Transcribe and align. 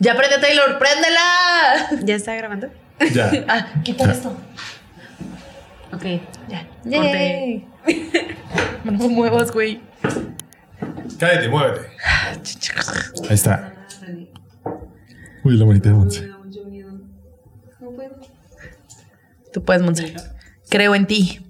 Ya 0.00 0.14
prende 0.16 0.38
Taylor, 0.38 0.78
préndela. 0.78 2.04
¿Ya 2.04 2.14
está 2.14 2.34
grabando? 2.34 2.68
Ya. 3.12 3.30
Ah, 3.48 3.66
quita 3.84 4.10
esto. 4.10 4.36
Ok. 5.92 6.04
Ya. 6.48 6.68
Yay. 6.84 7.66
No 8.84 9.08
muevas, 9.08 9.52
güey. 9.52 9.82
Cállate, 11.18 11.48
muévete. 11.48 11.88
Ahí 13.28 13.34
está. 13.34 13.72
Uy, 15.44 15.56
la 15.56 15.66
manita 15.66 15.88
de 15.90 15.94
Monse. 15.94 16.26
No 17.80 17.90
puedo. 17.90 18.16
Tú 19.52 19.64
puedes, 19.64 19.82
Monse. 19.82 20.14
Creo 20.70 20.94
en 20.94 21.06
ti. 21.06 21.47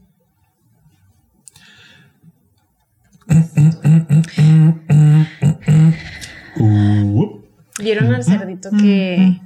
¿Vieron 7.78 8.14
al 8.14 8.24
cerdito 8.24 8.70
que. 8.70 9.40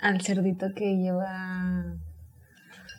al 0.00 0.20
cerdito 0.20 0.66
que 0.74 0.96
lleva. 0.96 1.84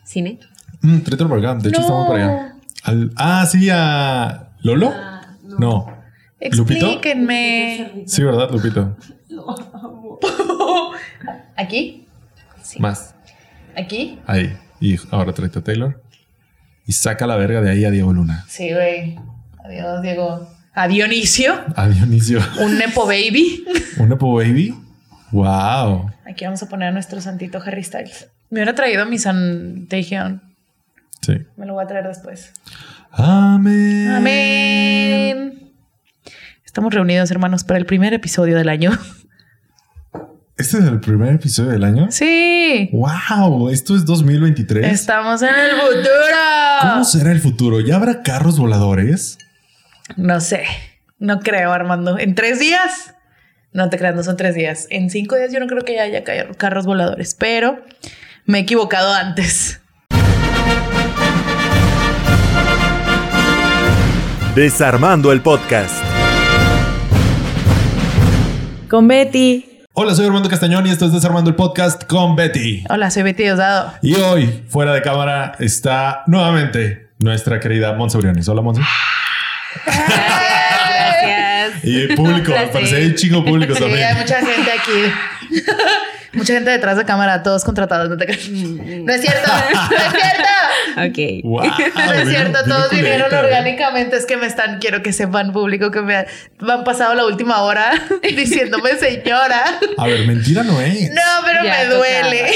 cine? 0.05 0.39
mm, 0.81 0.99
por 0.99 1.39
acá. 1.39 1.55
De 1.55 1.69
hecho, 1.69 1.81
estamos 1.81 2.07
para 2.07 2.23
allá. 2.25 2.55
Al- 2.83 3.11
ah, 3.15 3.45
sí, 3.45 3.69
a. 3.71 4.49
¿Lolo? 4.61 4.91
Ah, 4.93 5.35
no. 5.43 5.87
¿Lupito? 6.51 6.87
Explíquenme. 6.87 8.03
Sí, 8.05 8.23
¿verdad, 8.23 8.49
Lupito? 8.51 8.97
¿Aquí? 11.55 12.07
Más. 12.79 13.15
¿Aquí? 13.77 14.19
Ahí. 14.25 14.57
Y 14.79 14.97
ahora 15.11 15.33
tráete 15.33 15.59
a 15.59 15.63
Taylor. 15.63 16.01
Y 16.85 16.91
saca 16.91 17.25
la 17.27 17.37
verga 17.37 17.61
de 17.61 17.71
ahí 17.71 17.85
a 17.85 17.91
Diego 17.91 18.11
Luna. 18.13 18.43
Sí, 18.47 18.73
güey. 18.73 19.17
Adiós, 19.63 20.01
Diego. 20.01 20.47
A 20.75 20.87
Dionisio. 20.87 21.53
A 21.75 21.87
Dionisio. 21.87 22.39
Un 22.59 22.79
Nepo 22.79 23.05
Baby. 23.05 23.63
¿Un 23.97 24.09
Nepo 24.09 24.33
Baby? 24.33 24.73
Wow. 25.31 26.09
Aquí 26.25 26.45
vamos 26.45 26.63
a 26.63 26.67
poner 26.67 26.89
a 26.89 26.91
nuestro 26.91 27.21
santito 27.21 27.61
Harry 27.63 27.83
Styles. 27.83 28.27
Me 28.49 28.59
hubiera 28.59 28.73
traído 28.73 29.05
mi 29.05 29.19
San 29.19 29.87
Taehyung. 29.87 30.41
Sí. 31.21 31.33
Me 31.57 31.67
lo 31.67 31.75
voy 31.75 31.83
a 31.83 31.87
traer 31.87 32.07
después. 32.07 32.53
Amén. 33.11 34.09
Amén. 34.09 35.73
Estamos 36.65 36.91
reunidos, 36.91 37.29
hermanos, 37.29 37.63
para 37.63 37.77
el 37.77 37.85
primer 37.85 38.15
episodio 38.15 38.57
del 38.57 38.69
año. 38.69 38.91
¿Este 40.57 40.77
es 40.77 40.85
el 40.85 40.99
primer 40.99 41.35
episodio 41.35 41.69
del 41.69 41.83
año? 41.83 42.07
Sí. 42.09 42.89
¡Wow! 42.93 43.69
Esto 43.69 43.95
es 43.95 44.05
2023. 44.05 44.91
Estamos 44.91 45.43
en 45.43 45.49
el 45.49 45.71
futuro. 45.71 46.37
¿Cómo 46.81 47.03
será 47.03 47.31
el 47.31 47.39
futuro? 47.39 47.79
¿Ya 47.79 47.95
habrá 47.95 48.23
carros 48.23 48.57
voladores? 48.57 49.37
No 50.17 50.39
sé. 50.41 50.65
No 51.19 51.39
creo, 51.39 51.71
Armando. 51.71 52.17
¿En 52.19 52.35
tres 52.35 52.59
días? 52.59 53.13
No 53.71 53.89
te 53.89 53.97
creas, 53.97 54.15
no 54.15 54.23
son 54.23 54.37
tres 54.37 54.55
días. 54.55 54.87
En 54.89 55.09
cinco 55.09 55.35
días 55.35 55.51
yo 55.51 55.59
no 55.59 55.67
creo 55.67 55.83
que 55.83 55.95
ya 55.95 56.03
haya 56.03 56.23
ca- 56.23 56.53
carros 56.57 56.85
voladores, 56.85 57.35
pero 57.35 57.83
me 58.45 58.59
he 58.59 58.61
equivocado 58.61 59.13
antes. 59.13 59.79
Desarmando 64.55 65.31
el 65.31 65.41
podcast. 65.41 66.03
Con 68.89 69.07
Betty. 69.07 69.65
Hola, 69.93 70.13
soy 70.15 70.25
Armando 70.27 70.49
Castañón 70.49 70.85
y 70.87 70.91
esto 70.91 71.05
es 71.05 71.13
Desarmando 71.13 71.49
el 71.49 71.55
Podcast 71.55 72.03
con 72.05 72.35
Betty. 72.35 72.83
Hola, 72.89 73.09
soy 73.11 73.23
Betty 73.23 73.43
Diosdado. 73.43 73.93
Y 74.01 74.15
hoy, 74.15 74.63
fuera 74.67 74.93
de 74.93 75.01
cámara, 75.01 75.53
está 75.59 76.23
nuevamente 76.27 77.09
nuestra 77.19 77.59
querida 77.59 77.93
Monse 77.93 78.17
Briones. 78.19 78.47
Hola, 78.47 78.61
Monse. 78.61 78.81
Gracias. 79.85 81.83
Y 81.83 82.07
público, 82.15 82.53
al 82.57 82.69
parecer 82.69 82.99
hay 82.99 83.05
un 83.07 83.15
chingo 83.15 83.43
público 83.45 83.75
Sí, 83.75 83.83
hay 83.83 83.89
también. 83.89 84.17
mucha 84.17 84.37
gente 84.39 84.71
aquí. 84.71 85.61
mucha 86.33 86.53
gente 86.53 86.71
detrás 86.71 86.97
de 86.97 87.05
cámara, 87.05 87.43
todos 87.43 87.63
contratados. 87.63 88.09
No, 88.09 88.17
te 88.17 88.25
creas. 88.25 88.47
No 88.49 89.11
es 89.13 89.21
cierto, 89.21 89.51
no 89.51 89.55
es 89.97 90.11
cierto. 90.11 90.49
Ok. 90.95 91.17
Wow, 91.43 91.63
No 91.95 92.13
es 92.13 92.29
cierto, 92.29 92.59
todos 92.65 92.91
vinieron 92.91 93.21
orgánicamente. 93.23 93.47
orgánicamente. 93.47 94.17
Es 94.17 94.25
que 94.27 94.37
me 94.37 94.45
están, 94.45 94.77
quiero 94.79 95.01
que 95.01 95.11
sepan, 95.11 95.51
público, 95.51 95.89
que 95.89 96.01
me, 96.01 96.25
me 96.59 96.73
han 96.73 96.83
pasado 96.83 97.15
la 97.15 97.25
última 97.25 97.61
hora 97.61 97.91
diciéndome 98.21 98.91
señora. 98.99 99.79
A 99.97 100.05
ver, 100.07 100.27
mentira 100.27 100.61
no 100.61 100.79
es. 100.81 101.09
No, 101.09 101.21
pero 101.45 101.63
Ya 101.63 101.77
me 101.79 101.85
duele. 101.85 102.51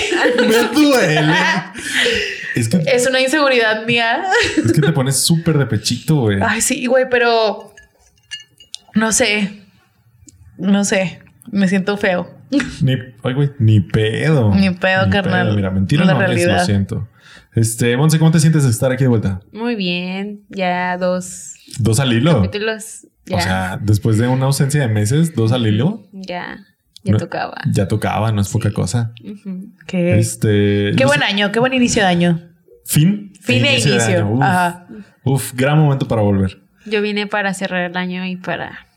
Me 0.48 0.64
duele. 0.80 1.34
Es 2.60 2.70
que, 2.70 2.78
Es 2.86 3.08
una 3.08 3.20
inseguridad 3.22 3.86
mía. 3.86 4.24
es 4.58 4.72
que 4.72 4.82
te 4.82 4.92
pones 4.92 5.18
súper 5.18 5.58
de 5.58 5.66
pechito, 5.66 6.16
güey. 6.22 6.40
Ay, 6.42 6.62
sí, 6.62 6.86
güey, 6.88 7.06
pero 7.10 7.74
no 8.96 9.12
sé. 9.12 9.62
No 10.58 10.84
sé. 10.84 11.20
Me 11.52 11.68
siento 11.68 11.98
feo. 11.98 12.30
Ni, 12.82 12.94
ay, 13.24 13.34
güey, 13.34 13.52
ni 13.60 13.80
pedo. 13.80 14.54
Ni 14.56 14.70
pedo, 14.72 15.10
carnal. 15.10 15.56
Mira, 15.56 15.70
mentira 15.70 16.04
La 16.06 16.14
no 16.14 16.22
es, 16.22 16.28
realidad. 16.28 16.60
lo 16.60 16.66
siento. 16.66 17.08
Este, 17.56 17.96
Monse, 17.98 18.20
¿cómo 18.20 18.32
te 18.32 18.40
sientes 18.40 18.64
de 18.64 18.70
estar 18.70 18.92
aquí 18.92 19.04
de 19.04 19.10
vuelta? 19.10 19.42
Muy 19.52 19.76
bien. 19.76 20.42
Ya 20.50 20.98
dos 20.98 21.54
¿Dos 21.80 22.00
al 22.00 22.14
hilo? 22.14 22.36
capítulos. 22.42 23.08
Ya. 23.26 23.38
O 23.38 23.42
sea, 23.42 23.80
después 23.82 24.18
de 24.18 24.28
una 24.28 24.46
ausencia 24.46 24.80
de 24.82 24.88
meses, 24.88 25.36
dos 25.36 25.52
al 25.52 25.66
hilo. 25.68 26.08
ya. 26.14 26.60
Ya 27.04 27.14
No, 27.14 27.20
tocaba. 27.20 27.56
Ya 27.72 27.88
tocaba, 27.88 28.32
no 28.34 28.42
es 28.42 28.50
poca 28.50 28.72
cosa. 28.72 29.14
Ujú. 29.24 29.70
Qué, 29.86 30.18
Este. 30.20 30.92
qué 30.98 31.06
buen 31.06 31.20
sé, 31.20 31.26
año, 31.26 31.52
qué 31.54 31.60
buen 31.60 31.74
inicio 31.74 32.02
de 32.02 32.08
año. 32.10 32.47
Fin. 32.88 33.34
Fin 33.42 33.66
e 33.66 33.70
de 33.70 33.80
inicio. 33.80 34.28
Uf, 34.30 34.42
Ajá. 34.42 34.88
uf, 35.24 35.54
gran 35.54 35.78
momento 35.78 36.08
para 36.08 36.22
volver. 36.22 36.58
Yo 36.86 37.02
vine 37.02 37.28
para 37.28 37.54
cerrar 37.54 37.92
el 37.92 37.98
año 37.98 38.26
y 38.26 38.38
para 38.38 38.88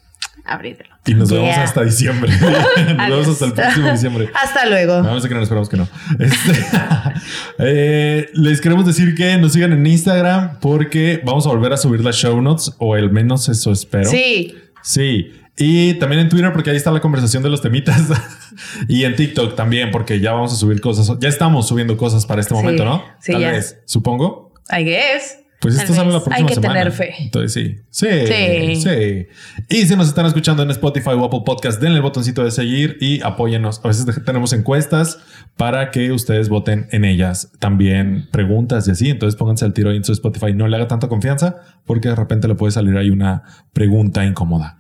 abrirlo. 0.45 0.95
Y 1.07 1.15
nos 1.15 1.31
vemos 1.31 1.57
hasta 1.59 1.83
diciembre. 1.83 2.31
nos 2.97 3.09
vemos 3.09 3.29
hasta 3.29 3.47
el 3.47 3.53
próximo 3.53 3.91
diciembre. 3.91 4.31
Hasta 4.41 4.67
luego. 4.67 5.03
No 5.03 5.19
sé 5.21 5.29
que 5.29 5.35
no, 5.35 5.43
esperamos 5.43 5.69
que 5.69 5.77
no. 5.77 5.89
Este, 6.19 6.67
eh, 7.59 8.31
les 8.35 8.61
queremos 8.61 8.87
decir 8.87 9.15
que 9.17 9.37
nos 9.39 9.55
sigan 9.55 9.73
en 9.73 9.85
Instagram 9.85 10.61
porque 10.61 11.21
vamos 11.25 11.47
a 11.47 11.49
volver 11.49 11.73
a 11.73 11.77
subir 11.77 12.05
las 12.05 12.15
show 12.17 12.41
notes, 12.41 12.73
o 12.79 12.95
al 12.95 13.11
menos 13.11 13.49
eso 13.49 13.73
espero. 13.73 14.09
Sí. 14.09 14.55
Sí. 14.83 15.33
Y 15.63 15.95
también 15.99 16.23
en 16.23 16.29
Twitter 16.31 16.51
porque 16.55 16.71
ahí 16.71 16.77
está 16.77 16.91
la 16.91 17.01
conversación 17.01 17.43
de 17.43 17.51
los 17.51 17.61
temitas. 17.61 18.01
y 18.89 19.05
en 19.05 19.15
TikTok 19.15 19.55
también 19.55 19.91
porque 19.91 20.19
ya 20.19 20.33
vamos 20.33 20.55
a 20.55 20.57
subir 20.57 20.81
cosas. 20.81 21.19
Ya 21.21 21.29
estamos 21.29 21.69
subiendo 21.69 21.99
cosas 21.99 22.25
para 22.25 22.41
este 22.41 22.55
Sí. 22.55 22.61
momento, 22.63 22.85
¿no? 22.87 23.05
Sí, 23.21 23.33
Tal 23.33 23.43
ya. 23.43 23.51
vez, 23.53 23.79
supongo. 23.85 24.55
I 24.71 24.85
guess. 24.85 25.40
Pues 25.61 25.75
Tal 25.77 25.85
esto 25.85 25.95
sale 25.95 26.09
la 26.09 26.15
vez. 26.15 26.23
próxima 26.25 26.37
Hay 26.37 26.47
que 26.47 26.55
semana. 26.55 26.75
tener 26.79 26.93
fe. 26.93 27.15
Entonces 27.19 27.53
sí. 27.53 27.77
Sí, 27.91 28.07
Sí. 28.27 28.77
sí. 28.83 29.27
Y 29.69 29.87
si 29.87 29.95
nos 29.97 30.09
están 30.09 30.25
escuchando 30.25 30.63
en 30.63 30.71
Spotify 30.71 31.11
o 31.11 31.25
Apple 31.25 31.43
Podcast, 31.45 31.81
denle 31.83 31.97
el 31.97 32.03
botoncito 32.03 32.43
de 32.43 32.51
seguir 32.51 32.97
y 33.01 33.21
apóyennos. 33.23 33.81
A 33.85 33.89
veces 33.89 34.07
tenemos 34.25 34.55
encuestas 34.55 35.19
para 35.59 35.91
que 35.91 36.13
ustedes 36.13 36.49
voten 36.49 36.89
en 36.93 37.05
ellas. 37.05 37.53
También 37.59 38.27
preguntas 38.33 38.89
y 38.89 38.93
así. 38.93 39.11
Entonces 39.11 39.37
pónganse 39.37 39.67
al 39.67 39.75
tiro 39.75 39.91
ahí 39.91 39.97
en 39.99 40.05
su 40.05 40.13
Spotify. 40.13 40.55
No 40.55 40.67
le 40.67 40.77
haga 40.77 40.89
tanta 40.89 41.09
confianza 41.09 41.57
porque 41.85 42.09
de 42.09 42.17
repente 42.17 42.49
le 42.49 42.55
puede 42.55 42.73
salir 42.73 42.97
ahí 42.97 43.11
una 43.11 43.43
pregunta 43.75 44.25
incómoda. 44.25 44.79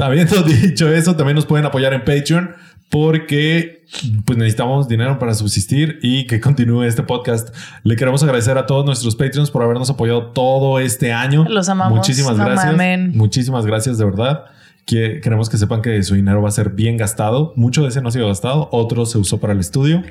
Habiendo 0.00 0.42
dicho 0.44 0.88
eso, 0.92 1.16
también 1.16 1.34
nos 1.34 1.46
pueden 1.46 1.66
apoyar 1.66 1.92
en 1.94 2.04
Patreon 2.04 2.54
porque 2.90 3.84
pues 4.24 4.38
necesitamos 4.38 4.88
dinero 4.88 5.18
para 5.18 5.34
subsistir 5.34 5.98
y 6.02 6.26
que 6.26 6.40
continúe 6.40 6.82
este 6.84 7.02
podcast. 7.02 7.54
Le 7.84 7.96
queremos 7.96 8.22
agradecer 8.22 8.58
a 8.58 8.66
todos 8.66 8.84
nuestros 8.84 9.16
Patreons 9.16 9.50
por 9.50 9.62
habernos 9.62 9.90
apoyado 9.90 10.32
todo 10.32 10.78
este 10.80 11.12
año. 11.12 11.44
Los 11.48 11.68
amamos. 11.68 11.96
Muchísimas 11.96 12.36
No 12.36 12.44
gracias. 12.44 12.66
mamen. 12.72 13.12
Muchísimas 13.16 13.66
gracias 13.66 13.98
de 13.98 14.04
verdad. 14.04 14.44
Que 14.86 15.20
queremos 15.20 15.48
que 15.48 15.56
sepan 15.56 15.82
que 15.82 16.00
su 16.04 16.14
dinero 16.14 16.40
va 16.42 16.48
a 16.48 16.52
ser 16.52 16.70
bien 16.70 16.96
gastado. 16.96 17.52
Mucho 17.56 17.82
de 17.82 17.88
ese 17.88 18.00
no 18.02 18.08
ha 18.08 18.12
sido 18.12 18.28
gastado, 18.28 18.68
otro 18.72 19.04
se 19.04 19.18
usó 19.18 19.40
para 19.40 19.52
el 19.52 19.58
estudio. 19.60 20.02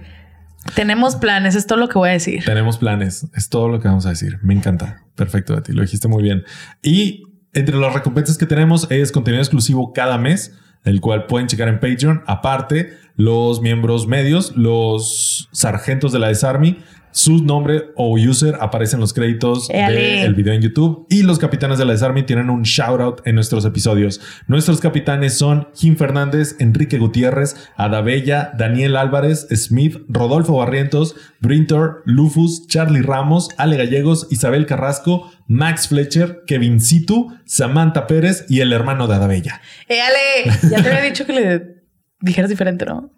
Tenemos 0.74 1.16
planes, 1.16 1.56
es 1.56 1.68
todo 1.68 1.78
lo 1.78 1.88
que 1.88 1.98
voy 1.98 2.10
a 2.10 2.14
decir. 2.14 2.44
Tenemos 2.44 2.78
planes, 2.78 3.28
es 3.36 3.50
todo 3.50 3.70
lo 3.70 3.80
que 3.80 3.88
vamos 3.88 4.06
a 4.06 4.10
decir. 4.10 4.40
Me 4.42 4.54
encanta. 4.54 5.04
Perfecto, 5.16 5.56
Betty, 5.56 5.72
lo 5.74 5.82
dijiste 5.82 6.08
muy 6.08 6.24
bien. 6.24 6.44
Y 6.82 7.24
entre 7.54 7.78
las 7.78 7.94
recompensas 7.94 8.38
que 8.38 8.46
tenemos 8.46 8.88
es 8.90 9.12
contenido 9.12 9.42
exclusivo 9.42 9.94
cada 9.94 10.18
mes, 10.18 10.54
el 10.86 11.02
cual 11.02 11.26
pueden 11.26 11.48
checar 11.48 11.68
en 11.68 11.80
Patreon. 11.80 12.24
Aparte, 12.26 12.98
los 13.18 13.62
miembros 13.62 14.08
medios, 14.08 14.56
los 14.56 15.50
sargentos 15.52 16.12
de 16.12 16.20
la 16.20 16.28
Desarmy, 16.28 16.78
su 17.16 17.42
nombre 17.42 17.92
o 17.96 18.20
user 18.20 18.58
aparece 18.60 18.98
en 18.98 19.00
los 19.00 19.14
créditos 19.14 19.70
del 19.70 20.36
video 20.36 20.54
en 20.54 20.62
YouTube. 20.62 21.08
Y 21.10 21.24
los 21.24 21.40
capitanes 21.40 21.80
de 21.80 21.86
la 21.86 21.94
Desarmy 21.94 22.24
tienen 22.24 22.50
un 22.50 22.64
shout 22.64 23.00
out 23.00 23.22
en 23.24 23.36
nuestros 23.36 23.64
episodios. 23.64 24.20
Nuestros 24.48 24.82
capitanes 24.82 25.38
son 25.38 25.70
Jim 25.74 25.96
Fernández, 25.96 26.58
Enrique 26.60 26.98
Gutiérrez, 26.98 27.56
Adabella, 27.78 28.52
Daniel 28.58 28.98
Álvarez, 28.98 29.48
Smith, 29.50 29.96
Rodolfo 30.10 30.58
Barrientos, 30.58 31.16
Brintor, 31.40 32.04
Lufus, 32.06 32.68
Charlie 32.68 33.02
Ramos, 33.02 33.48
Ale 33.58 33.78
Gallegos, 33.78 34.28
Isabel 34.30 34.66
Carrasco, 34.66 35.32
Max 35.48 35.88
Fletcher, 35.88 36.42
Kevin 36.46 36.82
Situ, 36.82 37.34
Samantha 37.46 38.08
Pérez 38.08 38.46
y 38.50 38.60
el 38.60 38.74
hermano 38.74 39.08
de 39.08 39.16
Adabella. 39.16 39.62
Eh, 39.88 40.02
Ale, 40.02 40.58
ya 40.70 40.84
te 40.84 40.90
había 40.90 41.02
dicho 41.04 41.26
que 41.26 41.32
le 41.32 41.76
dijeras 42.20 42.50
diferente, 42.50 42.86
¿no? 42.86 43.15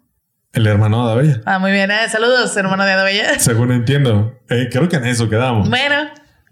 El 0.58 0.66
hermano 0.66 0.98
de 1.06 1.12
Adabella. 1.12 1.40
Ah, 1.46 1.60
muy 1.60 1.70
bien. 1.70 1.88
eh, 1.92 2.08
saludos, 2.10 2.56
hermano 2.56 2.84
de 2.84 2.90
Adabella. 2.90 3.38
Según 3.38 3.70
entiendo. 3.70 4.36
Eh, 4.50 4.68
creo 4.72 4.88
que 4.88 4.96
en 4.96 5.06
eso 5.06 5.28
quedamos. 5.30 5.68
Bueno, 5.70 5.94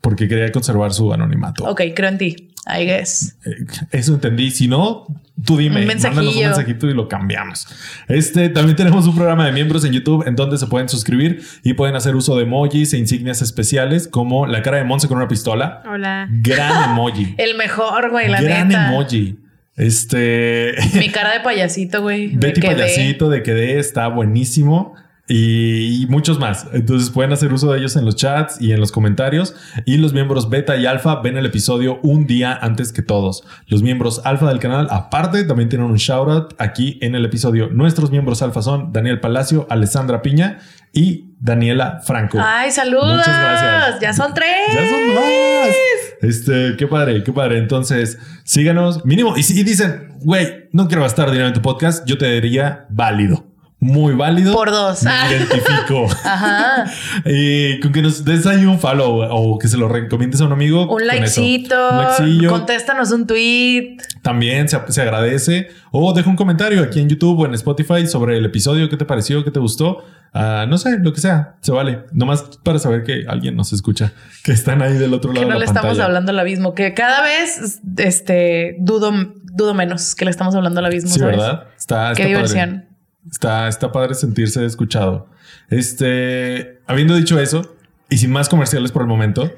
porque 0.00 0.29
quería 0.29 0.53
conservar 0.53 0.93
su 0.93 1.12
anonimato. 1.12 1.64
Ok, 1.64 1.82
creo 1.94 2.08
en 2.11 2.19
ti. 2.19 2.37
I 2.69 2.85
guess. 2.85 3.37
Eh, 3.44 3.67
Eso 3.91 4.14
entendí. 4.14 4.53
Si 4.53 4.69
no, 4.69 5.06
tú 5.44 5.56
dime, 5.56 5.81
Un 5.82 5.87
mándanos 5.88 6.37
un 6.37 6.41
mensajito 6.43 6.87
y 6.88 6.94
lo 6.94 7.08
cambiamos. 7.08 7.67
Este 8.06 8.49
también 8.49 8.76
tenemos 8.76 9.06
un 9.08 9.17
programa 9.17 9.44
de 9.44 9.50
miembros 9.53 9.85
en 9.85 9.93
YouTube 9.93 10.25
en 10.26 10.37
donde 10.37 10.56
se 10.56 10.69
pueden 10.69 10.88
suscribir 10.88 11.43
y 11.64 11.75
pueden 11.75 11.97
hacer 11.97 12.14
uso 12.14 12.37
de 12.37 12.44
emojis 12.44 12.93
e 12.93 12.99
insignias 12.99 13.43
especiales 13.43 14.06
como 14.06 14.47
la 14.47 14.62
cara 14.62 14.76
de 14.79 14.85
Monse 14.85 15.08
con 15.08 15.17
una 15.17 15.26
pistola. 15.29 15.82
Hola. 15.93 16.29
Gran 16.31 16.91
emoji. 16.91 17.35
El 17.38 17.56
mejor, 17.56 18.11
güey, 18.11 18.29
la 18.29 18.41
Gran 18.41 18.69
neta. 18.69 18.88
emoji. 18.88 19.38
Este 19.76 20.75
Mi 20.94 21.11
cara 21.11 21.32
de 21.34 21.40
payasito, 21.40 22.02
güey. 22.02 22.28
Betty 22.37 22.61
de- 22.61 22.67
Payasito 22.69 23.28
de 23.28 23.43
Quedé 23.43 23.78
está 23.78 24.08
buenísimo. 24.08 24.94
Y, 25.28 26.02
y 26.02 26.06
muchos 26.06 26.38
más. 26.38 26.69
Entonces 26.73 27.11
pueden 27.11 27.32
hacer 27.32 27.52
uso 27.52 27.73
de 27.73 27.81
ellos 27.81 27.96
en 27.96 28.05
los 28.05 28.14
chats 28.14 28.61
y 28.61 28.70
en 28.70 28.78
los 28.78 28.93
comentarios. 28.93 29.56
Y 29.84 29.96
los 29.96 30.12
miembros 30.12 30.49
beta 30.49 30.76
y 30.76 30.87
alfa 30.87 31.17
ven 31.20 31.37
el 31.37 31.44
episodio 31.46 31.99
un 32.05 32.28
día 32.28 32.56
antes 32.62 32.93
que 32.93 33.02
todos. 33.02 33.43
Los 33.67 33.82
miembros 33.82 34.23
alfa 34.25 34.49
del 34.49 34.61
canal, 34.61 34.87
aparte, 34.88 35.43
también 35.43 35.69
tienen 35.69 35.88
un 35.90 35.96
shout 35.96 36.29
out 36.29 36.55
aquí 36.58 36.99
en 37.02 37.17
el 37.17 37.25
episodio. 37.25 37.69
Nuestros 37.70 38.12
miembros 38.12 38.40
alfa 38.40 38.62
son 38.62 38.93
Daniel 38.93 39.19
Palacio, 39.19 39.67
Alessandra 39.69 40.22
Piña 40.22 40.58
y 40.93 41.32
Daniela 41.40 41.99
Franco. 42.06 42.38
Ay, 42.40 42.70
saludos. 42.70 43.17
Muchas 43.17 43.26
gracias. 43.40 44.00
Ya 44.00 44.12
son 44.12 44.32
tres. 44.32 44.49
Ya 44.72 44.88
son 44.88 45.08
más. 45.12 45.75
Este, 46.21 46.77
qué 46.77 46.87
padre, 46.87 47.23
qué 47.23 47.33
padre. 47.33 47.59
Entonces, 47.59 48.19
síganos 48.45 49.05
mínimo. 49.05 49.37
Y 49.37 49.43
si 49.43 49.63
dicen, 49.63 50.15
güey, 50.21 50.69
no 50.73 50.89
quiero 50.89 51.03
gastar 51.03 51.31
dinero 51.31 51.49
en 51.49 51.55
tu 51.55 51.63
podcast, 51.63 52.07
yo 52.07 52.19
te 52.19 52.31
diría 52.41 52.87
válido. 52.91 53.56
Muy 53.87 54.15
válido. 54.15 54.53
Por 54.53 54.71
dos. 54.71 55.03
Me 55.05 55.11
Ah. 55.11 55.29
identifico. 55.31 56.06
Ajá. 56.25 56.85
y 57.25 57.79
con 57.81 57.93
que 57.93 58.03
nos 58.03 58.25
des 58.25 58.47
ahí 58.47 58.65
un 58.65 58.79
follow 58.81 59.23
o 59.31 59.59
que 59.59 59.69
se 59.69 59.77
lo 59.77 59.88
recomiendes 59.88 60.41
a 60.41 60.44
un 60.47 60.53
amigo. 60.53 60.87
Un 60.93 61.06
likecito. 61.06 61.91
Un 61.93 61.99
likecillo. 61.99 62.50
Contéstanos 62.50 63.12
un 63.12 63.27
tweet. 63.27 63.97
También 64.23 64.69
se, 64.69 64.79
se 64.88 65.03
agradece. 65.03 65.69
O 65.93 66.12
deja 66.12 66.29
un 66.29 66.37
comentario 66.37 66.83
aquí 66.83 67.00
en 67.00 67.09
YouTube 67.09 67.38
o 67.41 67.47
en 67.47 67.55
Spotify 67.55 68.06
sobre 68.06 68.37
el 68.38 68.44
episodio. 68.44 68.88
¿Qué 68.88 68.97
te 68.97 69.05
pareció? 69.05 69.44
¿Qué 69.44 69.50
te 69.50 69.61
gustó? 69.61 70.05
Ah, 70.35 70.67
no 70.69 70.77
sé, 70.77 70.99
lo 70.99 71.12
que 71.15 71.21
sea. 71.21 71.55
Se 71.62 71.73
vale. 71.73 72.00
Nomás 72.12 72.43
para 72.62 72.79
saber 72.79 73.05
que 73.05 73.25
alguien 73.29 73.56
nos 73.56 73.73
escucha. 73.73 74.12
Que 74.44 74.53
están 74.53 74.82
ahí 74.82 74.94
del 74.94 75.15
otro 75.15 75.31
Que 75.32 75.39
lado 75.39 75.49
no 75.49 75.55
de 75.55 75.61
le 75.61 75.65
estamos 75.65 75.99
hablando 75.99 76.31
al 76.32 76.39
abismo. 76.39 76.75
Que 76.75 76.93
cada 76.93 77.23
vez 77.23 77.81
este, 77.99 78.77
dudo, 78.81 79.12
dudo 79.44 79.73
menos 79.75 80.15
que 80.15 80.25
le 80.27 80.31
estamos 80.32 80.55
hablando 80.55 80.81
al 80.81 80.87
abismo. 80.87 81.11
Sí, 81.11 81.21
¿sabes? 81.21 81.37
¿verdad? 81.37 81.65
Está, 81.79 82.12
Qué 82.15 82.23
está 82.25 82.27
diversión. 82.27 82.71
Padre. 82.71 82.95
Está, 83.31 83.69
está 83.69 83.93
padre 83.93 84.14
sentirse 84.14 84.64
escuchado. 84.64 85.28
Este, 85.69 86.81
habiendo 86.87 87.14
dicho 87.17 87.38
eso, 87.40 87.76
y 88.08 88.19
sin 88.19 88.31
más 88.31 88.49
comerciales 88.49 88.93
por 88.93 89.02
el 89.02 89.08
momento, 89.08 89.52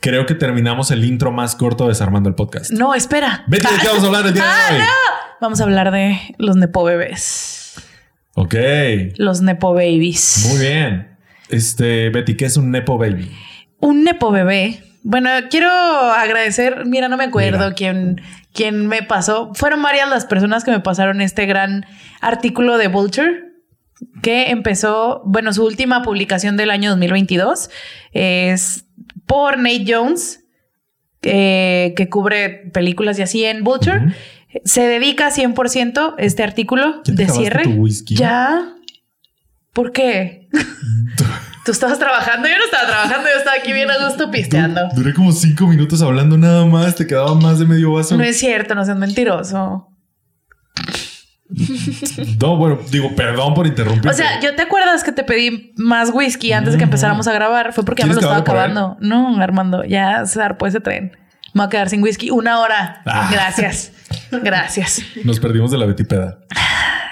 creo 0.00 0.26
que 0.26 0.34
terminamos 0.34 0.90
el 0.90 1.04
intro 1.04 1.32
más 1.32 1.56
corto 1.56 1.84
de 1.84 1.90
Desarmando 1.90 2.28
el 2.28 2.34
Podcast. 2.34 2.70
No, 2.70 2.94
espera. 2.94 3.44
Betty, 3.48 3.66
¿de 3.72 3.80
qué 3.80 3.88
vamos 3.88 4.02
a 4.04 4.06
hablar 4.06 4.26
el 4.26 4.34
día 4.34 4.42
Ah, 4.46 4.72
de 4.72 4.78
hoy? 4.80 4.84
Vamos 5.40 5.60
a 5.60 5.64
hablar 5.64 5.90
de 5.92 6.18
los 6.38 6.56
Nepo 6.56 6.84
bebés. 6.84 7.74
Ok, 8.34 8.54
Los 9.16 9.40
Nepo 9.40 9.72
babies. 9.72 10.46
muy 10.50 10.60
bien. 10.60 11.16
Este, 11.48 12.10
Betty, 12.10 12.36
¿qué 12.36 12.44
es 12.46 12.56
un 12.56 12.70
Nepo 12.70 12.98
Baby? 12.98 13.30
Un 13.80 14.04
Nepo 14.04 14.30
bebé. 14.30 14.82
Bueno, 15.02 15.30
quiero 15.50 15.70
agradecer. 15.70 16.84
Mira, 16.86 17.08
no 17.08 17.16
me 17.16 17.24
acuerdo 17.24 17.58
Mira. 17.64 17.74
quién, 17.74 18.20
quién 18.56 18.88
me 18.88 19.02
pasó. 19.02 19.52
Fueron 19.54 19.82
varias 19.82 20.08
las 20.08 20.24
personas 20.24 20.64
que 20.64 20.72
me 20.72 20.80
pasaron 20.80 21.20
este 21.20 21.46
gran 21.46 21.86
artículo 22.20 22.78
de 22.78 22.88
Vulture 22.88 23.46
que 24.22 24.50
empezó, 24.50 25.22
bueno, 25.24 25.52
su 25.52 25.64
última 25.64 26.02
publicación 26.02 26.56
del 26.56 26.70
año 26.70 26.90
2022 26.90 27.70
es 28.12 28.86
por 29.26 29.58
Nate 29.58 29.84
Jones, 29.86 30.44
eh, 31.22 31.94
que 31.96 32.08
cubre 32.08 32.70
películas 32.72 33.18
y 33.18 33.22
así 33.22 33.44
en 33.44 33.64
Vulture. 33.64 34.14
Se 34.64 34.82
dedica 34.82 35.30
100% 35.30 36.14
este 36.18 36.42
artículo 36.42 37.02
¿Ya 37.04 37.14
te 37.14 37.24
de 37.24 37.28
cierre. 37.28 37.62
tu 37.64 37.70
whisky? 37.70 38.16
Ya. 38.16 38.74
¿Por 39.72 39.92
qué? 39.92 40.48
Tú 41.66 41.72
estabas 41.72 41.98
trabajando, 41.98 42.48
yo 42.48 42.56
no 42.56 42.64
estaba 42.64 42.86
trabajando, 42.86 43.28
yo 43.28 43.38
estaba 43.38 43.56
aquí 43.60 43.72
bien 43.72 43.90
a 43.90 44.06
gusto 44.06 44.30
pisteando. 44.30 44.80
Duré 44.94 45.12
como 45.12 45.32
cinco 45.32 45.66
minutos 45.66 46.00
hablando 46.00 46.38
nada 46.38 46.64
más. 46.64 46.94
Te 46.94 47.06
quedaba 47.06 47.34
más 47.34 47.58
de 47.58 47.66
medio 47.66 47.92
vaso. 47.92 48.16
No 48.16 48.22
es 48.22 48.38
cierto, 48.38 48.74
no 48.76 48.84
seas 48.84 48.96
mentiroso. 48.96 49.88
No, 52.40 52.56
bueno, 52.56 52.78
digo, 52.90 53.14
perdón 53.14 53.54
por 53.54 53.66
interrumpir. 53.68 54.10
O 54.10 54.12
sea, 54.14 54.40
yo 54.40 54.56
te 54.56 54.62
acuerdas 54.62 55.04
que 55.04 55.12
te 55.12 55.22
pedí 55.22 55.72
más 55.76 56.10
whisky 56.12 56.52
antes 56.52 56.72
de 56.72 56.78
que 56.78 56.84
Ujú. 56.84 56.88
empezáramos 56.90 57.28
a 57.28 57.32
grabar. 57.32 57.72
Fue 57.72 57.84
porque 57.84 58.02
ya 58.02 58.06
me 58.08 58.14
lo 58.14 58.20
¿Quieres 58.20 58.36
estaba 58.38 58.58
acabando. 58.60 58.96
No, 59.00 59.40
Armando, 59.40 59.84
ya 59.84 60.26
se 60.26 60.40
zarpó 60.40 60.66
ese 60.66 60.80
tren. 60.80 61.12
Me 61.54 61.60
voy 61.60 61.66
a 61.66 61.68
quedar 61.68 61.88
sin 61.88 62.02
whisky 62.02 62.30
una 62.30 62.58
hora. 62.58 63.00
Ah. 63.06 63.28
Gracias. 63.30 63.92
Gracias. 64.32 65.00
Nos 65.24 65.38
perdimos 65.38 65.70
de 65.70 65.78
la 65.78 65.86
Betipeda. 65.86 66.38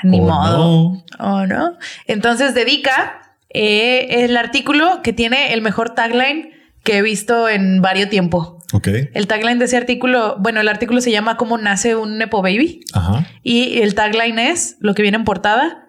Ni 0.02 0.18
Oh, 0.20 0.24
modo. 0.24 0.58
no. 0.58 1.04
Oh, 1.20 1.46
no. 1.46 1.78
Entonces 2.06 2.54
dedica 2.54 3.20
eh, 3.54 4.24
el 4.24 4.36
artículo 4.36 5.00
que 5.02 5.12
tiene 5.12 5.52
el 5.54 5.62
mejor 5.62 5.94
tagline 5.94 6.50
que 6.82 6.98
he 6.98 7.02
visto 7.02 7.48
en 7.48 7.80
varios 7.80 8.10
tiempo. 8.10 8.58
Ok. 8.72 8.88
El 9.14 9.26
tagline 9.28 9.58
de 9.58 9.66
ese 9.66 9.76
artículo, 9.76 10.36
bueno, 10.40 10.60
el 10.60 10.68
artículo 10.68 11.00
se 11.00 11.12
llama 11.12 11.36
¿Cómo 11.36 11.56
nace 11.56 11.94
un 11.94 12.18
Nepo 12.18 12.42
Baby? 12.42 12.80
Ajá. 12.92 13.26
Y 13.42 13.80
el 13.80 13.94
tagline 13.94 14.38
es 14.38 14.76
lo 14.80 14.94
que 14.94 15.02
viene 15.02 15.16
en 15.16 15.24
portada. 15.24 15.80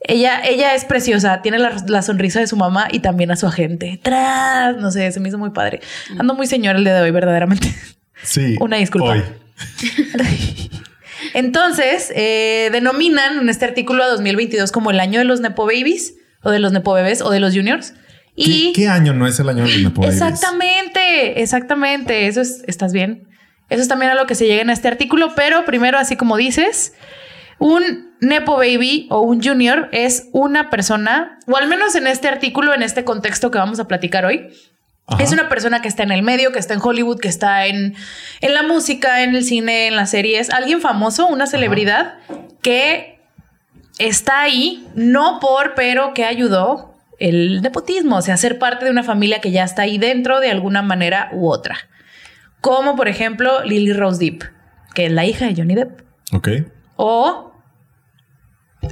Ella, 0.00 0.40
ella 0.44 0.74
es 0.74 0.84
preciosa, 0.84 1.42
tiene 1.42 1.58
la, 1.58 1.76
la 1.88 2.02
sonrisa 2.02 2.38
de 2.38 2.46
su 2.46 2.56
mamá 2.56 2.86
y 2.90 3.00
también 3.00 3.32
a 3.32 3.36
su 3.36 3.46
agente. 3.46 3.98
¡Tras! 4.02 4.76
No 4.76 4.92
sé, 4.92 5.10
se 5.10 5.18
me 5.18 5.28
hizo 5.28 5.38
muy 5.38 5.50
padre. 5.50 5.80
Ando 6.18 6.34
muy 6.34 6.46
señor 6.46 6.76
el 6.76 6.84
día 6.84 6.94
de 6.94 7.00
hoy, 7.00 7.10
verdaderamente. 7.10 7.74
Sí. 8.22 8.56
Una 8.60 8.76
disculpa. 8.76 9.10
Hoy. 9.10 9.22
Entonces, 11.34 12.12
eh, 12.14 12.68
denominan 12.70 13.40
en 13.40 13.48
este 13.48 13.64
artículo 13.64 14.04
a 14.04 14.06
2022 14.06 14.70
como 14.70 14.92
el 14.92 15.00
año 15.00 15.18
de 15.18 15.24
los 15.24 15.40
Nepo 15.40 15.66
Babies 15.66 16.14
o 16.46 16.50
de 16.52 16.60
los 16.60 16.72
Nepo 16.72 16.92
Bebés 16.92 17.22
o 17.22 17.30
de 17.30 17.40
los 17.40 17.54
Juniors. 17.54 17.92
Y 18.36 18.72
¿Qué, 18.72 18.82
qué 18.82 18.88
año 18.88 19.12
no 19.14 19.26
es 19.26 19.40
el 19.40 19.48
año 19.48 19.64
de 19.64 19.70
los 19.70 19.82
Nepo 19.82 20.02
Babies? 20.02 20.22
Exactamente, 20.22 21.42
exactamente. 21.42 22.28
Eso 22.28 22.40
es, 22.40 22.62
estás 22.68 22.92
bien. 22.92 23.26
Eso 23.68 23.82
es 23.82 23.88
también 23.88 24.12
a 24.12 24.14
lo 24.14 24.26
que 24.26 24.36
se 24.36 24.46
llega 24.46 24.62
en 24.62 24.70
este 24.70 24.86
artículo, 24.86 25.32
pero 25.34 25.64
primero, 25.64 25.98
así 25.98 26.14
como 26.16 26.36
dices, 26.36 26.92
un 27.58 28.14
Nepo 28.20 28.56
Baby 28.56 29.08
o 29.10 29.22
un 29.22 29.42
Junior 29.42 29.88
es 29.90 30.28
una 30.32 30.70
persona, 30.70 31.40
o 31.48 31.56
al 31.56 31.66
menos 31.66 31.96
en 31.96 32.06
este 32.06 32.28
artículo, 32.28 32.74
en 32.74 32.84
este 32.84 33.02
contexto 33.02 33.50
que 33.50 33.58
vamos 33.58 33.80
a 33.80 33.88
platicar 33.88 34.24
hoy, 34.24 34.48
Ajá. 35.08 35.20
es 35.20 35.32
una 35.32 35.48
persona 35.48 35.82
que 35.82 35.88
está 35.88 36.04
en 36.04 36.12
el 36.12 36.22
medio, 36.22 36.52
que 36.52 36.60
está 36.60 36.74
en 36.74 36.80
Hollywood, 36.80 37.18
que 37.18 37.28
está 37.28 37.66
en, 37.66 37.96
en 38.40 38.54
la 38.54 38.62
música, 38.62 39.24
en 39.24 39.34
el 39.34 39.42
cine, 39.42 39.88
en 39.88 39.96
las 39.96 40.10
series, 40.10 40.50
alguien 40.50 40.80
famoso, 40.80 41.26
una 41.26 41.48
celebridad 41.48 42.18
que 42.62 43.15
está 43.98 44.40
ahí, 44.42 44.86
no 44.94 45.38
por, 45.40 45.74
pero 45.74 46.12
que 46.14 46.24
ayudó 46.24 46.94
el 47.18 47.62
nepotismo, 47.62 48.16
o 48.16 48.22
sea, 48.22 48.36
ser 48.36 48.58
parte 48.58 48.84
de 48.84 48.90
una 48.90 49.02
familia 49.02 49.40
que 49.40 49.50
ya 49.50 49.64
está 49.64 49.82
ahí 49.82 49.96
dentro 49.98 50.40
de 50.40 50.50
alguna 50.50 50.82
manera 50.82 51.30
u 51.32 51.48
otra. 51.48 51.76
Como 52.60 52.96
por 52.96 53.08
ejemplo 53.08 53.62
Lily 53.64 53.92
Rose 53.92 54.22
Depp, 54.24 54.42
que 54.94 55.06
es 55.06 55.12
la 55.12 55.24
hija 55.24 55.46
de 55.46 55.54
Johnny 55.56 55.74
Depp, 55.74 56.00
Ok. 56.32 56.48
o 56.96 57.52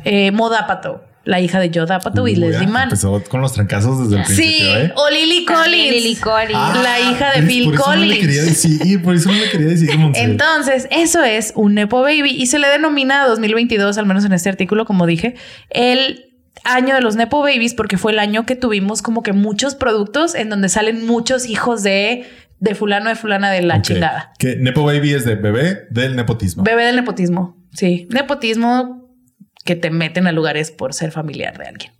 eh, 0.04 0.30
Mo 0.30 0.46
Apatow, 0.52 1.00
la 1.24 1.40
hija 1.40 1.58
de 1.58 1.70
Joe 1.74 1.86
Apatow 1.92 2.26
y 2.28 2.36
Leslie 2.36 2.66
Mann. 2.66 2.84
Empezó 2.84 3.22
con 3.28 3.40
los 3.40 3.52
trancazos 3.54 4.08
desde 4.10 4.20
el 4.22 4.26
Sí, 4.26 4.34
principio, 4.36 4.76
¿eh? 4.78 4.92
o 4.96 5.10
Lily 5.10 5.44
Collins. 5.46 5.92
Lily 5.94 6.16
Collins. 6.16 6.52
Ah, 6.54 6.80
la 6.82 7.00
hija 7.00 7.32
de. 7.32 7.40
Bill 7.42 7.64
por 7.66 7.74
eso 7.74 7.86
No 7.86 7.94
le 7.96 8.00
Collins. 8.06 8.20
quería 8.20 8.42
decir, 8.42 9.02
por 9.02 9.14
eso 9.14 9.32
no 9.32 9.38
le 9.38 9.50
quería 9.50 9.66
decir. 9.68 9.90
Entonces, 10.14 10.86
eso 10.90 11.22
es 11.24 11.52
un 11.56 11.74
Nepo 11.74 12.02
Baby 12.02 12.30
y 12.30 12.46
se 12.46 12.58
le 12.58 12.68
denomina 12.68 13.26
2022, 13.26 13.96
al 13.98 14.06
menos 14.06 14.24
en 14.24 14.32
este 14.32 14.48
artículo, 14.48 14.84
como 14.84 15.06
dije, 15.06 15.34
el 15.70 16.26
año 16.64 16.94
de 16.94 17.00
los 17.00 17.16
Nepo 17.16 17.40
Babies 17.40 17.74
porque 17.74 17.98
fue 17.98 18.12
el 18.12 18.18
año 18.18 18.46
que 18.46 18.54
tuvimos 18.56 19.02
como 19.02 19.22
que 19.22 19.32
muchos 19.32 19.74
productos 19.74 20.34
en 20.34 20.48
donde 20.50 20.68
salen 20.68 21.04
muchos 21.06 21.46
hijos 21.46 21.82
de, 21.82 22.24
de 22.60 22.74
fulano, 22.74 23.08
de 23.08 23.16
fulana, 23.16 23.50
de 23.50 23.62
la 23.62 23.76
Ok. 23.76 23.82
chingada. 23.82 24.32
Que 24.38 24.56
Nepo 24.56 24.82
Baby 24.84 25.12
es 25.14 25.24
de 25.24 25.34
bebé 25.34 25.86
del 25.90 26.16
nepotismo. 26.16 26.62
Bebé 26.62 26.84
del 26.84 26.96
nepotismo. 26.96 27.56
Sí, 27.72 28.06
nepotismo 28.10 29.03
que 29.64 29.76
te 29.76 29.90
meten 29.90 30.26
a 30.26 30.32
lugares 30.32 30.70
por 30.70 30.94
ser 30.94 31.10
familiar 31.10 31.58
de 31.58 31.66
alguien. 31.66 31.92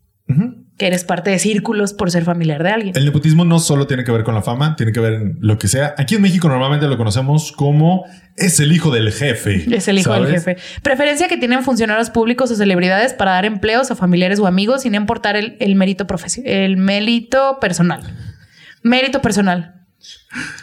Que 0.79 0.87
eres 0.87 1.05
parte 1.05 1.31
de 1.31 1.39
círculos 1.39 1.93
por 1.93 2.11
ser 2.11 2.25
familiar 2.25 2.63
de 2.63 2.71
alguien. 2.71 2.97
El 2.97 3.05
nepotismo 3.05 3.45
no 3.45 3.59
solo 3.59 3.87
tiene 3.87 4.05
que 4.05 4.11
ver 4.11 4.25
con 4.25 4.35
la 4.35 4.43
fama, 4.43 4.75
tiene 4.75 4.91
que 4.91 4.99
ver 4.99 5.13
en 5.15 5.39
lo 5.41 5.59
que 5.59 5.69
sea. 5.69 5.95
Aquí 5.99 6.15
en 6.15 6.23
México 6.23 6.49
normalmente 6.49 6.89
lo 6.89 6.97
conocemos 6.97 7.53
como 7.53 8.05
es 8.37 8.59
el 8.59 8.73
hijo 8.73 8.91
del 8.91 9.13
jefe. 9.13 9.65
Es 9.75 9.87
el 9.87 9.99
hijo 9.99 10.13
del 10.15 10.27
jefe. 10.27 10.57
Preferencia 10.83 11.29
que 11.29 11.37
tienen 11.37 11.63
funcionarios 11.63 12.11
públicos 12.11 12.51
o 12.51 12.57
celebridades 12.57 13.13
para 13.13 13.33
dar 13.33 13.45
empleos 13.45 13.91
a 13.91 13.97
familiares 13.97 14.41
o 14.41 14.47
amigos 14.47 14.83
sin 14.83 14.95
importar 14.95 15.37
el, 15.37 15.57
el 15.61 15.77
mérito 15.77 16.07
profesional, 16.07 16.51
el 16.53 16.77
mérito 16.79 17.59
personal. 17.61 18.03
Mérito 18.83 19.21
personal. 19.21 19.87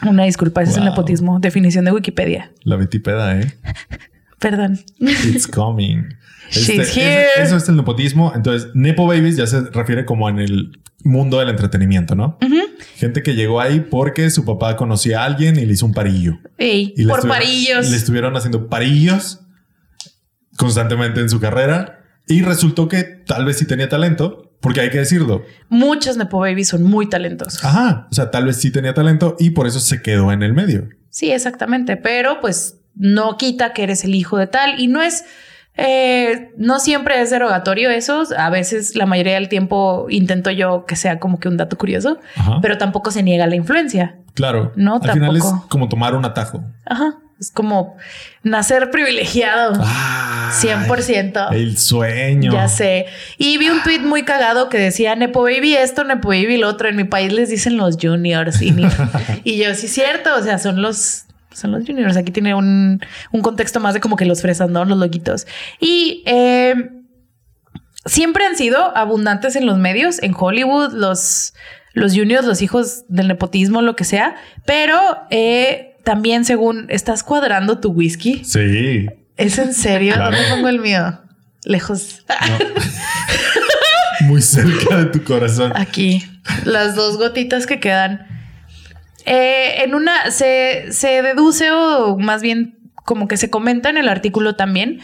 Una 0.05 0.25
disculpa, 0.25 0.61
ese 0.61 0.71
es 0.71 0.77
el 0.77 0.85
nepotismo. 0.85 1.39
Definición 1.39 1.85
de 1.85 1.91
Wikipedia. 1.91 2.51
La 2.63 2.75
betipeda, 2.75 3.39
¿eh? 3.39 3.53
Perdón. 4.41 4.79
It's 4.99 5.47
coming. 5.47 6.03
Este, 6.51 6.73
She's 6.83 6.97
here. 6.97 7.27
Eso, 7.37 7.43
eso 7.45 7.57
es 7.57 7.69
el 7.69 7.77
nepotismo. 7.77 8.33
Entonces, 8.35 8.71
Nepo 8.73 9.07
Babies 9.07 9.37
ya 9.37 9.47
se 9.47 9.61
refiere 9.69 10.03
como 10.03 10.27
en 10.27 10.37
el 10.39 10.81
mundo 11.01 11.39
del 11.39 11.47
entretenimiento, 11.47 12.13
¿no? 12.13 12.37
Gente 12.97 13.23
que 13.23 13.35
llegó 13.35 13.61
ahí 13.61 13.79
porque 13.79 14.29
su 14.29 14.43
papá 14.43 14.75
conocía 14.75 15.21
a 15.21 15.25
alguien 15.27 15.57
y 15.57 15.65
le 15.65 15.71
hizo 15.71 15.85
un 15.85 15.93
parillo. 15.93 16.39
Ey, 16.57 16.93
Y 16.97 17.05
por 17.05 17.19
estuvieron- 17.19 17.27
parillos. 17.29 17.89
Le 17.89 17.95
estuvieron 17.95 18.35
haciendo 18.35 18.67
parillos 18.67 19.39
constantemente 20.57 21.21
en 21.21 21.29
su 21.29 21.39
carrera 21.39 22.03
y 22.27 22.41
resultó 22.41 22.87
que 22.87 23.03
tal 23.03 23.45
vez 23.45 23.57
sí 23.57 23.65
tenía 23.65 23.87
talento, 23.87 24.51
porque 24.59 24.81
hay 24.81 24.89
que 24.89 24.99
decirlo. 24.99 25.43
Muchos 25.69 26.17
Nepo 26.17 26.39
Babies 26.39 26.67
son 26.67 26.83
muy 26.83 27.07
talentosos. 27.09 27.63
Ajá, 27.63 28.07
o 28.11 28.13
sea, 28.13 28.29
tal 28.29 28.45
vez 28.45 28.57
sí 28.57 28.71
tenía 28.71 28.93
talento 28.93 29.35
y 29.39 29.51
por 29.51 29.67
eso 29.67 29.79
se 29.79 30.01
quedó 30.01 30.31
en 30.33 30.43
el 30.43 30.53
medio. 30.53 30.89
Sí, 31.09 31.31
exactamente. 31.31 31.95
Pero 31.97 32.39
pues 32.41 32.77
no 32.95 33.37
quita 33.37 33.73
que 33.73 33.83
eres 33.83 34.03
el 34.03 34.15
hijo 34.15 34.37
de 34.37 34.47
tal 34.47 34.79
y 34.79 34.87
no 34.87 35.01
es. 35.01 35.23
eh, 35.77 36.51
no 36.57 36.79
siempre 36.79 37.21
es 37.21 37.29
derogatorio 37.29 37.89
eso. 37.89 38.23
A 38.37 38.49
veces, 38.49 38.95
la 38.95 39.05
mayoría 39.05 39.35
del 39.35 39.47
tiempo, 39.49 40.07
intento 40.09 40.51
yo 40.51 40.85
que 40.85 40.95
sea 40.95 41.19
como 41.19 41.39
que 41.39 41.47
un 41.47 41.57
dato 41.57 41.77
curioso, 41.77 42.19
Ajá. 42.35 42.59
pero 42.61 42.77
tampoco 42.77 43.09
se 43.11 43.23
niega 43.23 43.47
la 43.47 43.55
influencia. 43.55 44.17
claro. 44.33 44.73
No, 44.75 44.95
Al 45.01 45.11
final 45.13 45.35
es 45.37 45.43
tampoco. 45.43 45.67
como 45.69 45.87
tomar 45.89 46.13
un 46.15 46.25
atajo. 46.25 46.61
Ajá. 46.85 47.15
Es 47.39 47.49
como 47.49 47.95
nacer 48.43 48.91
privilegiado. 48.91 49.73
Ah, 49.83 50.51
100%. 50.61 51.47
El 51.53 51.75
sueño. 51.79 52.51
Ya 52.53 52.67
sé. 52.67 53.07
Y 53.39 53.57
vi 53.57 53.69
un 53.69 53.81
tweet 53.81 54.01
muy 54.01 54.21
cagado 54.23 54.69
que 54.69 54.77
decía 54.77 55.15
Nepo 55.15 55.41
Baby 55.41 55.73
esto, 55.75 56.03
Nepo 56.03 56.27
Baby 56.29 56.57
lo 56.57 56.67
otro. 56.67 56.87
En 56.87 56.95
mi 56.97 57.03
país 57.03 57.33
les 57.33 57.49
dicen 57.49 57.77
los 57.77 57.97
juniors. 57.99 58.61
Y, 58.61 58.75
y 59.43 59.57
yo, 59.57 59.73
sí, 59.73 59.87
cierto. 59.87 60.35
O 60.37 60.43
sea, 60.43 60.59
son 60.59 60.83
los, 60.83 61.23
son 61.53 61.71
los 61.71 61.85
juniors. 61.85 62.17
Aquí 62.17 62.31
tiene 62.31 62.55
un, 62.55 63.01
un 63.31 63.41
contexto 63.41 63.79
más 63.79 63.93
de 63.93 63.99
como 63.99 64.15
que 64.15 64.25
los 64.25 64.41
fresas, 64.41 64.69
¿no? 64.69 64.85
Los 64.85 64.97
loquitos. 64.97 65.47
Y 65.79 66.23
eh, 66.25 66.75
siempre 68.05 68.45
han 68.45 68.55
sido 68.55 68.95
abundantes 68.97 69.55
en 69.55 69.65
los 69.65 69.77
medios, 69.77 70.21
en 70.23 70.33
Hollywood, 70.37 70.93
los, 70.93 71.53
los 71.93 72.13
juniors, 72.15 72.45
los 72.45 72.61
hijos 72.61 73.03
del 73.07 73.27
nepotismo, 73.27 73.81
lo 73.81 73.95
que 73.95 74.03
sea. 74.03 74.35
Pero 74.65 74.99
eh, 75.29 75.95
también, 76.03 76.45
según 76.45 76.87
estás 76.89 77.23
cuadrando 77.23 77.79
tu 77.79 77.91
whisky, 77.91 78.43
Sí. 78.43 79.07
¿es 79.37 79.57
en 79.57 79.73
serio? 79.73 80.13
Claro. 80.15 80.35
¿Dónde 80.35 80.49
pongo 80.51 80.67
el 80.69 80.79
mío? 80.79 81.19
Lejos. 81.63 82.25
Muy 84.21 84.41
cerca 84.41 84.97
de 84.97 85.05
tu 85.07 85.23
corazón. 85.23 85.73
Aquí, 85.75 86.23
las 86.63 86.95
dos 86.95 87.17
gotitas 87.17 87.65
que 87.65 87.79
quedan. 87.79 88.27
Eh, 89.25 89.83
en 89.83 89.93
una 89.95 90.31
se, 90.31 90.91
se 90.91 91.21
deduce 91.21 91.71
o 91.71 92.17
más 92.17 92.41
bien 92.41 92.77
como 93.05 93.27
que 93.27 93.37
se 93.37 93.49
comenta 93.49 93.89
en 93.89 93.97
el 93.97 94.09
artículo 94.09 94.55
también 94.55 94.99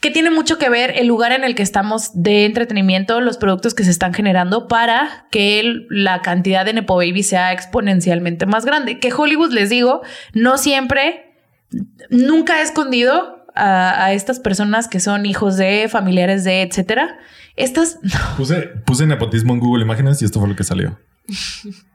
que 0.00 0.10
tiene 0.10 0.30
mucho 0.30 0.56
que 0.56 0.70
ver 0.70 0.94
el 0.96 1.06
lugar 1.06 1.32
en 1.32 1.44
el 1.44 1.54
que 1.54 1.62
estamos 1.62 2.10
de 2.14 2.46
entretenimiento, 2.46 3.20
los 3.20 3.36
productos 3.36 3.74
que 3.74 3.84
se 3.84 3.90
están 3.90 4.14
generando 4.14 4.66
para 4.66 5.26
que 5.30 5.60
el- 5.60 5.86
la 5.90 6.22
cantidad 6.22 6.64
de 6.64 6.72
Nepo 6.72 6.96
Baby 6.96 7.22
sea 7.22 7.52
exponencialmente 7.52 8.46
más 8.46 8.64
grande. 8.64 8.98
Que 8.98 9.12
Hollywood, 9.12 9.52
les 9.52 9.68
digo, 9.68 10.00
no 10.32 10.56
siempre, 10.56 11.34
nunca 12.08 12.54
ha 12.54 12.62
escondido 12.62 13.44
a, 13.54 14.04
a 14.06 14.12
estas 14.14 14.40
personas 14.40 14.88
que 14.88 15.00
son 15.00 15.26
hijos 15.26 15.58
de, 15.58 15.86
familiares 15.90 16.44
de, 16.44 16.62
etcétera. 16.62 17.18
Estas, 17.56 17.98
Puse, 18.38 18.68
puse 18.86 19.06
nepotismo 19.06 19.52
en 19.52 19.60
Google 19.60 19.82
Imágenes 19.84 20.22
y 20.22 20.24
esto 20.24 20.40
fue 20.40 20.48
lo 20.48 20.56
que 20.56 20.64
salió. 20.64 20.98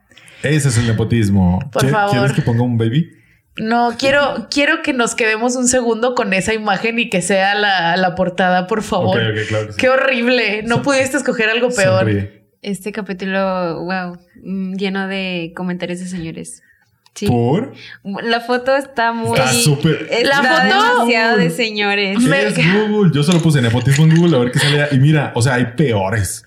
Ese 0.48 0.68
es 0.68 0.78
el 0.78 0.86
nepotismo. 0.86 1.58
Por 1.72 1.82
¿Qui- 1.84 1.90
favor. 1.90 2.10
¿Quieres 2.12 2.32
que 2.32 2.42
ponga 2.42 2.62
un 2.62 2.78
baby? 2.78 3.10
No, 3.58 3.94
quiero, 3.98 4.48
quiero 4.50 4.82
que 4.82 4.92
nos 4.92 5.14
quedemos 5.14 5.56
un 5.56 5.66
segundo 5.66 6.14
con 6.14 6.32
esa 6.34 6.52
imagen 6.52 6.98
y 6.98 7.08
que 7.08 7.22
sea 7.22 7.54
la, 7.54 7.96
la 7.96 8.14
portada, 8.14 8.66
por 8.66 8.82
favor. 8.82 9.18
Claro 9.18 9.34
que 9.34 9.44
sí. 9.72 9.78
Qué 9.78 9.88
horrible. 9.88 10.62
No 10.64 10.76
Son- 10.76 10.84
pudiste 10.84 11.16
escoger 11.16 11.48
algo 11.48 11.70
peor. 11.70 12.00
Sonríe. 12.00 12.46
Este 12.62 12.92
capítulo, 12.92 13.84
wow, 13.84 14.18
mm, 14.42 14.74
lleno 14.74 15.06
de 15.08 15.52
comentarios 15.56 16.00
de 16.00 16.06
señores. 16.06 16.62
Sí. 17.16 17.26
¿Por? 17.26 17.72
La 18.22 18.40
foto 18.42 18.76
está 18.76 19.12
muy. 19.12 19.36
Está 19.38 19.50
súper- 19.52 20.06
Está 20.10 20.42
La 20.42 20.48
foto- 20.48 20.64
demasiado 20.98 21.36
de 21.38 21.48
señores. 21.50 22.18
Me- 22.20 22.42
Es 22.44 22.56
Google. 22.56 23.10
Yo 23.12 23.22
solo 23.22 23.40
puse 23.40 23.60
nepotismo 23.62 24.04
en 24.04 24.16
Google 24.16 24.36
a 24.36 24.40
ver 24.40 24.52
qué 24.52 24.58
salía. 24.58 24.88
Y 24.92 24.98
mira, 24.98 25.32
o 25.34 25.40
sea, 25.42 25.54
hay 25.54 25.64
peores. 25.76 26.44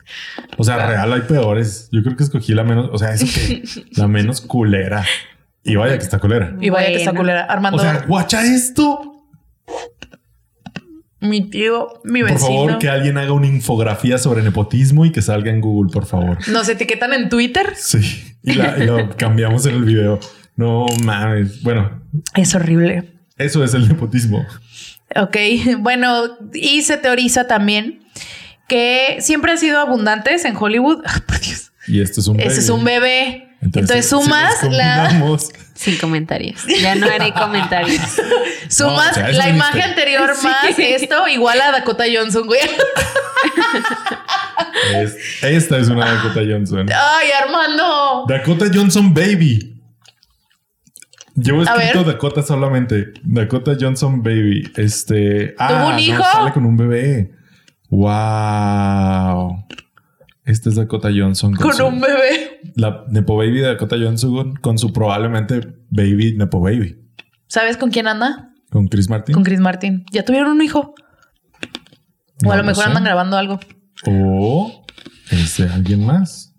O 0.57 0.63
sea, 0.63 0.85
real 0.87 1.11
hay 1.11 1.21
peores. 1.21 1.89
Yo 1.91 2.03
creo 2.03 2.15
que 2.15 2.23
escogí 2.23 2.53
la 2.53 2.63
menos, 2.63 2.89
o 2.93 2.97
sea, 2.99 3.13
eso 3.13 3.25
que 3.25 3.63
la 3.99 4.07
menos 4.07 4.41
culera. 4.41 5.03
Y 5.63 5.75
vaya 5.75 5.97
que 5.97 6.03
está 6.03 6.19
culera. 6.19 6.55
Y 6.61 6.69
vaya 6.69 6.87
que 6.89 6.97
está 6.97 7.13
culera. 7.13 7.45
Armando, 7.45 7.77
O 7.77 7.81
sea, 7.81 8.05
guacha 8.07 8.43
esto. 8.45 9.25
mi 11.21 11.49
tío, 11.49 11.99
mi 12.05 12.21
Por 12.21 12.31
vecino. 12.31 12.47
favor, 12.47 12.77
que 12.79 12.87
alguien 12.89 13.17
haga 13.17 13.33
una 13.33 13.47
infografía 13.47 14.17
sobre 14.17 14.41
nepotismo 14.41 15.05
y 15.05 15.11
que 15.11 15.21
salga 15.21 15.51
en 15.51 15.59
Google, 15.59 15.91
por 15.91 16.05
favor. 16.05 16.37
Nos 16.47 16.69
etiquetan 16.69 17.11
en 17.13 17.27
Twitter. 17.27 17.73
Sí. 17.75 18.23
Y, 18.43 18.53
la- 18.53 18.77
y 18.77 18.85
lo 18.85 19.09
cambiamos 19.17 19.65
en 19.65 19.75
el 19.75 19.83
video. 19.83 20.19
No 20.59 20.85
mames. 21.03 21.61
Bueno, 21.63 22.01
Es 22.35 22.53
horrible. 22.53 23.13
eso 23.37 23.63
es 23.63 23.73
el 23.73 23.87
nepotismo. 23.87 24.45
Ok, 25.15 25.37
bueno, 25.79 26.37
y 26.53 26.81
se 26.81 26.97
teoriza 26.97 27.47
también 27.47 28.03
que 28.67 29.17
siempre 29.21 29.51
han 29.53 29.57
sido 29.57 29.79
abundantes 29.79 30.43
en 30.43 30.55
Hollywood. 30.57 31.01
Ah, 31.05 31.21
por 31.25 31.39
Dios. 31.39 31.71
Y 31.87 32.01
esto 32.01 32.19
es 32.19 32.27
un 32.27 32.39
Ese 32.41 32.59
es 32.59 32.67
baby. 32.67 32.79
un 32.79 32.85
bebé. 32.85 33.45
Entonces, 33.61 34.07
sumas 34.09 34.63
la, 34.69 35.09
Sin 35.73 35.97
comentarios. 35.97 36.61
Ya 36.81 36.95
no 36.95 37.07
haré 37.07 37.31
comentarios. 37.33 38.01
sumas 38.69 39.05
No, 39.05 39.11
o 39.11 39.13
sea, 39.13 39.29
eso 39.29 39.37
la 39.39 39.49
imagen 39.49 39.81
anterior 39.81 40.33
más 40.43 40.77
esto 40.77 41.27
igual 41.29 41.59
a 41.61 41.71
Dakota 41.71 42.03
Johnson, 42.13 42.45
güey. 42.47 42.59
es- 44.95 45.15
esta 45.41 45.77
es 45.77 45.87
una 45.89 46.05
Dakota 46.15 46.41
Johnson. 46.49 46.89
Ay, 46.89 47.29
Armando. 47.43 48.25
Dakota 48.27 48.65
Johnson 48.73 49.13
Baby. 49.13 49.78
Llevo 51.41 51.61
escrito. 51.63 52.03
Dakota 52.03 52.41
solamente. 52.43 53.13
Dakota 53.23 53.75
Johnson 53.79 54.21
Baby. 54.23 54.71
Este. 54.75 55.55
Ah, 55.57 55.85
un 55.87 55.93
no, 55.93 55.99
hijo? 55.99 56.23
sale 56.23 56.51
con 56.53 56.65
un 56.65 56.75
bebé. 56.77 57.31
Wow. 57.89 59.65
Esta 60.45 60.69
es 60.69 60.75
Dakota 60.75 61.09
Johnson 61.15 61.53
con, 61.53 61.67
Con 61.67 61.75
su- 61.77 61.85
un 61.85 62.01
bebé. 62.01 62.59
la 62.75 63.05
Nepo 63.09 63.37
Baby 63.37 63.59
de 63.59 63.67
Dakota 63.67 63.95
Johnson 63.99 64.55
con 64.55 64.77
su 64.79 64.91
probablemente 64.91 65.61
Baby 65.89 66.35
Nepo 66.37 66.59
Baby. 66.59 66.97
¿Sabes 67.47 67.77
con 67.77 67.91
quién 67.91 68.07
anda? 68.07 68.51
Con 68.71 68.87
Chris 68.87 69.09
Martin. 69.09 69.33
Con 69.33 69.43
Chris 69.43 69.59
Martin. 69.59 70.05
Ya 70.11 70.23
tuvieron 70.25 70.51
un 70.51 70.61
hijo. 70.61 70.93
O 72.43 72.47
No 72.47 72.51
a 72.51 72.57
lo 72.57 72.63
mejor 72.63 72.83
sé. 72.83 72.89
andan 72.89 73.03
grabando 73.03 73.37
algo. 73.37 73.59
O 74.07 74.85
es 75.31 75.57
de 75.57 75.69
alguien 75.69 76.05
más 76.05 76.55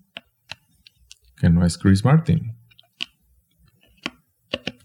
que 1.37 1.49
no 1.49 1.65
es 1.65 1.77
Chris 1.77 2.05
Martin. 2.05 2.50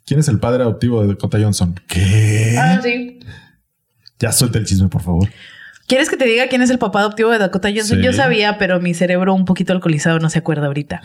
¿Quién 0.07 0.21
es 0.21 0.29
el 0.29 0.39
padre 0.39 0.63
adoptivo 0.63 1.03
de 1.03 1.09
Dakota 1.09 1.37
Johnson? 1.41 1.75
¿Qué? 1.89 2.55
Ah, 2.57 2.81
sí. 2.81 3.19
Ya 4.21 4.31
suelta 4.31 4.59
el 4.59 4.65
chisme, 4.65 4.89
por 4.89 5.03
favor. 5.03 5.29
¿Quieres 5.89 6.09
que 6.09 6.17
te 6.17 6.25
diga 6.25 6.47
quién 6.47 6.63
es 6.63 6.71
el 6.71 6.79
papá 6.79 7.01
adoptivo 7.01 7.31
de 7.31 7.39
Dakota 7.39 7.69
Johnson? 7.69 7.99
Sí. 7.99 8.05
Yo 8.05 8.13
sabía, 8.13 8.57
pero 8.57 8.81
mi 8.81 8.95
cerebro 8.95 9.35
un 9.35 9.45
poquito 9.45 9.73
alcoholizado 9.73 10.21
no 10.21 10.31
se 10.31 10.39
acuerda 10.39 10.67
ahorita. 10.69 11.03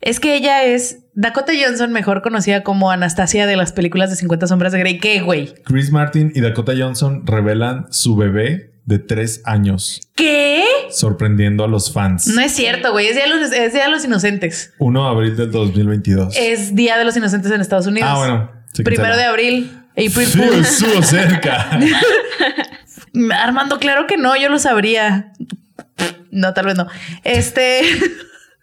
Es 0.00 0.18
que 0.18 0.34
ella 0.34 0.64
es 0.64 1.04
Dakota 1.14 1.52
Johnson, 1.56 1.92
mejor 1.92 2.22
conocida 2.22 2.64
como 2.64 2.90
Anastasia 2.90 3.46
de 3.46 3.54
las 3.54 3.72
películas 3.72 4.10
de 4.10 4.16
50 4.16 4.48
sombras 4.48 4.72
de 4.72 4.80
Grey. 4.80 4.98
¿Qué, 4.98 5.20
güey? 5.20 5.54
Chris 5.64 5.92
Martin 5.92 6.32
y 6.34 6.40
Dakota 6.40 6.72
Johnson 6.76 7.24
revelan 7.24 7.86
su 7.90 8.16
bebé 8.16 8.71
de 8.84 8.98
tres 8.98 9.42
años, 9.44 10.00
¿Qué? 10.14 10.64
sorprendiendo 10.90 11.64
a 11.64 11.68
los 11.68 11.92
fans. 11.92 12.26
No 12.28 12.40
es 12.40 12.52
cierto, 12.52 12.92
güey. 12.92 13.06
Es 13.08 13.14
Día 13.14 13.24
de 13.24 13.30
los, 13.30 13.52
es 13.52 13.72
Día 13.72 13.84
de 13.84 13.90
los 13.90 14.04
Inocentes. 14.04 14.74
1 14.78 15.02
de 15.02 15.08
abril 15.08 15.36
del 15.36 15.50
2022. 15.50 16.34
Es 16.36 16.74
Día 16.74 16.98
de 16.98 17.04
los 17.04 17.16
Inocentes 17.16 17.50
en 17.52 17.60
Estados 17.60 17.86
Unidos. 17.86 18.08
ah, 18.12 18.18
bueno. 18.18 18.50
Primero 18.84 19.16
de 19.16 19.24
abril. 19.24 19.78
April 19.92 20.26
Sí, 20.26 20.40
estuvo 20.42 21.02
cerca. 21.02 21.78
Armando, 23.42 23.78
claro 23.78 24.06
que 24.06 24.16
no, 24.16 24.34
yo 24.36 24.48
lo 24.48 24.58
sabría. 24.58 25.32
No, 26.30 26.54
tal 26.54 26.66
vez 26.66 26.76
no. 26.76 26.86
Este. 27.24 27.82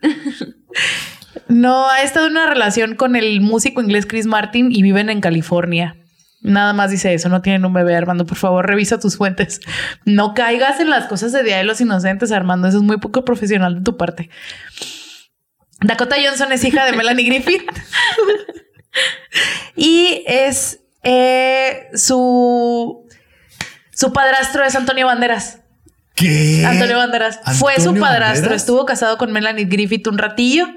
no, 1.48 1.88
ha 1.88 2.02
estado 2.02 2.26
en 2.26 2.32
una 2.34 2.48
relación 2.48 2.96
con 2.96 3.16
el 3.16 3.42
músico 3.42 3.82
inglés 3.82 4.08
Chris 4.08 4.26
Martin 4.26 4.72
y 4.72 4.82
viven 4.82 5.10
en 5.10 5.22
California. 5.22 5.96
Nada 6.42 6.72
más 6.74 6.90
dice 6.90 7.14
eso, 7.14 7.28
no 7.28 7.42
tienen 7.42 7.66
un 7.66 7.74
bebé, 7.74 7.96
Armando. 7.96 8.26
Por 8.26 8.38
favor, 8.38 8.66
revisa 8.66 9.00
tus 9.00 9.18
fuentes. 9.18 9.60
No 10.06 10.34
caigas 10.34 10.80
en 10.80 10.90
las 10.90 11.06
cosas 11.06 11.34
de 11.34 11.44
Día 11.44 11.58
de 11.58 11.66
los 11.66 11.82
Inocentes, 11.82 12.32
Armando. 12.32 12.68
Eso 12.68 12.78
es 12.78 12.84
muy 12.84 12.98
poco 12.98 13.26
profesional 13.26 13.76
de 13.76 13.82
tu 13.82 13.98
parte. 13.98 14.30
Dakota 15.82 16.16
Johnson 16.24 16.52
es 16.52 16.64
hija 16.64 16.86
de 16.86 16.94
Melanie 16.94 17.26
Griffith. 17.26 17.64
y 19.76 20.24
es 20.28 20.80
eh, 21.04 21.88
su, 21.94 23.08
su 23.92 24.14
padrastro 24.14 24.64
es 24.64 24.76
Antonio 24.76 25.06
Banderas. 25.08 25.60
¿Qué? 26.16 26.66
Antonio 26.66 26.98
Banderas 26.98 27.40
fue 27.60 27.74
su 27.76 27.82
¿Antonio 27.90 28.02
padrastro. 28.02 28.42
Banderas? 28.42 28.62
Estuvo 28.62 28.86
casado 28.86 29.18
con 29.18 29.32
Melanie 29.32 29.66
Griffith 29.66 30.08
un 30.08 30.18
ratillo, 30.18 30.68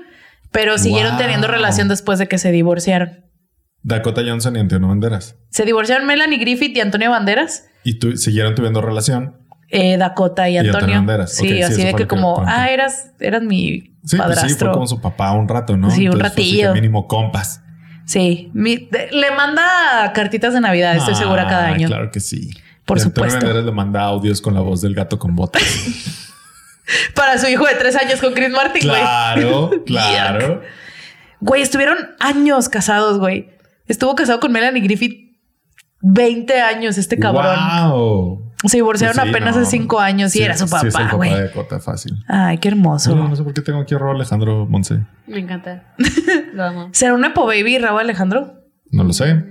pero 0.50 0.78
siguieron 0.78 1.12
Wow. 1.12 1.20
teniendo 1.20 1.48
relación 1.48 1.88
después 1.88 2.18
de 2.18 2.28
que 2.28 2.38
se 2.38 2.52
divorciaron. 2.52 3.24
Dakota 3.82 4.22
Johnson 4.26 4.56
y 4.56 4.60
Antonio 4.60 4.88
Banderas. 4.88 5.36
Se 5.50 5.64
divorciaron 5.64 6.06
Melanie 6.06 6.38
Griffith 6.38 6.76
y 6.76 6.80
Antonio 6.80 7.10
Banderas. 7.10 7.66
Y 7.84 7.98
tu- 7.98 8.16
siguieron 8.16 8.54
tuviendo 8.54 8.80
relación. 8.80 9.36
eh, 9.74 9.96
Dakota 9.96 10.48
y 10.50 10.54
Y 10.54 10.58
Antonio. 10.58 10.78
Antonio 10.78 10.96
Banderas. 10.96 11.32
Sí, 11.34 11.62
así 11.62 11.82
de 11.82 11.94
que 11.94 12.06
como, 12.06 12.44
ah, 12.46 12.68
eras, 12.70 13.12
eras 13.20 13.42
mi 13.42 13.80
Sí, 13.80 13.90
pues 14.00 14.10
sí, 14.10 14.16
padrastro. 14.18 14.66
fue 14.68 14.74
como 14.74 14.86
su 14.86 15.00
papá 15.00 15.32
un 15.32 15.48
rato, 15.48 15.76
¿no? 15.78 15.90
Sí, 15.90 16.06
un 16.08 16.14
Entonces, 16.14 16.32
así 16.32 16.42
ratillo. 16.60 16.74
mínimo 16.74 17.08
compas. 17.08 17.62
Sí, 18.04 18.50
mi- 18.52 18.88
de- 18.90 19.08
le 19.12 19.30
manda 19.30 20.12
cartitas 20.14 20.52
de 20.52 20.60
Navidad, 20.60 20.94
estoy 20.96 21.14
segura 21.14 21.46
cada 21.46 21.68
año. 21.68 21.88
Claro 21.88 22.10
que 22.10 22.20
sí. 22.20 22.50
Por 22.84 22.98
Y 22.98 23.00
Antonio 23.02 23.30
supuesto. 23.30 23.46
Banderas 23.46 23.64
le 23.64 23.72
manda 23.72 24.02
audios 24.02 24.40
con 24.42 24.52
la 24.54 24.60
voz 24.60 24.82
del 24.82 24.94
gato 24.94 25.18
con 25.18 25.34
botas. 25.34 25.62
Para 27.14 27.38
su 27.38 27.48
hijo 27.48 27.64
de 27.64 27.74
tres 27.76 27.96
años 27.96 28.20
con 28.20 28.34
Chris 28.34 28.50
Martin, 28.50 28.86
güey. 28.88 29.00
claro, 29.00 29.70
claro. 29.86 30.60
Güey, 31.40 31.62
estuvieron 31.62 31.96
años 32.20 32.68
casados, 32.68 33.18
güey. 33.18 33.50
Estuvo 33.92 34.14
casado 34.14 34.40
con 34.40 34.50
Melanie 34.52 34.82
Griffith 34.82 35.36
20 36.00 36.60
años, 36.60 36.96
este 36.98 37.18
cabrón. 37.18 37.56
Wow. 37.90 38.52
Se 38.64 38.78
divorciaron 38.78 39.14
Pues 39.16 39.24
sí, 39.24 39.30
apenas 39.30 39.54
no. 39.56 39.62
hace 39.62 39.70
cinco 39.70 40.00
años 40.00 40.34
y 40.34 40.38
Sí, 40.38 40.44
era 40.44 40.56
su 40.56 40.66
sí 40.66 40.74
es 40.76 40.82
el 40.84 40.92
papá, 40.92 41.04
papá 41.04 41.16
güey. 41.16 41.34
de 41.34 41.50
Cota, 41.50 41.78
fácil. 41.78 42.14
Ay, 42.28 42.58
qué 42.58 42.68
hermoso. 42.68 43.14
No, 43.14 43.28
no 43.28 43.36
sé 43.36 43.42
por 43.42 43.52
qué 43.54 43.60
tengo 43.60 43.80
aquí 43.80 43.94
a 43.94 43.98
Raúl 43.98 44.16
Alejandro 44.16 44.66
Monse. 44.66 45.00
Me 45.26 45.40
encanta. 45.40 45.94
Lo 46.54 46.64
amo. 46.64 46.88
¿Será 46.92 47.14
un 47.14 47.20
Nepo 47.20 47.44
Baby, 47.46 47.78
Raúl 47.78 48.00
Alejandro? 48.00 48.62
No 48.90 49.04
lo 49.04 49.12
sé. 49.12 49.44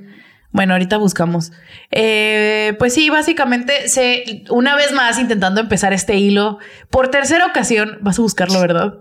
Bueno, 0.53 0.73
ahorita 0.73 0.97
buscamos. 0.97 1.51
Eh, 1.91 2.75
pues 2.79 2.93
sí, 2.93 3.09
básicamente, 3.09 3.87
se, 3.89 4.43
una 4.49 4.75
vez 4.75 4.91
más 4.91 5.19
intentando 5.19 5.61
empezar 5.61 5.93
este 5.93 6.17
hilo, 6.17 6.57
por 6.89 7.07
tercera 7.09 7.45
ocasión, 7.45 7.99
vas 8.01 8.19
a 8.19 8.21
buscarlo, 8.21 8.59
¿verdad? 8.59 8.95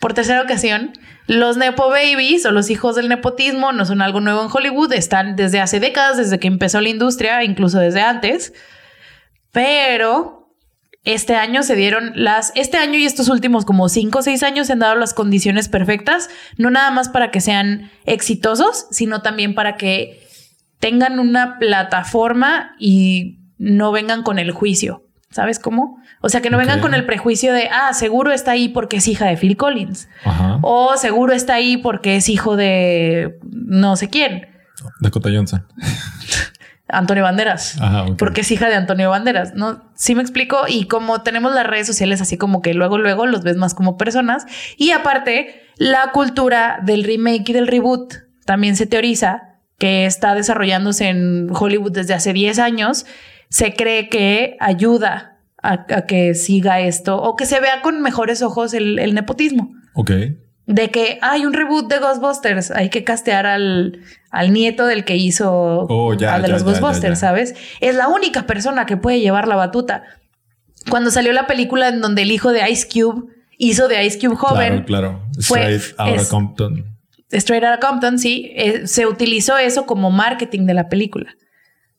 Por 0.00 0.14
tercera 0.14 0.42
ocasión, 0.42 0.92
los 1.26 1.56
Nepo 1.56 1.88
Babies 1.88 2.44
o 2.46 2.52
los 2.52 2.70
hijos 2.70 2.96
del 2.96 3.08
nepotismo 3.08 3.72
no 3.72 3.84
son 3.84 4.02
algo 4.02 4.20
nuevo 4.20 4.42
en 4.42 4.50
Hollywood, 4.52 4.92
están 4.92 5.36
desde 5.36 5.60
hace 5.60 5.80
décadas, 5.80 6.16
desde 6.16 6.38
que 6.38 6.46
empezó 6.46 6.80
la 6.80 6.88
industria, 6.88 7.42
incluso 7.42 7.78
desde 7.78 8.02
antes. 8.02 8.52
Pero 9.52 10.36
este 11.04 11.36
año 11.36 11.62
se 11.62 11.76
dieron 11.76 12.12
las, 12.14 12.52
este 12.56 12.78
año 12.78 12.98
y 12.98 13.06
estos 13.06 13.28
últimos 13.28 13.64
como 13.64 13.88
cinco 13.88 14.18
o 14.18 14.22
seis 14.22 14.42
años 14.42 14.66
se 14.66 14.74
han 14.74 14.80
dado 14.80 14.96
las 14.96 15.14
condiciones 15.14 15.68
perfectas, 15.68 16.28
no 16.58 16.70
nada 16.70 16.90
más 16.90 17.08
para 17.08 17.30
que 17.30 17.40
sean 17.40 17.90
exitosos, 18.04 18.86
sino 18.90 19.22
también 19.22 19.54
para 19.54 19.76
que 19.76 20.26
tengan 20.80 21.18
una 21.18 21.58
plataforma 21.58 22.74
y 22.78 23.38
no 23.56 23.92
vengan 23.92 24.22
con 24.22 24.38
el 24.38 24.50
juicio. 24.50 25.05
¿Sabes 25.36 25.58
cómo? 25.58 26.02
O 26.22 26.30
sea, 26.30 26.40
que 26.40 26.48
no 26.48 26.56
vengan 26.56 26.80
con 26.80 26.94
el 26.94 27.04
prejuicio 27.04 27.52
de, 27.52 27.68
ah, 27.70 27.92
seguro 27.92 28.32
está 28.32 28.52
ahí 28.52 28.70
porque 28.70 28.96
es 28.96 29.06
hija 29.06 29.26
de 29.26 29.36
Phil 29.36 29.58
Collins. 29.58 30.08
Ajá. 30.24 30.60
O 30.62 30.96
seguro 30.96 31.34
está 31.34 31.52
ahí 31.52 31.76
porque 31.76 32.16
es 32.16 32.30
hijo 32.30 32.56
de 32.56 33.38
no 33.42 33.96
sé 33.96 34.08
quién. 34.08 34.46
Dakota 34.98 35.28
Johnson. 35.30 35.66
Antonio 36.88 37.22
Banderas. 37.22 37.78
Ajá. 37.82 38.06
Porque 38.16 38.40
es 38.40 38.50
hija 38.50 38.70
de 38.70 38.76
Antonio 38.76 39.10
Banderas, 39.10 39.52
¿no? 39.52 39.84
Sí 39.94 40.14
me 40.14 40.22
explico. 40.22 40.60
Y 40.66 40.86
como 40.86 41.20
tenemos 41.20 41.52
las 41.52 41.66
redes 41.66 41.86
sociales 41.86 42.22
así 42.22 42.38
como 42.38 42.62
que 42.62 42.72
luego, 42.72 42.96
luego 42.96 43.26
los 43.26 43.42
ves 43.42 43.58
más 43.58 43.74
como 43.74 43.98
personas. 43.98 44.46
Y 44.78 44.92
aparte, 44.92 45.64
la 45.76 46.12
cultura 46.12 46.78
del 46.82 47.04
remake 47.04 47.50
y 47.50 47.52
del 47.52 47.66
reboot 47.66 48.14
también 48.46 48.74
se 48.74 48.86
teoriza 48.86 49.58
que 49.76 50.06
está 50.06 50.34
desarrollándose 50.34 51.10
en 51.10 51.48
Hollywood 51.52 51.92
desde 51.92 52.14
hace 52.14 52.32
10 52.32 52.58
años. 52.58 53.04
Se 53.48 53.74
cree 53.74 54.08
que 54.08 54.56
ayuda 54.60 55.38
a, 55.62 55.72
a 55.94 56.06
que 56.06 56.34
siga 56.34 56.80
esto 56.80 57.16
o 57.20 57.36
que 57.36 57.46
se 57.46 57.60
vea 57.60 57.82
con 57.82 58.02
mejores 58.02 58.42
ojos 58.42 58.74
el, 58.74 58.98
el 58.98 59.14
nepotismo. 59.14 59.72
Ok. 59.94 60.10
De 60.66 60.90
que 60.90 61.18
hay 61.22 61.46
un 61.46 61.52
reboot 61.52 61.88
de 61.88 62.00
Ghostbusters, 62.00 62.72
hay 62.72 62.90
que 62.90 63.04
castear 63.04 63.46
al, 63.46 64.00
al 64.30 64.52
nieto 64.52 64.84
del 64.86 65.04
que 65.04 65.16
hizo 65.16 65.86
Oh, 65.88 66.12
ya, 66.14 66.34
al 66.34 66.42
de 66.42 66.48
ya, 66.48 66.54
los 66.54 66.64
ya, 66.64 66.70
Ghostbusters. 66.72 67.18
¿sabes? 67.20 67.54
Es 67.80 67.94
la 67.94 68.08
única 68.08 68.46
persona 68.46 68.84
que 68.84 68.96
puede 68.96 69.20
llevar 69.20 69.46
la 69.46 69.54
batuta. 69.54 70.02
Cuando 70.90 71.10
salió 71.12 71.32
la 71.32 71.46
película 71.46 71.88
en 71.88 72.00
donde 72.00 72.22
el 72.22 72.32
hijo 72.32 72.52
de 72.52 72.68
Ice 72.70 72.88
Cube 72.92 73.32
hizo 73.58 73.86
de 73.88 74.04
Ice 74.04 74.18
Cube 74.18 74.36
joven, 74.36 74.82
Claro, 74.82 75.20
claro. 75.20 75.22
fue- 75.40 75.74
Straight 75.76 76.00
Outta 76.00 76.22
es- 76.22 76.28
Compton. 76.28 76.96
Straight 77.30 77.64
Outta 77.64 77.80
Compton, 77.80 78.18
sí, 78.18 78.52
eh, 78.54 78.86
se 78.86 79.06
utilizó 79.06 79.58
eso 79.58 79.86
como 79.86 80.10
marketing 80.10 80.66
de 80.66 80.74
la 80.74 80.88
película. 80.88 81.34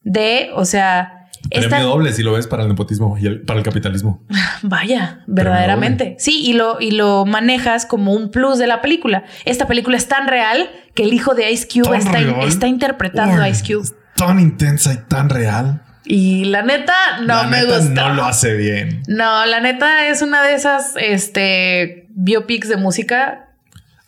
De, 0.01 0.50
o 0.56 0.63
sea, 0.66 1.17
Premio 1.50 1.67
esta- 1.67 1.79
doble 1.82 2.13
si 2.13 2.24
lo 2.24 2.34
ves 2.34 2.48
para 2.48 2.63
el 2.63 2.70
nepotismo 2.70 3.17
y 3.17 3.25
el- 3.27 3.41
para 3.41 3.60
el 3.60 3.65
capitalismo. 3.65 4.24
Vaya, 4.63 5.22
verdaderamente. 5.27 6.15
Sí, 6.20 6.41
y 6.46 6.53
lo, 6.53 6.77
y 6.82 6.91
lo 6.91 7.25
manejas 7.25 7.86
como 7.86 8.13
un 8.13 8.32
plus 8.32 8.58
de 8.58 8.67
la 8.67 8.82
película. 8.82 9.23
Esta 9.45 9.67
película 9.67 9.97
es 9.97 10.08
tan 10.08 10.28
real 10.28 10.69
que 10.93 11.04
el 11.04 11.13
hijo 11.13 11.36
de 11.36 11.52
Ice 11.52 11.67
Cube 11.67 11.89
¿Tan 12.00 12.43
está, 12.47 12.67
interpretando 12.67 13.41
a 13.41 13.50
Ice 13.50 13.63
Cube. 13.63 13.84
es 13.84 13.93
Tan 14.15 14.39
intensa 14.39 14.93
y 14.93 14.97
tan 15.08 15.30
real. 15.30 15.84
Y 16.06 16.45
la 16.45 16.62
neta, 16.63 16.93
no 17.19 17.26
La 17.28 17.43
me 17.43 17.58
neta 17.62 17.78
gusta. 17.80 17.93
No 18.10 18.13
lo 18.15 18.23
hace 18.26 18.56
bien. 18.56 19.04
No, 19.08 19.45
la 19.45 19.60
neta 19.60 20.08
es 20.08 20.21
una 20.21 20.41
de 20.41 20.54
esas 20.56 20.93
este, 20.97 22.08
biopics 22.10 22.69
de 22.69 22.78
música 22.78 23.43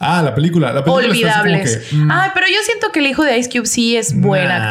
Ah, 0.02 0.22
la 0.22 0.34
película. 0.34 0.72
La 0.72 0.82
película 0.82 1.08
está 1.08 1.18
así 1.18 1.22
como 1.22 1.42
olvidables. 1.44 1.78
que, 1.90 1.96
Ay, 2.10 2.30
pero 2.34 2.48
yo 2.48 2.56
siento 2.64 2.90
que 2.94 3.00
el 3.00 3.08
hijo 3.08 3.24
de 3.26 3.38
Ice 3.38 3.50
Cube 3.50 3.66
sí 3.66 3.98
es 3.98 4.18
buen 4.18 4.48
Nah. 4.48 4.64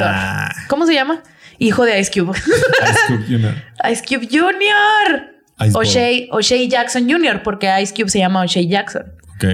actor. 0.47 0.63
¿Cómo 0.69 0.87
se 0.87 0.95
llama? 0.95 1.21
Hijo 1.59 1.85
de 1.85 1.99
Ice 2.01 2.11
Cube. 2.13 2.37
Ice 2.37 3.01
Cube 3.09 3.25
Jr. 3.29 3.55
Ice 3.91 4.03
Cube 4.07 4.29
Jr. 4.31 5.75
O'Shea, 5.75 6.29
O'Shea 6.31 6.69
Jackson 6.69 7.11
Jr. 7.11 7.43
porque 7.43 7.69
Ice 7.83 7.93
Cube 7.95 8.09
se 8.09 8.21
llama 8.21 8.43
O'Shea 8.43 8.63
Jackson. 8.63 9.13
Ok. 9.37 9.45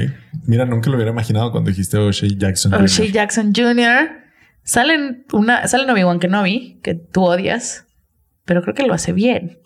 Mira, 0.46 0.66
nunca 0.66 0.90
lo 0.90 0.96
hubiera 0.96 1.12
imaginado 1.12 1.50
cuando 1.50 1.70
dijiste 1.70 1.96
O'Shea 1.96 2.28
Jackson. 2.36 2.72
Jr. 2.72 2.84
O'Shea 2.84 3.06
Jackson 3.06 3.52
Jr. 3.54 4.10
Salen 4.62 5.26
una, 5.32 5.66
sale 5.68 5.90
Obi-Wan 5.90 6.18
Kenobi, 6.20 6.80
que 6.82 6.94
tú 6.94 7.22
odias, 7.24 7.86
pero 8.44 8.62
creo 8.62 8.74
que 8.74 8.86
lo 8.86 8.94
hace 8.94 9.12
bien. 9.12 9.58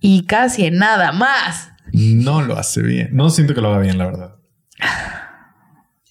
Y 0.00 0.24
casi 0.26 0.66
en 0.66 0.78
nada 0.78 1.10
más. 1.12 1.70
No 1.92 2.42
lo 2.42 2.56
hace 2.56 2.82
bien. 2.82 3.08
No 3.12 3.30
siento 3.30 3.54
que 3.54 3.60
lo 3.60 3.68
haga 3.70 3.80
bien, 3.80 3.98
la 3.98 4.06
verdad. 4.06 4.34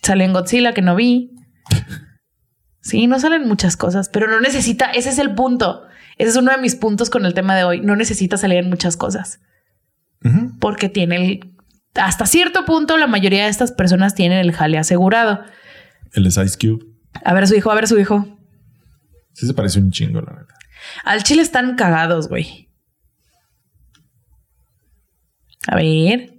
Sale 0.01 0.25
en 0.25 0.33
Godzilla, 0.33 0.73
que 0.73 0.81
no 0.81 0.95
vi. 0.95 1.31
Sí, 2.88 3.06
no 3.06 3.19
salen 3.19 3.45
muchas 3.45 3.76
cosas, 3.76 4.08
pero 4.08 4.30
no 4.30 4.39
necesita, 4.39 4.91
ese 4.91 5.10
es 5.10 5.19
el 5.19 5.36
punto. 5.36 5.84
Ese 6.17 6.30
es 6.30 6.38
uno 6.38 6.54
de 6.54 6.58
mis 6.58 6.76
puntos 6.76 7.10
con 7.10 7.26
el 7.26 7.34
tema 7.34 7.54
de 7.54 7.65
hoy. 7.65 7.82
No 7.82 7.97
necesita 7.97 8.38
salir 8.38 8.60
en 8.60 8.69
muchas 8.69 8.95
cosas, 8.95 9.41
porque 10.62 10.88
tiene 10.88 11.17
el... 11.17 11.54
Hasta 11.95 12.26
cierto 12.26 12.63
punto, 12.63 12.95
la 12.95 13.08
mayoría 13.08 13.43
de 13.43 13.50
estas 13.50 13.73
personas 13.73 14.15
tienen 14.15 14.38
el 14.38 14.54
jale 14.54 14.78
asegurado. 14.78 15.43
Él 16.13 16.28
es 16.28 16.38
Ice 16.38 16.58
Cube. 16.58 16.86
A 17.26 17.34
ver 17.34 17.43
a 17.43 17.47
su 17.47 17.56
hijo, 17.56 17.69
a 17.71 17.76
ver 17.76 17.84
a 17.84 17.88
su 17.88 18.00
hijo. 18.00 18.26
Sí 19.34 19.45
se 19.47 19.54
parece 19.54 19.80
un 19.80 19.91
chingo, 19.91 20.21
la 20.21 20.32
verdad. 20.32 20.56
Al 21.04 21.23
chile 21.23 21.41
están 21.41 21.76
cagados, 21.76 22.30
güey. 22.30 22.69
A 25.67 25.76
ver. 25.76 26.36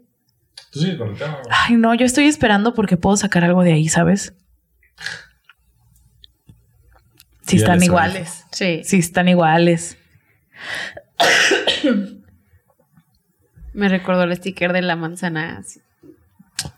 Tú 0.70 0.80
con 0.96 1.10
el 1.10 1.18
tema. 1.18 1.42
Ay, 1.50 1.76
no, 1.76 1.94
yo 1.94 2.06
estoy 2.06 2.24
esperando 2.24 2.72
porque 2.72 2.96
puedo 2.96 3.18
sacar 3.18 3.44
algo 3.44 3.62
de 3.64 3.74
ahí, 3.74 3.88
¿sabes? 3.88 4.32
Sí, 7.48 7.56
Sí, 7.56 7.58
ya 7.58 7.64
están 7.64 7.82
iguales. 7.82 8.44
Sí. 8.52 8.82
Sí, 8.84 8.98
están 8.98 9.28
iguales. 9.28 9.96
Me 13.72 13.88
recordó 13.88 14.22
el 14.24 14.36
sticker 14.36 14.72
de 14.72 14.82
la 14.82 14.96
manzana. 14.96 15.62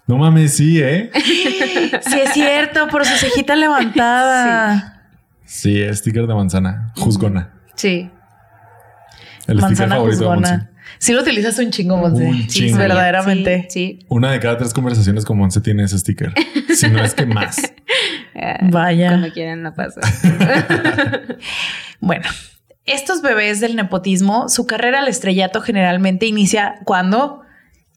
No 0.07 0.19
mames, 0.19 0.55
sí, 0.57 0.81
¿eh? 0.83 1.11
Sí, 1.15 2.21
es 2.21 2.33
cierto, 2.35 2.89
por 2.89 3.05
su 3.07 3.17
cejita 3.17 3.57
levantada. 3.57 5.09
Sí, 5.45 5.83
sticker 5.95 6.27
de 6.27 6.35
manzana. 6.35 6.93
Juzgona. 6.97 7.53
Sí. 7.75 8.11
El 9.47 9.57
sticker 9.59 9.63
Manzana 9.63 9.95
favorito 9.97 10.21
de 10.21 10.27
Monse. 10.27 10.41
juzgona. 10.53 10.71
Sí 10.99 11.13
lo 11.15 11.23
utilizas 11.23 11.59
un 11.59 11.71
chingo, 11.71 11.97
Monse. 11.97 12.25
Un 12.25 12.43
Sí, 12.43 12.47
chingo. 12.67 12.79
verdaderamente. 12.79 13.67
Sí. 13.71 13.99
sí. 14.01 14.07
Una 14.09 14.31
de 14.33 14.41
cada 14.41 14.59
tres 14.59 14.75
conversaciones 14.75 15.25
con 15.25 15.39
Monse 15.39 15.61
tiene 15.61 15.85
ese 15.85 15.99
sticker. 15.99 16.35
si 16.75 16.89
no 16.91 17.03
es 17.03 17.15
que 17.15 17.27
más. 17.27 17.57
Ah, 18.35 18.59
Vaya. 18.63 19.09
Cuando 19.09 19.33
quieran 19.33 19.63
la 19.63 19.75
paso. 19.75 20.01
Bueno, 22.01 22.25
estos 22.87 23.21
bebés 23.21 23.61
del 23.61 23.77
nepotismo, 23.77 24.49
su 24.49 24.67
carrera 24.67 25.01
al 25.01 25.09
estrellato 25.09 25.61
generalmente 25.61 26.27
inicia 26.27 26.81
cuando 26.85 27.43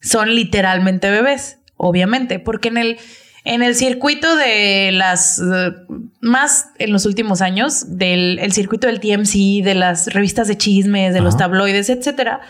son 0.02 0.36
literalmente 0.36 1.10
bebés, 1.10 1.60
obviamente, 1.78 2.40
porque 2.40 2.68
en 2.68 2.78
el, 2.78 2.98
en 3.46 3.64
el 3.64 3.76
circuito 3.76 4.36
de 4.36 4.92
las, 4.92 5.40
eh, 5.40 5.72
más 6.20 6.68
en 6.80 6.92
los 6.92 7.06
últimos 7.06 7.42
años, 7.42 7.98
del 7.98 8.40
el 8.40 8.52
circuito 8.52 8.88
del 8.88 9.00
TMC, 9.00 9.64
de 9.64 9.76
las 9.76 10.14
revistas 10.14 10.50
de 10.50 10.58
chismes, 10.58 11.14
de 11.14 11.22
los 11.22 11.38
tabloides, 11.38 11.90
etcétera. 11.90 12.42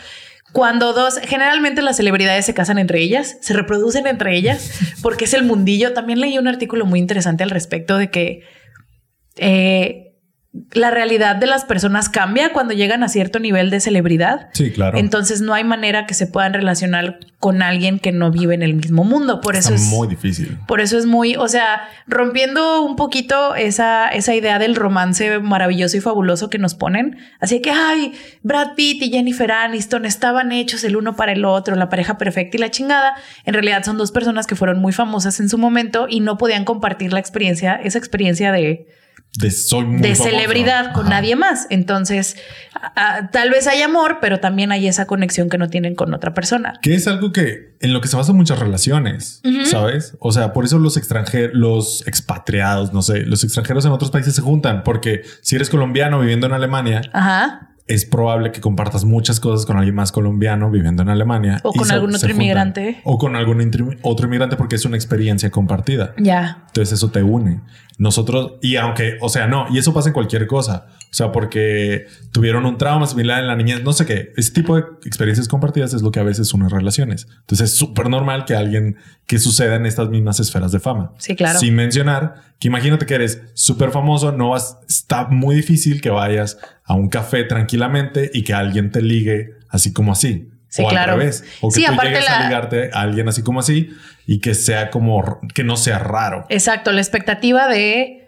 Cuando 0.54 0.92
dos, 0.92 1.18
generalmente 1.18 1.82
las 1.82 1.96
celebridades 1.96 2.46
se 2.46 2.54
casan 2.54 2.78
entre 2.78 3.00
ellas, 3.00 3.38
se 3.40 3.54
reproducen 3.54 4.06
entre 4.06 4.36
ellas, 4.36 4.70
porque 5.02 5.24
es 5.24 5.34
el 5.34 5.42
mundillo. 5.42 5.94
También 5.94 6.20
leí 6.20 6.38
un 6.38 6.46
artículo 6.46 6.86
muy 6.86 7.00
interesante 7.00 7.42
al 7.42 7.50
respecto 7.50 7.98
de 7.98 8.08
que 8.08 8.42
eh, 9.34 10.13
la 10.72 10.92
realidad 10.92 11.34
de 11.34 11.46
las 11.46 11.64
personas 11.64 12.08
cambia 12.08 12.52
cuando 12.52 12.74
llegan 12.74 13.02
a 13.02 13.08
cierto 13.08 13.40
nivel 13.40 13.70
de 13.70 13.80
celebridad. 13.80 14.50
Sí, 14.52 14.70
claro. 14.70 14.98
Entonces 14.98 15.40
no 15.40 15.52
hay 15.52 15.64
manera 15.64 16.06
que 16.06 16.14
se 16.14 16.28
puedan 16.28 16.54
relacionar 16.54 17.18
con 17.40 17.60
alguien 17.60 17.98
que 17.98 18.12
no 18.12 18.30
vive 18.30 18.54
en 18.54 18.62
el 18.62 18.74
mismo 18.74 19.02
mundo. 19.02 19.40
Por 19.40 19.56
eso 19.56 19.74
es 19.74 19.82
muy 19.82 20.06
difícil. 20.06 20.58
por 20.68 20.80
eso 20.80 20.96
es 20.96 21.06
muy, 21.06 21.34
o 21.34 21.48
sea, 21.48 21.88
rompiendo 22.06 22.82
un 22.82 22.94
poquito 22.94 23.56
esa, 23.56 24.08
esa 24.08 24.34
idea 24.34 24.60
del 24.60 24.76
romance 24.76 25.40
maravilloso 25.40 25.96
y 25.96 26.00
fabuloso 26.00 26.50
que 26.50 26.58
nos 26.58 26.74
ponen. 26.74 27.18
Así 27.40 27.60
que, 27.60 27.70
ay, 27.70 28.12
Brad 28.42 28.74
Pitt 28.76 29.02
y 29.02 29.10
Jennifer 29.10 29.50
Aniston 29.50 30.04
estaban 30.04 30.52
hechos 30.52 30.84
el 30.84 30.96
uno 30.96 31.16
para 31.16 31.32
el 31.32 31.44
otro, 31.44 31.74
la 31.74 31.88
pareja 31.88 32.16
perfecta 32.16 32.56
y 32.56 32.60
la 32.60 32.70
chingada. 32.70 33.14
En 33.44 33.54
realidad 33.54 33.82
son 33.82 33.98
dos 33.98 34.12
personas 34.12 34.46
que 34.46 34.54
fueron 34.54 34.80
muy 34.80 34.92
famosas 34.92 35.40
en 35.40 35.48
su 35.48 35.58
momento 35.58 36.06
y 36.08 36.20
no 36.20 36.38
podían 36.38 36.64
compartir 36.64 37.12
la 37.12 37.18
experiencia, 37.18 37.74
esa 37.74 37.98
experiencia 37.98 38.52
de, 38.52 38.86
De 39.36 39.50
soy 39.50 39.84
muy 39.84 40.00
de 40.00 40.14
famoso. 40.14 40.30
celebridad 40.30 40.92
con 40.92 41.06
Ajá. 41.06 41.16
nadie 41.16 41.34
más. 41.34 41.66
Entonces, 41.70 42.36
a- 42.72 43.16
a- 43.16 43.30
tal 43.30 43.50
vez 43.50 43.66
hay 43.66 43.82
amor, 43.82 44.18
pero 44.20 44.38
también 44.38 44.70
hay 44.70 44.86
esa 44.86 45.06
conexión 45.06 45.48
que 45.48 45.58
no 45.58 45.68
tienen 45.68 45.94
con 45.96 46.14
otra 46.14 46.34
persona. 46.34 46.74
Que 46.82 46.94
es 46.94 47.08
algo 47.08 47.32
que 47.32 47.74
en 47.80 47.92
lo 47.92 48.00
que 48.00 48.06
se 48.08 48.16
basan 48.16 48.36
muchas 48.36 48.58
relaciones, 48.60 49.42
¿sabes? 49.64 50.16
O 50.20 50.30
sea, 50.32 50.52
por 50.52 50.64
eso 50.64 50.78
los 50.78 50.96
extranjeros, 50.96 51.50
los 51.54 52.06
expatriados, 52.06 52.92
no 52.92 53.02
sé, 53.02 53.26
los 53.26 53.42
extranjeros 53.44 53.84
en 53.84 53.90
otros 53.92 54.10
países 54.10 54.34
se 54.36 54.40
juntan, 54.42 54.84
porque 54.84 55.22
si 55.42 55.56
eres 55.56 55.68
colombiano 55.68 56.20
viviendo 56.20 56.46
en 56.46 56.52
Alemania, 56.52 57.02
Ajá. 57.12 57.73
Es 57.86 58.06
probable 58.06 58.50
que 58.50 58.60
compartas 58.60 59.04
muchas 59.04 59.40
cosas 59.40 59.66
con 59.66 59.76
alguien 59.76 59.94
más 59.94 60.10
colombiano 60.10 60.70
viviendo 60.70 61.02
en 61.02 61.10
Alemania. 61.10 61.60
O 61.64 61.72
con 61.72 61.86
se- 61.86 61.92
algún 61.94 62.10
otro 62.14 62.20
juntan. 62.20 62.36
inmigrante. 62.42 63.00
O 63.04 63.18
con 63.18 63.36
algún 63.36 63.60
otro 64.02 64.26
inmigrante 64.26 64.56
porque 64.56 64.76
es 64.76 64.84
una 64.86 64.96
experiencia 64.96 65.50
compartida. 65.50 66.14
Ya. 66.18 66.64
Entonces 66.68 66.92
eso 66.94 67.10
te 67.10 67.22
une. 67.22 67.60
Nosotros, 67.98 68.54
y 68.62 68.76
aunque, 68.76 69.18
o 69.20 69.28
sea, 69.28 69.46
no, 69.46 69.66
y 69.70 69.78
eso 69.78 69.92
pasa 69.92 70.08
en 70.08 70.14
cualquier 70.14 70.46
cosa. 70.46 70.86
O 71.14 71.16
sea, 71.16 71.30
porque 71.30 72.06
tuvieron 72.32 72.66
un 72.66 72.76
trauma 72.76 73.06
similar 73.06 73.38
en 73.40 73.46
la 73.46 73.54
niñez, 73.54 73.84
no 73.84 73.92
sé 73.92 74.04
qué. 74.04 74.32
Ese 74.36 74.50
tipo 74.50 74.74
de 74.74 74.82
experiencias 75.06 75.46
compartidas 75.46 75.94
es 75.94 76.02
lo 76.02 76.10
que 76.10 76.18
a 76.18 76.24
veces 76.24 76.52
une 76.52 76.68
relaciones. 76.68 77.28
Entonces 77.42 77.70
es 77.70 77.76
súper 77.76 78.08
normal 78.10 78.44
que 78.46 78.56
alguien 78.56 78.96
que 79.24 79.38
suceda 79.38 79.76
en 79.76 79.86
estas 79.86 80.08
mismas 80.08 80.40
esferas 80.40 80.72
de 80.72 80.80
fama. 80.80 81.12
Sí, 81.18 81.36
claro. 81.36 81.60
Sin 81.60 81.76
mencionar 81.76 82.34
que 82.58 82.66
imagínate 82.66 83.06
que 83.06 83.14
eres 83.14 83.40
súper 83.54 83.92
famoso, 83.92 84.32
no 84.32 84.48
vas, 84.48 84.76
está 84.88 85.26
muy 85.28 85.54
difícil 85.54 86.00
que 86.00 86.10
vayas 86.10 86.58
a 86.84 86.94
un 86.94 87.08
café 87.08 87.44
tranquilamente 87.44 88.32
y 88.34 88.42
que 88.42 88.52
alguien 88.52 88.90
te 88.90 89.00
ligue 89.00 89.50
así 89.68 89.92
como 89.92 90.10
así. 90.10 90.50
Sí, 90.66 90.82
o 90.84 90.88
claro. 90.88 91.12
al 91.12 91.18
revés. 91.20 91.44
O 91.60 91.68
que 91.68 91.76
Sí, 91.76 91.86
tú 91.86 91.92
llegues 92.02 92.24
la- 92.24 92.38
a 92.40 92.44
ligarte 92.48 92.90
a 92.92 93.02
alguien 93.02 93.28
así 93.28 93.42
como 93.44 93.60
así 93.60 93.90
y 94.26 94.40
que 94.40 94.54
sea 94.54 94.90
como, 94.90 95.38
que 95.54 95.62
no 95.62 95.76
sea 95.76 96.00
raro. 96.00 96.44
Exacto, 96.48 96.90
la 96.90 97.00
expectativa 97.00 97.68
de, 97.68 98.26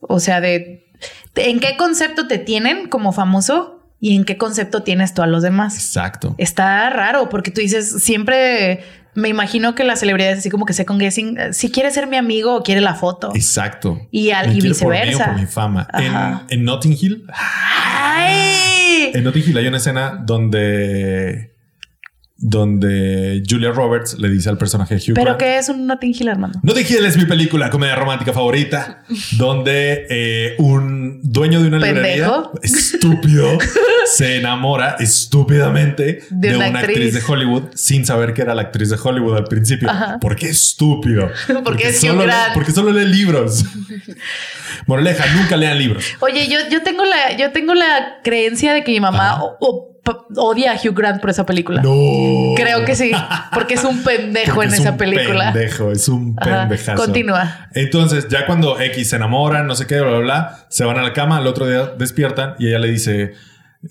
o 0.00 0.20
sea, 0.20 0.42
de 0.42 0.85
en 1.34 1.60
qué 1.60 1.76
concepto 1.76 2.26
te 2.26 2.38
tienen 2.38 2.88
como 2.88 3.12
famoso 3.12 3.80
y 4.00 4.14
en 4.16 4.24
qué 4.24 4.36
concepto 4.36 4.82
tienes 4.82 5.14
tú 5.14 5.22
a 5.22 5.26
los 5.26 5.42
demás. 5.42 5.76
Exacto. 5.76 6.34
Está 6.38 6.88
raro 6.90 7.28
porque 7.28 7.50
tú 7.50 7.60
dices, 7.60 8.02
siempre 8.02 8.84
me 9.14 9.28
imagino 9.30 9.74
que 9.74 9.82
las 9.84 10.00
celebridades 10.00 10.38
así 10.40 10.50
como 10.50 10.66
que 10.66 10.74
second 10.74 11.00
guessing, 11.00 11.38
eh, 11.38 11.52
si 11.54 11.70
quiere 11.70 11.90
ser 11.90 12.06
mi 12.06 12.16
amigo 12.18 12.54
o 12.54 12.62
quiere 12.62 12.82
la 12.82 12.94
foto. 12.94 13.32
Exacto. 13.34 13.98
Y 14.10 14.30
al- 14.30 14.54
y 14.54 14.60
quiere 14.60 14.74
por 14.78 14.92
mí 14.92 14.98
o 14.98 15.02
viceversa. 15.02 15.24
por 15.32 15.40
mi 15.40 15.46
fama. 15.46 15.88
En, 15.94 16.58
en 16.58 16.64
Notting 16.64 16.92
Hill, 17.00 17.24
¡Ay! 17.32 19.10
en 19.14 19.24
Notting 19.24 19.42
Hill 19.46 19.56
hay 19.58 19.66
una 19.68 19.78
escena 19.78 20.20
donde, 20.24 21.55
donde 22.38 23.42
Julia 23.48 23.70
Roberts 23.72 24.18
le 24.18 24.28
dice 24.28 24.48
al 24.50 24.58
personaje 24.58 24.94
de 24.96 25.00
Hugh 25.00 25.14
Pero 25.14 25.24
Grant, 25.24 25.38
que 25.40 25.58
es 25.58 25.68
un 25.70 25.86
Notting 25.86 26.14
Hill, 26.18 26.28
Armando. 26.28 26.58
Notting 26.62 26.86
Hill 26.88 27.04
es 27.06 27.16
mi 27.16 27.24
película 27.24 27.70
comedia 27.70 27.94
romántica 27.96 28.32
favorita, 28.32 29.02
donde 29.38 30.06
eh, 30.10 30.54
un 30.58 31.20
dueño 31.22 31.62
de 31.62 31.68
una 31.68 31.78
librería 31.78 32.26
Pendejo. 32.26 32.52
estúpido 32.62 33.58
se 34.14 34.36
enamora 34.36 34.96
estúpidamente 34.98 36.20
De 36.30 36.50
de, 36.50 36.56
una 36.56 36.66
actriz. 36.66 36.88
actriz. 36.88 37.14
de 37.14 37.22
Hollywood 37.32 37.62
sin 37.74 38.04
saber 38.04 38.34
que 38.34 38.42
era 38.42 38.54
la 38.54 38.62
actriz 38.62 38.90
de 38.90 38.96
Hollywood 39.02 39.36
al 39.36 39.44
principio. 39.44 39.88
Ajá. 39.90 40.18
¿Por 40.20 40.36
qué 40.36 40.48
estúpido? 40.50 41.30
Porque 41.64 41.88
es 41.88 42.00
solo 42.00 42.22
Grant. 42.22 42.54
porque 42.54 42.72
solo 42.72 42.92
lee 42.92 43.06
libros. 43.06 43.64
Moraleja, 44.86 45.24
nunca 45.34 45.56
lean 45.56 45.78
libros. 45.78 46.04
Oye, 46.20 46.48
yo, 46.48 46.58
yo 46.70 46.82
tengo 46.82 47.04
la, 47.04 47.36
yo 47.36 47.50
tengo 47.52 47.74
la 47.74 48.18
creencia 48.22 48.72
de 48.72 48.84
que 48.84 48.92
mi 48.92 49.00
mamá 49.00 49.42
o- 49.42 49.56
o- 49.60 49.95
odia 50.36 50.72
a 50.72 50.74
Hugh 50.76 50.94
Grant 50.94 51.20
por 51.20 51.30
esa 51.30 51.46
película. 51.46 51.82
No. 51.82 52.54
Creo 52.56 52.84
que 52.84 52.94
sí, 52.94 53.12
porque 53.52 53.74
es 53.74 53.84
un 53.84 54.02
pendejo 54.02 54.54
Porque 54.54 54.68
en 54.68 54.74
es 54.74 54.80
esa 54.80 54.92
un 54.92 54.96
película. 54.98 55.52
Pendejo, 55.52 55.90
es 55.92 56.08
un 56.08 56.36
Ajá. 56.40 56.68
pendejazo. 56.68 57.02
Continúa. 57.04 57.68
Entonces, 57.74 58.28
ya 58.28 58.46
cuando 58.46 58.80
X 58.80 59.10
se 59.10 59.16
enamoran, 59.16 59.66
no 59.66 59.74
sé 59.74 59.86
qué, 59.86 60.00
bla, 60.00 60.10
bla, 60.10 60.18
bla, 60.18 60.58
se 60.68 60.84
van 60.84 60.98
a 60.98 61.02
la 61.02 61.12
cama, 61.12 61.38
al 61.38 61.46
otro 61.46 61.66
día 61.68 61.86
despiertan 61.98 62.54
y 62.58 62.68
ella 62.68 62.78
le 62.78 62.90
dice: 62.90 63.32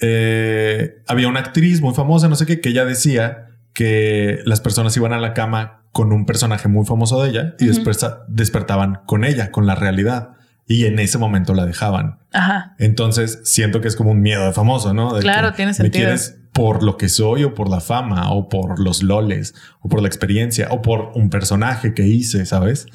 eh, 0.02 1.02
Había 1.08 1.28
una 1.28 1.40
actriz 1.40 1.82
muy 1.82 1.94
famosa, 1.94 2.28
no 2.28 2.36
sé 2.36 2.46
qué, 2.46 2.62
que 2.62 2.70
ella 2.70 2.86
decía 2.86 3.48
que 3.74 4.40
las 4.46 4.62
personas 4.62 4.96
iban 4.98 5.14
a 5.14 5.20
la 5.20 5.34
cama 5.34 5.82
con 5.92 6.12
un 6.12 6.26
personaje 6.26 6.68
muy 6.68 6.86
famoso 6.86 7.22
de 7.24 7.30
ella 7.30 7.56
y 7.60 7.68
después 7.68 8.06
despertaban 8.28 9.00
con 9.06 9.24
ella, 9.24 9.52
con 9.52 9.66
la 9.66 9.76
realidad. 9.76 10.32
Y 10.68 10.86
en 10.86 10.98
ese 11.00 11.18
momento 11.18 11.54
la 11.54 11.66
dejaban. 11.66 12.20
Ajá. 12.34 12.76
Entonces 12.80 13.40
siento 13.44 13.82
que 13.82 13.88
es 13.88 13.96
como 13.96 14.12
un 14.12 14.22
miedo 14.22 14.46
de 14.46 14.52
famoso, 14.54 14.94
¿no? 14.94 15.14
De 15.14 15.22
Claro, 15.22 15.54
tiene 15.54 15.70
¿Me 15.72 15.76
sentido. 15.76 16.04
quieres 16.06 16.38
por 16.54 16.82
lo 16.84 16.98
que 16.98 17.08
soy 17.10 17.44
o 17.44 17.54
por 17.54 17.70
la 17.70 17.82
fama 17.82 18.32
o 18.32 18.50
por 18.50 18.80
los 18.80 19.04
loles 19.04 19.54
o 19.82 19.90
por 19.90 20.02
la 20.02 20.08
experiencia 20.08 20.70
o 20.72 20.82
por 20.82 21.12
un 21.16 21.30
personaje 21.30 21.94
que 21.94 22.04
hice, 22.08 22.46
¿sabes? 22.46 22.88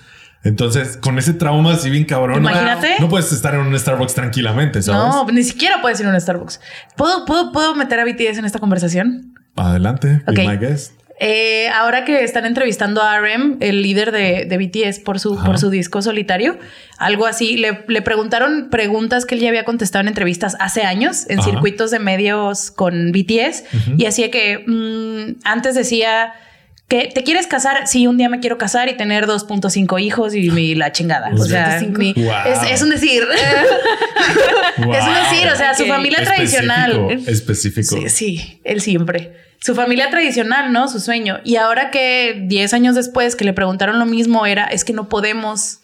Entonces, 0.42 0.96
con 0.96 1.18
ese 1.18 1.34
trauma 1.34 1.74
así 1.74 1.90
bien 1.90 2.04
cabrón, 2.06 2.42
no- 2.42 2.48
Imagínate. 2.50 2.96
no 2.98 3.08
puedes 3.10 3.30
estar 3.30 3.54
en 3.54 3.60
un 3.60 3.78
Starbucks 3.78 4.14
tranquilamente, 4.14 4.80
¿sabes? 4.82 5.14
No, 5.14 5.26
ni 5.30 5.42
siquiera 5.44 5.82
puedes 5.82 6.00
ir 6.00 6.06
a 6.06 6.10
un 6.10 6.18
Starbucks. 6.20 6.60
¿Puedo, 6.96 7.26
puedo, 7.26 7.52
¿Puedo 7.52 7.74
meter 7.74 8.00
a 8.00 8.04
BTS 8.04 8.38
en 8.38 8.46
esta 8.46 8.58
conversación? 8.58 9.34
Adelante, 9.56 10.22
be 10.26 10.32
Ok. 10.32 10.48
my 10.50 10.56
guest. 10.56 10.94
Eh, 11.22 11.68
ahora 11.68 12.06
que 12.06 12.24
están 12.24 12.46
entrevistando 12.46 13.02
a 13.02 13.18
RM, 13.20 13.58
el 13.60 13.82
líder 13.82 14.10
de, 14.10 14.46
de 14.46 14.56
BTS, 14.56 15.00
por 15.00 15.20
su, 15.20 15.34
Ajá. 15.34 15.44
por 15.44 15.58
su 15.58 15.68
disco 15.68 16.00
solitario, 16.00 16.58
algo 16.96 17.26
así, 17.26 17.58
le, 17.58 17.84
le 17.88 18.00
preguntaron 18.00 18.68
preguntas 18.70 19.26
que 19.26 19.34
él 19.34 19.42
ya 19.42 19.50
había 19.50 19.64
contestado 19.64 20.00
en 20.00 20.08
entrevistas 20.08 20.56
hace 20.60 20.82
años, 20.84 21.28
en 21.28 21.40
Ajá. 21.40 21.50
circuitos 21.50 21.90
de 21.90 21.98
medios 21.98 22.70
con 22.70 23.12
BTS, 23.12 23.64
y 23.98 24.06
hacía 24.06 24.30
que 24.30 24.64
mm, 24.66 25.40
antes 25.44 25.74
decía 25.74 26.32
que 26.88 27.10
te 27.14 27.22
quieres 27.22 27.46
casar, 27.46 27.86
sí, 27.86 28.06
un 28.06 28.16
día 28.16 28.30
me 28.30 28.40
quiero 28.40 28.56
casar 28.56 28.88
y 28.88 28.96
tener 28.96 29.26
2.5 29.26 30.00
hijos 30.02 30.34
y 30.34 30.50
mi, 30.50 30.74
la 30.74 30.90
chingada. 30.90 31.30
O 31.34 31.44
sea, 31.44 31.80
2.5. 31.82 31.98
mi- 31.98 32.14
Wow. 32.14 32.32
es, 32.46 32.72
es 32.72 32.82
un 32.82 32.88
decir. 32.90 33.22
Wow. 34.78 34.94
Es 34.94 35.04
un 35.04 35.14
decir, 35.14 35.48
o 35.52 35.56
sea, 35.56 35.74
su 35.74 35.84
familia 35.86 36.24
tradicional. 36.24 37.10
Específico. 37.26 37.94
Sí, 37.96 38.08
sí, 38.08 38.60
él 38.64 38.80
siempre. 38.80 39.49
Su 39.60 39.74
familia 39.74 40.10
tradicional, 40.10 40.72
¿no? 40.72 40.88
Su 40.88 41.00
sueño. 41.00 41.38
Y 41.44 41.56
ahora 41.56 41.90
que 41.90 42.44
10 42.46 42.72
años 42.74 42.94
después 42.94 43.36
que 43.36 43.44
le 43.44 43.52
preguntaron 43.52 43.98
lo 43.98 44.06
mismo 44.06 44.46
era, 44.46 44.64
es 44.64 44.84
que 44.84 44.92
no 44.92 45.08
podemos 45.08 45.80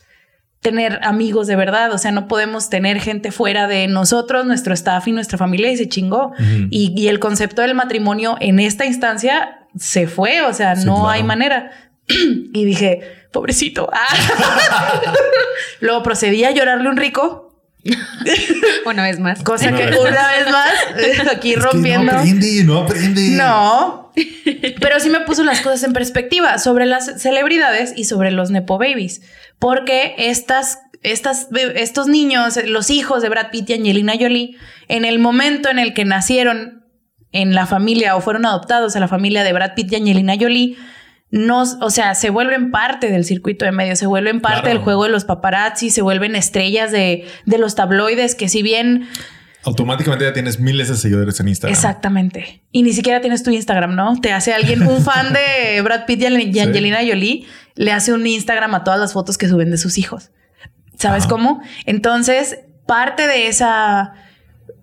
tener 0.61 0.99
amigos 1.03 1.47
de 1.47 1.55
verdad, 1.55 1.93
o 1.93 1.99
sea, 1.99 2.11
no 2.11 2.27
podemos 2.27 2.71
tener 2.71 2.99
gente 3.01 3.31
fuera 3.31 3.69
de 3.69 3.87
nosotros, 3.87 4.47
nuestro 4.47 4.75
staff 4.75 5.07
y 5.07 5.13
nuestra 5.13 5.39
familia 5.39 5.71
y 5.71 5.77
se 5.77 5.89
chingó. 5.89 6.33
Y, 6.71 6.93
y 6.97 7.09
el 7.09 7.21
concepto 7.21 7.63
del 7.63 7.75
matrimonio 7.75 8.37
en 8.41 8.59
esta 8.59 8.85
instancia 8.87 9.61
se 9.79 10.09
fue, 10.09 10.41
o 10.43 10.53
sea, 10.55 10.75
Sí, 10.75 10.87
no 10.87 10.95
claro. 10.95 11.09
hay 11.11 11.23
manera. 11.23 11.71
y 12.09 12.65
dije, 12.65 13.01
pobrecito. 13.33 13.91
Ah. 14.71 15.13
Luego 15.81 16.03
procedí 16.03 16.45
a 16.45 16.51
llorarle 16.51 16.89
un 16.89 16.97
rico, 16.97 17.46
Una 18.85 19.03
vez 19.05 19.19
más. 19.19 19.43
cosa 19.43 19.69
Una 19.69 19.77
que 19.79 19.87
vez 19.87 19.99
una 19.99 20.29
vez 20.29 20.51
más, 20.51 20.73
eh, 20.99 21.13
aquí 21.33 21.51
Es 21.53 21.57
que 21.57 21.61
rompiendo. 21.63 22.13
no 22.13 22.19
aprende, 22.19 22.65
no 22.65 22.79
aprende. 22.79 23.31
No, 23.31 24.13
pero 24.81 25.01
sí 25.01 25.11
me 25.11 25.21
puso 25.21 25.45
las 25.45 25.61
cosas 25.61 25.83
en 25.83 25.93
perspectiva 25.93 26.59
sobre 26.59 26.87
las 26.87 27.21
celebridades 27.21 27.93
y 27.97 28.05
sobre 28.05 28.31
los 28.31 28.51
Nepo 28.51 28.79
Babies, 28.79 29.23
porque 29.59 30.15
estas, 30.19 30.79
estas, 31.03 31.49
estos 31.75 32.07
niños, 32.09 32.59
los 32.67 32.91
hijos 32.91 33.23
de 33.23 33.29
Brad 33.29 33.51
Pitt 33.51 33.71
y 33.71 33.75
Angelina 33.75 34.15
Jolie, 34.19 34.57
en 34.89 35.05
el 35.05 35.19
momento 35.19 35.69
en 35.69 35.79
el 35.79 35.95
que 35.95 36.05
nacieron 36.05 36.85
en 37.33 37.55
la 37.55 37.67
familia 37.67 38.17
o 38.17 38.21
fueron 38.21 38.47
adoptados 38.47 38.97
a 38.97 39.01
la 39.01 39.09
familia 39.09 39.45
de 39.45 39.53
Brad 39.53 39.75
Pitt 39.75 39.93
y 39.93 39.97
Angelina 39.97 40.35
Jolie, 40.41 40.77
nos, 41.31 41.77
o 41.81 41.91
sea, 41.91 42.15
se 42.15 42.31
vuelven 42.31 42.71
parte 42.71 43.11
del 43.11 43.25
circuito 43.25 43.65
de 43.65 43.73
medios, 43.73 43.99
se 43.99 44.07
vuelven 44.07 44.41
parte 44.41 44.61
Claro. 44.63 44.75
del 44.77 44.85
juego 44.85 45.05
de 45.05 45.11
los 45.11 45.25
paparazzi, 45.25 45.91
se 45.91 46.01
vuelven 46.03 46.37
estrellas 46.37 46.93
de, 46.93 47.27
de 47.47 47.59
los 47.59 47.75
tabloides 47.75 48.35
que 48.35 48.49
si 48.49 48.63
bien 48.63 49.09
Automáticamente 49.65 50.25
ya 50.25 50.33
tienes 50.33 50.61
miles 50.61 50.89
de 50.89 50.95
seguidores 50.97 51.41
en 51.41 51.49
Instagram. 51.49 51.75
Exactamente. 51.75 52.63
Y 52.71 52.85
ni 52.85 52.93
siquiera 52.93 53.21
tienes 53.21 53.43
tu 53.43 53.51
Instagram, 53.51 53.97
¿no? 53.97 54.21
Te 54.21 54.33
hace 54.33 54.55
alguien, 54.55 54.87
un 54.87 55.03
fan 55.03 55.33
de 55.33 55.81
Brad 55.83 56.07
Pitt 56.07 56.23
y 56.23 56.53
Sí. 56.53 56.61
Angelina 56.61 56.99
Jolie, 56.99 57.47
le 57.75 57.91
hace 57.91 58.13
un 58.13 58.25
Instagram 58.25 58.77
a 58.77 58.85
todas 58.85 59.01
las 59.01 59.13
fotos 59.13 59.37
que 59.37 59.49
suben 59.49 59.73
de 59.73 59.77
sus 59.79 59.99
hijos. 59.99 60.31
¿Sabes 60.97 61.25
Ajá. 61.25 61.31
cómo? 61.31 61.63
Entonces, 61.85 62.61
parte 62.87 63.27
de 63.27 63.49
esa... 63.49 64.15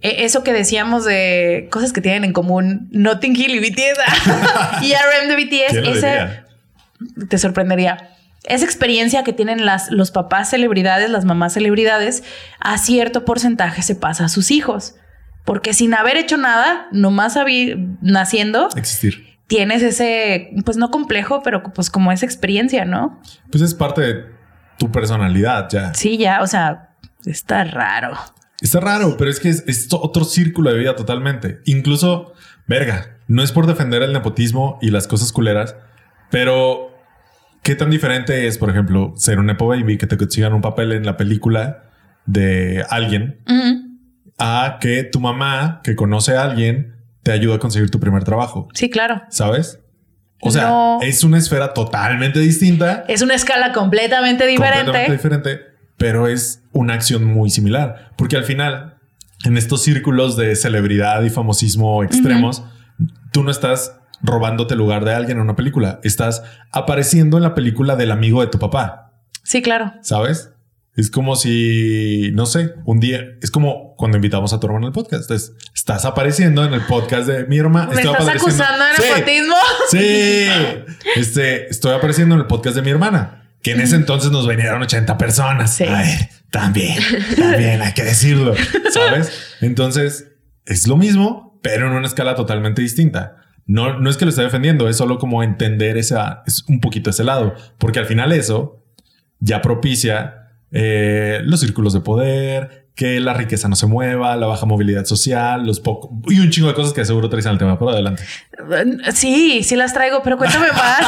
e- 0.04 0.24
Eso 0.26 0.44
que 0.44 0.54
decíamos 0.54 1.04
de 1.06 1.68
cosas 1.72 1.92
que 1.94 2.02
tienen 2.02 2.24
en 2.24 2.34
común 2.34 2.88
Notting 2.92 3.36
Hill 3.36 3.56
y 3.56 3.60
BTS 3.60 4.82
y 4.84 4.94
RM 4.94 5.28
de 5.30 5.36
BTS, 5.36 5.72
¿Quién 5.72 5.84
lo 5.86 5.92
ese 5.94 6.44
te 7.30 7.38
sorprendería. 7.38 8.12
esa 8.46 8.63
experiencia 8.66 9.24
que 9.24 9.34
tienen 9.34 9.66
las, 9.66 9.89
los 9.92 10.12
papás 10.12 10.50
celebridades, 10.52 11.10
las 11.10 11.26
mamás 11.26 11.54
celebridades, 11.54 12.24
a 12.60 12.78
cierto 12.78 13.26
porcentaje 13.26 13.82
se 13.82 13.96
pasa 13.96 14.26
a 14.26 14.30
sus 14.30 14.52
hijos. 14.52 14.96
Porque 15.46 15.74
sin 15.74 15.94
haber 15.94 16.16
hecho 16.16 16.38
nada, 16.38 16.88
nomás 16.94 17.38
naciendo, 18.02 18.70
Existir. 18.78 19.38
tienes 19.48 19.82
ese, 19.84 20.52
pues 20.63 20.78
no 20.78 20.89
complejo, 20.92 21.42
pero 21.44 21.63
pues 21.74 21.89
como 21.89 22.13
esa 22.13 22.26
experiencia, 22.26 22.86
¿no? 22.86 23.22
Pues 23.52 23.62
es 23.62 23.74
parte 23.74 24.02
de 24.02 24.26
tu 24.78 24.89
personalidad 24.89 25.68
ya. 25.70 25.94
Sí, 25.94 26.18
ya, 26.18 26.42
o 26.42 26.48
sea, 26.48 26.92
está 27.26 27.66
raro. 27.66 28.18
Está 28.62 28.80
raro, 28.80 29.18
pero 29.18 29.30
es 29.30 29.39
que 29.39 29.50
es, 29.50 29.63
es 29.68 29.88
otro 29.92 30.24
círculo 30.26 30.72
de 30.72 30.80
vida 30.80 30.96
totalmente. 30.96 31.60
Incluso, 31.66 32.34
verga, 32.68 33.18
no 33.28 33.44
es 33.44 33.52
por 33.52 33.68
defender 33.68 34.02
el 34.04 34.13
nepotismo 34.13 34.78
y 34.82 34.89
las 34.92 35.08
cosas 35.08 35.32
culeras, 35.32 35.76
pero 36.32 36.96
¿qué 37.62 37.76
tan 37.76 37.89
diferente 37.89 38.48
es, 38.48 38.58
por 38.58 38.70
ejemplo, 38.70 39.13
ser 39.18 39.39
un 39.39 39.48
nepo 39.48 39.68
baby 39.68 39.98
que 39.98 40.08
te 40.08 40.18
consigan 40.18 40.54
un 40.54 40.62
papel 40.62 40.92
en 40.94 41.06
la 41.06 41.18
película 41.18 41.84
de 42.26 42.86
alguien 42.89 43.39
a 44.38 44.78
que 44.80 45.04
tu 45.04 45.20
mamá, 45.20 45.82
que 45.84 45.96
conoce 45.96 46.36
a 46.36 46.44
alguien, 46.44 46.96
te 47.22 47.32
ayuda 47.32 47.56
a 47.56 47.60
conseguir 47.60 47.89
tu 47.89 48.00
primer 48.00 48.24
trabajo? 48.24 48.68
Sí, 48.74 48.89
claro. 48.89 49.24
¿Sabes? 49.30 49.80
O 50.42 50.52
sea, 50.52 50.63
No. 50.70 51.00
es 51.02 51.24
una 51.24 51.38
esfera 51.38 51.74
totalmente 51.74 52.39
distinta, 52.39 53.06
Es 53.08 53.22
una 53.22 53.34
escala 53.36 53.72
completamente 53.74 54.46
diferente. 54.46 54.86
completamente 54.86 55.12
diferente, 55.13 55.62
pero 55.98 56.28
es 56.28 56.62
una 56.74 56.94
acción 56.96 57.24
muy 57.24 57.50
similar. 57.50 58.12
Porque 58.18 58.36
al 58.36 58.44
final, 58.44 58.98
en 59.46 59.58
estos 59.58 59.82
círculos 59.84 60.36
de 60.36 60.56
celebridad 60.56 61.22
y 61.24 61.30
famosismo 61.30 62.04
extremos, 62.04 62.64
tú 63.32 63.44
no 63.44 63.52
estás 63.52 63.96
robándote 64.22 64.74
el 64.74 64.80
lugar 64.80 65.04
de 65.06 65.14
alguien 65.14 65.38
en 65.38 65.44
una 65.44 65.56
película, 65.56 66.00
estás 66.04 66.44
apareciendo 66.72 67.38
en 67.38 67.44
la 67.44 67.54
película 67.56 67.96
del 67.96 68.12
amigo 68.12 68.42
de 68.42 68.48
tu 68.48 68.58
papá, 68.60 69.12
Sí, 69.44 69.62
claro. 69.62 69.94
¿sabes? 70.02 70.50
Es 70.96 71.10
como 71.12 71.36
si, 71.36 72.32
no 72.34 72.46
sé, 72.46 72.76
un 72.86 73.00
día, 73.02 73.20
es 73.42 73.52
como 73.52 73.96
cuando 73.98 74.16
invitamos 74.18 74.54
a 74.54 74.60
tu 74.60 74.68
hermano 74.68 74.86
al 74.88 74.94
podcast. 74.94 75.30
Es- 75.32 75.52
estás 75.76 76.06
apareciendo 76.06 76.64
en 76.64 76.74
el 76.74 76.82
podcast 76.82 77.28
de 77.28 77.46
mi 77.48 77.58
hermana. 77.58 77.92
¿Me 77.94 78.02
estás 78.04 78.28
acusando 78.30 78.86
de 78.86 78.96
Sí, 78.96 79.04
nepotismo? 79.10 79.56
Sí, 79.90 80.48
este, 81.16 81.68
estoy 81.68 81.94
apareciendo 81.94 82.36
en 82.36 82.42
el 82.42 82.48
podcast 82.48 82.76
de 82.76 82.82
mi 82.84 82.92
hermana, 82.92 83.43
que 83.63 83.71
en 83.71 83.80
ese 83.80 83.95
entonces 83.95 84.32
nos 84.32 84.47
vinieron 84.47 84.82
80 84.82 85.17
personas. 85.17 85.73
Sí. 85.73 85.86
A 85.86 86.02
ver, 86.02 86.30
también, 86.52 86.99
también 87.38 87.82
hay 87.82 87.93
que 87.93 88.04
decirlo, 88.04 88.54
¿sabes? 88.91 89.56
Entonces 89.62 90.28
es 90.65 90.88
lo 90.88 90.97
mismo, 90.97 91.60
pero 91.63 91.88
en 91.88 91.93
una 91.93 92.06
escala 92.06 92.36
totalmente 92.36 92.82
distinta. 92.82 93.38
No, 93.65 93.97
no 93.97 94.10
es 94.10 94.17
que 94.17 94.26
lo 94.26 94.30
esté 94.30 94.43
defendiendo, 94.43 94.89
es 94.89 94.97
solo 94.97 95.17
como 95.17 95.41
entender 95.41 95.97
esa, 95.97 96.43
es 96.45 96.63
un 96.67 96.82
poquito 96.82 97.10
ese 97.10 97.23
lado, 97.23 97.56
porque 97.78 97.99
al 97.99 98.06
final 98.06 98.34
eso 98.34 98.84
ya 99.39 99.62
propicia 99.62 100.49
eh, 100.71 101.39
los 101.45 101.62
círculos 101.62 101.93
de 101.93 102.02
poder, 102.02 102.83
que 102.96 103.20
la 103.20 103.34
riqueza 103.34 103.68
no 103.68 103.76
se 103.76 103.88
mueva, 103.88 104.36
la 104.36 104.46
baja 104.46 104.66
movilidad 104.68 105.06
social, 105.06 105.66
los 105.66 105.80
pocos 105.80 106.12
y 106.28 106.40
un 106.40 106.52
chingo 106.52 106.68
de 106.68 106.76
cosas 106.76 106.94
que 106.94 107.04
seguro 107.06 107.28
traes 107.30 107.46
al 107.48 107.58
tema. 107.58 107.80
Por 107.80 107.92
adelante. 107.92 108.24
Sí, 109.14 109.64
sí 109.64 109.76
las 109.76 109.94
traigo, 109.94 110.22
pero 110.24 110.38
cuéntame 110.38 110.68
más. 110.72 111.00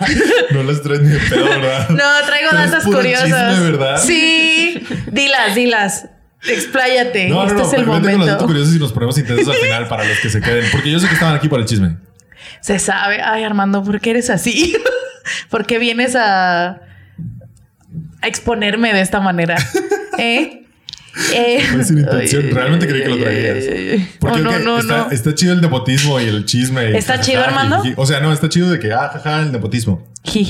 No 0.50 0.62
las 0.64 0.82
traes 0.82 1.00
ni 1.02 1.08
de 1.10 1.18
pedo, 1.18 1.44
¿verdad? 1.44 1.88
No, 1.90 2.26
traigo 2.26 2.50
puro 2.84 2.96
curiosas. 2.98 4.02
Sí, 4.04 4.82
dilas, 5.12 5.54
dilas. 5.54 6.08
Expláyate. 6.46 7.28
No, 7.28 7.36
no, 7.36 7.42
este 7.46 7.54
no, 7.54 7.66
es 7.66 7.72
el 7.72 7.84
con 7.84 7.94
los 7.94 8.00
momento. 8.02 8.26
datos 8.26 8.46
curiosos 8.46 8.74
y 8.74 8.78
nos 8.78 8.92
ponemos 8.92 9.18
intensos 9.18 9.48
al 9.48 9.60
final 9.60 9.88
para 9.88 10.04
los 10.04 10.18
que 10.18 10.30
se 10.30 10.40
queden. 10.40 10.64
Porque 10.70 10.90
yo 10.90 10.98
sé 10.98 11.08
que 11.08 11.14
estaban 11.14 11.34
aquí 11.34 11.48
por 11.48 11.60
el 11.60 11.66
chisme. 11.66 11.96
Se 12.60 12.78
sabe. 12.78 13.20
Ay, 13.22 13.44
Armando, 13.44 13.82
¿por 13.84 14.00
qué 14.00 14.10
eres 14.10 14.30
así? 14.30 14.76
¿Por 15.50 15.66
qué 15.66 15.78
vienes 15.78 16.14
a, 16.16 16.68
a 16.70 18.26
exponerme 18.26 18.92
de 18.92 19.00
esta 19.00 19.20
manera? 19.20 19.56
¿Eh? 20.16 20.64
Eh, 21.34 21.60
Fue 21.72 21.84
sin 21.84 21.98
intención. 21.98 22.44
ay, 22.46 22.50
Realmente 22.52 22.86
creí 22.86 23.02
que 23.02 23.08
lo 23.08 23.18
traías. 23.18 23.64
Porque 24.20 24.40
no, 24.40 24.58
no, 24.60 24.78
está, 24.78 24.96
no. 24.98 25.10
está 25.10 25.34
chido 25.34 25.52
el 25.54 25.60
nepotismo 25.60 26.20
y 26.20 26.24
el 26.24 26.44
chisme. 26.44 26.90
y 26.90 26.96
¿Está 26.96 27.14
jajaja, 27.14 27.30
chido, 27.30 27.44
Armando? 27.44 27.82
jiji. 27.82 27.94
O 27.96 28.06
sea, 28.06 28.20
no, 28.20 28.32
está 28.32 28.48
chido 28.48 28.70
de 28.70 28.78
que, 28.78 28.92
ah, 28.92 29.10
jaja, 29.12 29.40
el 29.42 29.52
nepotismo. 29.52 30.06
Sé, 30.24 30.40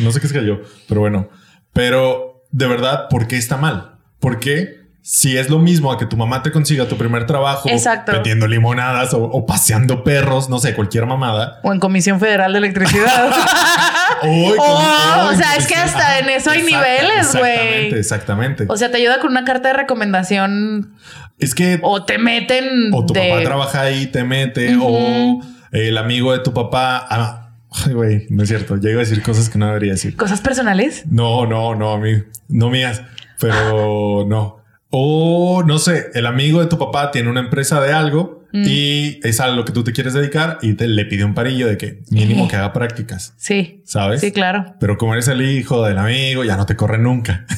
no 0.00 0.12
sé 0.12 0.20
qué 0.20 0.26
es 0.26 0.32
que 0.32 0.44
yo, 0.46 0.60
pero 0.88 1.00
bueno. 1.00 1.28
Pero 1.72 2.44
de 2.52 2.66
verdad, 2.66 3.08
¿por 3.10 3.26
qué 3.26 3.36
está 3.36 3.56
mal? 3.56 3.96
Porque 4.20 4.84
si 5.02 5.36
es 5.36 5.50
lo 5.50 5.58
mismo 5.58 5.92
a 5.92 5.98
que 5.98 6.06
tu 6.06 6.16
mamá 6.16 6.42
te 6.42 6.50
consiga 6.50 6.86
tu 6.88 6.96
primer 6.96 7.26
trabajo 7.26 7.68
Exacto. 7.68 8.12
vendiendo 8.12 8.46
limonadas 8.46 9.12
o, 9.12 9.22
o 9.22 9.44
paseando 9.44 10.02
perros, 10.04 10.48
no 10.48 10.58
sé, 10.58 10.74
cualquier 10.74 11.04
mamada. 11.04 11.60
O 11.62 11.72
en 11.72 11.80
Comisión 11.80 12.20
Federal 12.20 12.52
de 12.52 12.58
Electricidad. 12.58 13.30
Oh, 14.22 15.28
o 15.30 15.34
sea, 15.34 15.56
es 15.56 15.66
que 15.66 15.74
hasta 15.74 16.18
en 16.18 16.28
eso 16.28 16.50
hay 16.50 16.62
niveles, 16.62 17.34
güey. 17.36 17.52
Exactamente, 17.52 17.98
exactamente. 17.98 18.66
o 18.68 18.76
sea, 18.76 18.90
te 18.90 18.98
ayuda 18.98 19.18
con 19.20 19.30
una 19.30 19.44
carta 19.44 19.68
de 19.68 19.74
recomendación 19.74 20.94
es 21.38 21.54
que 21.54 21.80
o 21.82 22.04
te 22.04 22.18
meten 22.18 22.92
o 22.92 23.04
tu 23.04 23.12
de... 23.12 23.28
papá 23.28 23.42
trabaja 23.42 23.80
ahí, 23.82 24.06
te 24.06 24.24
mete, 24.24 24.76
o 24.80 25.40
el 25.72 25.98
amigo 25.98 26.32
de 26.32 26.38
tu 26.38 26.54
papá. 26.54 27.06
Ah, 27.10 27.50
ay, 27.86 27.92
güey, 27.92 28.26
no 28.30 28.42
es 28.42 28.48
cierto. 28.48 28.76
Ya 28.76 28.90
iba 28.90 29.00
a 29.00 29.04
decir 29.04 29.22
cosas 29.22 29.48
que 29.48 29.58
no 29.58 29.66
debería 29.66 29.92
decir. 29.92 30.16
cosas 30.16 30.40
personales. 30.40 31.04
No, 31.10 31.46
no, 31.46 31.74
no, 31.74 31.92
a 31.92 31.98
mí, 31.98 32.22
no 32.48 32.70
mías, 32.70 33.02
pero 33.40 34.24
no. 34.28 34.58
O 34.90 35.64
no 35.66 35.78
sé, 35.78 36.10
el 36.14 36.26
amigo 36.26 36.60
de 36.60 36.66
tu 36.66 36.78
papá 36.78 37.10
tiene 37.10 37.28
una 37.28 37.40
empresa 37.40 37.80
de 37.80 37.92
algo 37.92 38.43
y 38.56 39.18
es 39.24 39.40
a 39.40 39.48
lo 39.48 39.64
que 39.64 39.72
tú 39.72 39.82
te 39.82 39.92
quieres 39.92 40.14
dedicar 40.14 40.58
y 40.62 40.74
te 40.74 40.86
le 40.86 41.04
pide 41.06 41.24
un 41.24 41.34
parillo 41.34 41.66
de 41.66 41.76
que 41.76 42.02
mínimo 42.10 42.46
que 42.46 42.54
haga 42.56 42.72
prácticas, 42.72 43.34
Sí. 43.36 43.82
¿sabes? 43.84 44.20
Sí, 44.20 44.30
claro. 44.30 44.76
Pero 44.78 44.96
como 44.96 45.12
eres 45.14 45.26
el 45.28 45.42
hijo 45.42 45.84
del 45.84 45.98
amigo, 45.98 46.44
ya 46.44 46.56
no 46.56 46.64
te 46.66 46.76
corre 46.76 46.98
nunca. 46.98 47.46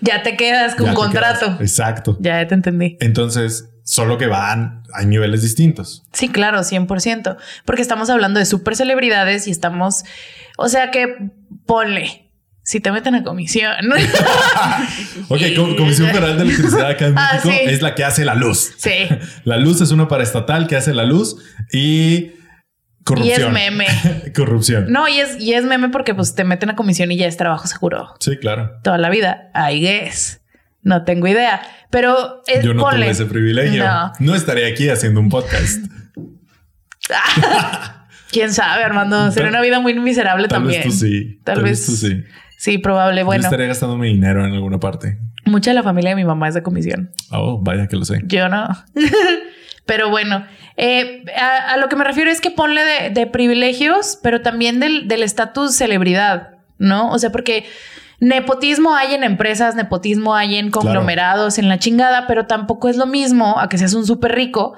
Ya 0.00 0.22
te 0.22 0.36
quedas 0.36 0.76
con 0.76 0.86
Ya 0.86 0.92
te 0.92 0.96
contrato. 0.96 1.46
quedas- 1.46 1.60
Exacto. 1.60 2.16
Ya 2.20 2.46
te 2.46 2.54
entendí. 2.54 2.96
Entonces, 3.00 3.68
solo 3.82 4.16
que 4.16 4.26
van, 4.26 4.84
hay 4.94 5.06
niveles 5.06 5.42
distintos. 5.42 6.04
Sí, 6.12 6.28
claro, 6.28 6.60
100%. 6.62 7.36
Porque 7.64 7.82
estamos 7.82 8.08
hablando 8.08 8.38
de 8.38 8.46
super 8.46 8.76
celebridades 8.76 9.48
y 9.48 9.50
estamos... 9.50 10.04
O 10.56 10.68
sea 10.68 10.90
que 10.92 11.30
ponle... 11.66 12.27
Si 12.68 12.80
te 12.80 12.92
meten 12.92 13.14
a 13.14 13.22
comisión. 13.24 13.72
Ok, 15.30 15.40
Com- 15.56 15.74
Comisión 15.74 16.08
Federal 16.10 16.36
de 16.36 16.42
Electricidad 16.44 16.90
acá 16.90 17.06
en 17.06 17.14
Ah, 17.18 17.30
México 17.42 17.50
sí. 17.64 17.70
es 17.70 17.80
la 17.80 17.94
que 17.94 18.04
hace 18.04 18.26
la 18.26 18.34
luz. 18.34 18.72
sí. 18.76 19.08
La 19.44 19.56
luz 19.56 19.80
es 19.80 19.90
una 19.90 20.06
paraestatal 20.06 20.66
que 20.66 20.76
hace 20.76 20.92
la 20.92 21.04
luz 21.04 21.36
y 21.72 22.32
corrupción. 23.04 23.40
Y 23.40 23.44
es 23.44 23.50
meme. 23.52 23.86
corrupción. 24.36 24.92
No, 24.92 25.08
y 25.08 25.18
es, 25.18 25.40
y 25.40 25.54
es 25.54 25.64
meme 25.64 25.88
porque 25.88 26.14
pues 26.14 26.34
te 26.34 26.44
meten 26.44 26.68
a 26.68 26.76
comisión 26.76 27.10
y 27.10 27.16
ya 27.16 27.26
es 27.26 27.38
trabajo 27.38 27.66
seguro. 27.66 28.14
Sí, 28.20 28.36
claro. 28.36 28.72
Toda 28.84 28.98
la 28.98 29.08
vida. 29.08 29.50
I 29.54 29.80
guess. 29.80 30.42
No 30.82 31.04
tengo 31.04 31.26
idea. 31.26 31.62
Pero 31.90 32.42
eh, 32.48 32.60
Yo 32.62 32.74
no 32.74 32.82
ponle. 32.82 33.06
tuve 33.06 33.10
ese 33.12 33.24
privilegio. 33.24 33.82
No. 33.86 34.12
No. 34.18 34.34
estaría 34.34 34.66
aquí 34.66 34.90
haciendo 34.90 35.20
un 35.20 35.30
podcast. 35.30 35.86
Quién 38.30 38.52
sabe, 38.52 38.84
Armando. 38.84 39.30
Sería 39.30 39.48
una 39.48 39.62
vida 39.62 39.80
muy 39.80 39.94
miserable 39.94 40.48
Tal 40.48 40.58
también. 40.58 40.82
vez 40.82 40.92
tú 40.92 41.06
sí. 41.06 41.40
Tal, 41.44 41.62
vez 41.62 41.86
tú 41.86 41.92
sí. 41.92 42.24
Sí, 42.58 42.76
probable. 42.78 43.20
Yo 43.20 43.26
Bueno, 43.26 43.44
estaría 43.44 43.66
gastando 43.68 43.96
mi 43.96 44.08
dinero 44.08 44.44
en 44.44 44.52
alguna 44.52 44.78
parte. 44.80 45.16
mucha 45.44 45.70
de 45.70 45.74
la 45.76 45.84
familia 45.84 46.10
de 46.10 46.16
mi 46.16 46.24
mamá 46.24 46.48
es 46.48 46.54
de 46.54 46.62
comisión. 46.64 47.12
Oh, 47.30 47.60
vaya 47.62 47.86
que 47.86 47.94
lo 47.96 48.04
sé. 48.04 48.20
Yo 48.26 48.48
no. 48.48 48.66
pero 49.86 50.10
bueno, 50.10 50.44
eh, 50.76 51.24
a, 51.40 51.74
a 51.74 51.76
lo 51.76 51.88
que 51.88 51.94
me 51.94 52.02
refiero 52.04 52.30
es 52.32 52.40
que 52.40 52.50
ponle 52.50 52.82
de, 52.84 53.10
de 53.10 53.26
privilegios, 53.28 54.18
pero 54.22 54.42
también 54.42 54.80
del 54.80 55.06
del 55.06 55.22
estatus 55.22 55.74
celebridad, 55.76 56.56
¿no? 56.78 57.10
O 57.12 57.18
sea, 57.20 57.30
porque 57.30 57.64
nepotismo 58.20 58.94
hay 58.96 59.14
en 59.14 59.22
empresas, 59.22 59.76
nepotismo 59.76 60.34
hay 60.34 60.56
en 60.56 60.70
conglomerados, 60.72 61.58
en 61.58 61.68
la 61.68 61.78
chingada, 61.78 62.26
pero 62.26 62.46
tampoco 62.46 62.88
es 62.88 62.96
lo 62.96 63.06
mismo 63.06 63.58
a 63.60 63.68
que 63.68 63.78
seas 63.78 63.94
un 63.94 64.04
súper 64.04 64.32
rico, 64.34 64.74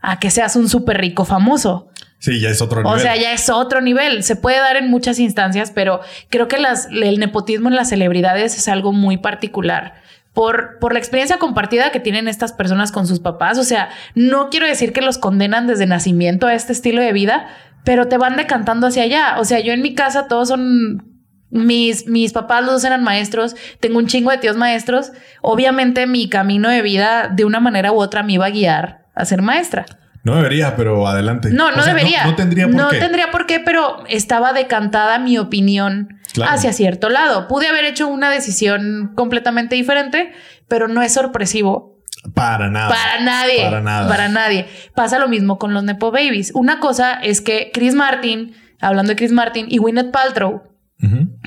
a 0.00 0.20
que 0.20 0.30
seas 0.30 0.54
un 0.54 0.68
súper 0.68 0.98
rico 0.98 1.24
famoso. 1.24 1.88
Sí, 2.24 2.40
ya 2.40 2.48
es 2.48 2.62
otro 2.62 2.80
O 2.80 2.84
nivel. 2.84 3.00
sea, 3.00 3.16
ya 3.16 3.34
es 3.34 3.50
otro 3.50 3.82
nivel. 3.82 4.22
Se 4.22 4.34
puede 4.34 4.56
dar 4.56 4.76
en 4.76 4.88
muchas 4.88 5.18
instancias, 5.18 5.70
pero 5.70 6.00
creo 6.30 6.48
que 6.48 6.56
las, 6.56 6.88
el 6.90 7.18
nepotismo 7.18 7.68
en 7.68 7.76
las 7.76 7.90
celebridades 7.90 8.56
es 8.56 8.66
algo 8.66 8.92
muy 8.92 9.18
particular. 9.18 9.92
Por, 10.32 10.78
por 10.80 10.94
la 10.94 11.00
experiencia 11.00 11.36
compartida 11.36 11.92
que 11.92 12.00
tienen 12.00 12.26
estas 12.26 12.54
personas 12.54 12.92
con 12.92 13.06
sus 13.06 13.20
papás. 13.20 13.58
O 13.58 13.62
sea, 13.62 13.90
no 14.14 14.48
quiero 14.48 14.66
decir 14.66 14.94
que 14.94 15.02
los 15.02 15.18
condenan 15.18 15.66
desde 15.66 15.84
nacimiento 15.84 16.46
a 16.46 16.54
este 16.54 16.72
estilo 16.72 17.02
de 17.02 17.12
vida, 17.12 17.46
pero 17.84 18.08
te 18.08 18.16
van 18.16 18.36
decantando 18.36 18.86
hacia 18.86 19.02
allá. 19.02 19.36
O 19.38 19.44
sea, 19.44 19.60
yo 19.60 19.74
en 19.74 19.82
mi 19.82 19.94
casa 19.94 20.26
todos 20.26 20.48
son 20.48 21.20
mis, 21.50 22.06
mis 22.06 22.32
papás 22.32 22.62
los 22.62 22.72
dos 22.72 22.84
eran 22.84 23.04
maestros, 23.04 23.54
tengo 23.80 23.98
un 23.98 24.06
chingo 24.06 24.30
de 24.30 24.38
tíos 24.38 24.56
maestros. 24.56 25.12
Obviamente 25.42 26.06
mi 26.06 26.30
camino 26.30 26.70
de 26.70 26.80
vida 26.80 27.28
de 27.30 27.44
una 27.44 27.60
manera 27.60 27.92
u 27.92 27.96
otra 28.00 28.22
me 28.22 28.32
iba 28.32 28.46
a 28.46 28.50
guiar 28.50 29.08
a 29.14 29.26
ser 29.26 29.42
maestra. 29.42 29.84
No 30.24 30.34
debería, 30.36 30.74
pero 30.74 31.06
adelante. 31.06 31.50
No, 31.50 31.70
no 31.70 31.78
O 31.78 31.82
sea, 31.82 31.94
debería. 31.94 32.24
No, 32.24 32.34
tendría 32.34 32.66
por 32.66 32.74
No 32.74 32.88
qué. 32.88 32.98
tendría 32.98 33.30
por 33.30 33.46
qué, 33.46 33.60
pero 33.60 34.04
estaba 34.08 34.52
decantada 34.52 35.18
mi 35.18 35.38
opinión 35.38 36.18
Claro. 36.32 36.50
hacia 36.52 36.72
cierto 36.72 37.08
lado. 37.10 37.46
Pude 37.46 37.68
haber 37.68 37.84
hecho 37.84 38.08
una 38.08 38.30
decisión 38.30 39.12
completamente 39.14 39.76
diferente, 39.76 40.32
pero 40.66 40.88
no 40.88 41.02
es 41.02 41.12
sorpresivo 41.14 41.98
Para 42.34 42.68
nada. 42.70 42.88
para 42.88 43.20
nadie. 43.20 43.64
Para 43.64 43.80
nada. 43.82 44.08
Para 44.08 44.28
nadie. 44.28 44.66
Pasa 44.94 45.18
lo 45.18 45.28
mismo 45.28 45.58
con 45.58 45.74
los 45.74 45.84
Nepo 45.84 46.10
Babies. 46.10 46.50
Una 46.54 46.80
cosa 46.80 47.14
es 47.22 47.40
que 47.40 47.70
Chris 47.72 47.94
Martin, 47.94 48.54
hablando 48.80 49.10
de 49.10 49.16
Chris 49.16 49.30
Martin 49.30 49.66
y 49.68 49.76
Gwyneth 49.78 50.10
Paltrow, 50.10 50.62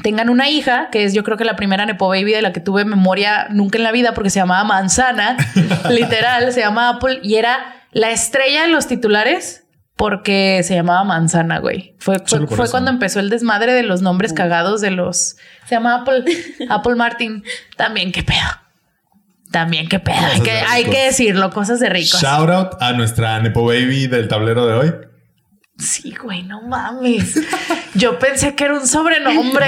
tengan 0.03 0.29
una 0.29 0.49
hija, 0.49 0.89
que 0.91 1.03
es 1.03 1.13
yo 1.15 1.23
creo 1.23 1.35
que 1.35 1.43
la 1.45 1.55
primera 1.55 1.85
Nepo 1.87 2.07
Baby 2.09 2.31
de 2.31 2.43
la 2.43 2.53
que 2.53 2.59
tuve 2.59 2.85
memoria 2.85 3.47
nunca 3.49 3.79
en 3.79 3.83
la 3.83 3.91
vida, 3.91 4.13
porque 4.13 4.29
se 4.29 4.39
llamaba 4.39 4.63
Manzana, 4.63 5.35
literal, 5.89 6.51
se 6.53 6.59
llamaba 6.59 6.97
Apple, 6.97 7.19
y 7.23 7.35
era 7.35 7.57
la 7.91 8.11
estrella 8.11 8.65
en 8.65 8.71
los 8.71 8.87
titulares 8.87 9.63
porque 9.95 10.61
se 10.63 10.75
llamaba 10.75 11.03
Manzana, 11.03 11.57
güey. 11.59 11.95
Fue, 11.97 12.19
fue, 12.19 12.69
cuando 12.69 12.91
empezó 12.91 13.19
el 13.19 13.29
desmadre 13.31 13.73
de 13.73 13.83
los 13.83 14.01
nombres 14.01 14.31
cagados 14.31 14.79
de 14.79 14.91
los... 14.91 15.37
Se 15.65 15.75
llama 15.75 15.95
Apple, 15.95 16.23
Apple 16.69 16.95
Martin. 16.95 17.43
También 17.75 18.11
qué 18.11 18.21
pedo. 18.21 18.47
También 19.51 19.89
qué 19.89 19.99
pedo. 19.99 20.17
Hay 20.17 20.41
que, 20.41 20.51
de 20.51 20.59
hay 20.59 20.85
que 20.85 21.05
decirlo, 21.05 21.49
cosas 21.49 21.79
de 21.79 21.89
ricos. 21.89 22.21
Shout 22.21 22.49
out 22.49 22.73
a 22.79 22.93
nuestra 22.93 23.39
Nepo 23.39 23.65
Baby 23.65 24.07
del 24.07 24.27
tablero 24.27 24.67
de 24.67 24.73
hoy. 24.73 24.93
Sí, 25.79 26.13
güey, 26.21 26.43
no 26.43 26.61
mames. 26.61 27.35
Yo 27.97 28.19
pensé 28.19 28.55
que 28.55 28.65
era 28.65 28.73
un 28.75 28.87
sobrenombre. 28.87 29.67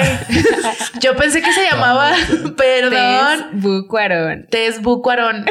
Yo 1.02 1.16
pensé 1.16 1.42
que 1.42 1.52
se 1.52 1.64
llamaba, 1.70 2.12
perdón, 2.56 2.92
Tess 2.92 3.62
Bucuarón. 3.62 4.48
Tess 4.50 4.82
Bucuarón. 4.82 5.46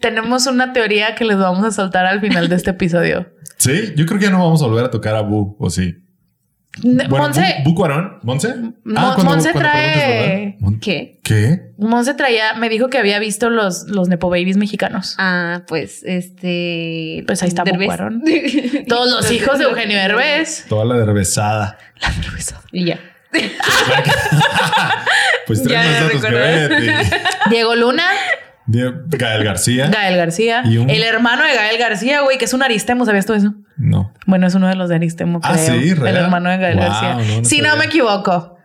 Tenemos 0.00 0.46
una 0.46 0.72
teoría 0.72 1.14
que 1.14 1.24
les 1.24 1.38
vamos 1.38 1.64
a 1.64 1.70
soltar 1.70 2.06
al 2.06 2.20
final 2.20 2.48
de 2.48 2.56
este 2.56 2.70
episodio. 2.70 3.26
Sí, 3.58 3.94
yo 3.96 4.06
creo 4.06 4.18
que 4.18 4.26
ya 4.26 4.30
no 4.30 4.38
vamos 4.38 4.62
a 4.62 4.66
volver 4.66 4.84
a 4.84 4.90
tocar 4.90 5.16
a 5.16 5.22
Bu, 5.22 5.56
o 5.58 5.70
sí. 5.70 6.05
Bueno, 6.82 7.08
Monse, 7.08 7.56
Bu, 7.64 7.70
Bu 7.70 7.74
Cuarón, 7.74 8.18
Monse. 8.22 8.54
Mon- 8.84 9.24
Monse 9.24 9.52
trae- 9.54 10.56
¿Qué? 10.80 11.20
¿Qué? 11.22 11.70
Monse 11.78 12.12
traía, 12.14 12.52
me 12.54 12.68
dijo 12.68 12.88
que 12.88 12.98
había 12.98 13.18
visto 13.18 13.48
los, 13.50 13.84
los 13.88 14.08
Nepo 14.08 14.28
Babies 14.28 14.56
mexicanos. 14.58 15.14
Ah, 15.18 15.62
pues 15.66 16.02
este. 16.04 17.24
Pues 17.26 17.42
ahí 17.42 17.48
está 17.48 17.64
Derbez. 17.64 17.86
Bucuarón. 17.88 18.22
Todos 18.88 19.10
los 19.10 19.30
hijos 19.32 19.58
de 19.58 19.64
Eugenio 19.64 19.96
Derbez. 19.96 20.66
Toda 20.68 20.84
la 20.84 20.96
dervezada. 20.96 21.78
Y 22.72 22.84
ya. 22.84 23.00
Pues 25.46 25.62
Ya 25.68 25.82
más 25.82 26.00
datos 26.00 26.24
que. 26.24 27.50
Diego 27.50 27.74
Luna, 27.76 28.04
Gael 28.66 29.44
García. 29.44 29.88
Gael 29.88 30.16
García. 30.16 30.62
Y 30.64 30.78
un- 30.78 30.90
El 30.90 31.02
hermano 31.02 31.42
de 31.44 31.54
Gael 31.54 31.78
García, 31.78 32.22
güey, 32.22 32.38
que 32.38 32.46
es 32.46 32.52
un 32.54 32.62
Aristemo, 32.62 33.04
¿sabías 33.06 33.26
todo 33.26 33.36
eso? 33.36 33.54
No. 33.76 34.12
Bueno, 34.26 34.46
es 34.46 34.54
uno 34.54 34.68
de 34.68 34.74
los 34.74 34.88
de 34.88 34.96
Aristemo, 34.96 35.40
Ah, 35.42 35.52
creo. 35.54 35.80
sí, 35.80 35.94
¿real? 35.94 36.16
El 36.16 36.22
hermano 36.24 36.50
de 36.50 36.56
Gael 36.58 36.76
Wow, 36.76 36.84
García. 36.88 37.14
no, 37.14 37.38
no 37.40 37.44
si 37.44 37.60
no 37.60 37.76
me 37.76 37.84
equivoco. 37.86 38.56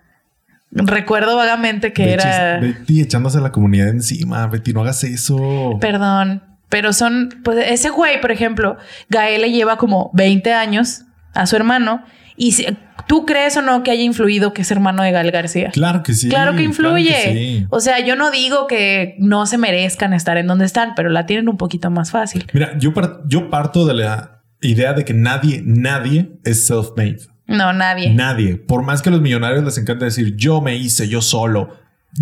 Recuerdo 0.73 1.35
vagamente 1.35 1.91
que 1.91 2.05
Betty, 2.05 2.13
era. 2.27 2.59
Betty 2.59 3.01
echándose 3.01 3.39
a 3.39 3.41
la 3.41 3.51
comunidad 3.51 3.89
encima. 3.89 4.47
Betty, 4.47 4.71
no 4.73 4.81
hagas 4.81 5.03
eso. 5.03 5.77
Perdón. 5.81 6.43
Pero 6.69 6.93
son. 6.93 7.29
Pues 7.43 7.57
ese 7.67 7.89
güey, 7.89 8.21
por 8.21 8.31
ejemplo, 8.31 8.77
Gael 9.09 9.41
le 9.41 9.51
lleva 9.51 9.77
como 9.77 10.09
20 10.13 10.53
años 10.53 11.01
a 11.33 11.45
su 11.45 11.57
hermano. 11.57 12.05
Y 12.37 12.53
si, 12.53 12.65
tú 13.11 13.25
crees 13.25 13.57
o 13.57 13.61
no 13.61 13.83
que 13.83 13.91
haya 13.91 14.03
influido 14.03 14.53
que 14.53 14.61
es 14.61 14.71
hermano 14.71 15.03
de 15.03 15.11
Gael 15.11 15.31
García. 15.31 15.69
Claro 15.73 16.01
que 16.01 16.13
sí. 16.13 16.29
Claro 16.29 16.55
que 16.55 16.63
influye. 16.63 17.09
que 17.09 17.33
sí. 17.33 17.67
O 17.69 17.81
sea, 17.81 17.99
yo 17.99 18.15
no 18.15 18.31
digo 18.31 18.67
que 18.67 19.15
no 19.19 19.45
se 19.45 19.57
merezcan 19.57 20.13
estar 20.13 20.37
en 20.37 20.47
donde 20.47 20.63
están, 20.63 20.93
pero 20.95 21.09
la 21.09 21.25
tienen 21.25 21.49
un 21.49 21.57
poquito 21.57 21.91
más 21.91 22.09
fácil. 22.11 22.47
Mira, 22.53 22.77
yo, 22.77 22.93
par- 22.93 23.19
yo 23.27 23.49
parto 23.49 23.85
de 23.85 23.95
la 23.95 24.43
idea 24.61 24.93
de 24.93 25.03
que 25.03 25.13
nadie, 25.13 25.61
nadie 25.65 26.37
es 26.45 26.65
self-made. 26.69 27.17
No, 27.47 27.73
nadie. 27.73 28.13
Nadie. 28.13 28.55
Por 28.55 28.81
más 28.83 29.01
que 29.01 29.09
a 29.09 29.11
los 29.11 29.19
millonarios 29.21 29.61
les 29.65 29.77
encanta 29.77 30.05
decir 30.05 30.37
yo 30.37 30.61
me 30.61 30.77
hice, 30.77 31.09
yo 31.09 31.21
solo. 31.21 31.75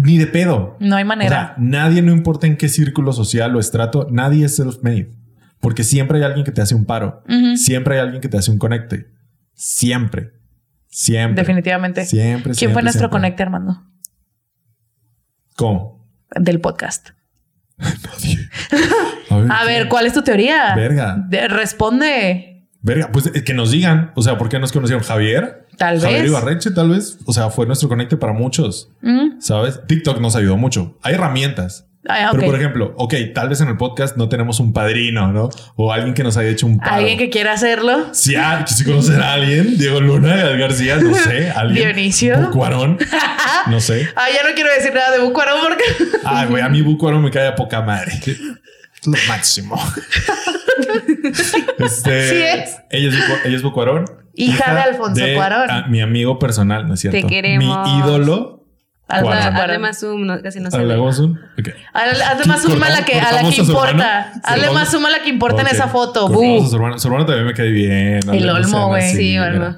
Ni 0.03 0.17
de 0.17 0.25
pedo. 0.25 0.75
No 0.79 0.95
hay 0.95 1.03
O 1.03 1.05
manera. 1.05 1.29
sea, 1.29 1.53
nadie, 1.59 2.01
no 2.01 2.11
importa 2.11 2.47
en 2.47 2.57
qué 2.57 2.67
círculo 2.67 3.13
social 3.13 3.55
o 3.55 3.59
estrato, 3.59 4.07
nadie 4.09 4.45
es 4.45 4.55
self-made. 4.59 5.11
Porque 5.59 5.83
siempre 5.83 6.17
hay 6.17 6.23
alguien 6.23 6.45
que 6.45 6.51
te 6.51 6.61
hace 6.63 6.73
un 6.73 6.85
paro. 6.85 7.21
Siempre 7.57 7.93
hay 7.95 8.01
alguien 8.01 8.21
que 8.21 8.27
te 8.29 8.37
hace 8.39 8.49
un 8.49 8.57
conecte. 8.57 9.05
Siempre. 9.53 10.31
Siempre. 10.89 11.41
Definitivamente. 11.41 12.05
Siempre. 12.05 12.43
¿Quién 12.51 12.55
siempre, 12.55 12.73
fue 12.73 12.83
nuestro 12.83 12.99
siempre. 13.01 13.17
conecte, 13.19 13.43
Armando? 13.43 13.83
¿Cómo? 15.55 16.07
Del 16.35 16.59
podcast. 16.61 17.09
Nadie. 17.77 18.49
A 19.29 19.37
ver, 19.37 19.51
A 19.51 19.63
ver, 19.65 19.75
¿quién? 19.77 19.89
¿cuál 19.89 20.05
es 20.05 20.13
tu 20.13 20.21
teoría? 20.23 20.75
Verga. 20.75 21.15
De- 21.27 21.47
responde. 21.47 22.67
Verga, 22.81 23.11
pues 23.11 23.27
eh, 23.27 23.43
que 23.43 23.53
nos 23.53 23.71
digan. 23.71 24.11
O 24.15 24.21
sea, 24.21 24.37
¿por 24.37 24.47
qué 24.49 24.57
nos 24.59 24.71
conocieron? 24.71 25.03
Javier. 25.03 25.67
Tal 25.77 25.99
Javier 25.99 26.21
vez. 26.21 26.29
Ibarreche, 26.31 26.71
tal 26.71 26.89
vez. 26.89 27.19
O 27.25 27.33
sea, 27.33 27.49
fue 27.49 27.65
nuestro 27.65 27.89
conecte 27.89 28.17
para 28.17 28.33
muchos. 28.33 28.89
Mm. 29.01 29.39
¿Sabes? 29.39 29.81
TikTok 29.85 30.19
nos 30.19 30.35
ayudó 30.35 30.57
mucho. 30.57 30.97
Hay 31.01 31.13
herramientas. 31.15 31.88
Ah, 32.07 32.29
Pero 32.31 32.45
por 32.45 32.55
ejemplo, 32.55 32.93
ok, 32.97 33.13
tal 33.35 33.49
vez 33.49 33.59
en 33.59 33.67
el 33.67 33.75
podcast 33.77 34.15
no 34.15 34.29
tenemos 34.29 34.61
un 34.61 34.71
padrino, 34.71 35.33
¿no? 35.33 35.49
O 35.75 35.91
alguien 35.91 36.13
que 36.13 36.23
nos 36.23 36.37
haya 36.37 36.49
hecho 36.49 36.65
un 36.65 36.79
paro. 36.79 36.95
Alguien 36.95 37.17
que 37.17 37.29
quiera 37.29 37.51
hacerlo. 37.51 38.13
Si, 38.13 38.35
ah, 38.35 38.65
si 38.65 38.85
conocen 38.85 39.19
a 39.21 39.33
alguien, 39.33 39.77
Diego 39.77 39.99
Luna, 39.99 40.33
Gael 40.37 40.57
García, 40.59 40.95
no 40.95 41.13
sé, 41.13 41.51
alguien. 41.55 41.87
Dionisio. 41.87 42.39
Bucuarón, 42.47 42.97
no 43.67 43.79
sé. 43.81 44.07
Ah, 44.15 44.27
ya 44.33 44.47
no 44.47 44.55
quiero 44.55 44.69
decir 44.73 44.93
nada 44.93 45.11
de 45.11 45.19
Bucuarón 45.19 45.57
porque. 45.61 45.83
Ay, 46.23 46.47
güey, 46.47 46.63
a 46.63 46.69
mí 46.69 46.81
Bucuarón 46.81 47.21
me 47.21 47.31
cae 47.31 47.47
a 47.47 47.55
poca 47.55 47.81
madre. 47.81 48.13
Es 48.25 49.05
lo 49.05 49.17
máximo. 49.27 49.77
este, 51.79 52.29
Sí 52.29 52.35
es. 52.41 52.77
Ella 52.89 53.09
es, 53.09 53.15
Bucu- 53.15 53.39
ella 53.45 53.55
es 53.55 53.63
Bucuarón. 53.63 54.05
Hija 54.35 54.73
de 54.73 54.79
Alfonso 54.81 55.23
Cuarón. 55.35 55.67
ah, 55.69 55.85
mi 55.89 56.01
amigo 56.01 56.39
personal, 56.39 56.87
¿no 56.87 56.93
es 56.93 57.01
cierto? 57.01 57.27
queremos. 57.27 57.87
Mi 57.87 57.99
ídolo. 57.99 58.58
Cuarón. 59.09 59.55
Además, 59.55 59.99
Zoom 59.99 60.25
no- 60.25 60.41
casi 60.41 60.59
no. 60.59 60.69
Ok. 60.69 61.69
Hazle 61.93 62.23
hazle 62.23 62.45
más 62.45 62.61
suma 62.61 62.87
a 62.87 62.89
la 62.91 63.05
que, 63.05 63.19
a 63.19 63.31
la 63.31 63.49
que 63.49 63.55
importa. 63.55 64.33
Hazle 64.43 64.69
más 64.71 64.91
suma 64.91 65.07
a 65.09 65.11
la 65.11 65.21
que 65.23 65.29
importa 65.29 65.61
en 65.63 65.67
esa 65.67 65.87
foto. 65.87 66.27
A 66.27 66.67
su 66.69 66.75
hermano. 66.75 66.99
Su 66.99 67.07
hermano 67.07 67.25
también 67.25 67.47
me 67.47 67.53
cae 67.53 67.71
bien. 67.71 68.19
El 68.31 68.49
Olmo, 68.49 68.87
güey. 68.87 69.13
Sí. 69.15 69.37
Olmo. 69.37 69.75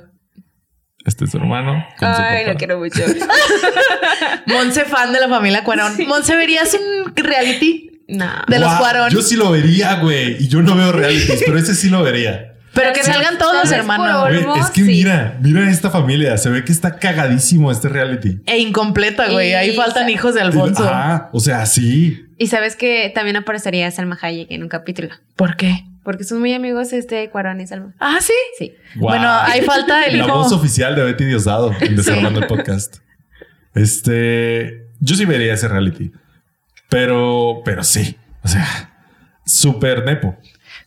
Este 1.05 1.25
es 1.25 1.31
su 1.31 1.37
hermano. 1.37 1.83
Ay, 1.99 2.45
lo 2.45 2.55
quiero 2.55 2.77
mucho. 2.77 3.01
Monse 4.45 4.85
fan 4.85 5.11
de 5.13 5.19
la 5.19 5.29
familia 5.29 5.63
Cuarón. 5.63 5.93
Monse, 6.07 6.35
¿verías 6.35 6.73
un 6.75 7.15
reality? 7.15 8.03
No. 8.07 8.29
De 8.47 8.59
los 8.59 8.71
Cuarón. 8.75 9.09
Yo 9.09 9.21
sí 9.21 9.35
lo 9.35 9.51
vería, 9.51 9.95
güey. 9.95 10.43
Y 10.43 10.47
yo 10.47 10.61
no 10.61 10.75
veo 10.75 10.91
realities, 10.91 11.43
pero 11.45 11.57
ese 11.57 11.73
sí 11.73 11.89
lo 11.89 12.03
vería. 12.03 12.50
Pero 12.73 12.93
que 12.93 13.03
salgan 13.03 13.37
todos 13.37 13.53
los 13.53 13.71
hermanos. 13.71 14.29
Güey, 14.45 14.59
es 14.59 14.69
que 14.69 14.81
sí. 14.81 14.87
mira, 14.87 15.37
mira 15.41 15.69
esta 15.69 15.89
familia. 15.89 16.37
Se 16.37 16.49
ve 16.49 16.63
que 16.63 16.71
está 16.71 16.95
cagadísimo 16.95 17.69
este 17.71 17.89
reality. 17.89 18.39
E 18.45 18.59
incompleta, 18.59 19.29
güey. 19.29 19.53
Ahí 19.53 19.75
faltan 19.75 20.09
hijos 20.09 20.35
de 20.35 20.41
Alfonso. 20.41 20.83
Ah, 20.87 21.29
o 21.33 21.39
sea, 21.39 21.65
sí. 21.65 22.25
Y 22.37 22.47
sabes 22.47 22.75
que 22.75 23.11
también 23.13 23.35
aparecería 23.35 23.91
Salma 23.91 24.17
Hayek 24.21 24.49
en 24.51 24.63
un 24.63 24.69
capítulo. 24.69 25.09
¿Por 25.35 25.57
qué? 25.57 25.83
Porque 26.03 26.23
son 26.23 26.39
muy 26.39 26.53
amigos 26.53 26.93
este 26.93 27.29
Cuarón 27.29 27.59
y 27.61 27.67
Salma. 27.67 27.93
Ah, 27.99 28.17
sí. 28.21 28.33
Sí. 28.57 28.73
Guau. 28.95 29.15
Bueno, 29.17 29.29
ahí 29.29 29.61
falta 29.61 30.05
el 30.05 30.17
La 30.17 30.25
hijo. 30.25 30.33
voz 30.35 30.51
oficial 30.53 30.95
de 30.95 31.03
Betty 31.03 31.25
Diosdado 31.25 31.75
en 31.81 31.95
Desarmando 31.95 32.39
el 32.39 32.47
podcast. 32.47 32.97
Este, 33.75 34.87
yo 34.99 35.15
sí 35.15 35.25
vería 35.25 35.53
ese 35.53 35.67
reality, 35.67 36.11
pero, 36.89 37.61
pero 37.63 37.83
sí, 37.83 38.17
o 38.43 38.47
sea, 38.47 38.91
súper 39.45 40.03
nepo. 40.05 40.37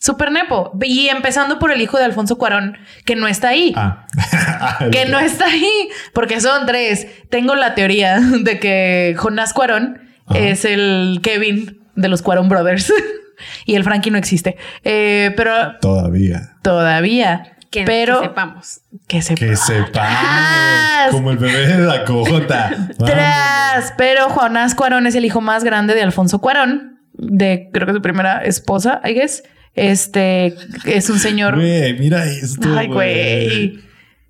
Super 0.05 0.31
Nepo. 0.31 0.73
Y 0.83 1.09
empezando 1.09 1.59
por 1.59 1.73
el 1.73 1.81
hijo 1.81 1.97
de 1.97 2.05
Alfonso 2.05 2.37
Cuarón, 2.37 2.77
que 3.07 3.17
no 3.17 3.27
está 3.27 3.49
ahí. 3.49 3.73
Ah, 3.75 4.07
Que 4.93 5.07
no 5.07 5.19
está 5.19 5.47
ahí, 5.47 5.88
porque 6.12 6.43
son 6.43 6.67
tres. 6.67 7.07
Tengo 7.31 7.55
la 7.55 7.75
teoría 7.75 8.21
de 8.21 8.59
que 8.61 9.14
Jonás 9.17 9.55
Cuarón 9.55 10.03
Ajá. 10.27 10.38
es 10.38 10.67
el 10.67 11.21
Kevin 11.23 11.81
de 11.97 12.09
los 12.09 12.21
Cuarón 12.21 12.51
Brothers 12.51 12.93
y 13.64 13.77
el 13.77 13.85
Frankie 13.85 14.11
no 14.11 14.19
existe. 14.19 14.59
Eh, 14.83 15.33
pero 15.38 15.79
Todavía. 15.81 16.51
todavía. 16.61 17.57
Que, 17.71 17.85
pero 17.85 18.21
que 18.21 18.27
sepamos. 18.29 18.81
que 19.09 19.23
sepa. 19.23 19.40
Que 19.40 19.57
sepamos. 19.57 19.90
Tras. 19.93 21.11
Como 21.12 21.31
el 21.31 21.38
bebé 21.38 21.67
de 21.67 21.83
Dakota. 21.83 22.71
Tras. 22.99 23.95
Pero 23.97 24.29
Jonás 24.29 24.75
Cuarón 24.75 25.07
es 25.07 25.14
el 25.14 25.25
hijo 25.25 25.40
más 25.40 25.64
grande 25.64 25.95
de 25.95 26.03
Alfonso 26.03 26.40
Cuarón, 26.40 27.01
de 27.14 27.71
creo 27.73 27.87
que 27.87 27.95
su 27.95 28.03
primera 28.03 28.45
esposa, 28.45 29.01
I 29.03 29.14
guess. 29.14 29.43
Este 29.75 30.55
es 30.85 31.11
un 31.11 31.19
señor. 31.19 31.57
Güey, 31.57 31.99
mira 31.99 32.25
esto. 32.27 32.69
Ay, 32.77 32.87
güey. 32.89 33.81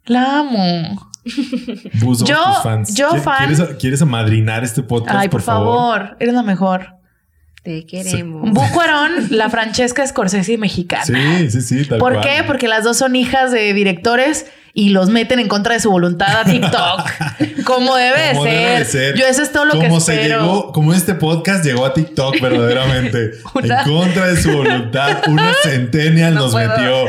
La 0.07 0.41
amo. 0.41 1.11
Somos 2.01 2.25
Yo- 2.25 2.37
tus 2.55 2.63
fans. 2.63 2.95
yo 2.95 3.11
¿Qui- 3.11 3.21
fan- 3.21 3.55
¿Quieres, 3.55 3.77
¿Quieres 3.79 4.03
amadrinar 4.03 4.63
este 4.65 4.83
podcast, 4.83 5.19
Ay, 5.19 5.29
por, 5.29 5.41
favor. 5.43 6.17
eres 6.21 6.35
la 6.35 6.43
mejor. 6.43 6.89
Te 7.63 7.87
queremos. 7.87 8.51
Bu 8.53 8.61
Cuarón, 8.73 9.11
la 9.31 9.49
Francesca 9.49 10.07
Scorsese 10.07 10.59
mexicana. 10.59 11.05
Sí, 11.05 11.51
sí, 11.51 11.61
sí. 11.63 11.85
Tal 11.87 11.99
¿Por 11.99 12.13
cual. 12.15 12.25
qué? 12.25 12.43
Porque 12.47 12.69
las 12.69 12.85
dos 12.85 12.99
son 12.99 13.17
hijas 13.17 13.53
de 13.53 13.73
directores 13.73 14.47
y 14.77 14.89
los 14.89 15.09
meten 15.09 15.39
en 15.39 15.47
contra 15.47 15.75
de 15.75 15.81
su 15.81 15.89
voluntad 15.91 16.41
a 16.41 16.45
TikTok. 16.45 17.11
como 17.65 17.95
debe, 17.95 18.21
de 18.21 18.31
Como 18.33 18.45
ser. 18.45 18.53
debe 18.55 18.79
de 18.81 18.85
ser. 18.85 19.15
Yo 19.17 19.25
eso 19.27 19.43
es 19.43 19.53
todo 19.53 19.65
lo 19.67 19.75
como 19.75 19.95
que 19.99 20.01
se 20.01 20.15
espero. 20.15 20.41
llegó, 20.41 20.73
como 20.73 20.93
este 20.93 21.15
podcast 21.15 21.65
llegó 21.65 21.87
a 21.87 21.95
TikTok 21.95 22.41
verdaderamente. 22.41 23.31
Una- 23.55 23.83
En 23.83 23.89
contra 23.89 24.27
de 24.27 24.43
su 24.43 24.51
voluntad, 24.51 25.19
una 25.29 25.53
centennial 25.63 26.35
No 26.35 26.41
nos 26.41 26.53
puedo. 26.53 26.69
metió. 26.69 27.05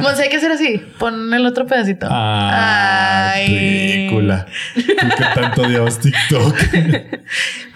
Monse, 0.00 0.24
hay 0.24 0.28
que 0.28 0.36
hacer 0.38 0.50
así. 0.50 0.82
Pon 0.98 1.32
el 1.32 1.46
otro 1.46 1.66
pedacito. 1.66 2.08
Ay, 2.10 3.46
ridícula. 3.46 4.46
Tú 4.74 4.82
que 4.84 5.24
tanto 5.40 5.62
odiabas 5.62 6.00
TikTok. 6.00 6.56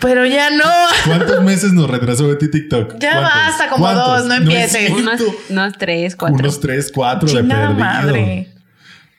Pero 0.01 0.27
ya 0.27 0.51
no. 0.51 0.65
¿Cuántos 1.07 1.43
meses 1.45 1.73
nos 1.73 1.89
retrasó 1.89 2.27
Betty 2.27 2.51
TikTok? 2.51 2.95
Ya 2.99 3.13
¿Cuántos? 3.13 3.35
basta, 3.35 3.69
como 3.69 3.85
¿Cuántos? 3.85 4.07
dos, 4.07 4.25
no 4.27 4.35
es 4.35 4.41
empieces. 4.41 4.71
cierto. 4.87 4.97
Unos, 4.97 5.21
unos 5.49 5.73
tres, 5.79 6.17
cuatro. 6.17 6.39
Unos 6.39 6.61
tres, 6.61 6.91
cuatro 6.93 7.29
de 7.29 7.45
perdido. 7.45 7.75
madre. 7.75 8.49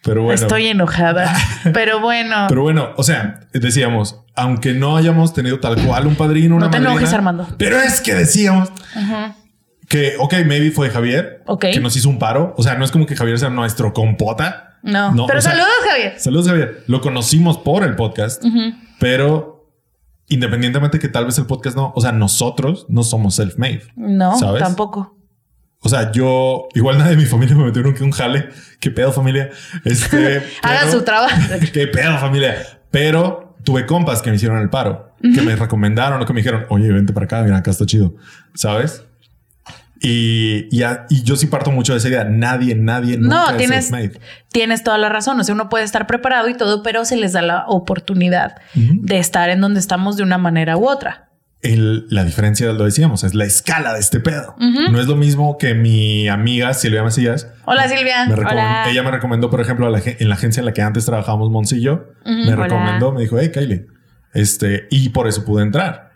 Pero 0.03 0.23
bueno. 0.23 0.41
Estoy 0.41 0.67
enojada. 0.67 1.31
Pero 1.73 1.99
bueno. 1.99 2.45
Pero 2.49 2.63
bueno, 2.63 2.89
o 2.97 3.03
sea, 3.03 3.41
decíamos, 3.53 4.19
aunque 4.35 4.73
no 4.73 4.97
hayamos 4.97 5.33
tenido 5.33 5.59
tal 5.59 5.75
cual 5.85 6.07
un 6.07 6.15
padrino, 6.15 6.55
una 6.55 6.65
No 6.65 6.71
te 6.71 6.77
madrina, 6.79 6.93
enojes, 6.99 7.13
Armando. 7.13 7.47
Pero 7.57 7.79
es 7.79 8.01
que 8.01 8.15
decíamos 8.15 8.71
que, 9.87 10.15
ok, 10.19 10.33
maybe 10.45 10.71
fue 10.71 10.89
Javier 10.89 11.43
Ok. 11.45 11.65
que 11.73 11.79
nos 11.79 11.95
hizo 11.95 12.09
un 12.09 12.17
paro. 12.17 12.53
O 12.57 12.63
sea, 12.63 12.75
no 12.75 12.85
es 12.85 12.91
como 12.91 13.05
que 13.05 13.15
Javier 13.15 13.37
sea 13.37 13.49
nuestro 13.49 13.93
compota. 13.93 14.79
no. 14.83 15.11
No, 15.13 15.25
Pero 15.27 15.39
o 15.39 15.41
sea, 15.41 15.51
saludos, 15.51 15.69
Javier. 15.89 16.13
Saludos, 16.19 16.47
Javier. 16.47 16.83
Lo 16.87 17.01
conocimos 17.01 17.57
por 17.59 17.83
el 17.83 17.95
podcast, 17.95 18.43
pero 18.99 19.69
independientemente 20.29 20.97
que 20.97 21.09
tal 21.09 21.25
vez 21.25 21.37
el 21.37 21.45
podcast 21.45 21.75
no, 21.75 21.91
o 21.95 22.01
sea, 22.01 22.11
nosotros 22.13 22.85
no 22.89 23.03
somos 23.03 23.35
self-made. 23.37 23.83
No, 23.95 24.37
¿Sabes? 24.39 24.63
tampoco. 24.63 25.17
O 25.83 25.89
sea, 25.89 26.11
yo 26.11 26.67
igual 26.75 26.97
nadie 26.99 27.11
de 27.11 27.17
mi 27.17 27.25
familia 27.25 27.55
me 27.55 27.63
metieron 27.65 27.93
que 27.93 28.03
un 28.03 28.11
jale. 28.11 28.49
Qué 28.79 28.91
pedo, 28.91 29.11
familia. 29.11 29.49
Este 29.83 30.37
Haga 30.61 30.79
pero- 30.81 30.91
su 30.91 31.01
trabajo. 31.03 31.35
Qué 31.73 31.87
pedo, 31.87 32.17
familia. 32.19 32.55
Pero 32.91 33.55
tuve 33.63 33.85
compas 33.85 34.21
que 34.21 34.29
me 34.29 34.35
hicieron 34.35 34.59
el 34.61 34.69
paro, 34.69 35.15
que 35.21 35.41
me 35.41 35.55
recomendaron 35.55 36.21
o 36.21 36.25
que 36.25 36.33
me 36.33 36.41
dijeron, 36.41 36.65
oye, 36.69 36.91
vente 36.91 37.13
para 37.13 37.25
acá, 37.25 37.41
mira, 37.43 37.57
acá 37.57 37.71
está 37.71 37.85
chido. 37.85 38.15
¿Sabes? 38.53 39.03
Y, 40.03 40.67
y, 40.75 40.81
a- 40.83 41.05
y 41.09 41.21
yo 41.23 41.35
sí 41.35 41.45
parto 41.47 41.71
mucho 41.71 41.93
de 41.93 41.99
esa 41.99 42.09
idea. 42.09 42.23
Nadie, 42.23 42.73
nadie, 42.75 43.17
nunca 43.17 43.35
No, 43.35 43.49
es 43.51 43.57
tienes, 43.57 43.85
self-made. 43.89 44.19
tienes 44.51 44.83
toda 44.83 44.97
la 44.97 45.09
razón. 45.09 45.39
O 45.39 45.43
sea, 45.43 45.53
uno 45.53 45.69
puede 45.69 45.83
estar 45.83 46.07
preparado 46.07 46.49
y 46.49 46.55
todo, 46.55 46.81
pero 46.83 47.05
se 47.05 47.17
les 47.17 47.33
da 47.33 47.41
la 47.43 47.65
oportunidad 47.67 48.55
de 48.73 49.19
estar 49.19 49.49
en 49.49 49.61
donde 49.61 49.79
estamos 49.79 50.17
de 50.17 50.23
una 50.23 50.37
manera 50.39 50.75
u 50.77 50.87
otra. 50.87 51.29
El- 51.61 52.07
la 52.09 52.23
diferencia, 52.23 52.65
lo 52.73 52.85
decíamos, 52.85 53.23
es 53.23 53.35
la 53.35 53.45
escala 53.45 53.93
de 53.93 53.99
este 53.99 54.19
pedo. 54.19 54.55
No 54.57 54.99
es 54.99 55.05
lo 55.07 55.15
mismo 55.15 55.57
que 55.59 55.75
mi 55.75 56.27
amiga 56.27 56.73
Silvia 56.73 57.03
Macías. 57.03 57.47
Hola, 57.65 57.87
Silvia. 57.87 58.25
me 58.25 58.35
recomendó- 58.35 58.51
Hola. 58.51 58.89
Ella 58.89 59.03
me 59.03 59.11
recomendó, 59.11 59.49
por 59.51 59.61
ejemplo, 59.61 59.85
a 59.85 59.89
la 59.91 60.01
en 60.03 60.27
la 60.29 60.35
agencia 60.35 60.61
en 60.61 60.65
la 60.65 60.73
que 60.73 60.81
antes 60.81 61.05
trabajábamos 61.05 61.51
Moncillo, 61.51 62.13
me 62.25 62.53
Hola. 62.53 62.63
recomendó, 62.63 63.11
me 63.11 63.21
dijo, 63.21 63.37
hey, 63.39 63.51
Kylie, 63.53 63.85
este, 64.33 64.87
y 64.89 65.09
por 65.09 65.27
eso 65.27 65.45
pude 65.45 65.61
entrar. 65.63 66.09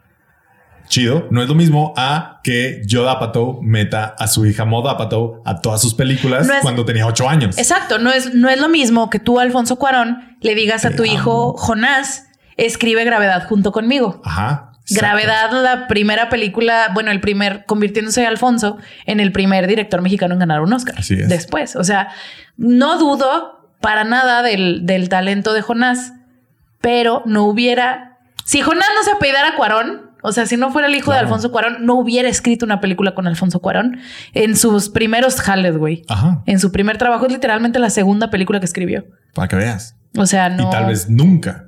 Chido. 0.88 1.28
No 1.32 1.41
es 1.41 1.48
lo 1.50 1.56
mismo 1.56 1.93
a 1.98 2.39
que 2.43 2.82
Yoda 2.86 3.14
Apatow 3.14 3.60
meta 3.64 4.16
a 4.20 4.28
su 4.28 4.46
hija 4.46 4.66
Moda 4.66 4.91
Apatow 4.91 5.41
a 5.43 5.60
todas 5.62 5.82
sus 5.82 5.96
películas 5.96 6.46
No 6.48 6.54
es- 6.54 6.62
cuando 6.62 6.86
tenía 6.86 7.08
ocho 7.08 7.28
años. 7.28 7.58
Exacto, 7.58 7.98
no 7.98 8.12
es, 8.12 8.34
no 8.36 8.50
es 8.50 8.60
lo 8.62 8.70
mismo 8.70 9.10
que 9.10 9.18
tú, 9.20 9.39
Alfonso 9.39 9.78
Cuarón, 9.78 10.38
le 10.41 10.54
digas 10.54 10.86
a 10.86 10.89
Te 10.91 10.96
tu 10.98 11.04
amo. 11.04 11.12
hijo 11.14 11.54
Jonás, 11.58 12.26
escribe 12.58 13.04
Gravedad 13.04 13.48
junto 13.48 13.72
conmigo. 13.72 14.22
Ajá. 14.24 14.72
Exacto. 14.88 15.06
Gravedad, 15.06 15.64
la 15.64 15.88
primera 15.88 16.30
película, 16.30 16.90
bueno, 16.94 17.12
el 17.12 17.22
primer, 17.22 17.66
convirtiéndose 17.66 18.26
Alfonso 18.26 18.78
en 19.06 19.20
el 19.20 19.32
primer 19.32 19.68
director 19.68 20.02
mexicano 20.02 20.34
en 20.34 20.40
ganar 20.40 20.62
un 20.62 20.74
Oscar. 20.74 20.96
Así 20.98 21.16
es. 21.16 21.30
Después, 21.30 21.76
o 21.76 21.84
sea, 21.84 22.10
no 22.58 22.98
dudo 22.98 23.76
para 23.82 24.04
nada 24.04 24.42
del, 24.42 24.86
del 24.86 25.10
talento 25.10 25.54
de 25.54 25.62
Jonás, 25.62 26.14
pero 26.82 27.24
no 27.26 27.44
hubiera, 27.44 28.20
si 28.46 28.62
Jonás 28.62 28.88
no 28.96 29.04
se 29.04 29.12
apellidara 29.12 29.56
Cuarón, 29.56 30.06
o 30.28 30.32
sea, 30.32 30.48
si 30.48 30.58
no 30.58 30.72
fuera 30.72 30.88
el 30.88 30.96
hijo 30.96 31.12
de. 31.12 31.20
Alfonso 31.20 31.52
Cuarón, 31.52 31.86
no 31.86 31.94
hubiera 31.94 32.28
escrito 32.28 32.66
una 32.66 32.82
película 32.82 33.14
con 33.14 33.28
Alfonso 33.28 33.60
Cuarón 33.60 34.00
en 34.34 34.56
sus 34.56 34.90
primeros 34.90 35.40
jales, 35.40 35.78
güey. 35.78 36.02
Ajá. 36.08 36.42
En 36.48 36.60
su 36.60 36.72
primer 36.72 36.98
trabajo 36.98 37.28
es 37.28 37.32
literalmente 37.32 37.78
la 37.78 37.92
segunda 37.92 38.32
película 38.32 38.60
que 38.60 38.66
escribió. 38.66 39.06
Para 39.36 39.48
que 39.50 39.56
veas. 39.56 39.96
O 40.18 40.26
sea, 40.26 40.50
no. 40.50 40.68
Y 40.68 40.72
tal 40.72 40.88
vez 40.88 41.10
nunca. 41.12 41.66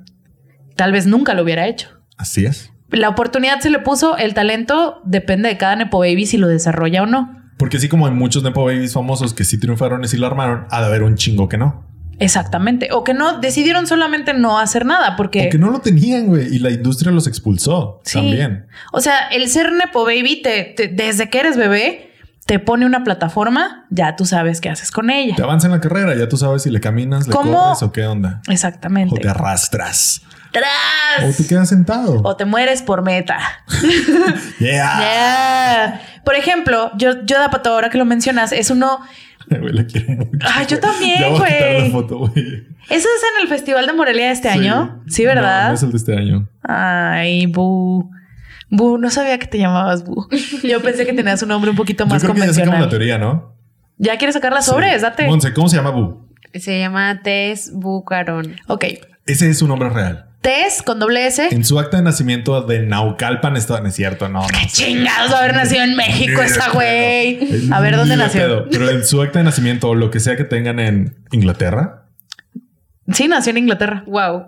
tal 0.74 0.90
vez 0.90 1.06
nunca 1.06 1.34
lo 1.34 1.44
hubiera 1.44 1.68
hecho. 1.68 1.88
Así 2.16 2.46
es. 2.46 2.72
La 2.90 3.08
oportunidad 3.08 3.60
se 3.60 3.70
le 3.70 3.78
puso, 3.80 4.16
el 4.16 4.34
talento 4.34 5.00
depende 5.04 5.48
de 5.48 5.56
cada 5.58 5.76
Nepo 5.76 5.98
Baby 5.98 6.26
si 6.26 6.38
lo 6.38 6.48
desarrolla 6.48 7.02
o 7.02 7.06
no. 7.06 7.36
Porque 7.58 7.76
así 7.76 7.88
como 7.88 8.06
hay 8.06 8.12
muchos 8.12 8.42
Nepo 8.42 8.64
Babies 8.64 8.94
famosos 8.94 9.34
que 9.34 9.44
sí 9.44 9.58
triunfaron 9.58 10.02
y 10.04 10.08
sí 10.08 10.16
lo 10.16 10.26
armaron, 10.26 10.66
ha 10.70 10.80
de 10.80 10.86
haber 10.86 11.02
un 11.02 11.16
chingo 11.16 11.48
que 11.48 11.58
no. 11.58 11.84
Exactamente. 12.20 12.88
O 12.92 13.04
que 13.04 13.14
no 13.14 13.38
decidieron 13.38 13.86
solamente 13.86 14.34
no 14.34 14.58
hacer 14.58 14.84
nada 14.84 15.14
porque. 15.16 15.42
Porque 15.44 15.58
no 15.58 15.70
lo 15.70 15.80
tenían, 15.80 16.26
güey. 16.26 16.52
Y 16.54 16.58
la 16.58 16.70
industria 16.70 17.12
los 17.12 17.26
expulsó 17.28 18.00
Sí. 18.04 18.14
también. 18.14 18.66
O 18.92 19.00
sea, 19.00 19.28
el 19.28 19.48
ser 19.48 19.72
Nepo 19.72 20.04
Baby, 20.04 20.40
te, 20.42 20.64
te- 20.76 20.88
desde 20.88 21.30
que 21.30 21.38
eres 21.40 21.56
bebé, 21.56 22.07
te 22.48 22.58
pone 22.58 22.86
una 22.86 23.04
plataforma, 23.04 23.84
ya 23.90 24.16
tú 24.16 24.24
sabes 24.24 24.62
qué 24.62 24.70
haces 24.70 24.90
con 24.90 25.10
ella. 25.10 25.36
Te 25.36 25.42
avanza 25.42 25.66
en 25.66 25.72
la 25.74 25.80
carrera, 25.80 26.14
ya 26.16 26.30
tú 26.30 26.38
sabes 26.38 26.62
si 26.62 26.70
le 26.70 26.80
caminas, 26.80 27.26
le 27.26 27.34
¿Cómo? 27.34 27.52
corres 27.52 27.82
o 27.82 27.92
qué 27.92 28.06
onda. 28.06 28.40
Exactamente. 28.48 29.14
O 29.14 29.18
te 29.18 29.28
arrastras. 29.28 30.22
¡Tras! 30.50 31.28
O 31.28 31.36
te 31.36 31.46
quedas 31.46 31.68
sentado. 31.68 32.22
O 32.24 32.36
te 32.36 32.46
mueres 32.46 32.80
por 32.80 33.02
meta. 33.02 33.38
Yeah. 34.60 34.98
Yeah. 34.98 36.00
Por 36.24 36.36
ejemplo, 36.36 36.90
yo, 36.96 37.22
yo 37.26 37.38
da 37.38 37.50
pato, 37.50 37.68
ahora 37.68 37.90
que 37.90 37.98
lo 37.98 38.06
mencionas, 38.06 38.52
es 38.52 38.70
uno. 38.70 38.98
La 39.50 39.84
quiero. 39.84 40.26
Ay, 40.40 40.66
yo 40.66 40.80
también, 40.80 41.36
güey. 41.36 41.92
¿Eso 42.88 43.08
es 43.08 43.22
en 43.36 43.42
el 43.42 43.48
Festival 43.48 43.86
de 43.86 43.92
Morelia 43.92 44.28
de 44.28 44.32
este 44.32 44.48
año? 44.48 45.02
Sí, 45.06 45.26
¿verdad? 45.26 45.64
No, 45.64 45.68
no 45.68 45.74
es 45.74 45.82
el 45.82 45.90
de 45.90 45.96
este 45.98 46.16
año. 46.16 46.48
Ay, 46.62 47.44
Bu. 47.44 48.10
Bu, 48.70 48.98
no 48.98 49.10
sabía 49.10 49.38
que 49.38 49.46
te 49.46 49.58
llamabas 49.58 50.04
Bu. 50.04 50.26
Yo 50.62 50.82
pensé 50.82 51.06
que 51.06 51.12
tenías 51.12 51.42
un 51.42 51.48
nombre 51.48 51.70
un 51.70 51.76
poquito 51.76 52.06
más 52.06 52.22
Yo 52.22 52.28
creo 52.28 52.34
que 52.34 52.40
ya 52.40 52.46
la 52.46 52.52
convencional. 52.52 52.88
teoría, 52.90 53.18
¿no? 53.18 53.56
¿Ya 53.96 54.16
quieres 54.18 54.34
sacar 54.34 54.52
las 54.52 54.66
sobres? 54.66 54.96
Sí. 54.96 55.00
Date. 55.02 55.26
Monse, 55.26 55.52
¿cómo 55.52 55.68
se 55.68 55.76
llama 55.76 55.90
Bu? 55.90 56.28
Se 56.54 56.78
llama 56.78 57.20
Tess 57.22 57.72
Bucarón. 57.74 58.56
Ok. 58.68 58.84
Ese 59.26 59.50
es 59.50 59.58
su 59.58 59.66
nombre 59.68 59.88
real. 59.90 60.26
Tess 60.40 60.82
con 60.82 61.00
doble 61.00 61.26
S. 61.26 61.48
En 61.50 61.64
su 61.64 61.78
acta 61.80 61.96
de 61.96 62.04
nacimiento 62.04 62.62
de 62.62 62.86
Naucalpan, 62.86 63.56
estado, 63.56 63.80
no 63.80 63.88
es 63.88 63.94
cierto, 63.96 64.28
no, 64.28 64.40
no. 64.42 64.46
Chingados, 64.68 65.32
haber 65.32 65.54
nacido 65.54 65.82
en 65.82 65.96
México 65.96 66.40
esa 66.42 66.70
güey. 66.70 67.40
A 67.72 67.80
ver 67.80 67.96
dónde 67.96 68.16
nació. 68.16 68.42
pedo. 68.42 68.66
Pero 68.70 68.88
en 68.90 69.04
su 69.04 69.20
acta 69.20 69.40
de 69.40 69.44
nacimiento 69.46 69.88
o 69.88 69.94
lo 69.96 70.10
que 70.12 70.20
sea 70.20 70.36
que 70.36 70.44
tengan 70.44 70.78
en 70.78 71.16
Inglaterra, 71.32 72.04
Sí, 73.12 73.26
nació 73.26 73.50
en 73.50 73.58
Inglaterra. 73.58 74.04
Wow. 74.06 74.44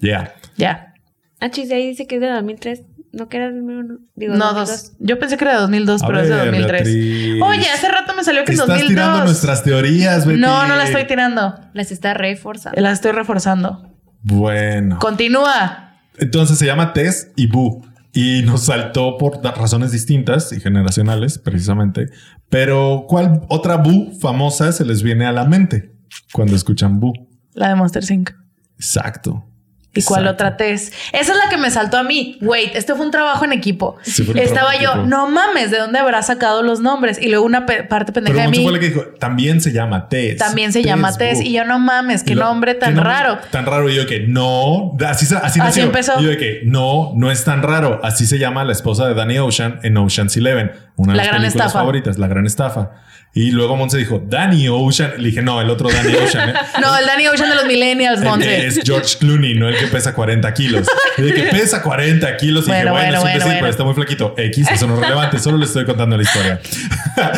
ya. 0.00 0.34
Ya. 0.56 0.94
Ah, 1.40 1.50
chis, 1.50 1.70
ahí 1.72 1.88
dice 1.88 2.06
que 2.06 2.14
es 2.16 2.20
de 2.20 2.28
2003. 2.30 2.82
No 3.12 3.28
que 3.28 3.36
era 3.36 3.46
el 3.46 3.58
número 3.58 3.80
uno. 3.80 3.98
Digo, 4.14 4.34
No, 4.34 4.54
2002. 4.54 4.68
dos. 4.68 4.92
Yo 4.98 5.18
pensé 5.18 5.36
que 5.36 5.44
era 5.44 5.54
de 5.54 5.60
2002, 5.60 6.02
A 6.02 6.06
pero 6.06 6.20
es 6.20 6.28
de 6.28 6.34
ver, 6.34 6.44
2003. 6.46 6.82
Beatriz. 6.84 7.42
Oye, 7.42 7.66
hace 7.74 7.88
rato 7.88 8.14
me 8.16 8.24
salió 8.24 8.40
que 8.40 8.46
Te 8.46 8.52
en 8.52 8.60
estás 8.60 8.66
2002. 8.68 8.88
tirando 8.88 9.24
nuestras 9.24 9.62
teorías, 9.64 10.26
Betty. 10.26 10.40
No, 10.40 10.66
no 10.66 10.76
la 10.76 10.84
estoy 10.84 11.06
tirando. 11.06 11.58
Las 11.74 11.92
está 11.92 12.14
reforzando. 12.14 12.80
La 12.80 12.90
estoy 12.92 13.12
reforzando. 13.12 13.88
Bueno. 14.22 14.98
Continúa. 14.98 15.98
Entonces 16.18 16.58
se 16.58 16.66
llama 16.66 16.92
Tess 16.92 17.30
y 17.36 17.46
Bu. 17.48 17.84
Y 18.14 18.42
nos 18.44 18.64
saltó 18.66 19.16
por 19.16 19.42
razones 19.42 19.90
distintas 19.92 20.52
y 20.52 20.60
generacionales, 20.60 21.38
precisamente. 21.38 22.06
Pero, 22.50 23.06
¿cuál 23.08 23.42
otra 23.48 23.76
Bu 23.78 24.12
famosa 24.20 24.70
se 24.72 24.84
les 24.84 25.02
viene 25.02 25.24
a 25.26 25.32
la 25.32 25.44
mente 25.46 25.94
cuando 26.32 26.54
escuchan 26.54 27.00
Bu? 27.00 27.12
La 27.54 27.68
de 27.68 27.74
Monster 27.74 28.04
Inc. 28.10 28.30
Exacto. 28.76 29.46
¿Y 29.94 30.02
cuál 30.04 30.26
otra 30.26 30.56
test? 30.56 30.94
Esa 31.12 31.32
es 31.32 31.38
la 31.38 31.50
que 31.50 31.58
me 31.58 31.70
saltó 31.70 31.98
a 31.98 32.02
mí. 32.02 32.38
Wait, 32.40 32.74
este 32.74 32.94
fue 32.94 33.04
un 33.04 33.10
trabajo 33.10 33.44
en 33.44 33.52
equipo. 33.52 33.96
Sí, 34.02 34.26
Estaba 34.36 34.74
yo, 34.76 34.90
equipo. 34.90 35.06
no 35.06 35.28
mames, 35.28 35.70
¿de 35.70 35.78
dónde 35.78 35.98
habrá 35.98 36.22
sacado 36.22 36.62
los 36.62 36.80
nombres? 36.80 37.20
Y 37.20 37.28
luego 37.28 37.44
una 37.44 37.66
pe- 37.66 37.82
parte 37.84 38.10
Pero 38.10 38.24
pendeja 38.24 38.46
de 38.46 38.56
mí 38.56 38.62
fue 38.64 38.72
la 38.72 38.78
que 38.78 38.88
dijo, 38.88 39.02
también 39.20 39.60
se 39.60 39.70
llama 39.72 40.08
Tess. 40.08 40.38
también 40.38 40.72
se 40.72 40.82
llama 40.82 41.12
Tess. 41.16 41.42
Y 41.42 41.52
yo, 41.52 41.64
no 41.66 41.78
mames, 41.78 42.22
qué 42.22 42.34
lo- 42.34 42.44
nombre 42.44 42.74
tan 42.74 42.90
¿qué 42.90 42.94
nombre 42.96 43.12
raro. 43.12 43.38
Tan 43.50 43.66
raro. 43.66 43.90
Y 43.90 43.94
yo 43.96 44.06
que 44.06 44.20
no, 44.20 44.96
así, 45.06 45.26
así, 45.42 45.80
empezó. 45.80 46.18
Y 46.20 46.24
yo 46.24 46.30
de 46.30 46.38
que 46.38 46.60
no, 46.64 47.12
no 47.14 47.30
es 47.30 47.44
tan 47.44 47.62
raro. 47.62 48.00
Así 48.02 48.24
se 48.26 48.38
llama 48.38 48.64
la 48.64 48.72
esposa 48.72 49.06
de 49.08 49.14
Danny 49.14 49.38
Ocean 49.40 49.78
en 49.82 49.96
Ocean's 49.98 50.36
Eleven. 50.38 50.72
Una 50.96 51.12
de 51.12 51.16
La 51.18 51.22
las 51.24 51.30
gran 51.32 51.42
películas 51.42 51.66
estafa. 51.66 51.78
favoritas, 51.80 52.18
La 52.18 52.28
Gran 52.28 52.46
Estafa. 52.46 52.90
Y 53.34 53.50
luego 53.50 53.76
Monse 53.76 53.96
dijo, 53.96 54.20
Danny 54.26 54.68
Ocean. 54.68 55.14
Le 55.16 55.28
dije, 55.30 55.40
no, 55.40 55.58
el 55.60 55.70
otro 55.70 55.88
Danny 55.90 56.14
Ocean. 56.22 56.50
¿eh? 56.50 56.54
No, 56.82 56.94
el 56.98 57.06
Danny 57.06 57.28
Ocean 57.28 57.48
de 57.48 57.54
los 57.56 57.64
Millennials, 57.64 58.20
Monse. 58.20 58.66
es 58.66 58.80
George 58.84 59.16
Clooney, 59.18 59.54
no 59.54 59.68
el 59.68 59.78
que 59.78 59.86
pesa 59.86 60.12
40 60.14 60.52
kilos. 60.52 60.86
El 61.16 61.32
que 61.34 61.42
pesa 61.50 61.82
40 61.82 62.36
kilos. 62.36 62.68
Y 62.68 62.70
dije, 62.72 62.82
Bueno, 62.84 62.92
bueno, 62.92 63.06
bueno, 63.06 63.12
es 63.12 63.18
un 63.18 63.22
bueno, 63.22 63.34
decir, 63.34 63.44
bueno. 63.46 63.60
pero 63.60 63.70
está 63.70 63.84
muy 63.84 63.94
flaquito. 63.94 64.34
X, 64.36 64.68
eso 64.70 64.86
no 64.86 64.94
es 64.96 65.00
relevante. 65.00 65.38
Solo 65.38 65.56
le 65.56 65.64
estoy 65.64 65.86
contando 65.86 66.16
la 66.16 66.22
historia. 66.24 66.60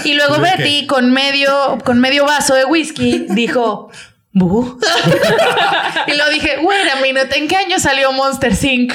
Y 0.04 0.14
luego 0.14 0.34
que- 0.42 0.42
Betty, 0.42 0.86
con 0.86 1.12
medio, 1.12 1.78
con 1.84 2.00
medio 2.00 2.24
vaso 2.24 2.54
de 2.56 2.64
whisky, 2.64 3.26
dijo. 3.30 3.90
"Bu". 4.32 4.80
y 6.08 6.16
lo 6.16 6.28
dije, 6.30 6.58
wait 6.64 6.90
a 6.92 7.00
minute, 7.00 7.38
¿en 7.38 7.46
qué 7.46 7.54
año 7.54 7.78
salió 7.78 8.10
Monster 8.12 8.52
Inc? 8.64 8.92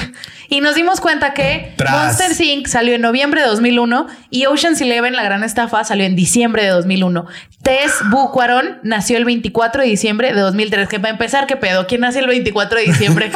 Y 0.50 0.60
nos 0.60 0.74
dimos 0.74 1.00
cuenta 1.00 1.32
que 1.32 1.72
Tras. 1.76 2.18
Monster 2.18 2.46
Inc 2.46 2.66
salió 2.66 2.94
en 2.94 3.00
noviembre 3.00 3.40
de 3.40 3.46
2001 3.46 4.08
y 4.30 4.46
Ocean's 4.46 4.80
Eleven, 4.80 5.14
la 5.14 5.22
gran 5.22 5.44
estafa, 5.44 5.84
salió 5.84 6.04
en 6.04 6.16
diciembre 6.16 6.64
de 6.64 6.70
2001. 6.70 7.24
Tess 7.62 7.92
Bu 8.10 8.32
Cuarón 8.32 8.80
nació 8.82 9.16
el 9.16 9.24
24 9.24 9.82
de 9.82 9.88
diciembre 9.88 10.34
de 10.34 10.40
2003. 10.40 10.88
Que 10.88 10.98
para 10.98 11.12
empezar, 11.12 11.46
¿qué 11.46 11.56
pedo? 11.56 11.86
¿Quién 11.86 12.00
nace 12.00 12.18
el 12.18 12.26
24 12.26 12.78
de 12.80 12.84
diciembre? 12.84 13.30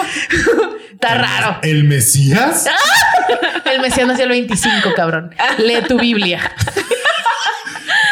Está 0.92 1.14
raro. 1.14 1.58
¿El 1.62 1.84
Mesías? 1.84 2.66
El 3.64 3.80
Mesías 3.80 4.06
nació 4.06 4.24
el 4.24 4.30
25, 4.30 4.94
cabrón. 4.94 5.34
Lee 5.58 5.82
tu 5.86 5.98
Biblia. 5.98 6.40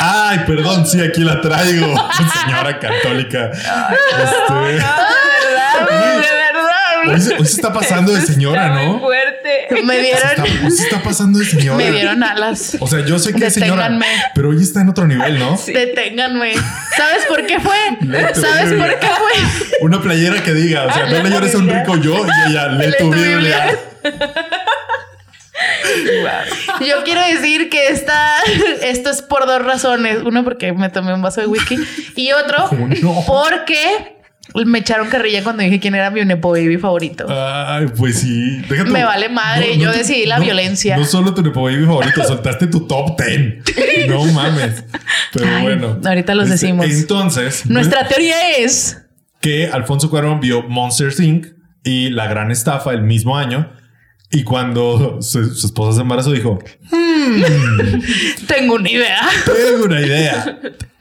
Ay, 0.04 0.40
perdón, 0.46 0.84
sí, 0.84 1.00
aquí 1.00 1.22
la 1.22 1.40
traigo. 1.40 1.86
Señora 2.44 2.78
católica. 2.78 3.50
Este. 3.52 4.84
Hoy, 7.10 7.20
se, 7.20 7.34
hoy 7.34 7.44
se 7.46 7.52
está 7.56 7.72
pasando 7.72 8.12
de 8.12 8.20
señora, 8.22 8.66
Está 8.66 8.78
muy 8.78 8.86
¿no? 8.92 9.00
fuerte. 9.00 9.66
Me 9.84 9.94
¿Qué 9.96 10.02
dieron, 10.02 10.30
está, 10.30 10.42
qué 10.42 10.66
está 10.68 11.02
pasando 11.02 11.38
de 11.38 11.44
señora? 11.44 11.76
me 11.76 11.90
dieron 11.90 12.22
alas. 12.22 12.76
O 12.80 12.86
sea, 12.86 13.04
yo 13.04 13.18
sé 13.18 13.32
que 13.34 13.46
es 13.46 13.54
señora, 13.54 13.82
Deténganme. 13.88 14.06
pero 14.34 14.50
hoy 14.50 14.62
está 14.62 14.80
en 14.80 14.88
otro 14.90 15.06
nivel, 15.06 15.38
¿no? 15.38 15.58
Deténganme. 15.66 16.52
¿Sabes 16.96 17.24
por 17.28 17.46
qué 17.46 17.58
fue? 17.60 17.76
¿Sabes 18.34 18.70
Biblia. 18.70 18.86
por 18.90 18.98
qué 19.00 19.06
fue? 19.06 19.78
Una 19.80 20.00
playera 20.00 20.42
que 20.42 20.52
diga, 20.54 20.86
o 20.86 20.92
sea, 20.92 21.06
no 21.06 21.22
le 21.22 21.30
llores 21.30 21.54
a 21.54 21.58
un 21.58 21.68
rico 21.68 21.96
yo 21.96 22.14
y 22.26 22.50
ella, 22.50 22.68
lee, 22.72 22.86
Lee 22.86 22.94
tu 22.98 23.10
Biblia. 23.12 23.78
Yo 26.80 27.04
quiero 27.04 27.20
decir 27.20 27.68
que 27.70 27.88
esta, 27.88 28.38
esto 28.82 29.10
es 29.10 29.22
por 29.22 29.46
dos 29.46 29.62
razones. 29.62 30.18
Uno, 30.24 30.42
porque 30.44 30.72
me 30.72 30.88
tomé 30.88 31.14
un 31.14 31.22
vaso 31.22 31.40
de 31.40 31.46
whisky. 31.46 31.78
Y 32.16 32.32
otro, 32.32 32.68
Oh, 32.70 32.74
no. 33.02 33.24
porque 33.26 34.16
me 34.66 34.78
echaron 34.80 35.08
carrilla 35.08 35.42
cuando 35.42 35.62
dije 35.62 35.80
quién 35.80 35.94
era 35.94 36.10
mi 36.10 36.24
Nepo 36.24 36.50
Baby 36.50 36.76
favorito. 36.78 37.26
Ay, 37.28 37.86
pues 37.96 38.20
sí. 38.20 38.62
Me 38.86 39.04
vale 39.04 39.28
madre, 39.28 39.78
yo 39.78 39.90
decidí 39.92 40.26
la 40.26 40.38
violencia. 40.38 40.96
No 40.96 41.04
solo 41.04 41.32
tu 41.34 41.42
Nepo 41.42 41.62
Baby 41.62 41.84
favorito, 41.86 42.22
soltaste 42.28 42.66
tu 42.66 42.86
top 42.86 43.18
10. 43.20 44.08
No 44.08 44.24
mames. 44.26 44.84
Pero 45.32 45.46
Ay, 45.46 45.62
bueno. 45.62 46.00
ahorita 46.04 46.34
los 46.34 46.50
Este, 46.50 46.66
decimos. 46.66 46.86
Entonces, 46.86 47.66
Nuestra 47.66 48.06
teoría 48.08 48.58
es 48.58 48.98
que 49.40 49.66
Alfonso 49.68 50.10
Cuarón 50.10 50.40
vio 50.40 50.62
Monsters 50.62 51.18
Inc. 51.20 51.46
y 51.84 52.10
La 52.10 52.26
Gran 52.28 52.50
Estafa 52.50 52.92
el 52.92 53.02
mismo 53.02 53.36
año. 53.36 53.72
Y 54.30 54.44
cuando 54.44 55.20
su, 55.20 55.54
su 55.54 55.66
esposa 55.66 55.96
se 55.96 56.00
embarazó, 56.02 56.30
dijo: 56.32 56.58
tengo 58.46 58.74
una 58.74 58.90
idea. 58.90 59.20
Tengo 59.44 59.84
una 59.86 60.00
idea. 60.00 60.58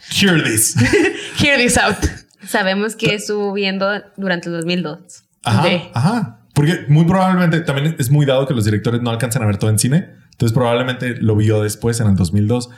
Hear 0.09 0.43
this. 0.43 0.75
Hear 1.41 1.57
this 1.57 1.77
out. 1.77 1.97
Sabemos 2.45 2.95
que 2.95 3.13
estuvo 3.15 3.53
viendo 3.53 3.87
durante 4.17 4.49
el 4.49 4.55
2002. 4.55 5.23
Ajá, 5.43 5.67
ajá. 5.93 6.37
Porque 6.53 6.85
muy 6.89 7.05
probablemente 7.05 7.61
también 7.61 7.95
es 7.97 8.09
muy 8.11 8.25
dado 8.25 8.45
que 8.47 8.53
los 8.53 8.65
directores 8.65 9.01
no 9.01 9.09
alcanzan 9.09 9.43
a 9.43 9.45
ver 9.45 9.57
todo 9.57 9.69
en 9.69 9.79
cine. 9.79 10.09
Entonces 10.31 10.53
probablemente 10.53 11.15
lo 11.21 11.35
vio 11.35 11.61
después 11.61 11.99
en 11.99 12.07
el 12.07 12.15
2002 12.15 12.69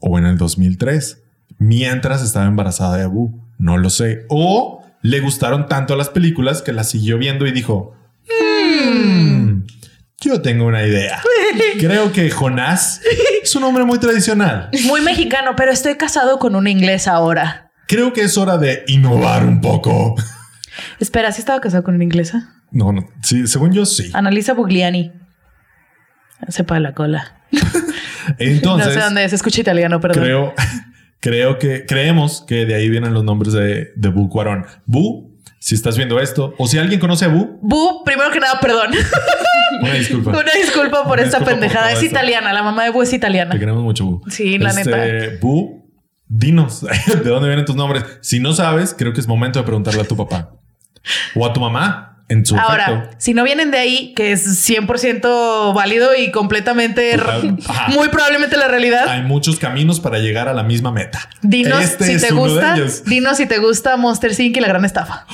o 0.00 0.18
en 0.18 0.26
el 0.26 0.38
2003, 0.38 1.22
mientras 1.58 2.22
estaba 2.22 2.46
embarazada 2.46 2.96
de 2.96 3.04
Abu. 3.04 3.40
No 3.58 3.76
lo 3.76 3.90
sé. 3.90 4.24
O 4.28 4.82
le 5.02 5.20
gustaron 5.20 5.66
tanto 5.66 5.96
las 5.96 6.08
películas 6.08 6.62
que 6.62 6.72
las 6.72 6.88
siguió 6.88 7.18
viendo 7.18 7.46
y 7.46 7.52
dijo, 7.52 7.94
"Hmm, 8.28 9.62
yo 10.20 10.42
tengo 10.42 10.66
una 10.66 10.82
idea. 10.86 11.22
Creo 11.80 12.12
que 12.12 12.30
Jonás 12.30 13.00
es 13.42 13.54
un 13.56 13.64
hombre 13.64 13.84
muy 13.84 13.98
tradicional. 13.98 14.68
Muy 14.84 15.00
mexicano, 15.00 15.52
pero 15.56 15.72
estoy 15.72 15.96
casado 15.96 16.38
con 16.38 16.54
una 16.54 16.70
inglesa 16.70 17.12
ahora. 17.12 17.69
Creo 17.90 18.12
que 18.12 18.20
es 18.20 18.38
hora 18.38 18.56
de 18.56 18.84
innovar 18.86 19.44
un 19.44 19.60
poco. 19.60 20.14
Espera, 21.00 21.32
¿sí 21.32 21.40
estaba 21.40 21.60
casado 21.60 21.82
con 21.82 21.96
una 21.96 22.04
inglesa? 22.04 22.54
No, 22.70 22.92
no. 22.92 23.08
Sí, 23.20 23.48
según 23.48 23.72
yo 23.72 23.84
sí. 23.84 24.12
Annalisa 24.14 24.54
Bugliani. 24.54 25.10
Sepa 26.46 26.78
la 26.78 26.94
cola. 26.94 27.42
Entonces, 28.38 28.86
no 28.86 28.92
sé 28.94 29.00
dónde 29.00 29.24
es, 29.24 29.32
escucha 29.32 29.60
italiano, 29.60 29.98
perdón. 29.98 30.22
creo, 30.22 30.54
creo 31.20 31.58
que 31.58 31.84
creemos 31.84 32.44
que 32.46 32.64
de 32.64 32.76
ahí 32.76 32.88
vienen 32.88 33.12
los 33.12 33.24
nombres 33.24 33.54
de, 33.54 33.90
de 33.96 34.08
Bu 34.08 34.28
Cuarón. 34.28 34.66
Bu, 34.86 35.36
si 35.58 35.74
estás 35.74 35.96
viendo 35.96 36.20
esto, 36.20 36.54
o 36.58 36.68
si 36.68 36.78
alguien 36.78 37.00
conoce 37.00 37.24
a 37.24 37.28
Bu, 37.28 37.58
Bu, 37.60 38.04
primero 38.04 38.30
que 38.30 38.38
nada, 38.38 38.60
perdón. 38.60 38.92
una 39.82 39.94
disculpa. 39.94 40.30
Una 40.30 40.52
disculpa 40.54 41.02
por 41.02 41.14
Una 41.18 41.22
esta 41.22 41.38
disculpa 41.38 41.60
pendejada. 41.60 41.90
es 41.90 42.04
italiana, 42.04 42.52
la 42.52 42.62
mamá 42.62 42.84
de 42.84 42.90
Bu 42.90 43.02
es 43.02 43.12
italiana. 43.12 43.50
Te 43.50 43.58
queremos 43.58 43.82
mucho, 43.82 44.04
Bu. 44.04 44.22
Sí, 44.30 44.58
la 44.58 44.70
Este, 44.70 45.38
Bu, 45.38 45.79
dinos 46.32 46.80
de 47.06 47.28
dónde 47.28 47.48
vienen 47.48 47.66
tus 47.66 47.76
nombres. 47.76 48.04
Si 48.22 48.38
no 48.40 48.52
sabes, 48.54 48.94
creo 48.96 49.12
que 49.12 49.20
es 49.20 49.26
momento 49.26 49.58
de 49.58 49.64
preguntarle 49.66 50.00
a 50.00 50.04
tu 50.04 50.16
papá 50.16 50.52
o 51.34 51.44
a 51.44 51.52
tu 51.52 51.60
mamá 51.60 52.06
en 52.28 52.46
su 52.46 52.56
Ahora, 52.56 52.84
efecto. 52.84 53.16
si 53.18 53.34
no 53.34 53.42
vienen 53.42 53.72
de 53.72 53.78
ahí, 53.78 54.14
que 54.14 54.30
es 54.30 54.46
100% 54.68 55.74
válido 55.74 56.14
y 56.16 56.30
completamente, 56.30 57.18
muy 57.88 58.08
probablemente 58.08 58.56
la 58.56 58.68
realidad, 58.68 59.08
Hay 59.08 59.22
muchos 59.22 59.58
caminos 59.58 59.98
para 59.98 60.18
llegar 60.20 60.46
a 60.48 60.52
la 60.54 60.62
misma 60.62 60.92
meta. 60.92 61.28
dinos 61.42 61.82
Este 61.82 62.18
si 62.18 62.24
te 62.24 62.32
gusta, 62.32 62.76
dinos 63.06 63.36
si 63.36 63.46
te 63.46 63.58
gusta 63.58 63.96
Monster 63.96 64.30
Inc. 64.40 64.56
y 64.56 64.60
la 64.60 64.68
gran 64.68 64.84
estafa. 64.84 65.26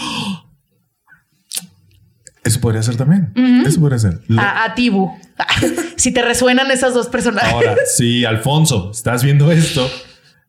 Eso 2.45 2.61
podría 2.61 2.83
ser 2.83 2.97
también. 2.97 3.33
Eso 3.67 3.81
podría 3.81 3.99
ser. 3.99 4.21
Lo- 4.29 4.41
A, 4.41 4.65
a 4.65 4.75
ti, 4.75 4.89
Bu. 4.89 5.13
si 5.97 6.13
te 6.13 6.23
resuenan 6.23 6.71
esas 6.71 6.95
dos 6.95 7.09
personajes. 7.09 7.53
Ahora, 7.53 7.75
si 7.95 8.25
Alfonso, 8.25 8.91
estás 8.93 9.25
viendo 9.25 9.51
esto, 9.51 9.91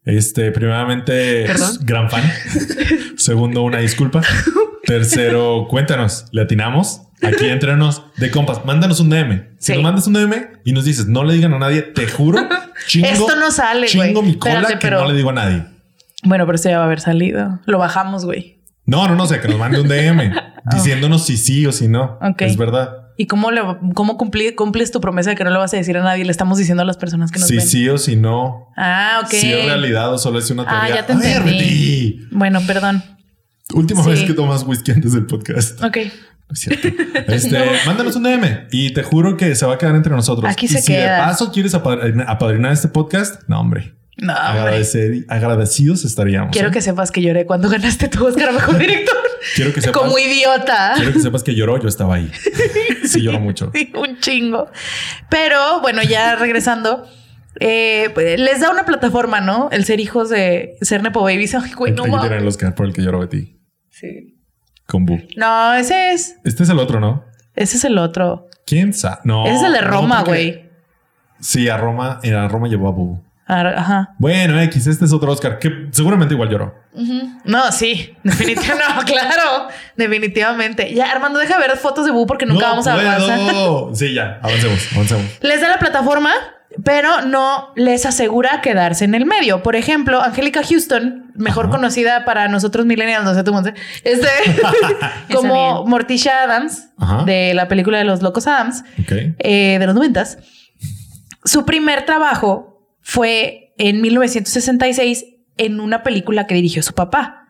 este, 0.08 0.51
primeramente, 0.51 1.43
Perdón. 1.45 1.78
gran 1.82 2.10
fan. 2.10 2.24
Segundo, 3.18 3.62
una 3.62 3.78
disculpa. 3.80 4.22
Tercero, 4.86 5.68
cuéntanos, 5.70 6.26
¿le 6.32 6.41
atinamos? 6.43 7.01
Aquí 7.22 7.45
entrenos 7.45 8.03
de 8.18 8.30
compas, 8.32 8.64
mándanos 8.64 8.99
un 8.99 9.10
DM. 9.10 9.49
Si 9.58 9.68
Sí. 9.68 9.74
nos 9.74 9.84
mandas 9.84 10.08
un 10.08 10.14
DM 10.14 10.47
y 10.64 10.72
nos 10.72 10.86
dices, 10.86 11.08
no 11.08 11.24
le 11.24 11.34
digan 11.34 11.53
a 11.53 11.60
nadie, 11.60 11.82
te 11.82 12.08
juro, 12.08 12.39
chingo, 12.88 13.08
Esto 13.08 13.36
no 13.36 13.51
sale, 13.51 13.88
chingo 13.88 14.22
mi 14.22 14.36
cola 14.38 14.53
Espérate, 14.62 14.74
que 14.80 14.88
pero- 14.88 15.01
no 15.01 15.08
le 15.10 15.16
digo 15.16 15.30
a 15.32 15.34
nadie. 15.34 15.64
Bueno, 16.24 16.45
pero 16.45 16.55
esto 16.55 16.70
ya 16.70 16.78
va 16.78 16.84
a 16.84 16.86
haber 16.88 16.99
salido. 16.99 17.60
Lo 17.66 17.78
bajamos, 17.80 18.24
güey. 18.26 18.60
No, 18.86 19.08
no, 19.08 19.16
no, 19.16 19.24
o 19.24 19.28
sea, 19.28 19.41
que 19.41 19.47
nos 19.49 19.60
mande 19.60 19.82
un 19.82 19.88
DM 19.88 20.32
diciéndonos 20.72 21.26
si 21.26 21.38
sí 21.38 21.66
o 21.66 21.72
si 21.72 21.88
no. 21.88 22.18
Ok. 22.22 22.41
Es 22.43 22.55
verdad. 22.58 23.07
¿Y 23.20 23.26
cómo, 23.26 23.49
le, 23.51 23.61
cómo 23.95 24.18
cumpli- 24.18 24.53
cumples 24.55 24.91
tu 24.91 25.01
promesa 25.01 25.32
de 25.32 25.36
que 25.36 25.43
no 25.43 25.49
le 25.49 25.57
vas 25.57 25.74
a 25.74 25.78
decir 25.78 25.97
a 25.97 26.03
nadie? 26.03 26.24
Le 26.24 26.32
estamos 26.32 26.57
diciendo 26.59 26.84
a 26.84 26.86
las 26.86 26.97
personas 26.97 27.32
que 27.32 27.39
nos 27.39 27.47
Si 27.47 27.57
ven. 27.57 27.65
sí 27.68 27.89
o 27.89 27.97
si 27.97 28.15
no. 28.15 28.68
Ah, 28.78 29.22
ok. 29.24 29.30
Si 29.32 29.51
es 29.51 29.65
realidad 29.65 30.13
o 30.13 30.18
solo 30.20 30.38
es 30.38 30.49
una 30.51 30.63
Ah, 30.68 30.86
teoría. 30.86 30.95
ya 31.01 31.05
te 31.07 31.13
entendí. 31.13 32.20
Bueno, 32.32 32.61
perdón. 32.68 33.03
Última 33.74 34.03
Sí. 34.03 34.09
vez 34.11 34.24
que 34.24 34.34
tomas 34.34 34.63
whisky 34.63 34.91
antes 34.91 35.13
del 35.13 35.26
podcast. 35.26 35.84
Ok. 35.84 35.97
No 36.49 36.53
es 36.53 36.59
cierto. 36.61 36.88
Este, 37.28 37.59
mándanos 37.86 38.15
un 38.15 38.24
DM 38.24 38.68
y 38.72 38.93
te 38.93 39.03
juro 39.03 39.36
que 39.36 39.53
se 39.55 39.65
va 39.65 39.74
a 39.74 39.78
quedar 39.78 39.95
entre 39.95 40.13
nosotros. 40.15 40.49
Aquí 40.49 40.68
y 40.68 40.70
se 40.70 40.80
si 40.82 40.93
queda. 40.93 41.18
de 41.18 41.22
paso 41.24 41.51
quieres 41.51 41.74
apadrina- 41.76 42.24
apadrinar 42.26 42.72
este 42.72 42.88
podcast, 42.88 43.41
no, 43.49 43.59
hombre. 43.59 43.95
No. 44.18 44.34
Agradecer- 44.34 45.26
agradecidos 45.30 46.03
estaríamos. 46.05 46.51
Quiero 46.51 46.70
¿eh? 46.70 46.72
que 46.72 46.82
sepas 46.82 47.11
que 47.11 47.22
lloré 47.22 47.45
cuando 47.45 47.70
ganaste 47.70 48.07
tu 48.07 48.26
Oscar 48.26 48.49
a 48.49 48.51
Mejor 48.51 48.78
Director. 48.80 49.15
quiero 49.55 49.74
que 49.74 49.82
sepas, 49.82 50.01
Como 50.01 50.18
idiota. 50.18 50.93
quiero 50.95 51.13
que 51.13 51.20
sepas 51.20 51.43
que 51.43 51.53
lloró, 51.55 51.80
yo 51.80 51.88
estaba 51.88 52.15
ahí. 52.15 52.32
Sí, 53.07 53.22
lloro 53.22 53.39
mucho. 53.39 53.72
Sí, 53.74 53.93
un 53.95 54.20
chingo. 54.20 54.70
Pero 55.30 55.80
bueno, 55.82 56.01
ya 56.03 56.36
regresando, 56.39 57.07
eh, 57.59 58.09
pues, 58.13 58.38
les 58.39 58.59
da 58.59 58.70
una 58.70 58.86
plataforma, 58.86 59.39
¿no? 59.39 59.70
El 59.72 59.86
ser 59.86 59.99
hijos 60.01 60.30
de 60.30 60.76
ser 60.82 61.03
Nepo 61.03 61.22
Babies. 61.22 61.55
Ay, 61.55 61.72
güey, 61.74 61.93
no 61.93 62.05
mames. 62.05 62.32
el 62.32 62.45
Oscar 62.47 62.76
por 62.76 62.86
el 62.86 62.93
que 62.93 63.01
lloró 63.03 63.20
Betty. 63.20 63.59
Sí. 63.89 64.36
Con 64.88 65.05
Bu. 65.05 65.20
No, 65.38 65.74
ese 65.76 66.11
es. 66.13 66.36
Este 66.43 66.63
es 66.63 66.70
el 66.70 66.80
otro, 66.80 66.99
¿no? 66.99 67.24
Ese 67.55 67.78
es 67.78 67.86
el 67.86 67.97
otro. 67.97 68.47
¿Quién 68.65 68.93
sabe? 68.93 69.22
No. 69.24 69.45
ese 69.45 69.55
es 69.55 69.63
el 69.63 69.74
de 69.74 69.82
Roma, 69.82 70.24
güey. 70.24 70.70
Sí, 71.39 71.70
a 71.70 71.78
Roma, 71.78 72.20
a 72.24 72.47
Roma 72.47 72.68
llevó 72.68 72.88
a 72.89 72.91
Bu. 72.91 73.24
Ajá. 73.47 74.13
Bueno, 74.17 74.59
X, 74.61 74.87
este 74.87 75.05
es 75.05 75.13
otro 75.13 75.31
Oscar 75.31 75.57
que 75.57 75.87
seguramente 75.91 76.33
igual 76.33 76.49
lloró. 76.49 76.75
No, 77.45 77.71
sí, 77.71 78.15
definitivamente. 78.23 78.93
no, 78.95 79.01
claro, 79.05 79.67
definitivamente. 79.95 80.93
Ya, 80.93 81.11
Armando, 81.11 81.39
deja 81.39 81.57
ver 81.57 81.77
fotos 81.77 82.05
de 82.05 82.11
Bu 82.11 82.25
porque 82.27 82.45
nunca 82.45 82.65
no 82.65 82.71
vamos 82.71 82.87
a 82.87 82.93
avanzar. 82.93 83.39
puedo. 83.39 83.95
Sí, 83.95 84.13
ya, 84.13 84.39
avancemos, 84.43 84.79
avancemos. 84.93 85.25
Les 85.41 85.61
da 85.61 85.69
la 85.69 85.79
plataforma, 85.79 86.31
pero 86.83 87.21
no 87.21 87.71
les 87.75 88.05
asegura 88.05 88.61
quedarse 88.61 89.05
en 89.05 89.15
el 89.15 89.25
medio. 89.25 89.63
Por 89.63 89.75
ejemplo, 89.77 90.21
Angélica 90.21 90.61
Houston, 90.63 91.31
mejor 91.35 91.65
Ajá. 91.67 91.75
conocida 91.75 92.25
para 92.25 92.47
nosotros 92.49 92.85
millennials, 92.85 93.23
no 93.23 93.33
sé 93.33 93.43
tú, 93.43 93.53
Monse, 93.53 93.73
este, 94.03 94.27
como. 95.33 95.85
Morticia 95.85 96.43
Adams, 96.43 96.89
Ajá. 96.97 97.23
de 97.23 97.53
la 97.53 97.67
película 97.69 97.97
de 97.97 98.03
los 98.03 98.21
Locos 98.21 98.45
Adams, 98.47 98.83
eh, 99.07 99.77
de 99.79 99.85
los 99.85 99.95
noventas. 99.95 100.37
Su 101.45 101.65
primer 101.65 102.05
trabajo 102.05 102.76
fue 103.08 103.74
en 103.78 104.01
1966 104.01 105.26
en 105.55 105.80
una 105.80 106.03
película 106.03 106.45
que 106.45 106.55
dirigió 106.55 106.84
su 106.84 106.93
papá, 106.93 107.47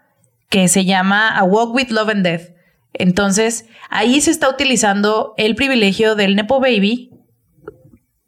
que 0.50 0.68
se 0.68 0.86
llama 0.86 1.36
A 1.36 1.44
Walk 1.46 1.74
with 1.74 1.90
Love 1.90 2.10
and 2.10 2.24
Death. 2.24 2.52
Entonces, 2.94 3.66
ahí 3.90 4.22
se 4.22 4.30
está 4.30 4.50
utilizando 4.50 5.34
el 5.36 5.56
privilegio 5.56 6.14
del 6.14 6.36
Nepo 6.36 6.60
Baby 6.60 7.10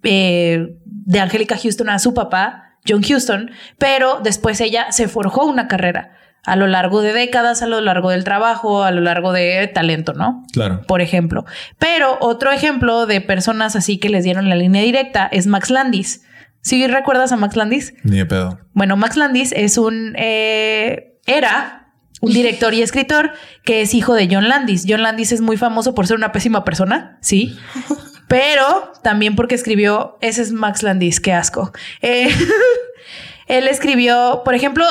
eh, 0.02 0.76
de 0.82 1.20
Angélica 1.20 1.56
Houston 1.56 1.90
a 1.90 2.00
su 2.00 2.16
papá, 2.16 2.80
John 2.88 3.04
Houston, 3.04 3.52
pero 3.78 4.22
después 4.24 4.60
ella 4.60 4.92
se 4.92 5.08
forjó 5.08 5.46
una 5.46 5.68
carrera 5.68 6.14
a 6.46 6.56
lo 6.56 6.66
largo 6.66 7.04
de 7.04 7.14
décadas, 7.14 7.62
a 7.62 7.68
lo 7.68 7.80
largo 7.80 8.10
del 8.10 8.24
trabajo, 8.24 8.82
a 8.84 8.90
lo 8.90 9.02
largo 9.02 9.34
de 9.34 9.68
talento, 9.68 10.14
¿no? 10.14 10.48
Claro. 10.52 10.82
por 10.88 11.02
ejemplo. 11.02 11.46
Pero 11.78 12.18
otro 12.22 12.52
ejemplo 12.52 13.06
de 13.06 13.22
personas 13.22 13.76
así 13.76 14.00
que 14.00 14.10
les 14.10 14.24
dieron 14.24 14.50
la 14.50 14.56
línea 14.56 14.82
directa 14.82 15.30
es 15.32 15.46
Max 15.46 15.70
Landis. 15.70 16.24
¿Sí 16.62 16.86
recuerdas 16.88 17.32
a 17.32 17.38
Max 17.38 17.56
Landis? 17.56 17.94
Ni 18.04 18.18
de 18.18 18.26
pedo. 18.26 18.60
Bueno, 18.74 18.98
Max 18.98 19.16
Landis 19.16 19.52
es 19.56 19.78
un... 19.78 20.14
eh, 20.18 21.18
era 21.26 21.94
un 22.22 22.34
director 22.34 22.74
y 22.74 22.82
escritor 22.82 23.32
que 23.64 23.82
es 23.82 23.94
hijo 23.94 24.14
de 24.14 24.28
John 24.30 24.50
Landis. 24.50 24.86
John 24.88 25.04
Landis 25.04 25.32
es 25.32 25.42
muy 25.42 25.58
famoso 25.58 25.96
por 25.96 26.08
ser 26.08 26.18
una 26.18 26.32
pésima 26.32 26.64
persona, 26.66 27.18
sí. 27.22 27.58
Pero 28.28 28.92
también 29.04 29.36
porque 29.36 29.56
escribió, 29.56 30.18
ese 30.22 30.42
es 30.42 30.52
Max 30.52 30.84
Landis, 30.84 31.20
qué 31.20 31.34
asco. 31.34 31.72
Eh, 32.02 32.30
él 33.50 33.68
escribió, 33.68 34.44
por 34.46 34.54
ejemplo, 34.54 34.86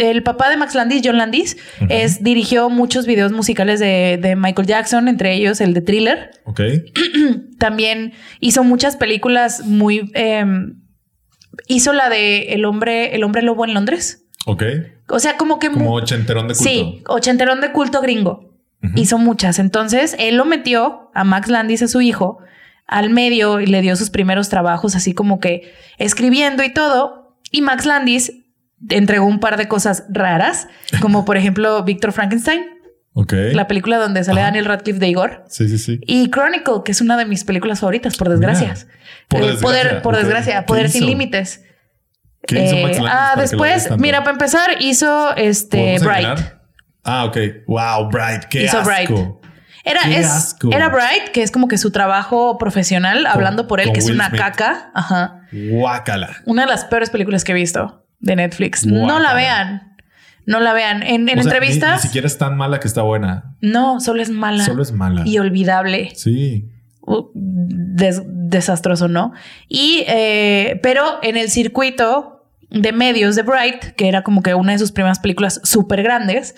el 0.00 0.22
papá 0.22 0.50
de 0.50 0.56
Max 0.56 0.74
Landis, 0.74 1.02
John 1.04 1.16
Landis, 1.16 1.56
es, 1.88 2.22
dirigió 2.22 2.68
muchos 2.68 3.06
videos 3.06 3.32
musicales 3.32 3.80
de, 3.80 4.18
de, 4.20 4.36
Michael 4.36 4.66
Jackson, 4.66 5.08
entre 5.08 5.34
ellos 5.34 5.60
el 5.60 5.72
de 5.72 5.80
Thriller. 5.80 6.30
Ok. 6.44 6.60
También 7.58 8.12
hizo 8.40 8.64
muchas 8.64 8.96
películas 8.96 9.64
muy... 9.64 10.10
Eh, 10.14 10.44
hizo 11.68 11.92
la 11.92 12.08
de 12.08 12.52
El 12.54 12.64
hombre, 12.64 13.14
el 13.14 13.22
hombre 13.22 13.42
lobo 13.42 13.64
en 13.64 13.72
Londres. 13.72 14.26
Ok. 14.46 14.64
O 15.08 15.20
sea, 15.20 15.36
como 15.36 15.60
que... 15.60 15.70
Como 15.70 15.94
ochenterón 15.94 16.48
de 16.48 16.54
culto. 16.54 16.70
Sí, 16.70 17.02
ochenterón 17.06 17.60
de 17.60 17.72
culto 17.72 18.00
gringo. 18.02 18.50
Hizo 18.96 19.18
muchas. 19.18 19.58
Entonces, 19.58 20.16
él 20.18 20.36
lo 20.36 20.44
metió 20.44 21.10
a 21.14 21.22
Max 21.22 21.48
Landis, 21.48 21.82
a 21.82 21.88
su 21.88 22.00
hijo, 22.00 22.38
al 22.86 23.10
medio 23.10 23.60
y 23.60 23.66
le 23.66 23.82
dio 23.82 23.94
sus 23.94 24.10
primeros 24.10 24.48
trabajos, 24.48 24.96
así 24.96 25.14
como 25.14 25.38
que 25.38 25.72
escribiendo 25.98 26.64
y 26.64 26.72
todo. 26.72 27.19
Y 27.50 27.62
Max 27.62 27.86
Landis 27.86 28.32
entregó 28.88 29.26
un 29.26 29.40
par 29.40 29.56
de 29.56 29.68
cosas 29.68 30.04
raras, 30.08 30.68
como 31.00 31.24
por 31.24 31.36
ejemplo 31.36 31.82
Víctor 31.84 32.12
Frankenstein. 32.12 32.64
La 33.52 33.66
película 33.66 33.98
donde 33.98 34.24
sale 34.24 34.40
Daniel 34.40 34.64
Radcliffe 34.64 34.98
de 34.98 35.08
Igor. 35.08 35.44
Sí, 35.48 35.68
sí, 35.68 35.78
sí. 35.78 36.00
Y 36.06 36.30
Chronicle, 36.30 36.82
que 36.84 36.92
es 36.92 37.00
una 37.00 37.16
de 37.18 37.26
mis 37.26 37.44
películas 37.44 37.80
favoritas, 37.80 38.16
por 38.16 38.28
desgracia. 38.30 38.74
Por 39.28 39.40
desgracia, 39.40 39.60
Poder, 39.62 40.02
por 40.02 40.16
desgracia, 40.16 40.60
¿Qué 40.60 40.66
Poder 40.66 40.88
sin 40.88 41.06
límites. 41.06 41.62
¿Qué 42.46 42.64
hizo 42.64 42.76
Eh, 42.76 42.82
Max 42.82 42.98
ah, 43.10 43.34
después, 43.36 43.90
mira, 43.98 44.20
para 44.20 44.32
empezar, 44.32 44.70
hizo 44.80 45.36
este 45.36 45.76
¿Podemos 45.98 46.02
Bright. 46.04 46.26
adivinar? 46.26 46.60
Ah, 47.04 47.24
ok. 47.24 47.36
Wow, 47.66 48.08
Bright. 48.10 48.44
Qué 48.44 48.64
Hizo 48.64 48.78
asco. 48.78 48.90
Bright. 48.90 49.39
Era, 49.90 50.00
Qué 50.04 50.18
es- 50.18 50.26
asco. 50.26 50.70
era 50.72 50.88
Bright, 50.88 51.30
que 51.32 51.42
es 51.42 51.50
como 51.50 51.68
que 51.68 51.78
su 51.78 51.90
trabajo 51.90 52.58
profesional, 52.58 53.26
hablando 53.26 53.66
por 53.66 53.80
él, 53.80 53.92
que 53.92 53.98
es 54.00 54.06
Will 54.06 54.14
una 54.16 54.28
Smith. 54.28 54.40
caca. 54.40 54.90
Ajá. 54.94 55.42
Guácala. 55.52 56.30
Una 56.46 56.62
de 56.62 56.68
las 56.68 56.84
peores 56.84 57.10
películas 57.10 57.44
que 57.44 57.52
he 57.52 57.54
visto 57.54 58.04
de 58.20 58.36
Netflix. 58.36 58.86
No 58.86 59.18
la 59.18 59.34
vean. 59.34 59.96
No 60.46 60.60
la 60.60 60.72
vean. 60.72 61.02
En, 61.02 61.08
en 61.08 61.22
O 61.22 61.26
sea, 61.26 61.34
ni- 61.34 61.40
entrevistas, 61.42 62.02
Ni, 62.02 62.08
siquiera 62.08 62.26
es 62.26 62.38
tan 62.38 62.56
mala 62.56 62.80
que 62.80 62.88
está 62.88 63.02
buena. 63.02 63.54
no, 63.60 64.00
solo 64.00 64.22
es 64.22 64.30
mala. 64.30 64.64
Solo 64.64 64.82
es 64.82 64.92
mala. 64.92 65.22
Y 65.26 65.38
olvidable. 65.38 66.12
Sí. 66.14 66.68
Des- 67.34 68.22
desastroso, 68.26 69.08
¿no? 69.08 69.32
Y, 69.68 70.04
eh, 70.08 70.78
pero 70.82 71.18
en 71.22 71.36
el 71.36 71.50
circuito 71.50 72.46
de 72.70 72.92
medios 72.92 73.34
de 73.36 73.42
Bright, 73.42 73.82
que 73.96 74.08
era 74.08 74.22
como 74.22 74.42
que 74.42 74.54
una 74.54 74.72
de 74.72 74.78
sus 74.78 74.92
primeras 74.92 75.18
películas 75.18 75.60
súper 75.64 76.02
grandes, 76.02 76.54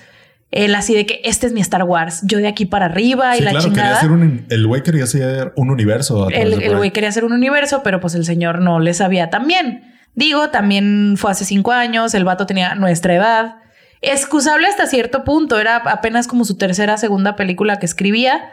él 0.52 0.74
así 0.74 0.94
de 0.94 1.06
que 1.06 1.20
este 1.24 1.46
es 1.46 1.52
mi 1.52 1.60
Star 1.60 1.82
Wars, 1.82 2.20
yo 2.24 2.38
de 2.38 2.46
aquí 2.46 2.66
para 2.66 2.84
arriba 2.86 3.34
y 3.34 3.38
Sí, 3.38 3.44
la 3.44 3.50
claro, 3.50 3.64
quería 3.64 3.82
chingada. 3.82 3.98
hacer 3.98 4.10
un, 4.12 4.46
el 4.48 4.66
güey 4.66 4.82
quería 4.82 5.04
hacer 5.04 5.52
un 5.56 5.70
universo. 5.70 6.28
El 6.30 6.62
el 6.62 6.76
güey 6.76 6.92
quería 6.92 7.08
hacer 7.08 7.24
un 7.24 7.32
universo, 7.32 7.82
pero 7.82 8.00
pues 8.00 8.14
el 8.14 8.24
señor 8.24 8.60
no 8.60 8.78
le 8.78 8.94
sabía 8.94 9.30
tan 9.30 9.46
bien. 9.46 9.82
Digo, 10.14 10.50
también 10.50 11.14
fue 11.16 11.30
hace 11.30 11.46
cinco 11.46 11.72
años, 11.72 12.14
el 12.14 12.24
vato 12.24 12.46
tenía 12.46 12.74
nuestra 12.74 13.14
edad. 13.14 13.56
Excusable 14.02 14.66
hasta 14.66 14.86
cierto 14.86 15.24
punto, 15.24 15.58
era 15.58 15.76
apenas 15.76 16.26
como 16.26 16.44
su 16.44 16.56
tercera, 16.56 16.98
segunda 16.98 17.34
película 17.34 17.78
que 17.78 17.86
escribía. 17.86 18.50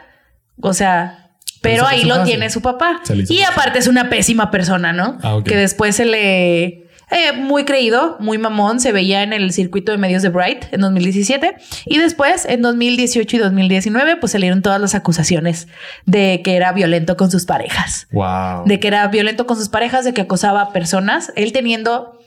O 0.62 0.72
sea, 0.72 1.32
pero 1.60 1.86
ahí 1.86 2.04
lo 2.04 2.22
tiene 2.22 2.48
su 2.48 2.62
papá. 2.62 3.02
Y 3.28 3.42
aparte 3.42 3.78
es 3.78 3.88
una 3.88 4.08
pésima 4.08 4.50
persona, 4.50 4.94
¿no? 4.94 5.18
Ah. 5.22 5.40
Que 5.44 5.56
después 5.56 5.96
se 5.96 6.06
le... 6.06 6.79
eh, 7.10 7.32
muy 7.32 7.64
creído, 7.64 8.16
muy 8.20 8.38
mamón, 8.38 8.80
se 8.80 8.92
veía 8.92 9.22
en 9.22 9.32
el 9.32 9.52
circuito 9.52 9.92
de 9.92 9.98
medios 9.98 10.22
de 10.22 10.28
Bright 10.28 10.64
en 10.72 10.80
2017 10.80 11.56
y 11.86 11.98
después 11.98 12.44
en 12.46 12.62
2018 12.62 13.36
y 13.36 13.38
2019 13.40 14.16
pues 14.16 14.32
salieron 14.32 14.62
todas 14.62 14.80
las 14.80 14.94
acusaciones 14.94 15.66
de 16.06 16.40
que 16.44 16.56
era 16.56 16.72
violento 16.72 17.16
con 17.16 17.30
sus 17.30 17.44
parejas 17.46 18.06
Wow. 18.12 18.64
de 18.66 18.78
que 18.80 18.88
era 18.88 19.06
violento 19.08 19.46
con 19.46 19.56
sus 19.56 19.68
parejas, 19.68 20.04
de 20.04 20.14
que 20.14 20.20
acosaba 20.20 20.60
a 20.62 20.72
personas, 20.72 21.32
él 21.36 21.52
teniendo, 21.52 22.18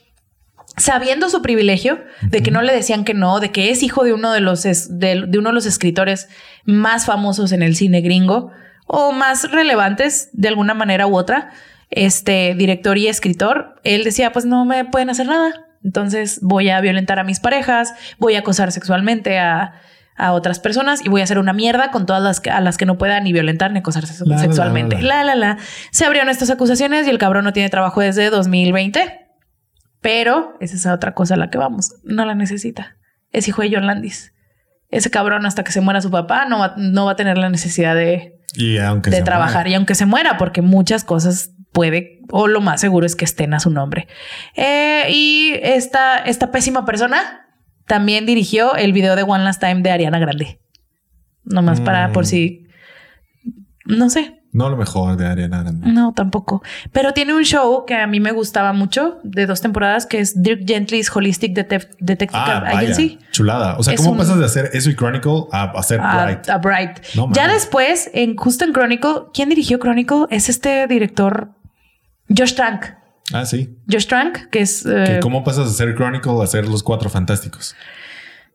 sabiendo 0.78 1.30
su 1.30 1.42
privilegio, 1.42 2.04
de 2.22 2.42
que 2.42 2.52
no 2.52 2.62
le 2.62 2.74
decían 2.74 3.04
que 3.06 3.14
no, 3.14 3.40
de 3.40 3.52
que 3.52 3.70
es 3.70 3.84
hijo 3.84 4.04
de 4.04 4.14
uno 4.14 4.32
de 4.32 4.42
los, 4.42 4.66
es- 4.66 5.00
de, 5.00 5.24
de 5.28 5.38
uno 5.38 5.50
de 5.50 5.56
los 5.56 5.66
escritores 5.66 6.28
más 6.66 7.06
famosos 7.06 7.52
en 7.52 7.62
el 7.62 7.76
cine 7.76 8.02
gringo 8.02 8.52
o 8.88 9.12
más 9.12 9.50
relevantes 9.52 10.30
de 10.34 10.48
alguna 10.50 10.74
manera 10.74 11.08
u 11.08 11.16
otra, 11.16 11.52
este 11.96 12.56
director 12.56 12.98
y 12.98 13.08
escritor, 13.08 13.76
él 13.84 14.04
decía, 14.04 14.32
pues 14.32 14.46
no 14.46 14.66
me 14.66 14.86
pueden 14.86 15.10
hacer 15.10 15.28
nada. 15.28 15.52
Entonces 15.84 16.40
voy 16.42 16.70
a 16.70 16.80
violentar 16.82 17.20
a 17.20 17.24
mis 17.24 17.40
parejas, 17.40 17.94
voy 18.18 18.36
a 18.36 18.40
acosar 18.40 18.72
sexualmente 18.72 19.38
a, 19.40 19.74
a 20.16 20.32
otras 20.32 20.60
personas 20.60 21.04
y 21.06 21.10
voy 21.10 21.22
a 21.22 21.24
hacer 21.26 21.40
una 21.40 21.52
mierda 21.54 21.92
con 21.92 22.06
todas 22.06 22.24
las 22.24 22.40
que, 22.40 22.50
a 22.52 22.62
las 22.62 22.78
que 22.78 22.86
no 22.86 22.98
puedan 22.98 23.24
ni 23.26 23.34
violentar 23.34 23.72
ni 23.72 23.80
acosar 23.80 24.04
La, 24.26 24.38
sexualmente. 24.38 25.02
la, 25.02 25.24
La, 25.24 25.36
la, 25.36 25.36
la. 25.36 25.58
Se 25.92 26.06
abrieron 26.06 26.30
estas 26.30 26.50
acusaciones 26.50 27.06
y 27.08 27.10
el 27.10 27.18
cabrón 27.18 27.44
no 27.44 27.52
tiene 27.54 27.70
trabajo 27.70 28.00
desde 28.02 28.30
2020. 28.30 29.20
Pero 30.02 30.56
esa 30.60 30.76
es 30.76 30.86
otra 30.86 31.14
cosa 31.14 31.36
a 31.36 31.38
la 31.38 31.50
que 31.50 31.58
vamos. 31.58 31.96
No 32.04 32.26
la 32.26 32.36
necesita. 32.36 32.98
Es 33.32 33.48
hijo 33.48 33.62
de 33.62 33.72
John 33.74 33.88
Landis. 33.88 34.34
Ese 34.90 35.10
cabrón 35.10 35.46
hasta 35.46 35.64
que 35.64 35.72
se 35.72 35.82
muera 35.82 36.02
su 36.02 36.12
papá 36.12 36.46
no 36.46 36.60
va, 36.60 36.74
no 36.78 37.06
va 37.06 37.14
a 37.14 37.16
tener 37.16 37.38
la 37.38 37.50
necesidad 37.50 37.96
de, 37.96 38.36
Y 38.54 38.78
aunque 38.78 39.10
de 39.10 39.22
trabajar. 39.24 39.62
muera. 39.64 39.70
Y 39.70 39.74
aunque 39.76 39.96
se 39.96 40.06
muera, 40.06 40.38
porque 40.38 40.62
muchas 40.62 41.04
cosas 41.04 41.52
puede, 41.74 42.22
o 42.32 42.48
lo 42.48 42.62
más 42.62 42.80
seguro 42.80 43.06
es 43.06 43.16
que 43.18 43.26
estén 43.26 43.54
a 43.54 43.60
su 43.60 43.70
nombre. 43.70 44.08
Eh, 44.56 45.08
y 45.10 45.54
esta, 45.62 46.18
esta 46.20 46.52
pésima 46.52 46.86
persona 46.86 47.48
también 47.88 48.26
dirigió 48.26 48.76
el 48.76 48.94
video 48.94 49.16
de 49.18 49.24
One 49.24 49.44
Last 49.44 49.60
Time 49.60 49.82
de 49.82 49.92
Ariana 49.92 50.20
Grande. 50.20 50.60
Nomás 51.44 51.82
para 51.82 52.14
por 52.14 52.24
Mm. 52.24 52.28
si... 52.28 52.60
No 53.86 54.10
sé, 54.10 54.40
No 54.54 54.70
lo 54.70 54.78
mejor 54.78 55.18
de 55.18 55.26
Ariana 55.28 55.64
Grande. 55.64 55.92
no, 55.92 56.14
tampoco. 56.14 56.62
Pero 56.94 57.12
tiene 57.14 57.34
un 57.34 57.44
show 57.44 57.86
que 57.86 57.96
a 57.96 58.06
mí 58.08 58.20
me 58.22 58.32
gustaba 58.32 58.72
mucho 58.72 59.20
de 59.24 59.46
dos 59.48 59.60
temporadas 59.62 60.06
que 60.06 60.20
es 60.20 60.42
Dirk 60.42 60.62
Gently's 60.66 61.14
Holistic 61.14 61.54
Detec- 61.58 61.90
Detective 62.00 62.40
Ah, 62.42 62.60
vaya. 62.64 62.78
Agency. 62.78 63.20
Chulada. 63.32 63.76
O 63.78 63.84
sea, 63.84 63.96
Es 63.96 64.00
¿cómo 64.00 64.12
un- 64.12 64.18
pasas 64.20 64.38
de 64.40 64.46
hacer 64.46 64.70
eso 64.74 64.90
y 64.90 64.96
Chronicle 64.96 65.48
a 65.52 65.64
hacer 65.78 66.00
A, 66.00 66.24
Bright? 66.24 66.50
a 66.50 66.58
Bright. 66.60 67.00
No 67.16 67.30
ya 67.34 67.48
después, 67.52 68.10
en 68.14 68.36
justo 68.38 68.64
en 68.64 68.72
Chronicle, 68.74 69.24
¿quién 69.34 69.50
dirigió 69.50 69.80
Chronicle? 69.80 70.28
Es 70.30 70.48
este 70.50 70.88
director 70.88 71.56
Josh 72.36 72.54
Trank. 72.56 72.86
Ah, 73.34 73.46
sí. 73.46 73.78
Josh 73.90 74.06
Trank, 74.08 74.50
que 74.50 74.60
es 74.62 74.86
eh, 74.86 75.20
¿Cómo 75.22 75.44
pasas 75.44 75.66
de 75.66 75.72
hacer 75.72 75.96
Chronicle 75.96 76.40
a 76.42 76.44
hacer 76.44 76.68
los 76.68 76.84
cuatro 76.84 77.10
fantásticos? 77.10 77.76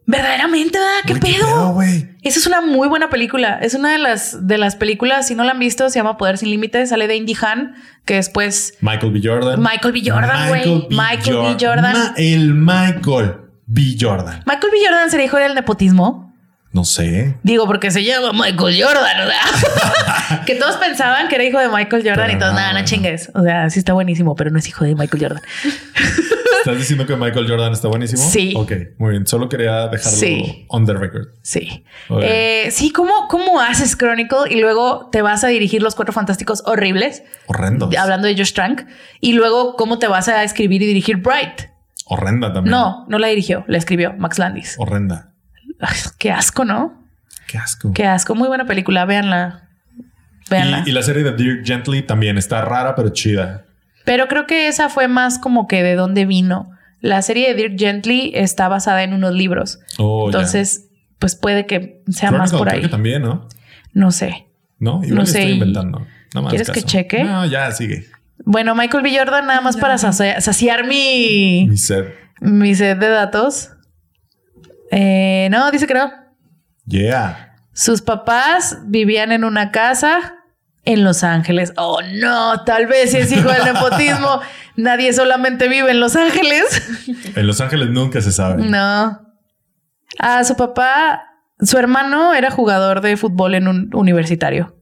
verdaderamente, 0.06 0.78
¿verdad? 0.78 0.92
¿qué 1.06 1.16
pedo? 1.16 1.72
güey? 1.74 2.16
Esa 2.22 2.38
es 2.38 2.46
una 2.46 2.62
muy 2.62 2.88
buena 2.88 3.10
película. 3.10 3.58
Es 3.60 3.74
una 3.74 3.92
de 3.92 3.98
las 3.98 4.46
de 4.46 4.56
las 4.56 4.74
películas, 4.74 5.26
si 5.28 5.34
no 5.34 5.44
la 5.44 5.52
han 5.52 5.58
visto, 5.58 5.90
se 5.90 5.98
llama 5.98 6.16
Poder 6.16 6.38
sin 6.38 6.50
límites. 6.50 6.88
Sale 6.88 7.06
de 7.06 7.16
Indy 7.16 7.36
Han, 7.42 7.74
que 8.06 8.14
después 8.14 8.74
Michael 8.80 9.12
B. 9.12 9.20
Jordan. 9.22 9.60
Michael 9.60 9.92
B. 9.92 10.02
Jordan, 10.10 10.48
güey. 10.48 10.86
Michael 10.90 11.36
B. 11.36 11.56
Jordan. 11.60 11.92
Ma- 11.92 12.14
el 12.16 12.54
Michael 12.54 13.34
B. 13.66 13.96
Jordan. 14.00 14.42
Michael 14.46 14.72
B. 14.72 14.78
Jordan 14.82 15.10
sería 15.10 15.26
hijo 15.26 15.36
del 15.36 15.54
nepotismo. 15.54 16.27
No 16.72 16.84
sé. 16.84 17.36
Digo, 17.42 17.66
porque 17.66 17.90
se 17.90 18.04
llama 18.04 18.32
Michael 18.32 18.82
Jordan, 18.82 19.26
o 19.26 19.30
sea, 19.30 20.42
que 20.46 20.54
todos 20.54 20.76
pensaban 20.76 21.28
que 21.28 21.36
era 21.36 21.44
hijo 21.44 21.58
de 21.58 21.68
Michael 21.68 22.02
Jordan 22.02 22.26
Pero 22.26 22.32
y 22.36 22.38
todos, 22.38 22.54
nada, 22.54 22.72
no 22.74 22.80
no. 22.80 22.84
chingues. 22.84 23.30
O 23.34 23.42
sea, 23.42 23.70
sí 23.70 23.78
está 23.78 23.94
buenísimo, 23.94 24.34
pero 24.36 24.50
no 24.50 24.58
es 24.58 24.68
hijo 24.68 24.84
de 24.84 24.94
Michael 24.94 25.22
Jordan. 25.22 25.42
¿Estás 26.58 26.76
diciendo 26.78 27.06
que 27.06 27.16
Michael 27.16 27.48
Jordan 27.48 27.72
está 27.72 27.88
buenísimo? 27.88 28.22
Sí. 28.22 28.52
Ok, 28.56 28.72
muy 28.98 29.12
bien. 29.12 29.26
Solo 29.26 29.48
quería 29.48 29.86
dejarlo 29.88 30.18
Sí. 30.18 30.66
on 30.68 30.84
the 30.84 30.92
record. 30.92 31.28
Sí. 31.42 31.84
Eh, 32.20 32.68
sí, 32.70 32.90
¿cómo, 32.90 33.28
¿cómo 33.28 33.60
haces 33.60 33.96
Chronicle 33.96 34.50
y 34.50 34.60
luego 34.60 35.08
te 35.10 35.22
vas 35.22 35.44
a 35.44 35.48
dirigir 35.48 35.82
los 35.82 35.94
cuatro 35.94 36.12
fantásticos 36.12 36.62
horribles? 36.66 37.22
Horrendo. 37.46 37.88
Hablando 37.98 38.26
de 38.26 38.36
Josh 38.36 38.52
Trank. 38.52 38.82
Y 39.20 39.32
luego, 39.32 39.76
¿cómo 39.76 39.98
te 39.98 40.08
vas 40.08 40.28
a 40.28 40.42
escribir 40.44 40.82
y 40.82 40.86
dirigir 40.86 41.18
Bright? 41.18 41.70
Horrenda 42.06 42.52
también. 42.52 42.70
No, 42.72 43.06
no 43.08 43.18
la 43.18 43.28
dirigió, 43.28 43.64
la 43.68 43.78
escribió 43.78 44.14
Max 44.18 44.38
Landis. 44.38 44.74
Horrenda. 44.78 45.32
Qué 46.18 46.30
asco, 46.30 46.64
¿no? 46.64 47.02
Qué 47.46 47.58
asco. 47.58 47.92
Qué 47.92 48.04
asco. 48.06 48.34
Muy 48.34 48.48
buena 48.48 48.66
película, 48.66 49.04
véanla. 49.04 49.68
Véanla. 50.50 50.82
Y, 50.86 50.90
y 50.90 50.92
la 50.92 51.02
serie 51.02 51.22
de 51.24 51.32
Dirk 51.32 51.64
Gently 51.66 52.02
también 52.02 52.38
está 52.38 52.62
rara, 52.62 52.94
pero 52.94 53.10
chida. 53.10 53.64
Pero 54.04 54.28
creo 54.28 54.46
que 54.46 54.68
esa 54.68 54.88
fue 54.88 55.08
más 55.08 55.38
como 55.38 55.66
que 55.68 55.82
de 55.82 55.94
dónde 55.94 56.24
vino. 56.26 56.70
La 57.00 57.22
serie 57.22 57.48
de 57.48 57.54
Dirk 57.54 57.78
Gently 57.78 58.32
está 58.34 58.68
basada 58.68 59.02
en 59.02 59.12
unos 59.12 59.32
libros. 59.34 59.78
Oh, 59.98 60.30
ya. 60.30 60.38
Entonces, 60.38 60.86
pues 61.18 61.36
puede 61.36 61.66
que 61.66 62.02
sea 62.08 62.30
más 62.32 62.50
por 62.52 62.66
creo 62.68 62.76
ahí. 62.76 62.82
que 62.82 62.88
también, 62.88 63.22
¿no? 63.22 63.48
No 63.92 64.10
sé. 64.10 64.46
No, 64.78 64.96
igual 65.04 65.14
No 65.16 65.22
estoy 65.22 65.42
sé, 65.42 65.48
y- 65.48 65.52
inventando. 65.54 66.06
No 66.34 66.42
más 66.42 66.50
¿Quieres 66.50 66.70
que 66.70 66.82
cheque? 66.82 67.24
No, 67.24 67.46
ya 67.46 67.70
sigue. 67.72 68.06
Bueno, 68.44 68.74
Michael 68.74 69.02
B. 69.02 69.16
Jordan, 69.16 69.46
nada 69.46 69.60
más 69.60 69.76
para 69.76 69.96
sacia- 69.98 70.40
saciar 70.40 70.86
mi, 70.86 71.66
Mi 71.68 71.76
set. 71.76 72.14
mi 72.40 72.74
set 72.74 72.98
de 72.98 73.08
datos. 73.08 73.70
Eh, 74.90 75.48
no, 75.50 75.70
dice 75.70 75.86
que 75.86 75.94
no. 75.94 76.10
Yeah. 76.86 77.56
Sus 77.72 78.02
papás 78.02 78.78
vivían 78.86 79.32
en 79.32 79.44
una 79.44 79.70
casa 79.70 80.34
en 80.84 81.04
Los 81.04 81.22
Ángeles. 81.22 81.72
Oh, 81.76 82.00
no, 82.14 82.64
tal 82.64 82.86
vez 82.86 83.10
si 83.10 83.18
es 83.18 83.30
hijo 83.30 83.50
del 83.50 83.64
nepotismo. 83.64 84.40
Nadie 84.76 85.12
solamente 85.12 85.68
vive 85.68 85.90
en 85.90 86.00
Los 86.00 86.16
Ángeles. 86.16 86.64
En 87.34 87.46
Los 87.46 87.60
Ángeles 87.60 87.90
nunca 87.90 88.20
se 88.20 88.32
sabe. 88.32 88.64
No. 88.64 89.20
A 90.18 90.44
su 90.44 90.56
papá, 90.56 91.22
su 91.60 91.76
hermano 91.76 92.32
era 92.32 92.50
jugador 92.50 93.00
de 93.00 93.16
fútbol 93.16 93.54
en 93.54 93.68
un 93.68 93.90
universitario. 93.92 94.76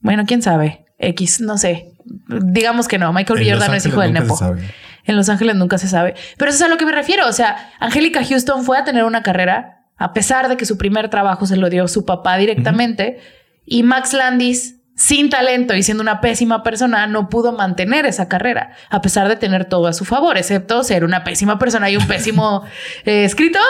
Bueno, 0.00 0.24
quién 0.26 0.42
sabe. 0.42 0.84
X, 0.98 1.40
no 1.40 1.56
sé. 1.56 1.92
Digamos 2.28 2.88
que 2.88 2.98
no. 2.98 3.12
Michael. 3.12 3.40
En 3.40 3.52
Jordan 3.52 3.70
no 3.70 3.76
es 3.76 3.86
hijo 3.86 4.00
del 4.00 4.12
Nepo. 4.12 4.36
se 4.36 4.44
sabe. 4.44 4.74
En 5.10 5.16
Los 5.16 5.28
Ángeles 5.28 5.56
nunca 5.56 5.76
se 5.76 5.88
sabe. 5.88 6.14
Pero 6.36 6.50
eso 6.50 6.58
es 6.58 6.62
a 6.62 6.68
lo 6.68 6.76
que 6.76 6.86
me 6.86 6.92
refiero. 6.92 7.26
O 7.28 7.32
sea, 7.32 7.72
Angélica 7.80 8.24
Houston 8.24 8.64
fue 8.64 8.78
a 8.78 8.84
tener 8.84 9.04
una 9.04 9.22
carrera, 9.22 9.86
a 9.96 10.12
pesar 10.12 10.48
de 10.48 10.56
que 10.56 10.64
su 10.64 10.78
primer 10.78 11.10
trabajo 11.10 11.46
se 11.46 11.56
lo 11.56 11.68
dio 11.68 11.88
su 11.88 12.04
papá 12.04 12.36
directamente. 12.36 13.20
Y 13.66 13.82
Max 13.82 14.12
Landis, 14.12 14.76
sin 14.94 15.30
talento 15.30 15.74
y 15.74 15.82
siendo 15.82 16.02
una 16.02 16.20
pésima 16.20 16.62
persona, 16.62 17.06
no 17.06 17.28
pudo 17.28 17.52
mantener 17.52 18.06
esa 18.06 18.28
carrera, 18.28 18.72
a 18.88 19.00
pesar 19.00 19.28
de 19.28 19.36
tener 19.36 19.64
todo 19.64 19.88
a 19.88 19.92
su 19.92 20.04
favor, 20.04 20.38
excepto 20.38 20.84
ser 20.84 21.04
una 21.04 21.24
pésima 21.24 21.58
persona 21.58 21.90
y 21.90 21.96
un 21.96 22.06
pésimo 22.06 22.64
eh, 23.04 23.24
escritor. 23.24 23.62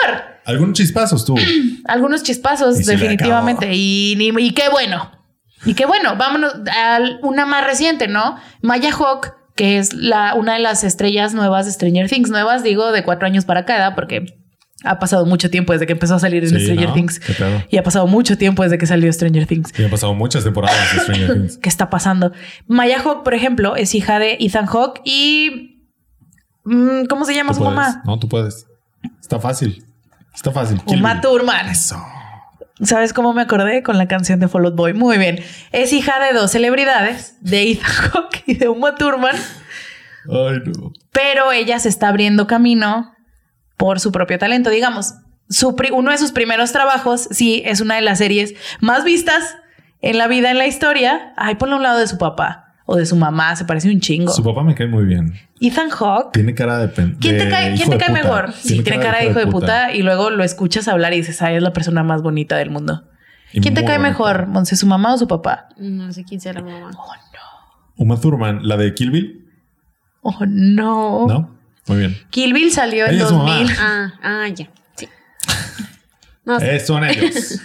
Algunos 0.45 0.77
chispazos 0.77 1.25
tú. 1.25 1.37
Algunos 1.87 2.23
chispazos, 2.23 2.81
Y 2.81 2.85
definitivamente. 2.85 3.71
Y, 3.73 4.17
y 4.39 4.51
qué 4.53 4.69
bueno. 4.71 5.11
Y 5.65 5.75
qué 5.75 5.87
bueno. 5.87 6.17
Vámonos 6.17 6.53
a 6.71 6.99
una 7.23 7.47
más 7.47 7.65
reciente, 7.65 8.09
¿no? 8.09 8.37
Maya 8.61 8.91
Hawk, 8.91 9.40
que 9.57 9.79
es 9.79 9.93
la, 9.93 10.35
una 10.35 10.55
de 10.55 10.61
las 10.61 10.85
estrellas 10.85 11.35
nuevas 11.35 11.67
de 11.67 11.73
Stranger 11.73 12.09
Things. 12.09 12.31
Nuevas, 12.31 12.63
digo, 12.63 12.93
de 12.93 13.05
cuatro 13.05 13.27
años 13.27 13.45
para 13.45 13.63
¿verdad? 13.63 13.95
porque 13.95 14.27
ha 14.85 14.99
pasado 14.99 15.27
mucho 15.27 15.51
tiempo 15.51 15.73
desde 15.75 15.87
que 15.87 15.93
empezó 15.93 16.15
a 16.15 16.19
salir 16.19 16.43
en 16.45 16.51
Sí, 16.51 16.61
Stranger 16.61 16.89
¿no? 16.89 16.95
Things. 16.95 17.21
Y 17.69 17.77
ha 17.77 17.83
pasado 17.83 18.07
mucho 18.07 18.39
tiempo 18.39 18.63
desde 18.63 18.79
que 18.79 18.87
salió 18.87 19.13
Stranger 19.13 19.47
Things. 19.47 19.79
Y 19.79 19.85
han 19.85 19.91
pasado 19.91 20.15
muchas 20.15 20.45
temporadas 20.45 20.79
de 20.95 21.01
Stranger 21.01 21.33
Things. 21.35 21.59
¿Qué 21.59 21.69
está 21.69 21.91
pasando? 21.91 22.33
Maya 22.67 22.99
Hawk, 23.01 23.23
por 23.23 23.35
ejemplo, 23.35 23.77
es 23.77 23.95
hija 23.95 24.19
de 24.19 24.39
Ethan 24.41 24.67
Hawke 24.67 25.01
y... 25.05 25.83
mm, 26.65 27.05
¿Cómo 27.09 27.25
se 27.27 27.35
llama 27.35 27.51
Tú 27.51 27.57
su 27.59 27.65
puedes. 27.65 27.77
mamá? 27.77 28.03
No, 28.07 28.19
tú 28.19 28.29
puedes. 28.29 28.67
Está 29.21 29.39
fácil. 29.39 29.85
Está 30.35 30.51
fácil. 30.53 30.81
Uma. 30.87 31.21
Thurman. 31.21 31.69
Eso. 31.69 31.97
¿Sabes 32.83 33.13
cómo 33.13 33.33
me 33.35 33.43
acordé? 33.43 33.83
Con 33.83 33.99
la 33.99 34.09
canción 34.09 34.41
de 34.41 34.49
Fall 34.49 34.65
Out 34.67 34.75
Boy. 34.77 34.93
Muy 34.95 35.19
bien. 35.19 35.41
Es 35.73 35.93
hija 35.93 36.19
de 36.19 36.33
dos 36.39 36.51
celebridades, 36.53 37.37
de 37.41 37.71
Ethan 37.73 37.91
Hawke 37.91 38.43
y 38.47 38.55
de 38.55 38.69
Uma 38.69 38.95
Thurman, 38.95 39.37
Ay, 40.29 40.59
no. 40.67 40.93
pero 41.13 41.53
ella 41.53 41.79
se 41.79 41.89
está 41.89 42.09
abriendo 42.09 42.47
camino 42.47 43.13
por 43.77 44.01
su 44.01 44.13
propio 44.13 44.39
talento. 44.39 44.71
Digamos, 44.71 45.15
su 45.49 45.77
uno 45.93 46.11
de 46.11 46.19
sus 46.19 46.33
primeros 46.33 46.73
trabajos, 46.73 47.29
sí, 47.31 47.63
es 47.67 47.81
una 47.81 47.97
de 47.97 48.03
las 48.03 48.19
series 48.19 48.55
más 48.81 49.05
vistas 49.05 49.57
en 50.01 50.19
la 50.19 50.29
vida, 50.29 50.51
en 50.51 50.59
la 50.59 50.67
historia. 50.67 51.33
Ay, 51.37 51.57
ponle 51.57 51.75
a 51.75 51.77
un 51.79 51.83
lado 51.83 51.99
de 51.99 52.07
su 52.07 52.19
papá 52.19 52.75
o 52.87 52.97
de 52.97 53.07
su 53.07 53.17
mamá, 53.17 53.55
se 53.57 53.65
parece 53.65 53.91
un 53.91 54.01
chingo. 54.01 54.33
Su 54.33 54.43
papá 54.43 54.63
me 54.63 54.75
cae 54.75 54.87
muy 54.87 55.05
bien. 55.05 55.35
Ethan 55.61 55.91
Hawke. 55.91 56.33
Tiene 56.33 56.55
cara 56.55 56.79
de 56.79 56.89
pen- 56.89 57.17
¿Quién 57.21 57.37
te 57.39 57.49
cae, 57.49 57.75
¿quién 57.77 57.91
te 57.91 57.99
cae 57.99 58.11
mejor? 58.13 58.53
Sí, 58.55 58.83
tiene 58.83 58.99
cara 59.01 59.19
de 59.19 59.27
hijo 59.31 59.39
de 59.39 59.47
puta. 59.47 59.93
y 59.95 60.03
luego 60.03 60.31
lo 60.31 60.43
escuchas 60.43 60.89
hablar 60.89 61.13
y 61.13 61.17
dices, 61.19 61.41
ay, 61.43 61.57
es 61.57 61.63
la 61.63 61.73
persona 61.73 62.03
más 62.03 62.23
bonita 62.23 62.57
del 62.57 62.71
mundo. 62.71 63.05
Y 63.53 63.61
¿Quién 63.61 63.75
te 63.75 63.85
cae 63.85 63.99
bonita. 63.99 64.11
mejor, 64.11 64.47
Monse, 64.47 64.77
su 64.77 64.87
mamá 64.87 65.15
o 65.15 65.19
su 65.19 65.27
papá? 65.29 65.69
No 65.77 66.13
sé 66.13 66.25
quién 66.25 66.41
sea 66.41 66.53
la 66.55 66.63
mamá. 66.63 66.91
Uma 67.97 68.19
Thurman, 68.19 68.67
la 68.67 68.77
de 68.77 68.95
Kill 68.95 69.11
Bill, 69.11 69.37
Oh, 70.23 70.37
no. 70.47 71.27
¿no? 71.27 71.59
Muy 71.87 71.99
bien. 71.99 72.17
Kill 72.31 72.53
Bill 72.53 72.71
salió 72.71 73.07
en 73.07 73.15
Ella 73.15 73.23
es 73.25 73.29
su 73.31 73.37
mamá. 73.37 73.57
2000. 73.59 73.77
Ah, 73.81 74.13
ah, 74.23 74.49
ya. 74.49 74.71
Sí. 74.97 75.09
No 76.45 76.59
sé. 76.61 76.77
Eh, 76.77 76.81
son 76.81 77.05
ellos. 77.05 77.61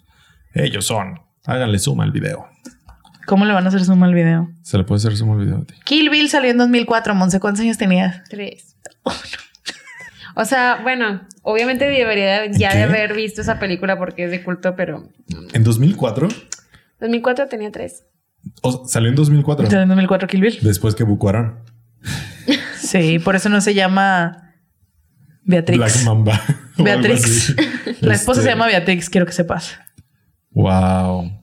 ellos 0.54 0.84
son. 0.86 1.20
Háganle 1.46 1.78
suma 1.78 2.04
al 2.04 2.10
video. 2.12 2.48
¿Cómo 3.30 3.44
le 3.44 3.52
van 3.52 3.64
a 3.64 3.68
hacer 3.68 3.84
suma 3.84 4.06
al 4.06 4.14
video? 4.14 4.50
Se 4.62 4.76
le 4.76 4.82
puede 4.82 4.96
hacer 4.98 5.16
suma 5.16 5.34
al 5.34 5.38
video 5.44 5.58
a 5.58 5.64
ti. 5.64 5.74
Kill 5.84 6.10
Bill 6.10 6.28
salió 6.28 6.50
en 6.50 6.58
2004. 6.58 7.14
Monse, 7.14 7.38
¿cuántos 7.38 7.60
años 7.62 7.78
tenías? 7.78 8.24
Tres. 8.28 8.74
O 10.34 10.44
sea, 10.44 10.80
bueno, 10.82 11.28
obviamente 11.42 11.84
debería 11.84 12.46
ya 12.50 12.70
¿Qué? 12.72 12.78
de 12.78 12.82
haber 12.82 13.14
visto 13.14 13.40
esa 13.40 13.60
película 13.60 13.96
porque 13.98 14.24
es 14.24 14.32
de 14.32 14.42
culto, 14.42 14.74
pero 14.74 15.08
¿En 15.52 15.62
2004? 15.62 16.26
2004 16.98 17.46
tenía 17.46 17.70
tres. 17.70 18.04
O- 18.62 18.84
salió 18.88 19.08
en 19.10 19.14
2004. 19.14 19.66
Salió 19.66 19.82
en 19.82 19.88
2004 19.90 20.26
Kill 20.26 20.40
Bill. 20.40 20.58
Después 20.62 20.96
que 20.96 21.04
Bucuarán. 21.04 21.60
Sí, 22.76 23.20
por 23.20 23.36
eso 23.36 23.48
no 23.48 23.60
se 23.60 23.74
llama 23.74 24.54
Beatrix. 25.44 25.78
Black 25.78 26.04
Mamba. 26.04 26.40
Beatrix. 26.78 27.54
La 28.00 28.14
esposa 28.14 28.40
Este, 28.40 28.50
se 28.50 28.56
llama 28.56 28.66
Beatrix, 28.66 29.08
quiero 29.08 29.24
que 29.26 29.32
sepas. 29.32 29.78
Wow. 30.50 31.39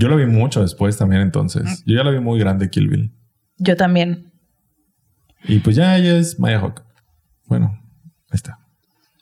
Yo 0.00 0.08
la 0.08 0.16
vi 0.16 0.24
mucho 0.26 0.62
después 0.62 0.96
también 0.96 1.20
entonces. 1.20 1.82
Yo 1.84 1.96
ya 1.98 2.02
la 2.04 2.10
vi 2.10 2.20
muy 2.20 2.38
grande 2.40 2.70
Kill 2.70 2.88
Bill. 2.88 3.12
Yo 3.58 3.76
también. 3.76 4.32
Y 5.44 5.58
pues 5.58 5.76
ya 5.76 5.96
ella 5.96 6.16
es 6.16 6.38
Maya 6.40 6.58
Hawk. 6.58 6.82
Bueno, 7.46 7.78
ahí 8.30 8.34
está. 8.36 8.58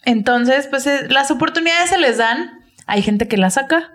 Entonces, 0.04 0.68
pues 0.68 0.86
eh, 0.86 1.08
las 1.10 1.30
oportunidades 1.32 1.90
se 1.90 1.98
les 1.98 2.18
dan. 2.18 2.60
Hay 2.86 3.02
gente 3.02 3.26
que 3.26 3.36
las 3.36 3.54
saca. 3.54 3.90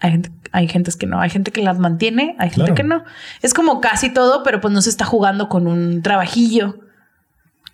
Hay 0.00 0.10
gente, 0.12 0.30
hay 0.52 0.68
gentes 0.68 0.96
que 0.96 1.06
no. 1.06 1.20
Hay 1.20 1.30
gente 1.30 1.52
que 1.52 1.62
las 1.62 1.78
mantiene. 1.78 2.36
Hay 2.38 2.50
gente 2.50 2.72
Claro. 2.72 2.74
que 2.74 2.82
no. 2.84 3.04
Es 3.42 3.54
como 3.54 3.80
casi 3.80 4.10
todo, 4.12 4.42
pero 4.42 4.60
pues 4.60 4.72
no 4.74 4.82
se 4.82 4.90
está 4.90 5.04
jugando 5.06 5.48
con 5.48 5.66
un 5.66 6.02
trabajillo. 6.02 6.80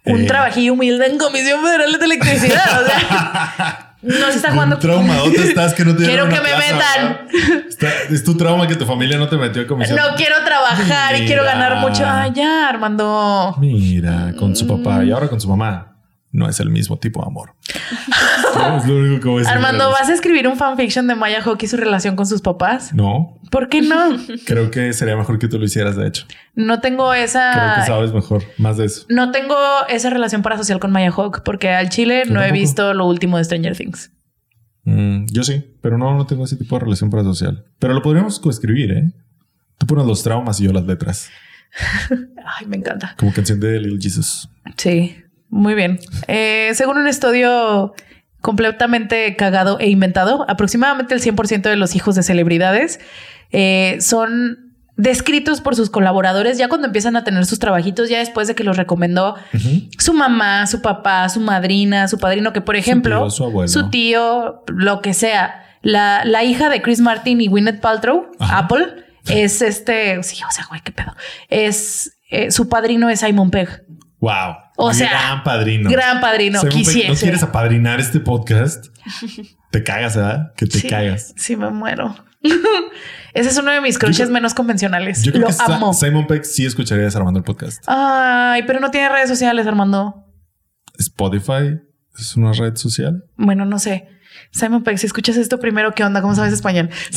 Un 0.04 0.20
Eh. 0.20 0.26
trabajillo 0.26 0.72
humilde 0.74 1.06
en 1.06 1.18
Comisión 1.18 1.62
Federal 1.62 1.92
de 1.98 2.04
Electricidad. 2.04 2.82
O 2.82 2.86
sea, 2.86 3.89
no 4.02 4.30
se 4.30 4.36
está 4.36 4.52
jugando. 4.52 4.76
Un 4.76 4.80
traumadote 4.80 5.42
estás 5.42 5.74
que 5.74 5.84
no 5.84 5.94
te 5.94 6.04
Quiero 6.04 6.24
que 6.28 6.40
me 6.40 6.56
metan. 6.56 7.28
es 8.10 8.24
tu 8.24 8.36
trauma 8.36 8.66
que 8.66 8.76
tu 8.76 8.86
familia 8.86 9.18
no 9.18 9.28
te 9.28 9.36
metió 9.36 9.62
a 9.62 9.66
comisión. 9.66 9.96
No 9.98 10.16
quiero 10.16 10.36
trabajar 10.44 11.16
y 11.20 11.26
quiero 11.26 11.44
ganar 11.44 11.76
mucho. 11.76 12.04
Ay, 12.06 12.32
ya, 12.34 12.68
Armando. 12.68 13.54
Mira, 13.58 14.32
con 14.38 14.56
su 14.56 14.66
papá 14.66 15.04
y 15.04 15.10
ahora 15.10 15.28
con 15.28 15.40
su 15.40 15.48
mamá. 15.48 15.86
No 16.32 16.48
es 16.48 16.60
el 16.60 16.70
mismo 16.70 16.96
tipo 16.98 17.20
de 17.22 17.26
amor. 17.26 17.54
No, 18.54 18.76
es 18.78 18.86
lo 18.86 18.96
único 18.96 19.20
que 19.20 19.28
voy 19.28 19.36
a 19.38 19.40
decir. 19.40 19.52
Armando, 19.56 19.90
¿vas 19.90 20.08
a 20.08 20.12
escribir 20.14 20.46
un 20.46 20.56
fanfiction 20.56 21.08
de 21.08 21.16
Maya 21.16 21.42
Hawke 21.42 21.64
y 21.64 21.66
su 21.66 21.76
relación 21.76 22.14
con 22.14 22.26
sus 22.26 22.40
papás? 22.40 22.94
No, 22.94 23.40
¿Por 23.50 23.68
qué 23.68 23.82
no? 23.82 24.16
creo 24.46 24.70
que 24.70 24.92
sería 24.92 25.16
mejor 25.16 25.38
que 25.40 25.48
tú 25.48 25.58
lo 25.58 25.64
hicieras, 25.64 25.96
de 25.96 26.06
hecho. 26.06 26.26
No 26.54 26.80
tengo 26.80 27.10
Creo 27.10 27.20
que 27.20 27.24
esa. 27.24 27.84
sabes 27.84 28.12
mejor, 28.12 28.44
más 28.58 28.76
de 28.76 28.84
eso. 28.84 29.06
No 29.08 29.32
tengo 29.32 29.56
esa 29.88 30.10
relación 30.10 30.42
parasocial 30.42 30.78
con 30.78 30.92
Maya 30.92 31.10
Hawk 31.10 31.42
porque 31.44 31.70
al 31.70 31.88
Chile 31.88 32.22
Yo 32.26 32.32
no 32.34 32.42
he 32.42 32.52
visto 32.52 32.94
lo 32.94 33.06
último 33.06 33.38
de 33.38 33.44
Stranger 33.44 33.76
Things. 33.76 34.12
Mm, 34.84 35.26
yo 35.30 35.42
sí, 35.42 35.76
pero 35.82 35.98
no, 35.98 36.14
no 36.16 36.26
tengo 36.26 36.44
ese 36.44 36.56
tipo 36.56 36.76
de 36.76 36.84
relación 36.84 37.10
parasocial. 37.10 37.64
Pero 37.78 37.92
lo 37.92 38.02
podríamos 38.02 38.38
coescribir, 38.38 38.92
¿eh? 38.92 39.12
Tú 39.78 39.86
pones 39.86 40.06
los 40.06 40.22
traumas 40.22 40.60
y 40.60 40.64
yo 40.64 40.72
las 40.72 40.84
letras. 40.84 41.28
Ay, 42.10 42.66
me 42.66 42.76
encanta. 42.76 43.14
Como 43.18 43.32
canción 43.32 43.58
de 43.60 43.80
Little 43.80 43.98
Jesus. 44.00 44.48
Sí, 44.76 45.16
muy 45.50 45.74
bien. 45.74 45.98
Eh, 46.28 46.70
según 46.74 46.96
un 46.96 47.06
estudio 47.06 47.94
completamente 48.40 49.36
cagado 49.36 49.78
e 49.80 49.88
inventado, 49.88 50.46
aproximadamente 50.48 51.14
el 51.14 51.20
100% 51.20 51.62
de 51.62 51.76
los 51.76 51.94
hijos 51.94 52.14
de 52.14 52.22
celebridades 52.22 53.00
eh, 53.50 53.98
son 54.00 54.70
descritos 54.96 55.60
por 55.60 55.76
sus 55.76 55.88
colaboradores 55.88 56.58
ya 56.58 56.68
cuando 56.68 56.86
empiezan 56.86 57.16
a 57.16 57.24
tener 57.24 57.46
sus 57.46 57.58
trabajitos, 57.58 58.08
ya 58.08 58.18
después 58.18 58.48
de 58.48 58.54
que 58.54 58.64
los 58.64 58.76
recomendó 58.76 59.34
su 59.98 60.12
mamá, 60.12 60.66
su 60.66 60.82
papá, 60.82 61.28
su 61.28 61.40
madrina, 61.40 62.06
su 62.06 62.18
padrino, 62.18 62.52
que 62.52 62.60
por 62.60 62.76
ejemplo, 62.76 63.20
tío, 63.20 63.30
su 63.30 63.44
abuelo. 63.44 63.68
su 63.68 63.90
tío, 63.90 64.62
lo 64.66 65.00
que 65.00 65.14
sea. 65.14 65.64
La, 65.82 66.26
la 66.26 66.44
hija 66.44 66.68
de 66.68 66.82
Chris 66.82 67.00
Martin 67.00 67.40
y 67.40 67.48
Gwyneth 67.48 67.80
Paltrow, 67.80 68.30
Ajá. 68.38 68.58
Apple, 68.58 68.86
es 69.26 69.62
este, 69.62 70.22
sí, 70.22 70.42
o 70.46 70.52
sea, 70.52 70.66
güey, 70.68 70.82
qué 70.82 70.92
pedo. 70.92 71.16
Es 71.48 72.18
eh, 72.30 72.50
su 72.50 72.68
padrino 72.68 73.08
es 73.08 73.20
Simon 73.20 73.50
Pegg. 73.50 73.84
Wow. 74.20 74.56
O 74.82 74.92
sea, 74.94 75.10
gran 75.10 75.44
padrino. 75.44 75.90
Gran 75.90 76.20
padrino, 76.20 76.60
Simon 76.60 76.72
Pegg, 76.74 76.86
¿No 76.86 76.92
quisiese. 76.92 77.20
quieres 77.22 77.42
apadrinar 77.42 78.00
este 78.00 78.20
podcast? 78.20 78.86
Te 79.70 79.82
cagas, 79.84 80.16
¿verdad? 80.16 80.52
Que 80.56 80.66
te 80.66 80.78
sí, 80.78 80.88
cagas. 80.88 81.34
Sí, 81.36 81.56
me 81.56 81.68
muero. 81.70 82.16
Ese 83.34 83.50
es 83.50 83.58
uno 83.58 83.70
de 83.70 83.80
mis 83.80 83.98
crushes 83.98 84.22
creo- 84.26 84.32
menos 84.32 84.54
convencionales. 84.54 85.22
Yo 85.22 85.32
creo 85.32 85.48
Lo 85.48 85.54
que 85.54 85.54
amo. 85.72 85.92
Simon 85.94 86.26
Peck 86.26 86.44
sí 86.44 86.64
escucharía 86.66 87.04
desarmando 87.04 87.38
el 87.38 87.44
podcast. 87.44 87.82
Ay, 87.86 88.62
pero 88.66 88.80
no 88.80 88.90
tiene 88.90 89.08
redes 89.10 89.28
sociales, 89.28 89.66
Armando. 89.66 90.26
Spotify 90.98 91.78
es 92.18 92.36
una 92.36 92.52
red 92.52 92.76
social. 92.76 93.24
Bueno, 93.36 93.64
no 93.66 93.78
sé. 93.78 94.08
Simon 94.52 94.82
Pegg, 94.82 94.98
si 94.98 95.06
escuchas 95.06 95.36
esto 95.36 95.60
primero, 95.60 95.92
¿qué 95.94 96.02
onda? 96.04 96.20
¿Cómo 96.22 96.34
sabes 96.34 96.52
español? 96.52 96.90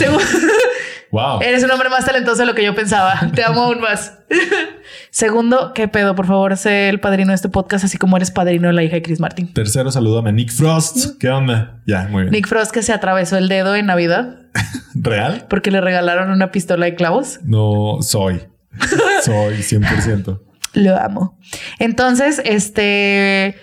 Wow. 1.14 1.42
eres 1.44 1.64
un 1.64 1.70
hombre 1.70 1.90
más 1.90 2.06
talentoso 2.06 2.40
de 2.40 2.48
lo 2.48 2.56
que 2.56 2.64
yo 2.64 2.74
pensaba. 2.74 3.30
Te 3.36 3.44
amo 3.44 3.66
aún 3.66 3.80
más. 3.80 4.18
Segundo, 5.12 5.72
¿qué 5.76 5.88
pedo? 5.88 6.16
Por 6.16 6.26
favor, 6.26 6.58
sé 6.58 6.90
el 6.90 7.00
padrino 7.00 7.30
de 7.30 7.36
este 7.36 7.50
podcast, 7.50 7.86
así 7.86 8.00
como 8.00 8.18
eres 8.18 8.32
padrino 8.32 8.68
de 8.70 8.74
la 8.74 8.82
hija 8.82 8.96
de 8.96 9.04
Chris 9.04 9.20
Martin. 9.20 9.54
Tercero, 9.54 9.92
saludame 9.92 10.30
a 10.30 10.34
Nick 10.34 10.52
Frost. 10.52 11.20
¿Qué 11.20 11.30
onda? 11.30 11.84
Ya, 11.86 12.08
muy 12.10 12.24
bien. 12.24 12.32
Nick 12.32 12.48
Frost 12.48 12.72
que 12.72 12.82
se 12.82 12.94
atravesó 12.94 13.38
el 13.38 13.48
dedo 13.48 13.76
en 13.76 13.86
Navidad 13.86 14.40
¿Real? 14.96 15.46
porque 15.50 15.70
le 15.70 15.82
regalaron 15.82 16.32
una 16.32 16.52
pistola 16.52 16.88
de 16.88 16.96
clavos. 16.96 17.40
No 17.44 18.00
soy. 18.02 18.42
Soy 19.24 19.58
100%. 19.58 20.42
Lo 20.74 20.98
amo. 21.00 21.38
Entonces, 21.78 22.42
este. 22.44 23.56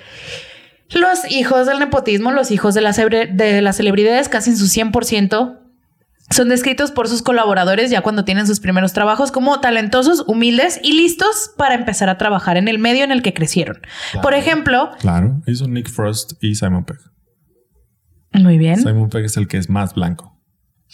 Los 0.91 1.29
hijos 1.29 1.67
del 1.67 1.81
nepotismo, 1.81 2.31
los 2.31 2.53
hijos 2.53 2.75
de, 2.75 2.81
las 2.81 2.97
de 2.97 3.61
las 3.61 3.77
celebridades, 3.77 4.29
casi 4.29 4.51
en 4.51 4.57
su 4.57 4.67
100%, 4.67 5.60
son 6.31 6.49
descritos 6.49 6.93
por 6.93 7.09
sus 7.09 7.23
colaboradores 7.23 7.91
ya 7.91 8.03
cuando 8.03 8.25
tienen 8.25 8.47
sus 8.47 8.61
primeros 8.61 8.93
trabajos 8.93 9.33
como 9.33 9.61
talentosos, 9.61 10.25
humildes 10.27 10.81
y 10.83 10.93
listos 10.93 11.53
para 11.57 11.75
empezar 11.75 12.09
a 12.09 12.19
trabajar 12.19 12.57
en 12.57 12.69
el 12.69 12.79
medio 12.79 13.05
en 13.05 13.11
el 13.11 13.23
que 13.23 13.35
crecieron. 13.35 13.81
Claro. 14.13 14.23
Por 14.23 14.35
ejemplo, 14.35 14.91
Claro, 15.01 15.43
son 15.55 15.75
Nick 15.75 15.91
Frost 15.91 16.33
y 16.41 16.55
Simon 16.55 16.85
Pegg. 16.85 16.99
muy 18.35 18.59
bien. 18.59 18.77
Simon 18.77 19.09
Pegg 19.11 19.25
es 19.25 19.37
el 19.37 19.49
que 19.49 19.57
es 19.59 19.69
más 19.69 19.95
blanco. 19.95 20.41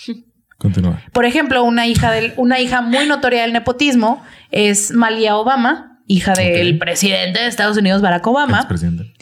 Continúa. 0.58 1.02
Por 1.12 1.26
ejemplo, 1.26 1.62
una 1.64 1.86
hija, 1.86 2.10
del, 2.12 2.32
una 2.38 2.58
hija 2.60 2.80
muy 2.80 3.06
notoria 3.06 3.42
del 3.42 3.52
nepotismo 3.52 4.22
es 4.50 4.90
Malia 4.92 5.36
Obama, 5.36 6.00
hija 6.06 6.32
del 6.32 6.78
presidente 6.78 7.40
de 7.40 7.46
Estados 7.46 7.76
Unidos, 7.76 8.00
Barack 8.00 8.26
Obama. 8.26 8.58
Expresidente. 8.60 9.12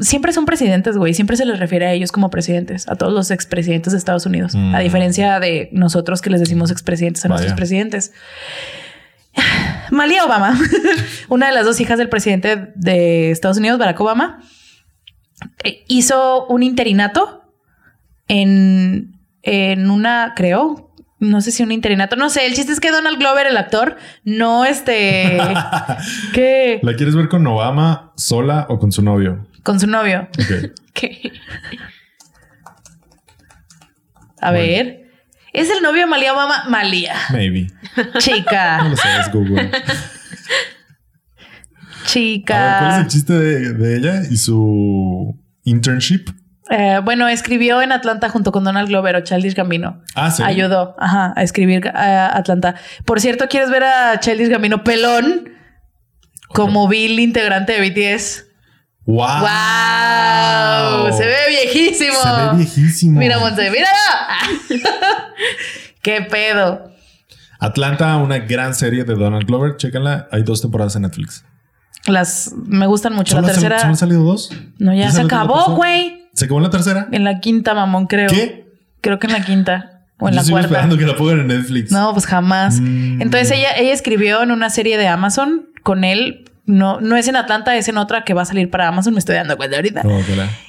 Siempre 0.00 0.32
son 0.32 0.44
presidentes, 0.44 0.96
güey. 0.96 1.14
Siempre 1.14 1.36
se 1.36 1.44
les 1.44 1.58
refiere 1.58 1.86
a 1.86 1.92
ellos 1.92 2.12
como 2.12 2.30
presidentes, 2.30 2.88
a 2.88 2.96
todos 2.96 3.12
los 3.12 3.30
expresidentes 3.30 3.92
de 3.92 3.98
Estados 3.98 4.26
Unidos. 4.26 4.54
Mm. 4.54 4.74
A 4.74 4.80
diferencia 4.80 5.40
de 5.40 5.68
nosotros 5.72 6.20
que 6.20 6.30
les 6.30 6.40
decimos 6.40 6.70
expresidentes 6.70 7.24
a 7.24 7.28
nuestros 7.28 7.54
presidentes. 7.54 8.12
Malia 9.90 10.24
Obama, 10.24 10.58
una 11.28 11.46
de 11.46 11.52
las 11.52 11.64
dos 11.64 11.80
hijas 11.80 11.98
del 11.98 12.08
presidente 12.08 12.72
de 12.74 13.30
Estados 13.30 13.58
Unidos, 13.58 13.78
Barack 13.78 14.00
Obama, 14.00 14.42
eh, 15.64 15.84
hizo 15.88 16.46
un 16.46 16.62
interinato 16.62 17.42
en, 18.28 19.20
en 19.42 19.90
una, 19.90 20.32
creo, 20.36 20.86
no 21.18 21.40
sé 21.40 21.50
si 21.50 21.62
un 21.62 21.72
interinato, 21.72 22.16
no 22.16 22.28
sé. 22.28 22.46
El 22.46 22.54
chiste 22.54 22.72
es 22.72 22.80
que 22.80 22.90
Donald 22.90 23.18
Glover, 23.18 23.46
el 23.46 23.56
actor, 23.56 23.96
no 24.24 24.64
este, 24.64 25.38
que 26.34 26.80
¿La 26.82 26.94
quieres 26.94 27.14
ver 27.14 27.28
con 27.28 27.46
Obama 27.46 28.12
sola 28.16 28.66
o 28.68 28.78
con 28.78 28.92
su 28.92 29.02
novio? 29.02 29.46
Con 29.66 29.80
su 29.80 29.86
novio. 29.88 30.28
Ok. 30.30 30.70
¿Qué? 30.94 31.32
A 34.40 34.50
Bueno. 34.52 34.66
ver. 34.66 35.02
¿Es 35.52 35.70
el 35.70 35.82
novio 35.82 36.02
de 36.02 36.06
Malia 36.06 36.32
Obama? 36.34 36.64
Malia. 36.68 37.16
Maybe. 37.30 37.66
No 37.96 38.20
Chica. 38.20 38.84
lo 38.88 38.96
sabes, 38.96 39.30
Google. 39.32 39.60
A 39.60 39.62
ver, 39.64 39.72
¿cuál 39.72 39.90
es 41.98 42.12
chica. 42.12 42.98
el 43.00 43.06
chiste 43.08 43.32
de, 43.32 43.72
de 43.72 43.96
ella 43.96 44.22
y 44.30 44.36
su 44.36 45.34
internship? 45.64 46.28
Eh, 46.70 47.00
bueno, 47.04 47.26
escribió 47.28 47.80
en 47.82 47.92
Atlanta 47.92 48.28
junto 48.28 48.52
con 48.52 48.64
Donald 48.64 48.88
Glover 48.88 49.16
o 49.16 49.20
Childish 49.22 49.54
Gambino. 49.54 50.02
Ah, 50.14 50.30
sí. 50.30 50.42
Ayudó 50.44 50.94
ajá, 50.98 51.32
a 51.36 51.42
escribir 51.42 51.88
a 51.88 52.36
Atlanta. 52.36 52.74
Por 53.04 53.20
cierto, 53.20 53.48
¿quieres 53.48 53.70
ver 53.70 53.84
a 53.84 54.20
Childish 54.20 54.48
Gambino 54.48 54.84
pelón? 54.84 55.50
Como 56.48 56.86
Bill, 56.88 57.18
integrante 57.18 57.80
de 57.80 57.90
BTS. 58.14 58.44
¡Wow! 59.06 59.26
¡Wow! 59.26 61.12
Se 61.16 61.24
ve 61.24 61.36
viejísimo. 61.48 62.14
Se 62.14 62.28
ve 62.28 62.56
viejísimo. 62.56 63.18
Mira, 63.20 63.38
Monse, 63.38 63.70
míralo. 63.70 63.96
¡Qué 66.02 66.22
pedo! 66.22 66.90
Atlanta, 67.60 68.16
una 68.16 68.38
gran 68.38 68.74
serie 68.74 69.04
de 69.04 69.14
Donald 69.14 69.46
Glover. 69.46 69.76
Chécanla. 69.76 70.28
Hay 70.32 70.42
dos 70.42 70.60
temporadas 70.60 70.96
en 70.96 71.02
Netflix. 71.02 71.44
Las 72.06 72.52
me 72.66 72.86
gustan 72.86 73.14
mucho. 73.14 73.34
La 73.36 73.42
¿Solo, 73.42 73.52
tercera. 73.52 73.78
¿Solo 73.78 73.90
han 73.90 73.96
salido 73.96 74.22
dos? 74.24 74.50
No, 74.78 74.94
ya, 74.94 75.10
se 75.10 75.22
acabó, 75.22 75.74
güey. 75.74 76.28
¿Se 76.34 76.44
acabó 76.44 76.58
en 76.58 76.64
la 76.64 76.70
tercera? 76.70 77.08
En 77.12 77.24
la 77.24 77.40
quinta, 77.40 77.74
mamón, 77.74 78.06
creo. 78.06 78.28
¿Qué? 78.28 78.66
Creo 79.00 79.18
que 79.18 79.26
en 79.28 79.32
la 79.32 79.44
quinta. 79.44 80.02
O 80.18 80.28
en 80.28 80.34
Yo 80.34 80.42
la 80.42 80.48
cuarta. 80.48 80.66
esperando 80.66 80.98
que 80.98 81.06
la 81.06 81.16
pongan 81.16 81.40
en 81.40 81.46
Netflix. 81.48 81.92
No, 81.92 82.12
pues 82.12 82.26
jamás. 82.26 82.80
Mm. 82.80 83.22
Entonces 83.22 83.50
ella, 83.52 83.72
ella 83.76 83.92
escribió 83.92 84.42
en 84.42 84.50
una 84.50 84.70
serie 84.70 84.98
de 84.98 85.08
Amazon 85.08 85.68
con 85.82 86.04
él. 86.04 86.50
No, 86.66 87.00
no 87.00 87.16
es 87.16 87.28
en 87.28 87.36
Atlanta, 87.36 87.76
es 87.76 87.88
en 87.88 87.96
otra 87.96 88.24
que 88.24 88.34
va 88.34 88.42
a 88.42 88.44
salir 88.44 88.70
para 88.70 88.88
Amazon. 88.88 89.14
Me 89.14 89.20
estoy 89.20 89.36
dando 89.36 89.56
cuenta 89.56 89.76
ahorita. 89.76 90.02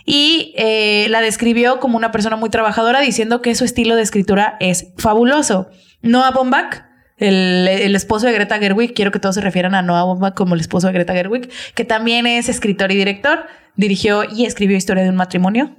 Y 0.05 0.53
eh, 0.55 1.07
la 1.09 1.21
describió 1.21 1.79
como 1.79 1.97
una 1.97 2.11
persona 2.11 2.35
muy 2.35 2.49
trabajadora, 2.49 3.01
diciendo 3.01 3.41
que 3.41 3.55
su 3.55 3.65
estilo 3.65 3.95
de 3.95 4.03
escritura 4.03 4.57
es 4.59 4.93
fabuloso. 4.97 5.69
Noah 6.03 6.31
Baumbach, 6.31 6.83
el, 7.17 7.67
el 7.67 7.95
esposo 7.95 8.27
de 8.27 8.33
Greta 8.33 8.59
Gerwig, 8.59 8.93
quiero 8.93 9.11
que 9.11 9.19
todos 9.19 9.35
se 9.35 9.41
refieran 9.41 9.73
a 9.73 9.81
Noah 9.81 10.03
Baumbach 10.03 10.35
como 10.35 10.53
el 10.53 10.61
esposo 10.61 10.85
de 10.85 10.93
Greta 10.93 11.13
Gerwig, 11.13 11.49
que 11.73 11.83
también 11.83 12.27
es 12.27 12.47
escritor 12.47 12.91
y 12.91 12.95
director, 12.95 13.47
dirigió 13.75 14.23
y 14.23 14.45
escribió 14.45 14.77
Historia 14.77 15.03
de 15.03 15.09
un 15.09 15.15
matrimonio, 15.15 15.75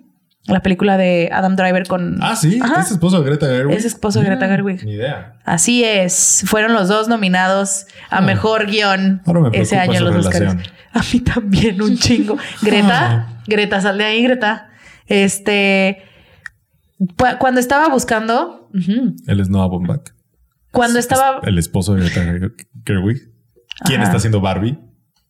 la 0.48 0.60
película 0.60 0.96
de 0.96 1.28
Adam 1.32 1.56
Driver 1.56 1.86
con... 1.86 2.18
Ah, 2.22 2.34
sí. 2.36 2.58
Ajá. 2.62 2.80
Es 2.80 2.90
esposo 2.90 3.20
de 3.20 3.26
Greta 3.26 3.46
Gerwig. 3.46 3.76
Es 3.76 3.84
esposo 3.84 4.20
de 4.20 4.26
Greta 4.26 4.46
Ah, 4.46 4.48
Gerwig. 4.48 4.84
Ni 4.84 4.92
idea. 4.94 5.34
Así 5.44 5.84
es, 5.84 6.42
fueron 6.46 6.72
los 6.74 6.88
dos 6.88 7.08
nominados 7.08 7.86
a 8.10 8.18
Ah. 8.18 8.20
mejor 8.22 8.66
guion 8.66 9.22
Ahora 9.26 9.40
me 9.50 9.58
ese 9.58 9.76
año 9.78 9.94
en 9.98 10.04
los 10.04 10.16
Oscars. 10.16 10.40
relación. 10.40 10.62
A 10.92 11.00
mí 11.12 11.20
también 11.20 11.80
un 11.82 11.96
chingo. 11.98 12.36
Greta, 12.62 13.10
Ah. 13.28 13.42
Greta, 13.46 13.80
sal 13.80 13.98
de 13.98 14.04
ahí, 14.04 14.22
Greta. 14.22 14.70
Este, 15.06 16.02
cuando 17.38 17.60
estaba 17.60 17.88
buscando, 17.88 18.68
ujú, 18.74 19.14
Él 19.26 19.40
es 19.40 19.48
Noah 19.48 19.68
Baumbach. 19.68 20.10
cuando 20.72 20.98
Es- 20.98 21.04
estaba 21.04 21.40
es 21.42 21.48
El 21.48 21.58
esposo 21.58 21.94
de 21.94 22.02
Greta 22.08 22.22
Gerwig. 22.84 23.18
¿Quién 23.84 24.00
Ajá. 24.00 24.08
está 24.08 24.16
haciendo 24.16 24.40
Barbie? 24.40 24.78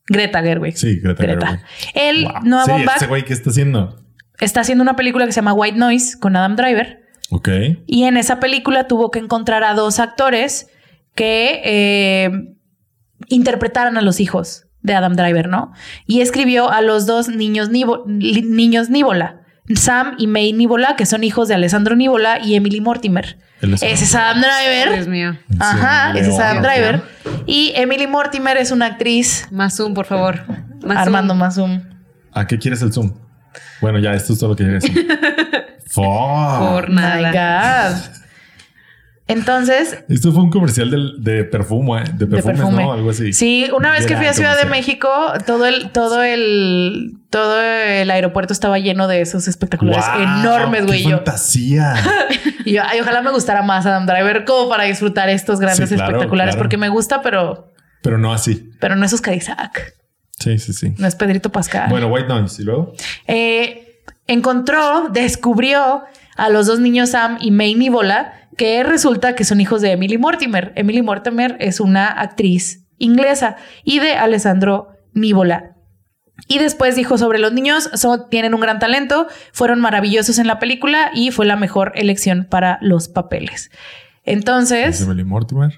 Greta 0.07 0.41
Gerwig. 0.41 0.75
Sí, 0.75 0.99
Greta, 0.99 1.21
Greta. 1.23 1.47
Gerwig. 1.47 1.65
Él, 1.93 2.23
Wow. 2.25 2.33
Noah 2.45 2.65
sí, 2.65 2.71
Baumbach, 2.71 2.95
ese 2.97 3.07
güey 3.07 3.23
que 3.25 3.33
está 3.33 3.49
haciendo. 3.51 4.03
Está 4.45 4.61
haciendo 4.61 4.81
una 4.81 4.95
película 4.95 5.25
que 5.25 5.31
se 5.31 5.37
llama 5.37 5.53
White 5.53 5.77
Noise 5.77 6.19
con 6.19 6.35
Adam 6.35 6.55
Driver. 6.55 7.01
Ok. 7.31 7.49
Y 7.85 8.03
en 8.05 8.17
esa 8.17 8.39
película 8.39 8.87
tuvo 8.87 9.11
que 9.11 9.19
encontrar 9.19 9.63
a 9.63 9.73
dos 9.73 9.99
actores 9.99 10.67
que 11.15 11.61
eh, 11.63 12.31
interpretaran 13.27 13.97
a 13.97 14.01
los 14.01 14.19
hijos 14.19 14.65
de 14.81 14.93
Adam 14.95 15.13
Driver, 15.15 15.47
¿no? 15.49 15.71
Y 16.05 16.21
escribió 16.21 16.69
a 16.71 16.81
los 16.81 17.05
dos 17.05 17.27
niños, 17.29 17.69
Nivo- 17.69 18.03
li- 18.07 18.41
niños 18.43 18.89
Níbola, 18.89 19.41
Sam 19.75 20.15
y 20.17 20.27
May 20.27 20.53
Níbola, 20.53 20.95
que 20.95 21.05
son 21.05 21.23
hijos 21.23 21.47
de 21.47 21.55
Alessandro 21.55 21.95
Níbola 21.95 22.39
y 22.43 22.55
Emily 22.55 22.81
Mortimer. 22.81 23.37
Es- 23.61 23.83
Ese 23.83 24.05
es 24.05 24.15
Adam 24.15 24.37
Driver. 24.41 24.93
Dios 24.95 25.07
mío. 25.07 25.37
Ajá, 25.59 26.13
Sí, 26.13 26.19
ese 26.19 26.29
es. 26.29 26.39
Adam 26.39 26.63
Driver. 26.63 27.01
Y 27.45 27.73
Emily 27.75 28.07
Mortimer 28.07 28.57
es 28.57 28.71
una 28.71 28.85
actriz. 28.85 29.47
Más 29.51 29.75
zoom, 29.75 29.93
por 29.93 30.05
favor. 30.05 30.41
Más 30.83 30.97
Armando 30.97 31.33
zoom. 31.33 31.39
Mazum. 31.39 31.81
¿A 32.31 32.47
qué 32.47 32.57
quieres 32.57 32.81
el 32.81 32.93
Zoom? 32.93 33.13
Bueno, 33.81 33.99
ya, 33.99 34.13
esto 34.13 34.33
es 34.33 34.39
todo 34.39 34.51
lo 34.51 34.55
que 34.55 34.63
quería 34.63 34.79
decir. 34.79 35.07
Fuck. 35.87 36.05
Por 36.59 36.89
My 36.89 36.95
nada. 36.95 37.89
God. 37.91 37.97
Entonces, 39.27 40.03
Esto 40.09 40.31
fue 40.31 40.41
un 40.41 40.49
comercial 40.49 40.89
del- 40.89 41.23
de 41.23 41.43
perfume, 41.43 42.03
de 42.03 42.25
de 42.25 42.27
perfumes, 42.27 42.57
perfume. 42.61 42.83
¿no? 42.83 42.93
Algo 42.93 43.11
así. 43.11 43.31
Sí, 43.31 43.69
una 43.77 43.91
vez 43.91 44.07
que 44.07 44.17
fui 44.17 44.25
a 44.25 44.33
Ciudad 44.33 44.57
de. 44.57 44.65
México, 44.65 45.07
todo 45.45 45.67
el, 45.67 45.91
todo 45.91 46.23
el, 46.23 47.13
todo 47.29 47.61
el 47.61 48.09
aeropuerto 48.09 48.53
estaba 48.53 48.79
lleno 48.79 49.07
de 49.07 49.21
esos 49.21 49.47
espectaculares 49.47 50.03
Wow, 50.15 50.21
enormes, 50.23 50.85
güey. 50.87 51.03
¡Qué 51.03 51.09
Yo, 51.09 51.17
fantasía! 51.17 51.93
y 52.65 52.73
yo, 52.73 52.81
ay, 52.83 53.01
ojalá 53.01 53.21
me 53.21 53.29
gustara 53.29 53.61
más 53.61 53.85
Adam 53.85 54.07
Driver 54.07 54.45
como 54.45 54.67
para 54.67 54.85
disfrutar 54.85 55.29
estos 55.29 55.59
grandes 55.59 55.89
Sí, 55.89 55.95
claro, 55.95 56.11
espectaculares, 56.13 56.55
claro. 56.55 56.63
porque 56.63 56.77
me 56.77 56.89
gusta, 56.89 57.21
pero, 57.21 57.71
Pero 58.01 58.17
no 58.17 58.33
así. 58.33 58.71
pero 58.79 58.95
no 58.95 59.05
es 59.05 59.13
Oscar 59.13 59.35
Isaac, 59.35 59.93
Sí, 60.39 60.57
sí, 60.59 60.73
sí. 60.73 60.93
no 60.97 61.07
es 61.07 61.15
Pedrito 61.15 61.51
Pascal. 61.51 61.89
Bueno, 61.89 62.07
White 62.07 62.27
Noise. 62.27 62.61
¿Y 62.61 62.65
luego? 62.65 62.93
Eh, 63.27 64.01
encontró, 64.27 65.09
descubrió 65.09 66.03
a 66.35 66.49
los 66.49 66.67
dos 66.67 66.79
niños 66.79 67.09
Sam 67.11 67.37
y 67.41 67.51
May 67.51 67.75
Níbola, 67.75 68.33
que 68.57 68.83
resulta 68.83 69.35
que 69.35 69.43
son 69.45 69.59
hijos 69.61 69.81
de 69.81 69.91
Emily 69.91 70.17
Mortimer. 70.17 70.73
Emily 70.75 71.01
Mortimer 71.01 71.57
es 71.59 71.79
una 71.79 72.07
actriz 72.07 72.85
inglesa 72.97 73.55
y 73.83 73.99
de 73.99 74.13
Alessandro 74.13 74.89
Níbola. 75.13 75.75
Y 76.47 76.57
después 76.59 76.95
dijo 76.95 77.17
sobre 77.17 77.39
los 77.39 77.51
niños, 77.53 77.89
son- 77.95 78.29
tienen 78.29 78.53
un 78.53 78.61
gran 78.61 78.79
talento, 78.79 79.27
fueron 79.51 79.79
maravillosos 79.81 80.39
en 80.39 80.47
la 80.47 80.57
película 80.59 81.11
y 81.13 81.31
fue 81.31 81.45
la 81.45 81.55
mejor 81.57 81.91
elección 81.95 82.47
para 82.49 82.77
los 82.81 83.07
papeles. 83.09 83.71
Es 84.23 84.33
Entonces, 84.37 85.01
Emily 85.01 85.23
Mortimer. 85.25 85.77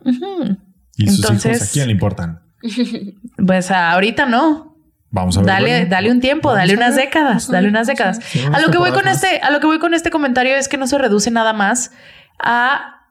¿Y 0.97 1.07
sus 1.07 1.17
Entonces- 1.17 1.57
hijos 1.57 1.69
a 1.69 1.71
quién 1.71 1.87
le 1.87 1.93
importan? 1.93 2.41
pues 3.45 3.71
ahorita 3.71 4.25
no, 4.25 4.71
Vamos 5.11 5.37
a 5.37 5.41
ver. 5.41 5.47
Dale, 5.47 5.69
bueno. 5.71 5.89
dale 5.89 6.11
un 6.11 6.21
tiempo, 6.21 6.53
dale 6.53 6.73
unas 6.73 6.95
ver, 6.95 7.05
décadas, 7.05 7.49
dale 7.49 7.67
unas 7.67 7.85
décadas. 7.85 8.19
A 8.53 8.61
lo 8.61 8.71
que 8.71 8.77
voy 8.77 8.91
con 8.91 9.09
este, 9.09 9.39
a 9.41 9.51
lo 9.51 9.59
que 9.59 9.67
voy 9.67 9.77
con 9.77 9.93
este 9.93 10.09
comentario 10.09 10.55
es 10.55 10.69
que 10.69 10.77
no 10.77 10.87
se 10.87 10.97
reduce 10.97 11.29
nada 11.31 11.51
más 11.51 11.91
a 12.39 13.01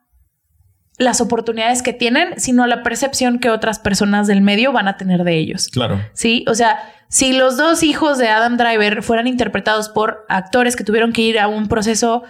las 0.96 1.20
oportunidades 1.20 1.82
que 1.82 1.92
tienen, 1.92 2.38
sino 2.38 2.62
a 2.62 2.66
la 2.66 2.82
percepción 2.82 3.38
que 3.38 3.50
otras 3.50 3.78
personas 3.78 4.26
del 4.26 4.40
medio 4.40 4.72
van 4.72 4.88
a 4.88 4.96
tener 4.96 5.24
de 5.24 5.38
ellos. 5.38 5.68
Claro. 5.68 6.00
Sí, 6.14 6.44
o 6.48 6.54
sea, 6.54 6.78
si 7.08 7.32
los 7.32 7.56
dos 7.56 7.82
hijos 7.82 8.18
de 8.18 8.28
Adam 8.28 8.56
Driver 8.56 9.02
fueran 9.02 9.26
interpretados 9.26 9.88
por 9.88 10.24
actores 10.28 10.76
que 10.76 10.84
tuvieron 10.84 11.12
que 11.12 11.22
ir 11.22 11.38
a 11.38 11.48
un 11.48 11.68
proceso 11.68 12.22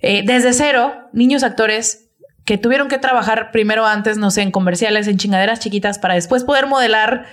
eh, 0.00 0.22
desde 0.24 0.52
cero, 0.52 1.08
niños 1.12 1.42
actores 1.42 2.09
que 2.44 2.58
tuvieron 2.58 2.88
que 2.88 2.98
trabajar 2.98 3.50
primero 3.52 3.86
antes, 3.86 4.16
no 4.18 4.30
sé, 4.30 4.42
en 4.42 4.50
comerciales, 4.50 5.06
en 5.08 5.16
chingaderas 5.18 5.60
chiquitas, 5.60 5.98
para 5.98 6.14
después 6.14 6.44
poder 6.44 6.66
modelar, 6.66 7.26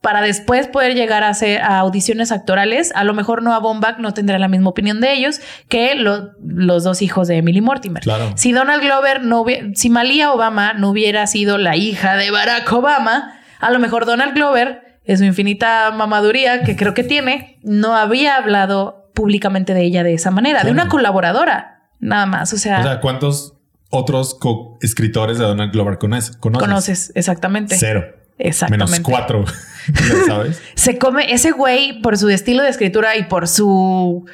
para 0.00 0.22
después 0.22 0.66
poder 0.68 0.94
llegar 0.94 1.24
a 1.24 1.28
hacer 1.28 1.60
a 1.60 1.78
audiciones 1.78 2.32
actorales, 2.32 2.90
a 2.94 3.04
lo 3.04 3.12
mejor 3.12 3.42
Noah 3.42 3.58
Baumbach 3.58 3.98
no 3.98 4.14
tendrá 4.14 4.38
la 4.38 4.48
misma 4.48 4.70
opinión 4.70 5.00
de 5.00 5.12
ellos 5.12 5.40
que 5.68 5.94
lo- 5.94 6.30
los 6.42 6.84
dos 6.84 7.02
hijos 7.02 7.28
de 7.28 7.36
Emily 7.36 7.60
Mortimer. 7.60 8.02
Claro. 8.02 8.32
Si 8.36 8.52
Donald 8.52 8.82
Glover 8.82 9.22
no 9.22 9.42
hubiera, 9.42 9.66
si 9.74 9.90
Malia 9.90 10.32
Obama 10.32 10.72
no 10.72 10.88
hubiera 10.90 11.26
sido 11.26 11.58
la 11.58 11.76
hija 11.76 12.16
de 12.16 12.30
Barack 12.30 12.72
Obama, 12.72 13.34
a 13.58 13.70
lo 13.70 13.78
mejor 13.78 14.06
Donald 14.06 14.34
Glover, 14.34 15.00
en 15.04 15.18
su 15.18 15.24
infinita 15.24 15.90
mamaduría 15.90 16.62
que 16.62 16.76
creo 16.76 16.94
que 16.94 17.04
tiene, 17.04 17.58
no 17.62 17.94
había 17.96 18.36
hablado 18.36 19.10
públicamente 19.14 19.74
de 19.74 19.82
ella 19.84 20.02
de 20.02 20.14
esa 20.14 20.30
manera, 20.30 20.62
de 20.64 20.70
una 20.70 20.88
colaboradora, 20.88 21.90
nada 21.98 22.24
más. 22.26 22.52
O 22.54 22.56
sea, 22.56 22.80
O 22.80 22.82
sea, 22.84 23.00
¿cuántos 23.00 23.54
otros 23.90 24.34
co-escritores 24.34 25.38
de 25.38 25.44
Donald 25.44 25.72
Glover 25.72 25.98
conoces? 25.98 26.36
¿Conoces? 26.36 26.66
conoces 26.66 27.12
exactamente. 27.14 27.76
Cero. 27.78 28.04
Exactamente. 28.38 28.92
Menos 28.92 29.00
cuatro. 29.00 29.44
¿Sabes? 30.26 30.62
Se 30.74 30.98
come 30.98 31.32
ese 31.32 31.50
güey 31.50 32.00
por 32.00 32.16
su 32.16 32.28
estilo 32.30 32.62
de 32.62 32.70
escritura 32.70 33.16
y 33.16 33.24
por 33.24 33.46
su, 33.48 34.24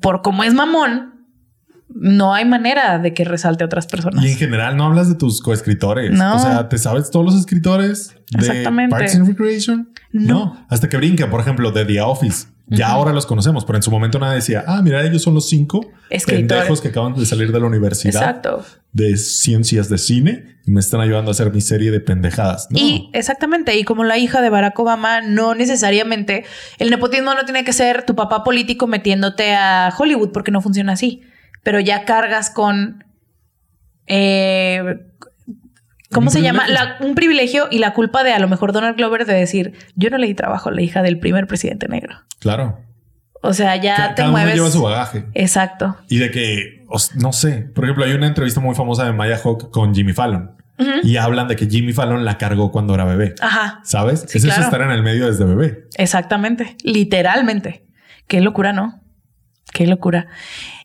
por 0.00 0.22
cómo 0.22 0.42
es 0.42 0.54
mamón. 0.54 1.11
No 1.94 2.34
hay 2.34 2.44
manera 2.44 2.98
de 2.98 3.14
que 3.14 3.24
resalte 3.24 3.64
a 3.64 3.66
otras 3.66 3.86
personas. 3.86 4.24
Y 4.24 4.30
en 4.30 4.36
general 4.36 4.76
no 4.76 4.84
hablas 4.84 5.08
de 5.08 5.14
tus 5.14 5.40
coescritores. 5.40 6.10
No. 6.12 6.36
O 6.36 6.38
sea, 6.38 6.68
¿te 6.68 6.78
sabes 6.78 7.10
todos 7.10 7.24
los 7.26 7.34
escritores 7.34 8.14
de 8.30 8.38
Exactamente. 8.38 8.94
Parks 8.96 9.14
and 9.16 9.28
Recreation? 9.28 9.88
No. 10.12 10.64
Hasta 10.68 10.88
que 10.88 10.96
brinca, 10.96 11.30
por 11.30 11.40
ejemplo, 11.40 11.70
de 11.72 11.84
The 11.84 12.00
Office. 12.00 12.46
Ya 12.68 12.88
ahora 12.88 13.12
los 13.12 13.26
conocemos, 13.26 13.66
pero 13.66 13.76
en 13.76 13.82
su 13.82 13.90
momento 13.90 14.18
nadie 14.18 14.36
decía, 14.36 14.64
ah, 14.66 14.80
mira, 14.82 15.02
ellos 15.04 15.20
son 15.20 15.34
los 15.34 15.46
cinco 15.48 15.80
Escritores. 16.08 16.48
pendejos 16.48 16.80
que 16.80 16.88
acaban 16.88 17.12
de 17.14 17.26
salir 17.26 17.52
de 17.52 17.60
la 17.60 17.66
universidad 17.66 18.22
Exacto. 18.22 18.64
de 18.92 19.16
ciencias 19.18 19.90
de 19.90 19.98
cine 19.98 20.56
y 20.64 20.70
me 20.70 20.80
están 20.80 21.02
ayudando 21.02 21.30
a 21.30 21.32
hacer 21.32 21.52
mi 21.52 21.60
serie 21.60 21.90
de 21.90 22.00
pendejadas. 22.00 22.68
No. 22.70 22.78
Y 22.78 23.10
exactamente, 23.12 23.76
y 23.76 23.84
como 23.84 24.04
la 24.04 24.16
hija 24.16 24.40
de 24.40 24.48
Barack 24.48 24.78
Obama, 24.78 25.20
no 25.20 25.54
necesariamente 25.54 26.44
el 26.78 26.88
nepotismo 26.88 27.34
no 27.34 27.44
tiene 27.44 27.62
que 27.64 27.74
ser 27.74 28.06
tu 28.06 28.14
papá 28.14 28.42
político 28.42 28.86
metiéndote 28.86 29.54
a 29.54 29.92
Hollywood, 29.98 30.30
porque 30.32 30.50
no 30.50 30.62
funciona 30.62 30.92
así. 30.92 31.20
Pero 31.62 31.80
ya 31.80 32.04
cargas 32.04 32.50
con. 32.50 33.04
eh, 34.06 34.82
¿Cómo 36.10 36.30
se 36.30 36.42
llama? 36.42 36.68
La- 36.68 36.96
un 37.00 37.14
privilegio 37.14 37.68
y 37.70 37.78
la 37.78 37.94
culpa 37.94 38.22
de 38.22 38.32
a 38.32 38.38
lo 38.38 38.46
mejor 38.48 38.72
Donald 38.72 38.96
Glover 38.96 39.24
de 39.24 39.34
decir: 39.34 39.72
Yo 39.94 40.10
no 40.10 40.18
le 40.18 40.26
di 40.26 40.34
trabajo 40.34 40.68
a 40.68 40.72
la 40.72 40.82
hija 40.82 41.02
del 41.02 41.18
primer 41.18 41.46
presidente 41.46 41.88
negro. 41.88 42.16
Claro. 42.38 42.80
O 43.40 43.54
sea, 43.54 43.76
ya 43.76 43.96
Ca- 43.96 44.08
te 44.10 44.14
Cada 44.16 44.28
uno 44.28 44.38
mueves. 44.38 44.54
lleva 44.54 44.70
su 44.70 44.82
bagaje. 44.82 45.24
Exacto. 45.34 45.96
Y 46.08 46.18
de 46.18 46.30
que, 46.30 46.84
no 47.16 47.32
sé, 47.32 47.62
por 47.74 47.84
ejemplo, 47.84 48.04
hay 48.04 48.12
una 48.12 48.26
entrevista 48.26 48.60
muy 48.60 48.74
famosa 48.74 49.04
de 49.04 49.12
Maya 49.12 49.40
Hawk 49.42 49.70
con 49.70 49.94
Jimmy 49.94 50.12
Fallon 50.12 50.52
y 51.04 51.16
hablan 51.16 51.46
de 51.48 51.54
que 51.56 51.66
Jimmy 51.66 51.92
Fallon 51.92 52.24
la 52.24 52.38
cargó 52.38 52.70
cuando 52.72 52.94
era 52.94 53.04
bebé. 53.04 53.34
Ajá. 53.40 53.80
¿Sabes? 53.84 54.20
Sí, 54.28 54.38
es 54.38 54.44
eso 54.44 54.46
claro. 54.48 54.62
estar 54.64 54.80
en 54.82 54.90
el 54.90 55.02
medio 55.02 55.26
desde 55.26 55.44
bebé. 55.44 55.84
Exactamente, 55.96 56.76
literalmente. 56.82 57.84
Qué 58.28 58.40
locura, 58.40 58.72
¿no? 58.72 59.00
Qué 59.72 59.86
locura. 59.86 60.26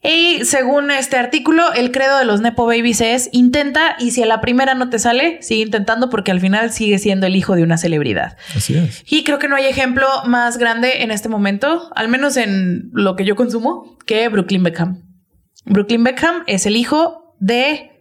Y 0.02 0.46
según 0.46 0.92
este 0.92 1.18
artículo, 1.18 1.74
el 1.74 1.92
credo 1.92 2.18
de 2.18 2.26
los 2.26 2.40
Nepo 2.40 2.66
Babies 2.66 3.02
es 3.02 3.30
intenta 3.34 3.98
y 4.00 4.12
si 4.12 4.24
a 4.24 4.26
la 4.26 4.40
primera 4.40 4.76
no 4.76 4.90
te 4.90 5.00
sale, 5.00 5.42
sigue 5.42 5.64
intentando 5.64 6.10
porque 6.10 6.32
al 6.32 6.40
final 6.40 6.72
sigue 6.72 6.98
siendo 6.98 7.28
el 7.28 7.36
hijo 7.36 7.56
de 7.56 7.64
una 7.64 7.78
celebridad. 7.78 8.38
Así 8.56 8.78
es. 8.78 9.04
Y 9.06 9.26
creo 9.26 9.40
que 9.40 9.50
no 9.50 9.58
hay 9.58 9.66
ejemplo 9.66 10.08
más 10.26 10.58
grande 10.58 11.04
en 11.04 11.12
este 11.12 11.28
momento, 11.28 11.92
al 11.96 12.08
menos 12.08 12.38
en 12.38 12.90
lo 12.94 13.18
que 13.18 13.26
yo 13.26 13.36
consumo, 13.36 13.98
que 14.06 14.30
Brooklyn 14.30 14.64
Beckham. 14.64 15.04
Brooklyn 15.66 16.06
Beckham 16.06 16.44
es 16.48 16.66
el 16.66 16.78
hijo 16.78 17.36
de 17.40 17.92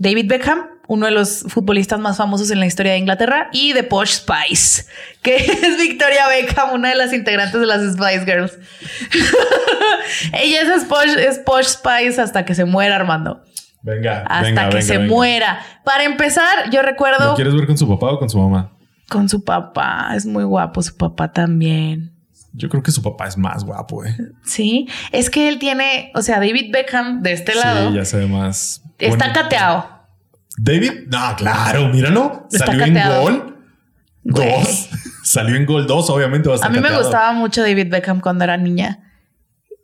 David 0.00 0.26
Beckham, 0.28 0.71
uno 0.92 1.06
de 1.06 1.12
los 1.12 1.44
futbolistas 1.48 1.98
más 1.98 2.18
famosos 2.18 2.50
en 2.50 2.60
la 2.60 2.66
historia 2.66 2.92
de 2.92 2.98
Inglaterra, 2.98 3.48
y 3.52 3.72
de 3.72 3.82
Posh 3.82 4.10
Spice, 4.20 4.84
que 5.22 5.36
es 5.62 5.78
Victoria 5.78 6.28
Beckham, 6.28 6.74
una 6.74 6.90
de 6.90 6.96
las 6.96 7.12
integrantes 7.14 7.58
de 7.58 7.66
las 7.66 7.80
Spice 7.94 8.24
Girls. 8.26 8.58
Ella 10.32 10.62
es 10.74 10.84
Posh, 10.84 11.16
es 11.18 11.38
Posh 11.38 11.64
Spice 11.66 12.20
hasta 12.20 12.44
que 12.44 12.54
se 12.54 12.64
muera, 12.64 12.96
Armando. 12.96 13.42
Venga, 13.82 14.20
Hasta 14.28 14.42
venga, 14.42 14.62
que 14.68 14.76
venga, 14.76 14.82
se 14.86 14.98
venga. 14.98 15.12
muera. 15.14 15.60
Para 15.84 16.04
empezar, 16.04 16.70
yo 16.70 16.82
recuerdo 16.82 17.30
¿Lo 17.30 17.34
quieres 17.34 17.54
ver 17.54 17.66
con 17.66 17.76
su 17.76 17.88
papá 17.88 18.12
o 18.12 18.18
con 18.18 18.28
su 18.30 18.38
mamá? 18.38 18.70
con 19.08 19.28
su 19.28 19.44
papá. 19.44 20.12
Es 20.14 20.24
muy 20.24 20.44
guapo 20.44 20.82
su 20.82 20.96
papá 20.96 21.32
también. 21.32 22.12
Yo 22.54 22.68
creo 22.68 22.82
que 22.82 22.90
su 22.92 23.02
papá 23.02 23.26
es 23.28 23.36
más 23.36 23.64
guapo, 23.64 24.04
eh. 24.04 24.14
Sí, 24.44 24.86
es 25.10 25.30
que 25.30 25.48
él 25.48 25.58
tiene, 25.58 26.12
o 26.14 26.22
sea, 26.22 26.36
David 26.36 26.70
Beckham 26.72 27.22
de 27.22 27.32
este 27.32 27.54
lado 27.54 27.90
Sí, 27.90 27.96
ya 27.96 28.04
se 28.04 28.18
ve 28.18 28.26
más. 28.26 28.82
está 28.98 29.24
bonito. 29.26 29.40
cateado. 29.42 30.01
David, 30.58 30.92
no, 31.08 31.34
claro, 31.36 31.88
míralo. 31.88 32.46
Está 32.50 32.66
Salió 32.66 32.84
cateado. 32.86 33.28
en 33.28 33.38
gol 33.38 33.56
Güey. 34.24 34.50
dos. 34.60 34.88
Salió 35.24 35.56
en 35.56 35.66
gol 35.66 35.86
dos, 35.86 36.10
obviamente 36.10 36.48
va 36.48 36.54
a 36.54 36.56
estar 36.56 36.70
A 36.70 36.74
mí 36.74 36.80
me 36.80 36.96
gustaba 36.96 37.32
mucho 37.32 37.62
David 37.62 37.88
Beckham 37.90 38.20
cuando 38.20 38.44
era 38.44 38.56
niña. 38.56 38.98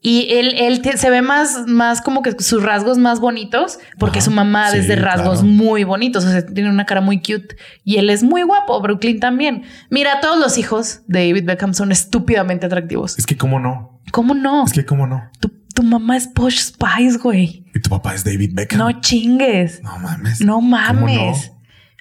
Y 0.00 0.28
él, 0.30 0.54
él 0.56 0.80
se 0.96 1.10
ve 1.10 1.22
más, 1.22 1.66
más 1.66 2.00
como 2.00 2.22
que 2.22 2.30
sus 2.40 2.62
rasgos 2.62 2.98
más 2.98 3.18
bonitos, 3.18 3.80
porque 3.98 4.20
Ajá. 4.20 4.26
su 4.26 4.30
mamá 4.30 4.70
Sí, 4.70 4.78
es 4.78 4.86
de 4.88 4.94
rasgos 4.94 5.40
claro. 5.40 5.48
muy 5.52 5.82
bonitos, 5.82 6.24
o 6.24 6.30
sea, 6.30 6.46
tiene 6.46 6.70
una 6.70 6.86
cara 6.86 7.00
muy 7.00 7.18
cute. 7.18 7.56
Y 7.82 7.96
él 7.96 8.08
es 8.10 8.22
muy 8.22 8.42
guapo, 8.42 8.80
Brooklyn 8.80 9.18
también. 9.18 9.64
Mira, 9.90 10.20
todos 10.20 10.38
los 10.38 10.56
hijos 10.56 11.00
de 11.08 11.26
David 11.26 11.46
Beckham 11.46 11.74
son 11.74 11.90
estúpidamente 11.90 12.66
atractivos. 12.66 13.18
Es 13.18 13.26
que, 13.26 13.36
¿cómo 13.36 13.58
no? 13.58 14.00
¿Cómo 14.12 14.34
no? 14.34 14.64
Es 14.64 14.72
que, 14.72 14.84
¿cómo 14.86 15.06
no? 15.08 15.20
Tu, 15.40 15.50
tu 15.74 15.82
mamá 15.82 16.16
es 16.16 16.28
Posh 16.28 16.58
Spice, 16.60 17.18
güey. 17.20 17.64
Y 17.78 17.80
tu 17.80 17.90
papá 17.90 18.14
es 18.14 18.24
David 18.24 18.50
Beckham. 18.54 18.78
No 18.78 19.00
chingues. 19.00 19.80
No 19.82 19.98
mames. 19.98 20.40
No 20.40 20.54
¿Cómo 20.54 20.68
mames. 20.70 21.52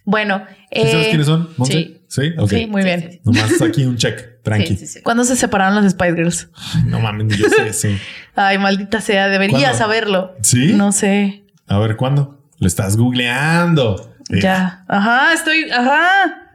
Bueno, 0.05 0.43
¿Sí 0.71 0.81
sabes 0.89 1.05
eh, 1.05 1.09
quiénes 1.09 1.27
son? 1.27 1.49
¿Monse? 1.57 1.73
sí. 1.73 1.93
Sí, 2.09 2.21
ok. 2.37 2.49
Sí, 2.49 2.65
muy 2.67 2.81
Sí, 2.81 2.85
bien. 2.87 3.01
sí, 3.01 3.07
sí. 3.11 3.21
Nomás 3.25 3.61
aquí 3.61 3.83
un 3.85 3.97
check, 3.97 4.41
tranqui. 4.41 4.67
Sí, 4.69 4.77
sí, 4.77 4.87
sí. 4.87 5.01
¿Cuándo 5.01 5.25
se 5.25 5.35
separaron 5.35 5.75
las 5.75 5.91
Spice 5.91 6.15
Girls? 6.15 6.49
Ay, 6.73 6.83
no 6.85 6.99
mames, 7.01 7.37
yo 7.37 7.49
sé, 7.49 7.73
sí. 7.73 7.97
Ay, 8.35 8.57
maldita 8.57 9.01
sea, 9.01 9.27
debería 9.27 9.57
¿Cuándo? 9.59 9.77
saberlo. 9.77 10.35
¿Sí? 10.41 10.73
No 10.73 10.93
sé. 10.93 11.43
A 11.67 11.77
ver, 11.79 11.97
¿cuándo? 11.97 12.49
Lo 12.59 12.65
estás 12.67 12.95
googleando. 12.97 14.15
Eh, 14.29 14.39
Ya. 14.41 14.85
Ajá, 14.87 15.33
estoy. 15.33 15.69
Ajá. 15.69 16.53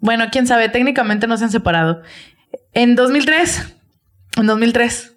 Bueno, 0.00 0.24
quién 0.32 0.46
sabe, 0.48 0.68
técnicamente 0.68 1.26
no 1.28 1.36
se 1.38 1.44
han 1.44 1.50
separado. 1.52 2.02
En 2.74 2.96
2003. 2.96 3.76
En 4.36 4.46
2003. 4.46 5.15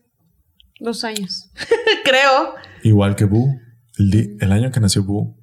Dos 0.79 1.03
años. 1.03 1.49
Creo. 2.03 2.55
Igual 2.83 3.15
que 3.15 3.25
Boo. 3.25 3.55
El, 3.97 4.09
di- 4.11 4.37
el 4.39 4.51
año 4.51 4.71
que 4.71 4.79
nació 4.79 5.03
Boo. 5.03 5.35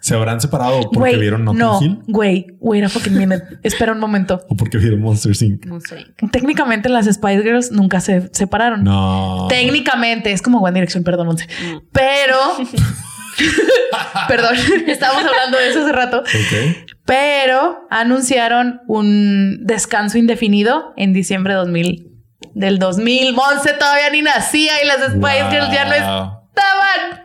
¿Se 0.00 0.14
habrán 0.14 0.42
separado 0.42 0.82
porque 0.82 0.98
Güey, 0.98 1.18
vieron 1.18 1.42
Notting 1.44 1.58
no, 1.58 1.80
Hill? 1.82 1.98
güey, 2.06 2.46
wait 2.60 2.84
a 2.84 2.90
fucking 2.90 3.16
minute. 3.16 3.42
Espera 3.62 3.92
un 3.92 3.98
momento. 3.98 4.44
¿O 4.50 4.56
porque 4.56 4.76
vieron 4.76 5.00
Monster 5.00 5.32
Inc? 5.40 5.64
No 5.64 5.80
sé. 5.80 6.04
Técnicamente 6.30 6.90
las 6.90 7.06
Spice 7.06 7.42
Girls 7.42 7.72
nunca 7.72 8.00
se 8.00 8.28
separaron. 8.34 8.84
No. 8.84 9.46
Técnicamente 9.48 10.32
es 10.32 10.42
como 10.42 10.58
One 10.60 10.74
Direction, 10.74 11.02
perdón, 11.02 11.28
Monse. 11.28 11.46
Mm. 11.46 11.78
Pero. 11.92 12.36
perdón, 14.28 14.54
estábamos 14.86 15.24
hablando 15.24 15.58
de 15.58 15.70
eso 15.70 15.82
hace 15.82 15.92
rato. 15.92 16.18
Ok. 16.20 16.86
Pero 17.06 17.78
anunciaron 17.90 18.80
un 18.86 19.60
descanso 19.64 20.18
indefinido 20.18 20.92
en 20.96 21.14
diciembre 21.14 21.54
de 21.54 21.60
2000, 21.60 22.12
del 22.54 22.78
2000. 22.78 23.34
Monse 23.34 23.72
todavía 23.74 24.10
ni 24.10 24.22
nacía 24.22 24.72
y 24.82 24.86
las 24.86 24.98
Spice 25.12 25.50
Girls 25.50 25.70
ya 25.72 25.84
no 25.84 25.90
Wow. 25.90 26.40
estaban. 26.48 27.24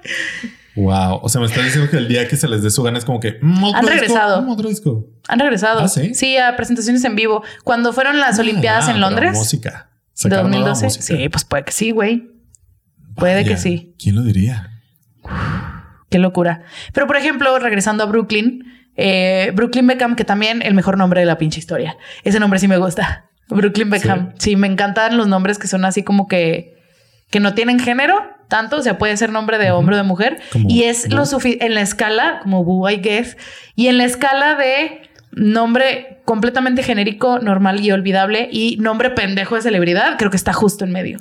Wow. 0.75 1.19
O 1.23 1.30
sea, 1.30 1.41
me 1.41 1.47
estás 1.47 1.63
diciendo 1.63 1.89
que 1.91 1.97
el 1.97 2.07
día 2.07 2.27
que 2.27 2.36
se 2.38 2.47
les 2.47 2.61
dé 2.63 2.69
su 2.69 2.82
gana 2.84 2.97
es 2.97 3.05
como 3.05 3.19
que 3.19 3.38
mm, 3.41 3.63
otro 3.63 3.77
Han 3.80 3.86
disco, 3.86 3.99
regresado. 3.99 4.41
mm, 4.41 4.49
otro 4.49 4.69
disco. 4.69 5.05
Han 5.27 5.39
regresado. 5.39 5.80
¿Ah, 5.82 5.88
sí? 5.88 6.38
a 6.38 6.55
presentaciones 6.55 7.03
en 7.03 7.15
vivo. 7.15 7.43
Cuando 7.63 7.91
fueron 7.93 8.19
las 8.19 8.39
Olimpiadas 8.39 8.86
Ah, 8.88 8.91
en 8.91 8.97
pero 8.97 9.07
Londres. 9.07 9.34
Música. 9.34 9.89
de 9.91 9.99
Sacaron 10.13 10.51
nueva 10.51 10.69
2012. 10.69 10.86
música. 10.99 11.17
Sí, 11.23 11.30
pues 11.30 11.45
puede 11.45 11.63
que 11.65 11.71
sí, 11.71 11.91
güey. 11.91 12.30
Puede 13.15 13.43
que 13.45 13.57
sí. 13.57 13.95
¿Quién 14.01 14.15
lo 14.15 14.21
diría? 14.21 14.71
Qué 16.09 16.17
locura. 16.19 16.63
Pero 16.93 17.07
por 17.07 17.17
ejemplo, 17.17 17.57
regresando 17.59 18.03
a 18.03 18.07
Brooklyn, 18.07 18.63
eh, 18.95 19.51
Brooklyn 19.53 19.86
Beckham, 19.88 20.15
que 20.15 20.23
también 20.25 20.61
el 20.61 20.73
mejor 20.73 20.97
nombre 20.97 21.19
de 21.19 21.25
la 21.25 21.38
pinche 21.38 21.59
historia. 21.59 21.97
Ese 22.23 22.39
nombre 22.39 22.59
sí 22.59 22.67
me 22.67 22.77
gusta. 22.77 23.28
Brooklyn 23.50 23.89
Beckham. 23.89 24.34
Sí, 24.38 24.56
me 24.56 24.68
encantan 24.68 25.18
los 25.18 25.28
nombres 25.28 25.58
que 25.58 25.68
son 25.68 25.86
así 25.86 26.04
como 26.04 26.28
que, 26.28 26.78
que 27.30 27.39
no 27.39 27.54
tienen 27.54 27.80
género 27.80 28.16
tanto. 28.47 28.78
O 28.78 28.82
sea, 28.82 28.97
puede 28.97 29.16
ser 29.18 29.32
nombre 29.32 29.58
de 29.58 29.72
hombre 29.72 29.95
o 29.95 29.97
de 29.97 30.04
mujer. 30.04 30.41
Como 30.52 30.70
y 30.70 30.84
es 30.84 31.10
lo 31.10 31.20
Boo. 31.20 31.26
suficiente 31.26 31.66
en 31.66 31.76
la 31.76 31.82
escala, 31.82 32.39
como 32.43 32.64
Boo, 32.64 32.89
I 32.89 32.97
guess, 32.97 33.38
y 33.76 33.88
en 33.88 33.97
la 33.97 34.06
escala 34.06 34.56
de 34.56 35.02
nombre 35.32 36.22
completamente 36.26 36.84
genérico, 36.84 37.39
normal 37.39 37.80
y 37.80 37.91
olvidable 37.91 38.50
y 38.52 38.78
nombre 38.78 39.12
pendejo 39.12 39.56
de 39.56 39.62
celebridad, 39.62 40.18
creo 40.18 40.32
que 40.32 40.38
está 40.38 40.54
justo 40.54 40.86
en 40.86 40.91
medio. 40.91 41.20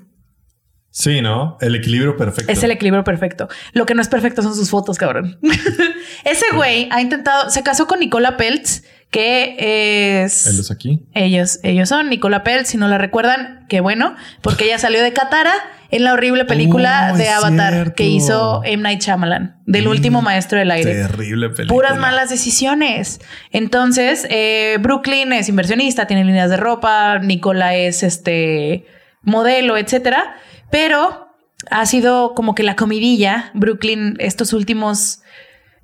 Sí, 0.91 1.21
¿no? 1.21 1.59
El 1.61 1.77
equilibrio 1.77 2.17
perfecto. 2.17 2.51
Es 2.51 2.63
el 2.63 2.71
equilibrio 2.71 3.05
perfecto. 3.05 3.49
Lo 3.73 3.87
que 3.87 3.95
no 3.95 4.03
es 4.03 4.09
perfecto 4.09 4.43
son 4.43 4.55
sus 4.55 4.71
fotos, 4.71 4.99
cabrón. 4.99 5.39
Ese 6.25 6.47
güey 6.55 6.89
ha 6.91 7.01
intentado, 7.01 7.51
se 7.51 7.63
casó 7.63 7.87
con 7.87 8.01
Nicola 8.01 8.37
Peltz, 8.37 8.83
que 9.11 10.23
es... 10.25 10.47
¿El 10.47 10.57
los 10.59 10.71
aquí? 10.71 11.07
Ellos, 11.15 11.61
ellos 11.63 11.89
son 11.89 12.11
Nicola 12.11 12.43
Peltz, 12.43 12.69
si 12.69 12.77
no 12.77 12.89
la 12.89 12.99
recuerdan, 12.99 13.65
qué 13.69 13.81
bueno, 13.81 14.15
porque 14.43 14.65
ella 14.67 14.79
salió 14.79 15.03
de 15.03 15.13
Katara 15.13 15.53
en 15.91 16.05
la 16.05 16.13
horrible 16.13 16.45
película 16.45 17.13
Oh, 17.15 17.17
de 17.17 17.29
Avatar 17.31 17.73
cierto. 17.73 17.95
que 17.95 18.05
hizo 18.05 18.61
M. 18.65 18.83
Night 18.83 19.01
Shyamalan, 19.01 19.57
del 19.65 19.87
Mm, 19.87 19.91
último 19.91 20.21
maestro 20.21 20.59
del 20.59 20.71
aire. 20.71 20.93
Terrible 20.95 21.49
película. 21.49 21.69
Puras 21.75 21.99
malas 21.99 22.29
decisiones. 22.29 23.21
Entonces, 23.53 24.27
eh, 24.29 24.77
Brooklyn 24.81 25.33
es 25.33 25.49
inversionista, 25.49 26.07
tiene 26.07 26.25
líneas 26.25 26.51
de 26.51 26.59
ropa, 26.59 27.19
Nicola 27.21 27.75
es 27.75 28.03
este 28.03 28.85
modelo, 29.23 29.79
etcétera. 29.79 30.37
Pero 30.71 31.29
ha 31.71 31.87
sido 31.87 32.35
como 32.35 32.55
que 32.55 32.63
la 32.63 32.77
comidilla 32.77 33.51
Brooklyn 33.55 34.17
estos 34.19 34.53
últimos 34.53 35.23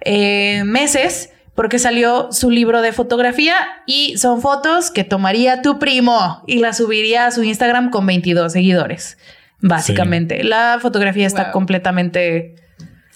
eh, 0.02 0.62
meses 0.66 1.30
porque 1.54 1.78
salió 1.78 2.28
su 2.32 2.50
libro 2.50 2.82
de 2.82 2.92
fotografía 2.92 3.56
y 3.86 4.16
son 4.18 4.40
fotos 4.40 4.90
que 4.90 5.04
tomaría 5.04 5.62
tu 5.62 5.78
primo 5.78 6.42
y 6.46 6.58
las 6.58 6.78
subiría 6.78 7.26
a 7.26 7.30
su 7.30 7.42
Instagram 7.44 7.90
con 7.90 8.06
22 8.06 8.52
seguidores. 8.52 9.18
Básicamente, 9.60 10.44
la 10.44 10.78
fotografía 10.80 11.26
está 11.26 11.44
Wow. 11.44 11.52
completamente 11.52 12.56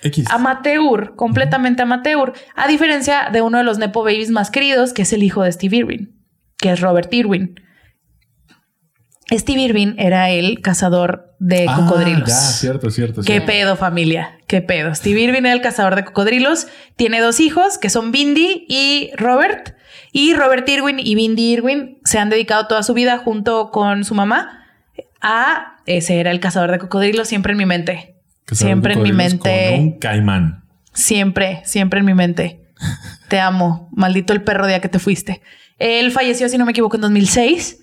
X. 0.03 0.27
amateur, 0.31 1.15
completamente 1.17 1.83
amateur, 1.83 2.33
a 2.55 2.69
diferencia 2.69 3.29
de 3.33 3.43
uno 3.43 3.59
de 3.59 3.65
los 3.65 3.79
Nepo 3.79 4.03
Babies 4.05 4.31
más 4.31 4.51
queridos, 4.51 4.93
que 4.93 5.03
es 5.03 5.13
el 5.13 5.23
hijo 5.25 5.43
de 5.43 5.53
Steve 5.53 5.77
Irwin, 5.79 6.15
que 6.59 6.71
es 6.71 6.81
Robert 6.81 7.13
Irwin. 7.13 7.61
Steve 9.31 9.61
Irving 9.63 9.95
era 9.99 10.31
el 10.31 10.61
cazador 10.61 11.35
de 11.39 11.67
Ah, 11.69 11.77
cocodrilos. 11.77 12.29
ya, 12.29 12.35
cierto, 12.35 12.91
cierto. 12.91 13.21
¿Qué 13.23 13.33
cierto. 13.35 13.47
pedo, 13.47 13.77
familia? 13.77 14.39
¿Qué 14.47 14.63
pedo? 14.63 14.95
Steve 14.95 15.21
Irving 15.21 15.41
era 15.41 15.53
el 15.53 15.61
cazador 15.61 15.97
de 15.97 16.05
cocodrilos. 16.05 16.67
Tiene 16.97 17.21
dos 17.21 17.39
hijos 17.41 17.77
que 17.79 17.91
son 17.91 18.11
Bindi 18.13 18.65
y 18.69 19.11
Robert. 19.17 19.75
Y 20.13 20.35
Robert 20.35 20.67
Irwin 20.69 20.99
y 20.99 21.15
Bindi 21.15 21.53
Irwin 21.53 21.99
se 22.05 22.19
han 22.19 22.31
dedicado 22.31 22.67
toda 22.67 22.83
su 22.83 22.95
vida 22.95 23.19
junto 23.19 23.71
con 23.71 24.05
su 24.05 24.15
mamá 24.15 24.65
a 25.21 25.75
ese 25.87 26.21
era 26.21 26.31
el 26.31 26.41
cazador 26.41 26.71
de 26.71 26.79
cocodrilos 26.79 27.29
siempre 27.29 27.53
en 27.53 27.59
mi 27.59 27.67
mente. 27.67 28.15
Siempre 28.51 28.95
en 28.95 29.03
mi 29.03 29.13
mente. 29.13 29.71
Con 29.73 29.81
un 29.81 29.99
caimán. 29.99 30.65
Siempre, 30.93 31.61
siempre 31.65 32.01
en 32.01 32.07
mi 32.07 32.15
mente. 32.15 32.61
Te 33.29 33.41
amo. 33.41 33.89
Maldito 33.93 34.33
el 34.33 34.43
perro 34.43 34.67
día 34.67 34.81
que 34.81 34.89
te 34.89 34.99
fuiste. 34.99 35.43
Él 35.79 36.13
falleció, 36.13 36.49
si 36.49 36.57
no 36.59 36.65
me 36.65 36.71
equivoco, 36.73 36.97
en 36.97 37.03
2006. 37.03 37.81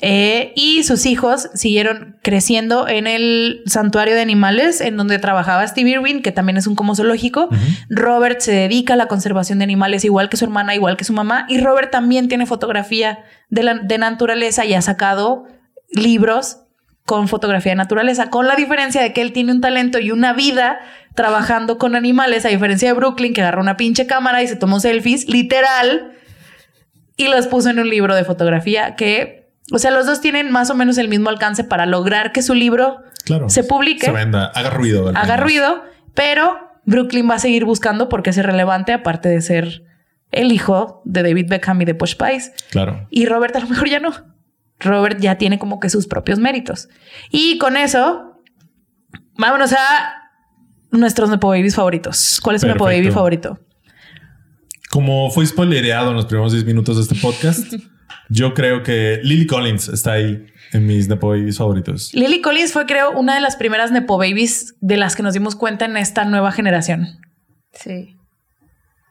Eh, 0.00 0.52
y 0.56 0.82
sus 0.82 1.06
hijos 1.06 1.48
siguieron 1.54 2.18
creciendo 2.22 2.88
en 2.88 3.06
el 3.06 3.62
santuario 3.66 4.14
de 4.14 4.22
animales 4.22 4.80
en 4.80 4.96
donde 4.96 5.18
trabajaba 5.18 5.66
Steve 5.66 5.90
Irwin, 5.90 6.20
que 6.20 6.32
también 6.32 6.56
es 6.56 6.66
un 6.66 6.74
como 6.74 6.96
zoológico. 6.96 7.48
Robert 7.88 8.40
se 8.40 8.52
dedica 8.52 8.94
a 8.94 8.96
la 8.96 9.06
conservación 9.06 9.58
de 9.58 9.64
animales 9.64 10.04
igual 10.04 10.28
que 10.28 10.36
su 10.36 10.44
hermana, 10.44 10.74
igual 10.74 10.96
que 10.96 11.04
su 11.04 11.12
mamá. 11.12 11.46
Y 11.48 11.60
Robert 11.60 11.90
también 11.90 12.28
tiene 12.28 12.46
fotografía 12.46 13.24
de, 13.50 13.62
la, 13.62 13.74
de 13.74 13.98
naturaleza 13.98 14.64
y 14.64 14.74
ha 14.74 14.82
sacado 14.82 15.46
libros 15.92 16.58
con 17.06 17.28
fotografía 17.28 17.72
de 17.72 17.76
naturaleza, 17.76 18.30
con 18.30 18.48
la 18.48 18.56
diferencia 18.56 19.02
de 19.02 19.12
que 19.12 19.20
él 19.20 19.32
tiene 19.32 19.52
un 19.52 19.60
talento 19.60 19.98
y 19.98 20.10
una 20.10 20.32
vida 20.32 20.80
trabajando 21.14 21.78
con 21.78 21.94
animales, 21.94 22.44
a 22.44 22.48
diferencia 22.48 22.88
de 22.88 22.94
Brooklyn, 22.94 23.34
que 23.34 23.42
agarró 23.42 23.60
una 23.60 23.76
pinche 23.76 24.06
cámara 24.06 24.42
y 24.42 24.48
se 24.48 24.56
tomó 24.56 24.80
selfies, 24.80 25.28
literal, 25.28 26.12
y 27.16 27.28
los 27.28 27.46
puso 27.46 27.70
en 27.70 27.78
un 27.78 27.88
libro 27.88 28.14
de 28.14 28.24
fotografía 28.24 28.96
que, 28.96 29.43
o 29.72 29.78
sea, 29.78 29.90
los 29.90 30.06
dos 30.06 30.20
tienen 30.20 30.50
más 30.50 30.70
o 30.70 30.74
menos 30.74 30.98
el 30.98 31.08
mismo 31.08 31.30
alcance 31.30 31.64
para 31.64 31.86
lograr 31.86 32.32
que 32.32 32.42
su 32.42 32.54
libro 32.54 32.98
Claro. 33.24 33.48
se 33.48 33.64
publique, 33.64 34.06
Se 34.06 34.12
venda, 34.12 34.46
haga 34.54 34.70
ruido. 34.70 35.10
haga 35.14 35.36
ruido, 35.38 35.82
pero 36.14 36.58
Brooklyn 36.84 37.28
va 37.30 37.34
a 37.36 37.38
seguir 37.38 37.64
buscando 37.64 38.08
porque 38.08 38.30
es 38.30 38.36
relevante, 38.36 38.92
aparte 38.92 39.28
de 39.30 39.40
ser 39.40 39.84
el 40.30 40.52
hijo 40.52 41.00
de 41.04 41.22
David 41.22 41.46
Beckham 41.48 41.80
y 41.80 41.84
de 41.86 41.94
Posh 41.94 42.10
Spice. 42.12 42.52
Claro. 42.70 43.06
Y 43.10 43.26
Robert 43.26 43.54
a 43.56 43.60
lo 43.60 43.68
mejor 43.68 43.88
ya 43.88 44.00
no. 44.00 44.12
Robert 44.80 45.18
ya 45.20 45.38
tiene 45.38 45.58
como 45.58 45.80
que 45.80 45.88
sus 45.88 46.06
propios 46.06 46.38
méritos. 46.38 46.88
Y 47.30 47.56
con 47.58 47.76
eso, 47.76 48.40
vámonos 49.38 49.72
a 49.72 49.76
nuestros 50.90 51.30
Nepo 51.30 51.48
Babies 51.48 51.74
favoritos. 51.76 52.40
¿Cuál 52.42 52.56
es 52.56 52.62
tu 52.62 52.68
Nepo 52.68 52.84
Baby 52.84 53.10
favorito? 53.10 53.58
Como 54.90 55.30
fue 55.30 55.46
spoilereado 55.46 56.10
en 56.10 56.16
los 56.16 56.26
primeros 56.26 56.52
10 56.52 56.64
minutos 56.66 56.96
de 56.96 57.02
este 57.02 57.14
podcast, 57.14 57.72
yo 58.28 58.54
creo 58.54 58.82
que 58.82 59.20
Lily 59.22 59.46
Collins 59.46 59.88
está 59.88 60.12
ahí 60.12 60.46
en 60.72 60.86
mis 60.86 61.08
Nepo 61.08 61.28
Babies 61.28 61.58
favoritos. 61.58 62.12
Lily 62.14 62.40
Collins 62.40 62.72
fue, 62.72 62.86
creo, 62.86 63.12
una 63.12 63.34
de 63.34 63.40
las 63.40 63.56
primeras 63.56 63.92
Nepo 63.92 64.16
Babies 64.18 64.74
de 64.80 64.96
las 64.96 65.14
que 65.16 65.22
nos 65.22 65.34
dimos 65.34 65.54
cuenta 65.56 65.84
en 65.84 65.96
esta 65.96 66.24
nueva 66.24 66.50
generación. 66.52 67.18
Sí. 67.72 68.16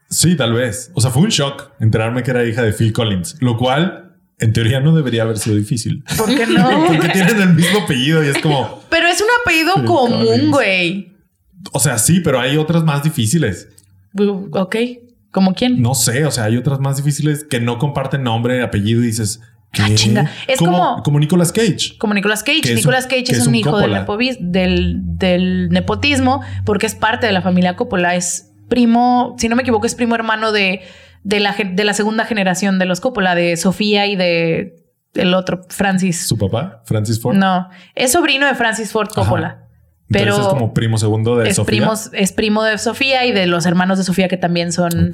Sí, 0.10 0.36
tal 0.36 0.54
vez. 0.54 0.92
O 0.94 1.02
sea, 1.02 1.10
fue 1.12 1.24
un 1.24 1.30
shock 1.30 1.72
enterarme 1.80 2.24
que 2.24 2.32
era 2.32 2.46
hija 2.46 2.62
de 2.64 2.74
Phil 2.74 2.94
Collins, 2.94 3.38
lo 3.40 3.58
cual 3.58 4.16
en 4.40 4.52
teoría 4.54 4.80
no 4.80 4.94
debería 4.96 5.24
haber 5.24 5.38
sido 5.38 5.56
difícil. 5.56 6.04
¿Por 6.18 6.28
qué 6.36 6.46
no? 6.46 6.86
Porque 6.88 7.10
tienen 7.10 7.42
el 7.42 7.54
mismo 7.54 7.80
apellido 7.80 8.24
y 8.24 8.28
es 8.28 8.38
como, 8.40 8.84
Pero 8.90 9.08
es 9.08 9.22
un 9.22 9.28
apellido 9.42 9.74
común, 9.86 10.26
Collins. 10.26 10.50
güey. 10.52 11.14
o 11.72 11.80
sea, 11.80 11.98
sí, 11.98 12.20
pero 12.20 12.40
hay 12.40 12.58
otras 12.58 12.84
más 12.84 13.04
difíciles. 13.04 13.70
Ok. 14.52 14.76
¿Como 15.34 15.54
quién? 15.56 15.82
No 15.82 15.96
sé, 15.96 16.26
o 16.26 16.32
sea, 16.32 16.46
hay 16.46 16.56
otras 16.56 16.80
más 16.80 16.96
difíciles 16.96 17.44
que 17.44 17.60
no 17.60 17.78
comparten 17.80 18.24
nombre, 18.24 18.62
apellido 18.64 19.04
y 19.04 19.08
dices, 19.08 19.42
¿qué? 19.74 19.82
Ah, 19.82 19.90
chinga. 19.96 20.32
Es 20.48 20.60
como- 20.60 21.02
como 21.04 21.20
Nicolas 21.20 21.52
Cage. 21.52 21.98
Como 21.98 22.14
Nicolas 22.14 22.44
Cage. 22.44 22.76
Nicolas 22.76 23.06
Cage 23.08 23.24
es, 23.32 23.40
es 23.40 23.48
un, 23.48 23.56
hijo 23.56 23.78
del, 23.80 23.92
nepovis- 23.94 24.38
del, 24.40 25.02
del 25.04 25.70
nepotismo 25.70 26.42
porque 26.66 26.86
es 26.86 26.94
parte 26.96 27.26
de 27.26 27.34
la 27.34 27.42
familia 27.42 27.76
Coppola. 27.76 28.16
Es 28.16 28.52
primo, 28.70 29.36
si 29.40 29.50
no 29.50 29.56
me 29.56 29.64
equivoco, 29.64 29.86
es 29.88 29.96
primo 29.96 30.14
hermano 30.16 30.52
de, 30.52 30.82
de, 31.24 31.40
la, 31.40 31.54
de 31.58 31.84
la 31.84 31.94
segunda 31.96 32.26
generación 32.26 32.78
de 32.78 32.86
los 32.86 33.00
Coppola, 33.02 33.34
de 33.36 33.58
Sofía 33.58 34.06
y 34.08 34.16
de 34.16 34.76
el 35.16 35.34
otro, 35.34 35.62
Francis. 35.70 36.28
Su 36.28 36.38
papá, 36.38 36.84
Francis 36.86 37.20
Ford. 37.20 37.36
No, 37.36 37.70
es 37.96 38.12
sobrino 38.12 38.46
de 38.48 38.54
Francis 38.56 38.92
Ford 38.92 39.10
Coppola. 39.10 39.48
Ajá. 39.48 39.63
Pero 40.10 40.26
Entonces 40.32 40.46
es 40.48 40.54
como 40.54 40.74
primo 40.74 40.98
segundo 40.98 41.38
de 41.38 41.50
es, 41.50 41.56
Sofía. 41.56 41.66
primos- 41.82 42.10
es 42.14 42.32
primo 42.34 42.64
de 42.64 42.78
Sofía 42.78 43.26
y 43.26 43.32
de 43.32 43.48
los 43.48 43.66
hermanos 43.66 43.98
de 43.98 44.04
Sofía 44.04 44.28
que 44.28 44.38
también 44.38 44.72
son, 44.72 45.12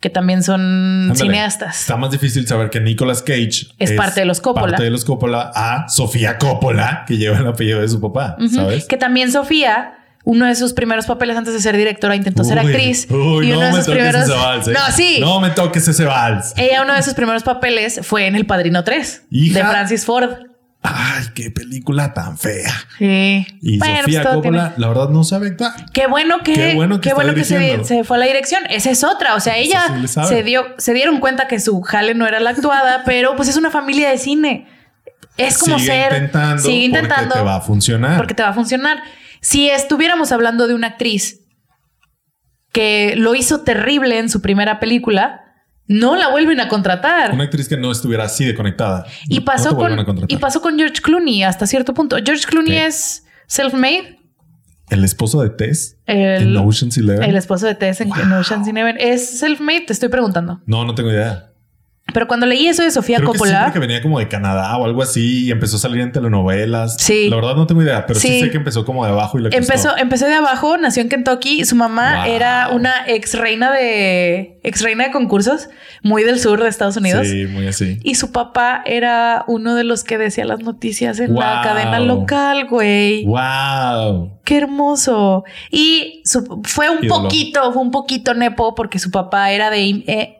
que 0.00 0.10
también 0.10 0.42
son 0.42 0.60
Ándale. 0.60 1.20
cineastas. 1.20 1.80
Está 1.80 1.96
más 1.96 2.10
difícil 2.10 2.46
saber 2.46 2.70
que 2.70 2.80
Nicolas 2.80 3.22
Cage 3.22 3.66
Es 3.78 3.92
parte 3.92 4.20
de 4.20 4.26
los 4.26 4.40
Coppola. 4.40 4.68
Parte 4.72 4.82
de 4.84 4.90
los 4.90 5.04
Coppola 5.04 5.50
a 5.54 5.88
Sofía 5.88 6.38
Coppola, 6.38 7.04
que 7.06 7.16
lleva 7.18 7.38
el 7.38 7.46
apellido 7.46 7.80
de 7.80 7.88
su 7.88 8.00
papá. 8.00 8.36
¿sabes? 8.52 8.84
Que 8.86 8.96
también 8.96 9.30
Sofía, 9.32 9.94
uno 10.24 10.44
de 10.46 10.54
sus 10.54 10.72
primeros 10.74 11.06
papeles 11.06 11.36
antes 11.36 11.54
de 11.54 11.60
ser 11.60 11.76
directora, 11.76 12.14
intentó 12.16 12.44
ser 12.44 12.58
actriz. 12.58 13.06
Uy, 13.10 13.48
y 13.48 13.52
no 13.52 13.58
uno 13.58 13.66
de 13.66 13.72
me 13.72 13.76
sus 13.78 13.86
toques 13.86 14.02
primeros. 14.02 14.22
ese 14.28 14.32
vals. 14.32 14.68
¿eh? 14.68 14.72
No, 14.72 14.80
sí. 14.94 15.18
No 15.20 15.40
me 15.40 15.50
toques 15.50 15.86
ese 15.88 16.04
vals. 16.04 16.52
Ella, 16.58 16.82
uno 16.82 16.94
de 16.94 17.02
sus 17.02 17.14
primeros 17.14 17.42
papeles 17.42 18.00
fue 18.02 18.26
en 18.26 18.34
El 18.34 18.44
Padrino 18.44 18.84
3 18.84 19.22
Hija. 19.30 19.58
de 19.58 19.64
Francis 19.64 20.04
Ford. 20.04 20.30
Ay, 20.82 21.24
qué 21.34 21.50
película 21.50 22.14
tan 22.14 22.38
fea. 22.38 22.72
Sí. 22.98 23.46
Y 23.60 23.78
Bueno, 23.78 23.98
Sofía 24.00 24.22
pues 24.22 24.34
Coppola, 24.34 24.68
tiene- 24.70 24.74
la 24.78 24.88
verdad, 24.88 25.08
no 25.10 25.24
sabe 25.24 25.48
actuar. 25.48 25.72
Qué 25.92 26.06
bueno 26.06 26.38
que, 26.42 26.54
Qué 26.54 26.74
bueno 26.74 26.96
que 26.96 27.02
qué 27.02 27.08
está 27.10 27.22
bueno 27.22 27.34
que 27.34 27.44
se, 27.84 28.02
fue 28.04 28.16
a 28.16 28.20
la 28.20 28.26
dirección. 28.26 28.62
Esa 28.70 28.90
es 28.90 29.04
otra. 29.04 29.34
O 29.34 29.40
sea, 29.40 29.58
ella 29.58 29.82
sí 30.00 30.08
se 30.08 30.42
dio, 30.42 30.64
se 30.78 30.94
dieron 30.94 31.20
cuenta 31.20 31.48
que 31.48 31.60
su 31.60 31.82
jale 31.82 32.14
no 32.14 32.26
era 32.26 32.40
la 32.40 32.50
actuada, 32.50 33.02
pero 33.06 33.36
pues 33.36 33.48
es 33.48 33.56
una 33.56 33.70
familia 33.70 34.08
de 34.10 34.16
cine. 34.16 34.68
Es 35.36 35.58
como 35.58 35.78
sigue 35.78 35.92
ser. 35.92 36.12
intentando 36.14 36.62
sigue 36.62 36.84
intentando. 36.84 37.28
porque 37.28 37.38
te 37.40 37.44
va 37.44 37.56
a 37.56 37.60
funcionar. 37.60 38.16
porque 38.16 38.34
te 38.34 38.42
va 38.42 38.48
a 38.48 38.54
funcionar. 38.54 39.02
Si 39.42 39.68
estuviéramos 39.68 40.32
hablando 40.32 40.66
de 40.66 40.74
una 40.74 40.86
actriz 40.88 41.40
que 42.72 43.14
lo 43.16 43.34
hizo 43.34 43.60
terrible 43.62 44.18
en 44.18 44.28
su 44.28 44.40
primera 44.40 44.80
película, 44.80 45.49
no 45.90 46.14
la 46.14 46.28
vuelven 46.28 46.60
a 46.60 46.68
contratar. 46.68 47.32
Una 47.32 47.44
actriz 47.44 47.68
que 47.68 47.76
no 47.76 47.90
estuviera 47.90 48.22
así 48.24 48.44
de 48.44 48.54
conectada. 48.54 49.04
y, 49.28 49.40
pasó 49.40 49.72
no 49.72 49.76
con, 49.76 49.98
a 49.98 50.04
contratar. 50.04 50.30
y 50.32 50.40
pasó 50.40 50.62
con 50.62 50.78
George 50.78 51.02
Clooney 51.02 51.42
hasta 51.42 51.66
cierto 51.66 51.94
punto. 51.94 52.16
George 52.24 52.46
Clooney 52.46 52.76
es 52.76 53.24
self-made. 53.48 54.16
El 54.88 55.02
esposo 55.04 55.42
de 55.42 55.50
Tess 55.50 55.98
El, 56.06 56.42
en 56.42 56.56
Ocean's 56.56 56.96
Eleven. 56.96 57.28
el 57.28 57.36
esposo 57.36 57.66
de 57.66 57.74
Tess 57.74 58.00
en, 58.00 58.10
en 58.16 58.32
Ocean's 58.32 58.68
Eleven. 58.68 58.96
¿Es 59.00 59.42
self-made? 59.42 59.86
Te 59.86 59.92
estoy 59.92 60.08
preguntando. 60.08 60.60
No, 60.64 60.84
no 60.84 60.94
tengo 60.94 61.10
idea. 61.10 61.49
Pero 62.12 62.26
cuando 62.26 62.46
leí 62.46 62.66
eso 62.66 62.82
de 62.82 62.90
Sofía 62.90 63.16
Creo 63.18 63.32
que 63.32 63.38
sí, 63.38 63.44
Coppola, 63.44 63.64
porque 63.64 63.78
venía 63.78 64.02
como 64.02 64.18
de 64.18 64.28
Canadá 64.28 64.76
o 64.76 64.84
algo 64.84 65.02
así 65.02 65.46
y 65.46 65.50
empezó 65.50 65.76
a 65.76 65.78
salir 65.80 66.00
en 66.00 66.12
telenovelas. 66.12 66.96
Sí. 66.98 67.28
La 67.30 67.36
verdad 67.36 67.54
no 67.56 67.66
tengo 67.66 67.82
idea, 67.82 68.06
pero 68.06 68.18
sí, 68.18 68.28
Sí. 68.28 68.40
sé 68.40 68.50
que 68.50 68.56
empezó 68.56 68.84
como 68.84 69.04
de 69.04 69.10
abajo 69.12 69.38
y 69.38 69.42
le 69.42 69.50
costó. 69.50 69.58
empezó, 69.62 69.96
empezó 69.96 70.26
de 70.26 70.34
abajo, 70.34 70.76
nació 70.78 71.02
en 71.02 71.08
Kentucky. 71.08 71.64
Su 71.64 71.76
mamá 71.76 72.24
Wow. 72.24 72.32
era 72.32 72.68
una 72.72 72.92
ex 73.06 73.34
reina 73.34 73.72
de 73.72 74.58
ex 74.62 74.82
reina 74.82 75.04
de 75.04 75.10
concursos 75.10 75.68
muy 76.02 76.22
del 76.24 76.38
sur 76.38 76.62
de 76.62 76.68
Estados 76.68 76.96
Unidos. 76.96 77.26
Sí, 77.26 77.46
muy 77.46 77.66
así. 77.66 77.98
Y 78.02 78.14
su 78.16 78.30
papá 78.32 78.82
era 78.84 79.44
uno 79.46 79.74
de 79.74 79.84
los 79.84 80.04
que 80.04 80.18
decía 80.18 80.44
las 80.44 80.60
noticias 80.60 81.18
en 81.20 81.34
la 81.34 81.60
cadena 81.62 82.00
local, 82.00 82.66
güey. 82.68 83.24
Wow. 83.26 84.32
Qué 84.44 84.58
hermoso. 84.58 85.44
Y 85.70 86.22
su- 86.24 86.60
fue 86.64 86.90
un 86.90 87.04
Ídolo. 87.04 87.22
poquito, 87.22 87.72
fue 87.72 87.82
un 87.82 87.90
poquito 87.90 88.34
nepo 88.34 88.74
porque 88.74 88.98
su 88.98 89.10
papá 89.10 89.50
era 89.52 89.70
de 89.70 89.80
eh, 90.06 90.38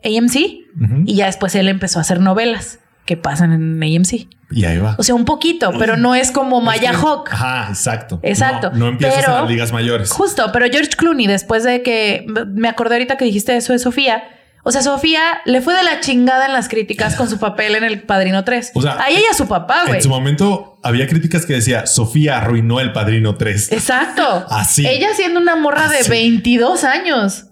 Y 1.06 1.14
ya 1.16 1.26
después 1.26 1.54
él 1.54 1.68
empezó 1.68 1.98
a 1.98 2.02
hacer 2.02 2.20
novelas 2.20 2.78
que 3.06 3.16
pasan 3.16 3.52
en 3.52 3.82
AMC. 3.82 4.28
Y 4.52 4.64
ahí 4.64 4.78
va. 4.78 4.94
O 4.98 5.02
sea, 5.02 5.14
un 5.14 5.24
poquito, 5.24 5.72
pero 5.78 5.96
no 5.96 6.14
es 6.14 6.30
como 6.30 6.60
Maya 6.60 6.92
Hawk. 6.92 7.28
Ajá, 7.32 7.66
exacto. 7.68 8.20
Exacto. 8.22 8.70
No, 8.72 8.78
no 8.78 8.88
empiezas 8.88 9.20
Pero- 9.20 9.34
en 9.36 9.40
las 9.42 9.50
ligas 9.50 9.72
mayores. 9.72 10.10
Justo, 10.10 10.50
pero 10.52 10.66
George 10.70 10.90
Clooney, 10.96 11.26
después 11.26 11.64
de 11.64 11.82
que 11.82 12.26
me 12.54 12.68
acordé 12.68 12.96
ahorita 12.96 13.16
que 13.16 13.24
dijiste 13.24 13.56
eso 13.56 13.72
de 13.72 13.78
Sofía. 13.78 14.24
O 14.62 14.72
sea, 14.72 14.82
Sofía 14.82 15.22
le 15.46 15.62
fue 15.62 15.74
de 15.74 15.82
la 15.82 16.00
chingada 16.00 16.44
en 16.46 16.52
las 16.52 16.68
críticas 16.68 17.16
con 17.16 17.30
su 17.30 17.38
papel 17.38 17.76
en 17.76 17.82
El 17.84 18.02
Padrino 18.02 18.44
3. 18.44 18.72
O 18.74 18.82
sea, 18.82 19.00
a 19.00 19.08
ella 19.08 19.20
y 19.28 19.30
a 19.32 19.34
su 19.34 19.48
papá, 19.48 19.84
güey. 19.86 19.96
En 19.96 20.02
su 20.02 20.10
momento 20.10 20.78
había 20.82 21.06
críticas 21.06 21.46
que 21.46 21.54
decía 21.54 21.86
Sofía 21.86 22.36
arruinó 22.38 22.78
el 22.80 22.92
padrino 22.92 23.36
3. 23.36 23.72
Exacto. 23.72 24.46
Así. 24.50 24.86
Ella 24.86 25.08
siendo 25.14 25.40
una 25.40 25.56
morra 25.56 25.88
de 25.88 26.00
Así. 26.00 26.10
22 26.10 26.84
años. 26.84 27.46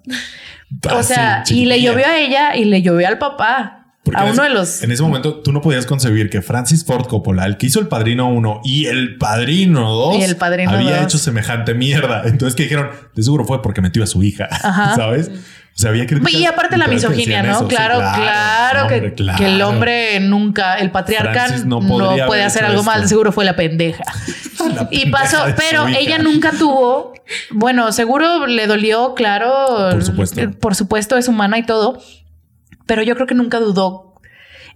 O 0.93 1.03
sea, 1.03 1.45
y 1.49 1.65
le 1.67 1.81
llovió 1.81 2.07
a 2.07 2.19
ella 2.19 2.57
y 2.57 2.65
le 2.65 2.83
llovió 2.83 3.09
al 3.09 3.19
papá. 3.19 3.75
Porque 4.05 4.21
a 4.21 4.25
uno 4.25 4.33
ese- 4.35 4.43
de 4.43 4.49
los. 4.51 4.83
En 4.83 4.91
ese 4.91 5.03
momento 5.03 5.41
tú 5.43 5.53
no 5.53 5.61
podías 5.61 5.85
concebir 5.85 6.31
que 6.31 6.41
Francis 6.41 6.83
Ford 6.85 7.07
Coppola, 7.07 7.45
el 7.45 7.59
que 7.59 7.67
hizo 7.67 7.79
el 7.79 7.89
Padrino 7.89 8.29
1 8.31 8.63
y 8.65 8.87
el 8.87 9.19
Padrino 9.19 9.93
2, 9.93 10.17
Y 10.17 10.23
el 10.23 10.37
Padrino 10.37 10.71
había 10.71 10.97
2. 10.97 11.05
hecho 11.05 11.19
semejante 11.19 11.75
mierda. 11.75 12.23
Entonces 12.25 12.55
que 12.55 12.63
dijeron, 12.63 12.89
de 13.15 13.23
seguro 13.23 13.45
fue 13.45 13.61
porque 13.61 13.83
metió 13.83 14.03
a 14.03 14.07
su 14.07 14.23
hija, 14.23 14.49
Ajá. 14.51 14.95
¿sabes? 14.97 15.31
O 15.79 15.81
sea, 15.81 15.91
había 15.91 16.07
críticas 16.07 16.33
Y 16.33 16.45
aparte 16.45 16.77
la 16.77 16.89
misoginia, 16.89 17.41
¿no? 17.41 17.51
eso. 17.53 17.61
Sí, 17.61 17.77
claro, 17.77 17.99
claro, 17.99 18.89
que, 18.89 19.15
claro. 19.15 19.39
que 19.39 19.47
el 19.47 19.63
hombre 19.63 20.19
nunca, 20.19 20.75
el 20.75 20.91
patriarca 20.91 21.47
no 21.67 21.79
puede 22.27 22.43
hacer 22.43 22.65
algo 22.65 22.81
esto. 22.81 22.91
mal, 22.91 23.09
seguro 23.09 23.31
fue 23.31 23.45
la 23.45 23.55
pendeja. 23.55 24.03
La 24.75 24.89
y 24.91 25.09
pasó, 25.09 25.39
pero 25.57 25.87
ella 25.87 26.19
nunca 26.19 26.51
tuvo, 26.51 27.13
bueno, 27.51 27.93
seguro 27.93 28.49
le 28.49 28.67
dolió, 28.67 29.15
claro. 29.15 29.91
Por 29.93 30.05
supuesto. 30.05 30.41
eh, 30.41 30.49
Por 30.49 30.75
supuesto, 30.75 31.17
es 31.17 31.29
humana 31.29 31.59
y 31.59 31.63
todo, 31.63 32.03
pero 32.87 33.03
yo 33.03 33.15
creo 33.15 33.29
que 33.29 33.37
nunca 33.37 33.61
dudó. 33.61 34.17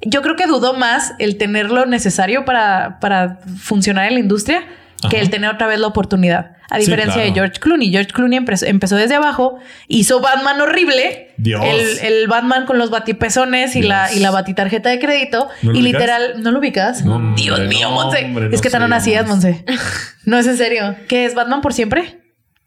Yo 0.02 0.22
creo 0.22 0.36
que 0.36 0.46
dudó 0.46 0.74
más 0.74 1.14
el 1.18 1.36
tener 1.36 1.72
lo 1.72 1.84
necesario 1.84 2.44
para, 2.44 3.00
para 3.00 3.40
funcionar 3.60 4.06
en 4.06 4.14
la 4.14 4.20
industria 4.20 4.62
que 5.10 5.16
Ajá. 5.16 5.24
el 5.24 5.30
tener 5.30 5.50
otra 5.50 5.66
vez 5.66 5.78
la 5.80 5.86
oportunidad. 5.88 6.56
A 6.70 6.76
Sí, 6.76 6.84
diferencia 6.86 7.22
de. 7.22 7.32
George 7.32 7.60
Clooney. 7.60 7.90
George 7.90 8.10
Clooney 8.12 8.38
empezó, 8.38 8.64
empezó 8.66 8.96
desde 8.96 9.14
abajo, 9.16 9.58
hizo 9.88 10.20
Batman 10.20 10.60
horrible. 10.60 11.32
Dios. 11.36 11.60
El, 11.64 11.98
el 12.14 12.28
Batman 12.28 12.64
con 12.66 12.78
los 12.78 12.90
batipezones 12.90 13.76
y 13.76 13.82
la, 13.82 14.12
y 14.12 14.20
la 14.20 14.30
batitarjeta 14.30 14.88
de 14.88 14.98
crédito. 14.98 15.48
¿No 15.62 15.72
lo 15.72 15.78
y 15.78 15.82
ubicas? 15.82 16.00
literal, 16.00 16.42
¿no 16.42 16.50
lo 16.50 16.58
ubicas? 16.60 17.04
No, 17.04 17.16
hombre, 17.16 17.42
Dios 17.42 17.60
mío, 17.68 17.88
no, 17.90 17.94
Monse. 17.96 18.24
hombre, 18.24 18.48
es 18.52 18.60
que 18.62 18.70
tan 18.70 18.88
nacías, 18.88 19.26
Monse. 19.26 19.64
Monse. 19.66 19.84
no 20.24 20.38
es 20.38 20.46
en 20.46 20.56
serio. 20.56 20.96
¿Qué 21.08 21.26
es 21.26 21.34
Batman 21.34 21.60
por 21.60 21.74
siempre? 21.74 22.20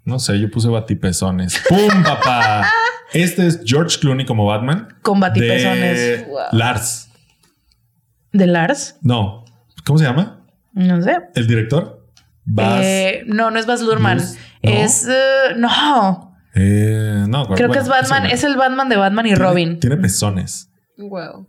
No 0.03 0.19
sé, 0.19 0.39
yo 0.39 0.51
puse 0.51 0.67
batipezones. 0.69 1.61
¡Pum, 1.67 2.03
papá! 2.03 2.69
Este 3.13 3.47
es 3.47 3.61
George 3.63 3.97
Clooney 3.99 4.25
como 4.25 4.45
Batman. 4.45 4.89
Con 5.01 5.19
batipezones. 5.19 5.97
De 5.97 6.25
Wow. 6.27 6.39
Lars. 6.51 7.09
¿De 8.33 8.45
Lars? 8.47 8.97
No. 9.01 9.45
¿Cómo 9.85 9.97
se 9.97 10.05
llama? 10.05 10.41
No 10.73 11.01
sé. 11.01 11.15
¿El 11.35 11.47
director? 11.47 12.04
Baz. 12.45 12.81
Eh, 12.83 13.23
no, 13.27 13.51
no 13.51 13.59
es 13.59 13.65
Baz 13.65 13.81
Luhrmann. 13.81 14.19
Es. 14.61 15.07
eh, 15.09 15.53
no. 15.57 16.37
Eh, 16.53 17.25
no, 17.27 17.47
Creo 17.49 17.69
que 17.69 17.79
es 17.79 17.87
Batman. 17.87 18.25
Es 18.27 18.43
el 18.43 18.55
Batman 18.55 18.87
de 18.89 18.95
Batman 18.95 19.25
y 19.27 19.35
Robin. 19.35 19.79
Tiene 19.79 19.97
pezones. 19.97 20.69
Wow. 20.97 21.47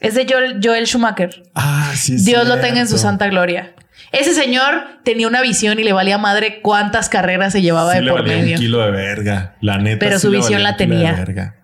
Es 0.00 0.14
de 0.14 0.26
Joel, 0.28 0.60
Joel 0.62 0.86
Schumacher. 0.86 1.42
Ah, 1.54 1.92
sí. 1.94 2.14
es 2.16 2.24
Dios 2.24 2.48
lo 2.48 2.56
tenga 2.58 2.80
en 2.80 2.86
su 2.88 2.96
cierto. 2.96 3.02
santa 3.02 3.28
gloria. 3.28 3.74
Ese 4.12 4.34
señor 4.34 4.82
tenía 5.04 5.28
una 5.28 5.40
visión 5.42 5.78
y 5.78 5.84
le 5.84 5.92
valía 5.92 6.18
madre 6.18 6.60
cuántas 6.62 7.08
carreras 7.08 7.52
se 7.52 7.62
llevaba 7.62 7.92
Sí 7.92 7.98
de 7.98 8.04
le 8.06 8.10
por 8.10 8.22
valía 8.22 8.36
medio. 8.38 8.54
un 8.56 8.60
kilo 8.60 8.78
de 8.80 8.90
verga. 8.90 9.56
La 9.60 9.78
neta. 9.78 9.98
Pero 10.00 10.18
sí 10.18 10.22
su 10.22 10.30
le 10.32 10.38
visión 10.38 10.54
valía 10.54 10.70
la 10.70 10.76
tenía. 10.76 11.12
verga. 11.12 11.56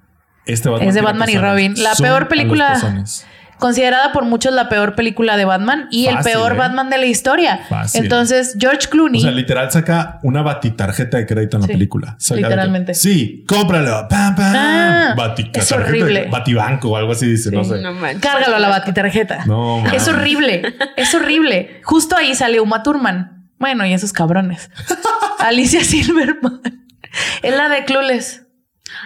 Este 0.45 0.69
Batman 0.69 0.89
Es 0.89 0.95
de 0.95 1.01
Batman 1.01 1.29
y. 1.31 1.39
Robin. 1.39 1.75
La 1.83 1.95
Zoom 1.97 2.07
peor 2.07 2.17
a 2.17 2.21
los 2.21 2.29
película- 2.29 2.73
pezones. 2.75 3.27
Considerada 3.59 4.13
por 4.13 4.25
muchos 4.25 4.53
la 4.53 4.69
peor 4.69 4.95
película 4.95 5.37
de 5.37 5.45
Batman 5.47 5.89
y 5.91 6.07
el 6.07 6.19
peor 6.19 6.53
¿eh? 6.53 6.57
Batman 6.57 6.91
de 6.91 6.99
la 6.99 7.07
historia. 7.07 7.61
Fácil. 7.69 8.03
Entonces, 8.05 8.57
George 8.59 8.89
Clooney. 8.91 9.21
O 9.21 9.23
sea, 9.23 9.31
literal 9.31 9.71
saca 9.71 10.19
una 10.23 10.43
batitarjeta 10.43 11.17
de 11.17 11.27
crédito 11.27 11.57
en 11.57 11.63
la 11.63 11.67
Sí, 11.67 11.73
película. 11.73 12.17
Saca 12.19 12.41
literalmente. 12.43 12.95
sí, 12.95 13.45
cómpralo. 13.49 14.07
Pam, 14.09 14.35
pam. 14.37 14.55
Ah, 14.57 15.35
es 15.55 15.73
horrible. 15.73 16.29
Batibanco 16.31 16.91
o 16.91 16.97
algo 16.97 17.13
así 17.13 17.27
dice, 17.27 17.51
no 17.51 17.65
sé. 17.65 17.81
No. 17.81 17.95
Cárgalo 18.21 18.57
a 18.57 18.59
la 18.59 18.69
batitarjeta. 18.69 19.45
No, 19.47 19.81
man. 19.81 19.95
Es 19.95 20.07
horrible. 20.09 20.63
Es 20.97 21.15
horrible. 21.15 21.81
Justo 21.83 22.17
ahí 22.17 22.35
sale 22.35 22.61
Uma 22.61 22.83
Thurman. 22.83 23.49
Bueno, 23.59 23.87
y 23.87 23.95
esos 23.95 24.13
cabrones. 24.13 24.71
Alicia 25.39 25.83
Silverman. 25.83 26.61
Es 27.43 27.57
la 27.57 27.69
de 27.71 27.85
Clueless. 27.87 28.43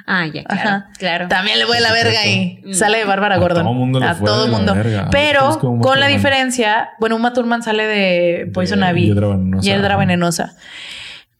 Ah, 0.06 0.26
ya, 0.26 0.44
claro. 0.44 0.68
Ajá. 0.68 0.88
Claro. 0.98 1.28
También 1.28 1.58
le 1.58 1.66
fue 1.66 1.80
la 1.80 1.92
verga 1.92 2.20
ahí. 2.20 2.60
Mm. 2.64 2.72
Sale 2.74 2.98
de 2.98 3.04
Bárbara 3.04 3.36
A 3.36 3.38
Gordon. 3.38 3.64
todo 3.64 3.74
mundo 3.74 4.00
le 4.00 4.06
a 4.06 4.14
fue 4.14 4.26
todo 4.26 4.44
de 4.44 4.50
la 4.50 4.56
mundo. 4.56 4.74
verga. 4.74 5.08
Pero 5.10 5.58
con 5.80 6.00
la 6.00 6.06
diferencia, 6.06 6.90
bueno, 6.98 7.16
Uma 7.16 7.32
Thurman 7.32 7.62
sale 7.62 7.86
de 7.86 8.50
Poison 8.52 8.82
Ivy. 8.82 9.06
Hiedra 9.06 9.28
Venenosa. 9.28 9.64
Hiedra 9.68 9.96
venenosa. 9.96 10.56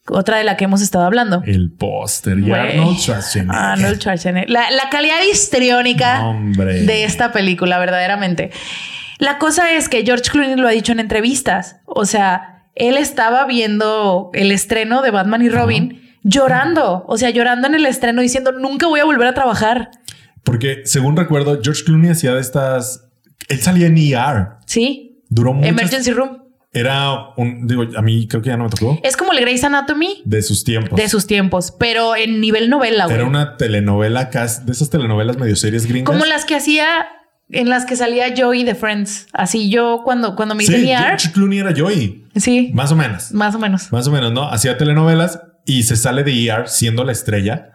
Otra 0.09 0.39
de 0.39 0.45
la 0.45 0.57
que 0.57 0.65
hemos 0.65 0.83
estado 0.83 1.05
hablando. 1.05 1.43
El 1.47 1.71
póster. 1.73 2.39
Y. 2.39 2.51
Arnold 2.53 2.99
Schwarzenegger. 2.99 3.55
Arnold 3.57 3.97
Schwarzenegger. 4.01 4.51
La, 4.51 4.71
la 4.71 4.89
calidad 4.91 5.19
histriónica 5.31 6.25
Hombre. 6.27 6.83
de 6.83 7.05
esta 7.05 7.31
película, 7.33 7.79
verdaderamente. 7.79 8.51
La 9.19 9.39
cosa 9.39 9.73
es 9.75 9.89
que 9.89 10.03
George 10.05 10.31
Clooney 10.31 10.57
lo 10.57 10.67
ha 10.67 10.73
dicho 10.73 10.93
en 10.93 10.99
entrevistas. 11.01 11.77
O 11.85 12.07
sea, 12.07 12.65
él 12.75 12.97
estaba 12.97 13.45
viendo 13.47 14.31
el 14.33 14.51
estreno 14.51 15.03
de 15.03 15.11
Batman 15.11 15.43
y 15.43 15.49
Robin 15.51 16.10
llorando. 16.23 17.05
O 17.07 17.17
sea, 17.19 17.31
llorando 17.31 17.67
en 17.69 17.75
el 17.75 17.87
estreno 17.87 18.23
diciendo, 18.23 18.53
nunca 18.53 18.87
voy 18.87 19.01
a 19.01 19.05
volver 19.05 19.27
a 19.29 19.35
trabajar. 19.35 19.91
Porque 20.45 20.83
según 20.85 21.17
recuerdo, 21.17 21.61
George 21.63 21.85
Clooney 21.85 22.11
hacía 22.11 22.35
de 22.35 22.41
estas. 22.41 23.05
Él 23.49 23.61
salía 23.61 23.87
en 23.87 23.99
ER. 23.99 24.49
Sí. 24.67 25.23
Duró 25.29 25.53
mucho. 25.53 25.69
Emergency 25.69 26.13
Room. 26.13 26.39
Era 26.73 27.31
un. 27.37 27.67
Digo, 27.67 27.85
a 27.97 28.03
mí 28.03 28.29
creo 28.29 28.43
que 28.43 28.49
ya 28.51 28.57
no 28.57 28.65
me 28.65 28.71
tocó. 28.71 28.99
Es 29.03 29.17
como 29.17 29.33
el 29.33 29.41
Grey's 29.41 29.65
Anatomy 29.65 30.23
De 30.25 30.41
sus 30.43 30.63
tiempos. 30.65 30.97
de 30.99 31.09
sus 31.09 31.27
tiempos, 31.27 31.73
pero 31.79 32.15
en 32.15 32.41
nivel 32.41 32.71
novela, 32.71 33.05
güey. 33.07 33.17
Era 33.17 33.25
una 33.27 33.57
telenovela 33.57 34.27
de 34.27 34.73
esas 34.73 34.89
telenovelas 34.89 35.37
medio 35.37 35.57
series 35.57 35.87
gringas. 35.87 36.07
Como 36.13 36.25
las 36.27 36.45
que 36.45 36.55
hacía, 36.55 37.07
en 37.49 37.69
las 37.69 37.87
que 37.87 37.97
salía 37.97 38.33
Joey 38.37 38.63
de 38.63 38.77
Friends. 38.77 39.27
Así 39.33 39.69
yo 39.69 40.03
cuando, 40.05 40.37
cuando 40.37 40.55
me 40.55 40.63
hice 40.63 40.81
Sí, 40.81 40.91
ER. 40.91 40.99
George 40.99 41.33
Clooney 41.33 41.59
era 41.59 41.73
Joey. 41.77 42.25
Sí, 42.37 42.71
Más 42.73 42.93
o 42.93 42.97
menos. 42.97 43.33
más 43.33 43.55
o 43.57 43.59
menos. 43.59 43.91
Más 43.93 44.07
o 44.07 44.13
menos, 44.13 44.33
¿no? 44.33 44.49
Hacía 44.49 44.79
telenovelas 44.79 45.41
y 45.65 45.83
se 45.85 45.97
sale 45.97 46.23
de 46.25 46.47
ER 46.47 46.69
siendo 46.69 47.05
la 47.05 47.13
estrella 47.13 47.67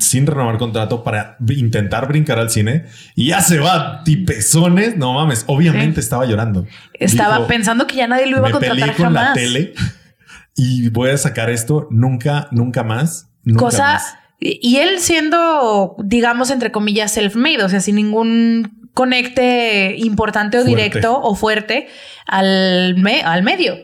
sin 0.00 0.26
renovar 0.26 0.58
contrato 0.58 1.04
para 1.04 1.36
intentar 1.48 2.08
brincar 2.08 2.40
al 2.40 2.50
cine 2.50 2.86
y 3.14 3.28
ya 3.28 3.40
se 3.40 3.58
va 3.60 4.02
tipezones. 4.04 4.96
No 4.96 5.12
mames, 5.12 5.44
obviamente 5.46 6.00
estaba 6.00 6.26
llorando. 6.26 6.66
Estaba 6.94 7.36
Dijo, 7.36 7.46
pensando 7.46 7.86
que 7.86 7.94
ya 7.96 8.08
nadie 8.08 8.26
lo 8.26 8.38
iba 8.38 8.48
a 8.48 8.50
contratar 8.50 8.78
peleé 8.78 8.96
con 8.96 9.12
la 9.14 9.20
jamás. 9.20 9.34
tele 9.34 9.74
y 10.56 10.88
voy 10.88 11.10
a 11.10 11.16
sacar 11.18 11.50
esto 11.50 11.86
nunca, 11.90 12.48
nunca 12.50 12.82
más. 12.82 13.28
Nunca 13.44 13.60
Cosa. 13.60 13.92
más. 13.92 14.14
Y 14.40 14.76
él 14.78 14.98
siendo, 14.98 15.96
digamos, 16.02 16.50
entre 16.50 16.70
comillas, 16.72 17.12
self-made, 17.16 17.62
o 17.62 17.68
sea, 17.68 17.80
sin 17.80 17.94
ningún 17.96 18.88
conecte 18.92 19.94
importante 19.98 20.58
o 20.58 20.62
Fuerte. 20.64 20.82
directo 20.82 21.20
o 21.20 21.34
fuerte 21.34 21.88
al, 22.26 22.96
me- 22.98 23.22
al 23.22 23.42
medio. 23.42 23.76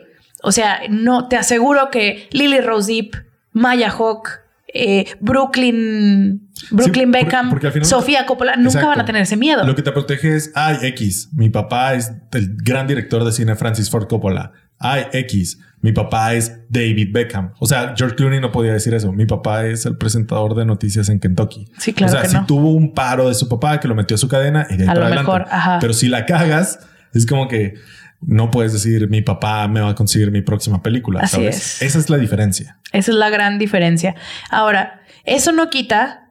O 0.42 0.50
sea, 0.52 0.80
no 0.90 1.28
te 1.28 1.36
aseguro 1.36 1.90
que 1.90 2.28
Lily 2.32 2.60
Rose 2.60 2.92
Depp, 2.92 3.14
Maya 3.52 3.90
Hawk, 3.90 4.28
eh, 4.74 5.04
Brooklyn, 5.20 6.48
Brooklyn 6.70 7.10
Beckham, 7.10 7.50
porque 7.50 7.84
Sofía 7.84 8.24
Coppola, 8.26 8.52
nunca 8.56 8.68
Exacto. 8.68 8.88
van 8.88 9.00
a 9.00 9.04
tener 9.04 9.22
ese 9.22 9.36
miedo. 9.36 9.64
Lo 9.66 9.74
que 9.74 9.82
te 9.82 9.92
protege 9.92 10.36
es, 10.36 10.50
ay, 10.54 10.78
X, 10.82 11.28
mi 11.32 11.50
papá 11.50 11.94
es 11.94 12.12
el 12.32 12.56
gran 12.56 12.86
director 12.86 13.24
de 13.24 13.32
cine 13.32 13.54
Francis 13.56 13.90
Ford 13.90 14.06
Coppola. 14.08 14.52
Ay, 14.78 15.04
X, 15.12 15.58
mi 15.80 15.92
papá 15.92 16.34
es 16.34 16.58
David 16.68 17.10
Beckham. 17.12 17.52
O 17.60 17.66
sea, 17.66 17.94
George 17.96 18.16
Clooney 18.16 18.40
no 18.40 18.50
podía 18.50 18.72
decir 18.72 18.94
eso. 18.94 19.12
Mi 19.12 19.26
papá 19.26 19.66
es 19.66 19.84
el 19.86 19.96
presentador 19.96 20.54
de 20.56 20.64
noticias 20.64 21.08
en 21.08 21.20
Kentucky. 21.20 21.66
Sí, 21.78 21.92
claro 21.92 22.10
O 22.10 22.14
sea, 22.14 22.22
que 22.22 22.28
si 22.28 22.34
no. 22.36 22.46
tuvo 22.46 22.72
un 22.72 22.92
paro 22.94 23.28
de 23.28 23.34
su 23.34 23.48
papá 23.48 23.78
que 23.78 23.86
lo 23.88 23.94
metió 23.94 24.14
a 24.14 24.18
su 24.18 24.26
cadena 24.28 24.66
y 24.70 24.76
de 24.76 24.84
ahí 24.84 24.88
A 24.88 24.94
para 24.94 25.00
lo 25.00 25.06
adelante. 25.06 25.30
mejor, 25.30 25.46
ajá. 25.50 25.78
Pero 25.80 25.92
si 25.92 26.08
la 26.08 26.24
cagas, 26.26 26.80
es 27.14 27.26
como 27.26 27.46
que 27.46 27.74
no 28.22 28.50
puedes 28.50 28.72
decir 28.72 29.08
mi 29.08 29.22
papá 29.22 29.66
me 29.68 29.80
va 29.80 29.90
a 29.90 29.94
conseguir 29.94 30.30
mi 30.30 30.42
próxima 30.42 30.82
película. 30.82 31.20
Así 31.20 31.36
¿sabes? 31.36 31.56
es. 31.56 31.82
Esa 31.82 31.98
es 31.98 32.10
la 32.10 32.18
diferencia. 32.18 32.78
Esa 32.92 33.10
es 33.10 33.16
la 33.16 33.30
gran 33.30 33.58
diferencia. 33.58 34.14
Ahora, 34.50 35.02
eso 35.24 35.52
no 35.52 35.70
quita 35.70 36.22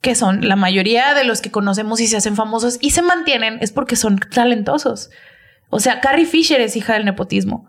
que 0.00 0.14
son 0.14 0.46
la 0.48 0.56
mayoría 0.56 1.14
de 1.14 1.24
los 1.24 1.40
que 1.40 1.50
conocemos 1.50 2.00
y 2.00 2.08
se 2.08 2.16
hacen 2.16 2.34
famosos 2.34 2.78
y 2.80 2.90
se 2.90 3.02
mantienen 3.02 3.58
es 3.60 3.72
porque 3.72 3.96
son 3.96 4.18
talentosos. 4.18 5.10
O 5.70 5.80
sea, 5.80 6.00
Carrie 6.00 6.26
Fisher 6.26 6.60
es 6.60 6.76
hija 6.76 6.94
del 6.94 7.04
nepotismo. 7.04 7.68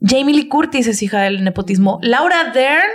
Jamie 0.00 0.34
Lee 0.34 0.48
Curtis 0.48 0.86
es 0.86 1.02
hija 1.02 1.22
del 1.22 1.42
nepotismo. 1.42 1.98
Laura 2.02 2.52
Dern, 2.52 2.90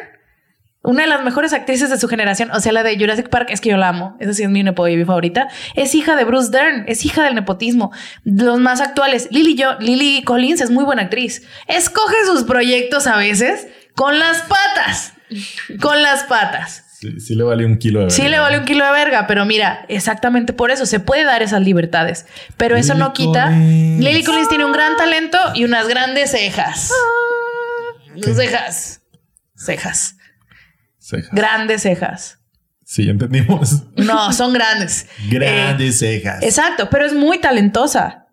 una 0.83 1.03
de 1.03 1.09
las 1.09 1.23
mejores 1.23 1.53
actrices 1.53 1.89
de 1.91 1.99
su 1.99 2.07
generación, 2.07 2.49
o 2.51 2.59
sea, 2.59 2.71
la 2.71 2.81
de 2.83 2.97
Jurassic 2.97 3.29
Park, 3.29 3.49
es 3.51 3.61
que 3.61 3.69
yo 3.69 3.77
la 3.77 3.89
amo. 3.89 4.17
Esa 4.19 4.33
sí 4.33 4.43
es 4.43 4.49
mi 4.49 4.63
nepo 4.63 4.83
baby 4.83 5.05
favorita. 5.05 5.47
Es 5.75 5.93
hija 5.93 6.15
de 6.15 6.23
Bruce 6.23 6.49
Dern, 6.49 6.85
es 6.87 7.05
hija 7.05 7.23
del 7.23 7.35
nepotismo. 7.35 7.91
Los 8.23 8.59
más 8.59 8.81
actuales, 8.81 9.27
Lily, 9.31 9.61
Lily 9.79 10.23
Collins 10.23 10.59
es 10.61 10.71
muy 10.71 10.83
buena 10.83 11.03
actriz. 11.03 11.43
Escoge 11.67 12.15
sus 12.25 12.43
proyectos 12.43 13.05
a 13.05 13.17
veces 13.17 13.67
con 13.95 14.17
las 14.17 14.41
patas. 14.43 15.13
Con 15.79 16.01
las 16.01 16.23
patas. 16.23 16.85
Sí, 16.99 17.19
sí 17.19 17.35
le 17.35 17.43
vale 17.43 17.65
un 17.65 17.77
kilo 17.77 18.03
de 18.03 18.09
Sí 18.11 18.21
verga. 18.23 18.37
le 18.37 18.39
vale 18.41 18.57
un 18.59 18.65
kilo 18.65 18.85
de 18.85 18.91
verga, 18.91 19.25
pero 19.27 19.43
mira, 19.45 19.85
exactamente 19.87 20.53
por 20.53 20.69
eso 20.71 20.85
se 20.85 20.99
puede 20.99 21.23
dar 21.23 21.41
esas 21.41 21.61
libertades. 21.61 22.25
Pero 22.57 22.75
eso 22.75 22.93
no 22.95 23.13
quita. 23.13 23.45
Collins. 23.45 24.03
Lily 24.03 24.23
Collins 24.23 24.49
tiene 24.49 24.65
un 24.65 24.71
gran 24.71 24.97
talento 24.97 25.37
y 25.55 25.63
unas 25.63 25.87
grandes 25.87 26.31
cejas. 26.31 26.91
¿Qué? 28.23 28.33
Cejas. 28.33 29.01
Cejas. 29.55 30.15
Cejas. 31.11 31.29
Grandes 31.31 31.81
cejas. 31.83 32.39
Sí, 32.83 33.07
entendimos. 33.09 33.83
No, 33.95 34.33
son 34.33 34.51
grandes. 34.53 35.07
Grandes 35.29 35.99
cejas. 35.99 36.41
Eh, 36.41 36.47
exacto, 36.47 36.89
pero 36.89 37.05
es 37.05 37.13
muy 37.13 37.39
talentosa, 37.39 38.25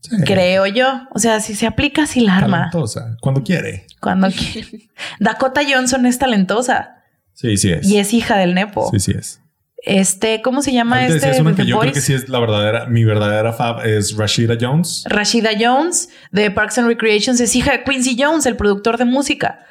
Sí. 0.00 0.16
creo 0.26 0.66
yo. 0.66 1.08
O 1.14 1.18
sea, 1.18 1.40
si 1.40 1.54
se 1.54 1.66
aplica, 1.66 2.06
si 2.06 2.20
la 2.20 2.36
arma. 2.36 2.68
Talentosa. 2.70 3.16
Cuando 3.22 3.42
quiere. 3.42 3.86
Cuando 4.00 4.28
quiere. 4.30 4.90
Dakota 5.20 5.62
Johnson 5.66 6.04
es 6.04 6.18
talentosa 6.18 6.96
Sí, 7.32 7.56
sí 7.56 7.70
es. 7.72 7.86
y 7.88 7.98
es 7.98 8.12
hija 8.12 8.36
del 8.36 8.54
Nepo. 8.54 8.90
Sí, 8.90 9.00
sí 9.00 9.12
es. 9.18 9.40
Este, 9.86 10.40
¿cómo 10.42 10.60
se 10.62 10.72
llama 10.72 10.96
Ahorita 10.96 11.14
este? 11.16 11.26
decías 11.28 11.40
una 11.46 11.54
que 11.56 11.66
yo 11.66 11.78
creo 11.78 11.92
que 11.92 12.00
sí 12.00 12.12
es 12.14 12.28
la 12.28 12.38
verdadera, 12.40 12.86
mi 12.86 13.04
verdadera 13.04 13.52
fab 13.52 13.84
es 13.86 14.16
Rashida 14.16 14.56
Jones. 14.60 15.04
Rashida 15.06 15.50
Jones 15.58 16.08
de 16.32 16.50
Parks 16.50 16.78
and 16.78 16.88
Recreations 16.88 17.40
es 17.40 17.54
hija 17.56 17.72
de 17.72 17.84
Quincy 17.84 18.16
Jones, 18.18 18.44
el 18.46 18.56
productor 18.56 18.96
de 18.98 19.04
música. 19.06 19.64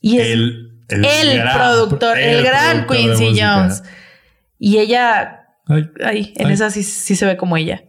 Y 0.00 0.18
es 0.18 0.28
El, 0.28 0.73
el, 0.88 1.36
gran- 1.38 1.56
productor, 1.56 2.18
el, 2.18 2.42
gran 2.44 2.86
productor 2.86 3.18
Quincy. 3.18 3.40
Jones. 3.40 3.82
Y 4.58 4.78
ella, 4.78 5.40
Ay, 5.66 5.88
ay, 6.04 6.32
en 6.36 6.46
Ay. 6.48 6.52
esa 6.52 6.70
sí, 6.70 6.82
sí 6.82 7.16
se 7.16 7.26
ve 7.26 7.36
como 7.36 7.56
ella. 7.56 7.84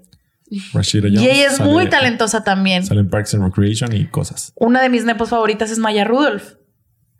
Rashida 0.74 1.08
Jones. 1.10 1.22
Y 1.22 1.30
ella 1.30 1.48
es 1.48 1.58
sale- 1.58 1.72
muy 1.72 1.90
talentosa 1.90 2.44
también. 2.44 2.86
Sale 2.86 3.02
en 3.02 3.10
Parks 3.10 3.34
and 3.34 3.44
Recreation 3.44 3.94
y 3.96 4.06
cosas. 4.08 4.54
Una 4.56 4.82
de 4.82 4.90
mis 4.90 5.04
nepos 5.06 5.30
favoritas 5.30 5.72
es 5.72 5.80
Maya 5.80 6.04
Rudolph. 6.04 6.54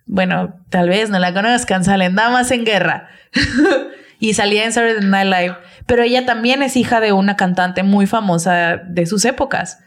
Bueno, 0.06 0.56
tal 0.70 0.90
vez 0.90 1.10
no 1.10 1.18
la 1.20 1.34
conozcan, 1.34 1.84
salen 1.84 2.16
Damas 2.16 2.52
en 2.52 2.64
Guerra. 2.64 3.10
y 4.20 4.34
salía 4.36 4.64
en 4.66 4.72
Saturday 4.72 5.04
Night 5.10 5.26
Live, 5.28 5.58
pero 5.88 6.04
ella 6.04 6.26
también 6.26 6.64
es 6.64 6.78
hija 6.78 7.00
de 7.02 7.12
una 7.12 7.36
cantante 7.36 7.84
muy 7.84 8.06
famosa 8.08 8.78
de 8.78 9.06
sus 9.08 9.26
épocas. 9.26 9.80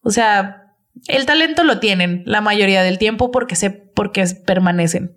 O 0.00 0.10
sea, 0.10 0.72
el 1.08 1.26
talento 1.26 1.62
lo 1.62 1.78
tienen 1.78 2.22
la 2.26 2.40
mayoría 2.40 2.82
del 2.82 2.98
tiempo 2.98 3.30
porque 3.30 3.54
se 3.54 3.70
porque 3.70 4.24
permanecen. 4.46 5.16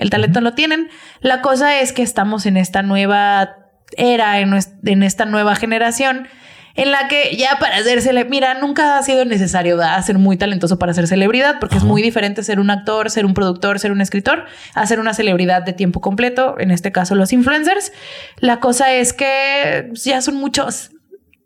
El 0.00 0.08
talento 0.08 0.40
lo 0.40 0.54
tienen. 0.54 0.88
La 1.20 1.42
cosa 1.42 1.78
es 1.78 1.92
que 1.92 2.02
estamos 2.02 2.46
en 2.46 2.56
esta 2.56 2.82
nueva 2.82 3.56
era, 3.98 4.40
en, 4.40 5.02
esta 5.02 5.26
nueva 5.26 5.54
generación, 5.56 6.26
en 6.74 6.90
la 6.90 7.06
que 7.08 7.36
ya 7.36 7.58
para 7.60 7.82
ser 7.82 8.00
celebridad, 8.00 8.30
mira, 8.30 8.54
nunca 8.54 8.96
ha 8.96 9.02
sido 9.02 9.26
necesario 9.26 9.76
¿verdad? 9.76 10.02
ser 10.02 10.16
muy 10.16 10.38
talentoso 10.38 10.78
para 10.78 10.94
ser 10.94 11.06
celebridad, 11.06 11.58
porque 11.60 11.76
es 11.76 11.84
muy 11.84 12.00
diferente 12.00 12.42
ser 12.42 12.60
un 12.60 12.70
actor, 12.70 13.10
ser 13.10 13.26
un 13.26 13.34
productor, 13.34 13.78
ser 13.78 13.92
un 13.92 14.00
escritor, 14.00 14.46
a 14.74 14.86
ser 14.86 15.00
una 15.00 15.12
celebridad 15.12 15.62
de 15.62 15.74
tiempo 15.74 16.00
completo, 16.00 16.56
en 16.58 16.70
este 16.70 16.92
caso 16.92 17.14
los 17.14 17.34
influencers. 17.34 17.92
La 18.38 18.58
cosa 18.58 18.94
es 18.94 19.12
que 19.12 19.90
ya 19.92 20.22
son 20.22 20.36
muchos. 20.36 20.92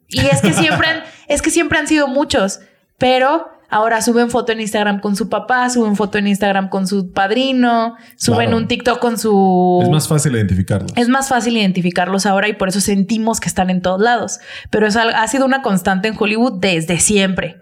Y 0.07 0.21
es 0.27 0.43
que 0.43 0.53
siempre 0.53 0.87
han, 0.87 1.03
es 1.29 1.43
que 1.43 1.51
siempre 1.51 1.81
han 1.81 1.89
sido 1.89 2.07
muchos, 2.07 2.61
pero 2.99 3.54
ahora 3.71 4.01
suben 4.03 4.31
foto 4.31 4.53
en 4.53 4.61
Instagram 4.61 5.01
con 5.01 5.17
su 5.17 5.29
papá, 5.29 5.69
suben 5.71 5.97
foto 5.97 6.19
en 6.19 6.27
Instagram 6.27 6.69
con 6.69 6.87
su 6.87 7.13
padrino, 7.13 7.97
suben 8.17 8.47
Claro. 8.49 8.57
un 8.59 8.69
TikTok 8.69 8.99
con 9.01 9.19
su 9.19 9.81
Es 9.83 9.89
más 9.91 10.07
fácil 10.09 10.35
identificarlos. 10.37 10.93
es 10.97 11.09
más 11.09 11.29
fácil 11.29 11.57
identificarlos 11.57 12.27
ahora 12.27 12.49
y 12.49 12.53
por 12.55 12.69
eso 12.69 12.81
sentimos 12.81 13.41
que 13.41 13.49
están 13.49 13.71
en 13.71 13.83
todos 13.83 14.01
lados. 14.01 14.39
Pero 14.71 14.87
eso 14.87 15.01
ha 15.01 15.27
sido 15.29 15.45
una 15.47 15.63
constante 15.63 16.09
en 16.09 16.15
Hollywood 16.19 16.61
desde 16.61 16.99
siempre. 17.01 17.57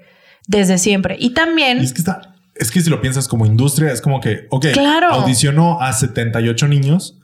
Desde 0.47 0.79
siempre. 0.79 1.17
Y 1.19 1.31
también. 1.35 1.79
Y 1.81 1.85
es 1.85 1.93
que 1.93 2.01
está, 2.01 2.21
es 2.55 2.71
que 2.71 2.81
si 2.81 2.91
lo 2.91 3.01
piensas 3.01 3.29
como 3.29 3.47
industria, 3.47 3.93
es 3.93 4.01
como 4.01 4.21
que, 4.21 4.47
ok, 4.51 4.67
Claro. 4.73 5.09
audicionó 5.13 5.81
a 5.81 5.93
78 5.93 6.69
niños 6.69 7.19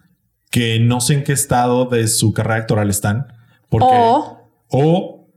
que 0.51 0.79
no 0.81 1.01
sé 1.03 1.15
en 1.15 1.25
qué 1.25 1.33
estado 1.33 1.85
de 1.87 2.09
su 2.09 2.33
carrera 2.33 2.61
actoral 2.61 2.89
están. 2.91 3.27
Porque, 3.69 3.87
O 3.91 4.51
o 4.71 5.29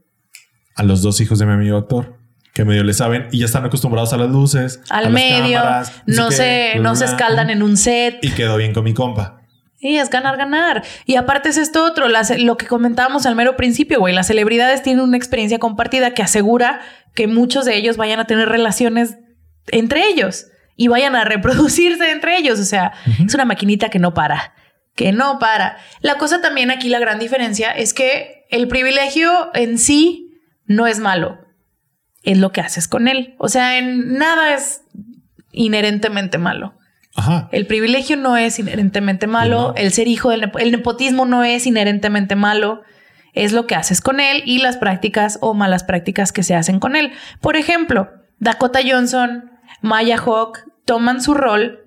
a 0.76 0.82
los 0.84 1.02
dos 1.02 1.20
hijos 1.20 1.38
de 1.38 1.44
mi 1.46 1.52
amigo 1.52 1.76
actor 1.76 2.18
que 2.52 2.64
medio 2.64 2.84
le 2.84 2.92
saben 2.94 3.28
y 3.32 3.38
ya 3.40 3.46
están 3.46 3.64
acostumbrados 3.64 4.12
a 4.12 4.16
las 4.18 4.28
luces, 4.30 4.80
a 4.90 4.98
al 4.98 5.04
las 5.04 5.12
medio. 5.12 5.58
cámaras, 5.58 6.02
no 6.06 6.30
se, 6.30 6.72
bla, 6.74 6.82
no 6.82 6.96
se 6.96 7.04
escaldan 7.06 7.50
en 7.50 7.62
un 7.62 7.76
set. 7.76 8.18
y 8.22 8.30
quedó 8.32 8.56
bien 8.56 8.72
con 8.74 8.84
mi 8.84 8.92
compa. 8.94 9.38
Sí, 9.80 9.96
es 9.98 10.10
ganar, 10.10 10.36
ganar. 10.36 10.84
Y 11.06 11.16
aparte 11.16 11.48
es 11.48 11.56
esto 11.56 11.84
otro, 11.84 12.08
las- 12.08 12.38
lo 12.40 12.56
que 12.56 12.66
comentábamos 12.66 13.26
al 13.26 13.34
mero 13.34 13.56
principio, 13.56 13.98
güey. 13.98 14.14
Las 14.14 14.28
celebridades 14.28 14.82
tienen 14.82 15.02
una 15.02 15.16
experiencia 15.16 15.58
compartida 15.58 16.14
que 16.14 16.22
asegura 16.22 16.80
que 17.14 17.26
muchos 17.26 17.64
de 17.64 17.76
ellos 17.76 17.96
vayan 17.96 18.20
a 18.20 18.26
tener 18.26 18.48
relaciones 18.48 19.16
entre 19.68 20.06
ellos 20.06 20.46
y 20.76 20.86
vayan 20.88 21.16
a 21.16 21.24
reproducirse 21.24 22.10
entre 22.12 22.36
ellos. 22.38 22.60
O 22.60 22.64
sea, 22.64 22.92
es 23.26 23.34
una 23.34 23.44
maquinita 23.44 23.88
que 23.88 23.98
no 23.98 24.14
para, 24.14 24.54
que 24.94 25.10
no 25.10 25.38
para. 25.40 25.78
La 26.00 26.16
cosa 26.16 26.40
también 26.40 26.70
aquí, 26.70 26.88
la 26.88 27.00
gran 27.00 27.18
diferencia 27.18 27.72
es 27.72 27.92
que 27.92 28.44
el 28.50 28.68
privilegio 28.68 29.50
en 29.54 29.78
sí 29.78 30.38
no 30.66 30.86
es 30.86 31.00
malo, 31.00 31.38
es 32.22 32.38
lo 32.38 32.52
que 32.52 32.60
haces 32.60 32.88
con 32.88 33.08
él. 33.08 33.34
O 33.38 33.48
sea, 33.48 33.78
en 33.78 34.14
nada 34.18 34.54
es 34.54 34.82
inherentemente 35.52 36.38
malo. 36.38 36.74
Ajá. 37.14 37.48
El 37.52 37.66
privilegio 37.66 38.16
no 38.16 38.36
es 38.36 38.58
inherentemente 38.58 39.26
malo, 39.26 39.68
No. 39.68 39.74
el 39.76 39.92
ser 39.92 40.08
hijo 40.08 40.30
del 40.30 40.40
nepo- 40.42 40.58
el 40.58 40.70
nepotismo 40.72 41.26
no 41.26 41.44
es 41.44 41.66
inherentemente 41.66 42.36
malo, 42.36 42.82
es 43.34 43.52
lo 43.52 43.66
que 43.66 43.74
haces 43.74 44.00
con 44.00 44.18
él 44.20 44.42
y 44.46 44.58
las 44.58 44.76
prácticas 44.78 45.38
o 45.42 45.52
malas 45.54 45.84
prácticas 45.84 46.32
que 46.32 46.42
se 46.42 46.54
hacen 46.54 46.80
con 46.80 46.96
él. 46.96 47.12
Por 47.40 47.56
ejemplo, 47.56 48.08
Dakota 48.38 48.80
Johnson, 48.86 49.50
Maya 49.82 50.16
Hawk 50.18 50.60
toman 50.86 51.20
su 51.22 51.34
rol 51.34 51.80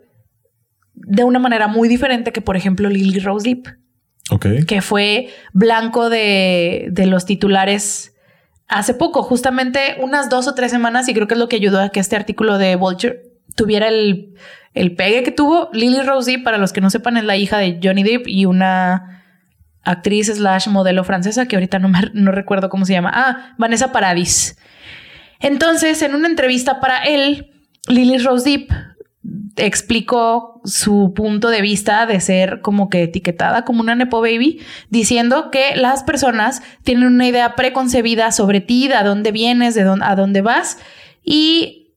de 0.93 1.23
una 1.23 1.39
manera 1.39 1.67
muy 1.67 1.87
diferente 1.89 2.31
que, 2.31 2.41
por 2.41 2.55
ejemplo, 2.55 2.89
Lily 2.89 3.19
Rose 3.19 3.47
Depp, 3.49 3.67
que 4.67 4.81
fue 4.81 5.29
blanco 5.53 6.09
de, 6.09 6.87
de 6.91 7.05
los 7.05 7.25
titulares 7.25 8.14
hace 8.67 8.93
poco, 8.93 9.23
justamente 9.23 9.95
unas 9.99 10.29
dos 10.29 10.47
o 10.47 10.55
tres 10.55 10.71
semanas, 10.71 11.07
y 11.07 11.13
creo 11.13 11.27
que 11.27 11.35
es 11.35 11.39
lo 11.39 11.49
que 11.49 11.55
ayudó 11.55 11.79
a 11.79 11.89
que 11.89 11.99
este 11.99 12.15
artículo 12.15 12.57
de 12.57 12.75
Vulture 12.75 13.23
tuviera 13.55 13.87
el, 13.87 14.35
el 14.73 14.95
pegue 14.95 15.23
que 15.23 15.31
tuvo. 15.31 15.69
Lily 15.73 16.01
Rose 16.01 16.31
Depp, 16.31 16.43
para 16.43 16.57
los 16.57 16.73
que 16.73 16.81
no 16.81 16.89
sepan, 16.89 17.17
es 17.17 17.23
la 17.23 17.37
hija 17.37 17.57
de 17.57 17.79
Johnny 17.81 18.03
Depp 18.03 18.27
y 18.27 18.45
una 18.45 19.23
actriz 19.83 20.27
slash 20.27 20.67
modelo 20.67 21.03
francesa 21.03 21.47
que 21.47 21.55
ahorita 21.55 21.79
no, 21.79 21.89
me, 21.89 21.99
no 22.13 22.31
recuerdo 22.31 22.69
cómo 22.69 22.85
se 22.85 22.93
llama. 22.93 23.11
Ah, 23.13 23.55
Vanessa 23.57 23.91
Paradis. 23.91 24.57
Entonces, 25.39 26.01
en 26.01 26.15
una 26.15 26.27
entrevista 26.27 26.79
para 26.79 27.03
él, 27.03 27.51
Lily 27.87 28.17
Rose 28.17 28.49
Depp 28.49 28.71
explicó 29.55 30.61
su 30.65 31.13
punto 31.15 31.49
de 31.49 31.61
vista 31.61 32.05
de 32.05 32.19
ser 32.19 32.61
como 32.61 32.89
que 32.89 33.03
etiquetada 33.03 33.63
como 33.63 33.81
una 33.81 33.95
nepo 33.95 34.21
baby, 34.21 34.61
diciendo 34.89 35.49
que 35.51 35.75
las 35.75 36.03
personas 36.03 36.61
tienen 36.83 37.07
una 37.07 37.27
idea 37.27 37.55
preconcebida 37.55 38.31
sobre 38.31 38.61
ti, 38.61 38.87
de 38.87 38.95
a 38.95 39.03
dónde 39.03 39.31
vienes, 39.31 39.75
de 39.75 39.83
dónde, 39.83 40.05
a 40.05 40.15
dónde 40.15 40.41
vas 40.41 40.77
y 41.23 41.93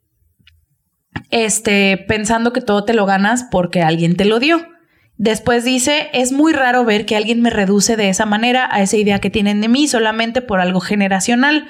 este 1.30 2.04
pensando 2.08 2.52
que 2.52 2.60
todo 2.60 2.84
te 2.84 2.94
lo 2.94 3.06
ganas 3.06 3.44
porque 3.50 3.82
alguien 3.82 4.16
te 4.16 4.24
lo 4.24 4.38
dio. 4.38 4.77
Después 5.18 5.64
dice, 5.64 6.10
es 6.12 6.30
muy 6.30 6.52
raro 6.52 6.84
ver 6.84 7.04
que 7.04 7.16
alguien 7.16 7.42
me 7.42 7.50
reduce 7.50 7.96
de 7.96 8.08
esa 8.08 8.24
manera 8.24 8.68
a 8.70 8.82
esa 8.82 8.96
idea 8.96 9.18
que 9.18 9.30
tienen 9.30 9.60
de 9.60 9.66
mí 9.66 9.88
solamente 9.88 10.42
por 10.42 10.60
algo 10.60 10.78
generacional. 10.78 11.66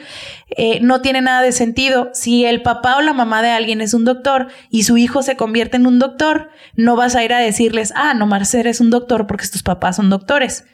Eh, 0.51 0.81
no 0.83 1.01
tiene 1.01 1.23
nada 1.23 1.41
de 1.41 1.53
sentido. 1.53 2.11
Si 2.13 2.45
el 2.45 2.61
papá 2.61 2.97
o 2.97 3.01
la 3.01 3.15
mamá 3.15 3.41
de 3.41 3.49
alguien 3.49 3.81
es 3.81 3.95
un 3.95 4.05
doctor 4.05 4.49
y 4.69 4.83
su 4.83 4.99
hijo 4.99 5.23
se 5.23 5.37
convierte 5.37 5.79
en 5.79 5.87
un 5.87 5.99
doctor, 5.99 6.51
no 6.77 6.95
vas 6.95 7.17
a 7.17 7.25
ir 7.25 7.33
a 7.33 7.39
decirles, 7.39 7.95
ah, 7.97 8.13
no, 8.13 8.27
Marcel 8.27 8.67
es 8.67 8.83
un 8.83 8.91
doctor 8.91 9.27
porque 9.27 9.49
tus 9.49 9.63
papás 9.63 9.97
son 9.97 10.11
doctores. 10.11 10.67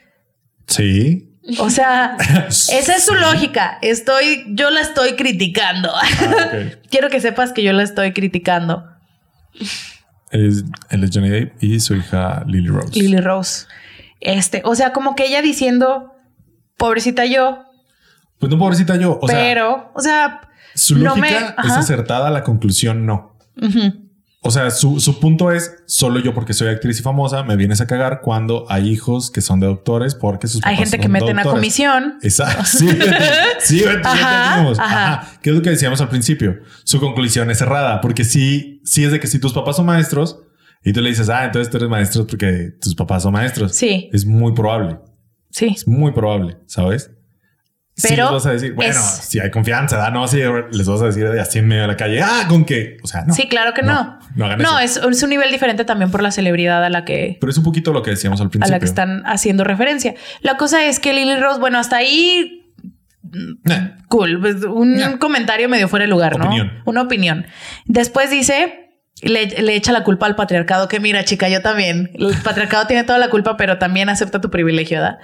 Sí. 0.67 1.31
O 1.59 1.69
sea, 1.69 2.17
esa 2.49 2.95
es 2.95 3.05
su 3.05 3.15
lógica. 3.15 3.77
Estoy, 3.83 4.47
yo 4.49 4.69
la 4.69 4.81
estoy 4.81 5.13
criticando. 5.13 5.93
Ah. 5.95 6.49
Quiero 6.89 7.09
que 7.09 7.21
sepas 7.21 7.53
que 7.53 7.63
yo 7.63 7.71
la 7.71 7.83
estoy 7.83 8.11
criticando. 8.11 8.83
Es, 10.35 10.65
él 10.89 11.03
es 11.03 11.11
Johnny 11.13 11.29
Depp 11.29 11.63
y 11.63 11.79
su 11.79 11.95
hija 11.95 12.43
Lily 12.47 12.67
Rose. 12.69 12.99
Lily 12.99 13.17
Rose. 13.17 13.65
Este, 14.19 14.61
o 14.65 14.75
sea, 14.75 14.91
como 14.91 15.15
que 15.15 15.25
ella 15.27 15.41
diciendo, 15.41 16.11
pobrecita 16.77 17.25
yo, 17.25 17.63
Pues 18.39 18.51
no, 18.51 18.57
pobrecita 18.57 18.95
yo. 18.97 19.17
O 19.21 19.27
sea, 19.27 19.37
pero, 19.37 19.91
o 19.93 20.01
sea, 20.01 20.41
su 20.73 20.97
no 20.97 21.15
me- 21.15 21.29
lógica 21.31 21.55
es 21.63 21.69
ajá. 21.71 21.79
acertada, 21.79 22.29
la 22.31 22.43
conclusión 22.43 23.05
no. 23.05 23.37
ujú. 23.61 24.04
O 24.47 24.51
sea, 24.51 24.69
su, 24.69 24.99
su 24.99 25.19
punto 25.19 25.51
es 25.51 25.75
solo 25.87 26.19
yo 26.19 26.33
porque 26.33 26.53
soy 26.53 26.67
actriz 26.67 26.99
y 26.99 27.01
famosa 27.01 27.43
me 27.43 27.55
vienes 27.55 27.81
a 27.81 27.87
cagar 27.87 28.21
cuando 28.21 28.65
hay 28.69 28.87
hijos 28.89 29.31
que 29.31 29.41
son 29.41 29.59
de 29.59 29.67
doctores 29.67 30.13
porque 30.13 30.47
sus 30.47 30.63
hay 30.63 30.75
papás 30.75 30.91
gente 30.91 31.03
que 31.03 31.09
meten 31.09 31.39
a 31.39 31.43
doctores. 31.43 31.53
comisión. 31.59 32.19
Exacto. 32.21 32.63
Sí, 32.65 32.87
sí, 33.59 33.83
ajá. 34.03 34.69
Ajá. 34.77 35.27
¿Qué 35.41 35.49
es 35.49 35.55
lo 35.55 35.61
que 35.61 35.71
decíamos 35.71 35.99
al 36.01 36.09
principio? 36.09 36.59
Su 36.83 36.99
conclusión 36.99 37.49
es 37.49 37.57
cerrada, 37.57 38.01
porque 38.01 38.23
sí, 38.23 38.81
sí 38.85 39.03
es 39.03 39.11
de 39.11 39.19
que 39.19 39.27
si 39.27 39.39
tus 39.39 39.53
papás 39.53 39.77
son 39.77 39.85
maestros 39.87 40.39
y 40.83 40.93
tú 40.93 41.01
le 41.01 41.09
dices, 41.09 41.29
ah, 41.29 41.45
entonces 41.45 41.71
tú 41.71 41.77
eres 41.77 41.89
maestro 41.89 42.27
porque 42.27 42.71
tus 42.79 42.93
papás 42.95 43.23
son 43.23 43.33
maestros. 43.33 43.73
Sí, 43.75 44.09
Es 44.13 44.25
muy 44.25 44.53
probable. 44.53 44.99
sí. 45.49 45.67
Es 45.75 45.87
muy 45.87 46.11
probable, 46.11 46.57
¿sabes? 46.67 47.09
Sí 47.95 48.07
Pero 48.09 48.23
les 48.25 48.31
vas 48.33 48.45
a 48.45 48.51
decir, 48.51 48.73
bueno, 48.73 48.91
es- 48.91 48.97
si 49.27 49.39
hay 49.39 49.49
confianza, 49.51 49.97
¿da? 49.97 50.09
no, 50.11 50.27
si 50.27 50.37
les 50.71 50.85
vas 50.87 51.01
a 51.01 51.05
decir 51.05 51.29
de 51.29 51.39
así 51.39 51.59
en 51.59 51.67
medio 51.67 51.83
de 51.83 51.87
la 51.87 51.95
calle, 51.97 52.21
ah, 52.21 52.45
con 52.49 52.65
qué, 52.65 52.97
o 53.03 53.07
sea, 53.07 53.23
no. 53.25 53.33
Sí, 53.33 53.47
claro 53.47 53.73
que 53.73 53.81
no. 53.83 54.19
No, 54.35 54.57
No, 54.57 54.79
es, 54.79 54.97
es 54.97 55.23
un 55.23 55.29
nivel 55.29 55.49
diferente 55.51 55.85
también 55.85 56.11
por 56.11 56.21
la 56.21 56.31
celebridad 56.31 56.83
a 56.83 56.89
la 56.89 57.05
que 57.05 57.37
Pero 57.39 57.49
es 57.51 57.57
un 57.57 57.63
poquito 57.63 57.93
lo 57.93 58.01
que 58.03 58.11
decíamos 58.11 58.41
al 58.41 58.47
a 58.47 58.49
principio. 58.49 58.71
la 58.73 58.79
que 58.79 58.85
están 58.85 59.23
haciendo 59.25 59.63
referencia. 59.63 60.13
La 60.41 60.57
cosa 60.57 60.83
es 60.85 60.99
que 60.99 61.13
Lily 61.13 61.37
Rose, 61.37 61.59
bueno, 61.59 61.79
hasta 61.79 61.97
ahí 61.97 62.61
Nah. 63.63 63.97
cool, 64.07 64.39
pues, 64.39 64.63
un 64.63 65.17
comentario 65.19 65.67
medio 65.67 65.87
fuera 65.87 66.03
de 66.05 66.09
lugar, 66.11 66.37
¿no? 66.37 66.45
Opinión. 66.45 66.71
Una 66.85 67.01
opinión. 67.01 67.45
Después 67.85 68.29
dice, 68.29 68.84
le, 69.21 69.47
le 69.47 69.75
echa 69.75 69.91
la 69.91 70.03
culpa 70.03 70.25
al 70.25 70.35
patriarcado, 70.35 70.87
que 70.87 70.99
mira, 70.99 71.23
chica, 71.23 71.47
yo 71.47 71.61
también. 71.61 72.11
El 72.13 72.35
patriarcado 72.43 72.85
tiene 72.87 73.03
toda 73.03 73.17
la 73.17 73.29
culpa, 73.29 73.57
pero 73.57 73.77
también 73.77 74.09
acepta 74.09 74.41
tu 74.41 74.49
privilegio, 74.49 74.99
¿verdad? 74.99 75.19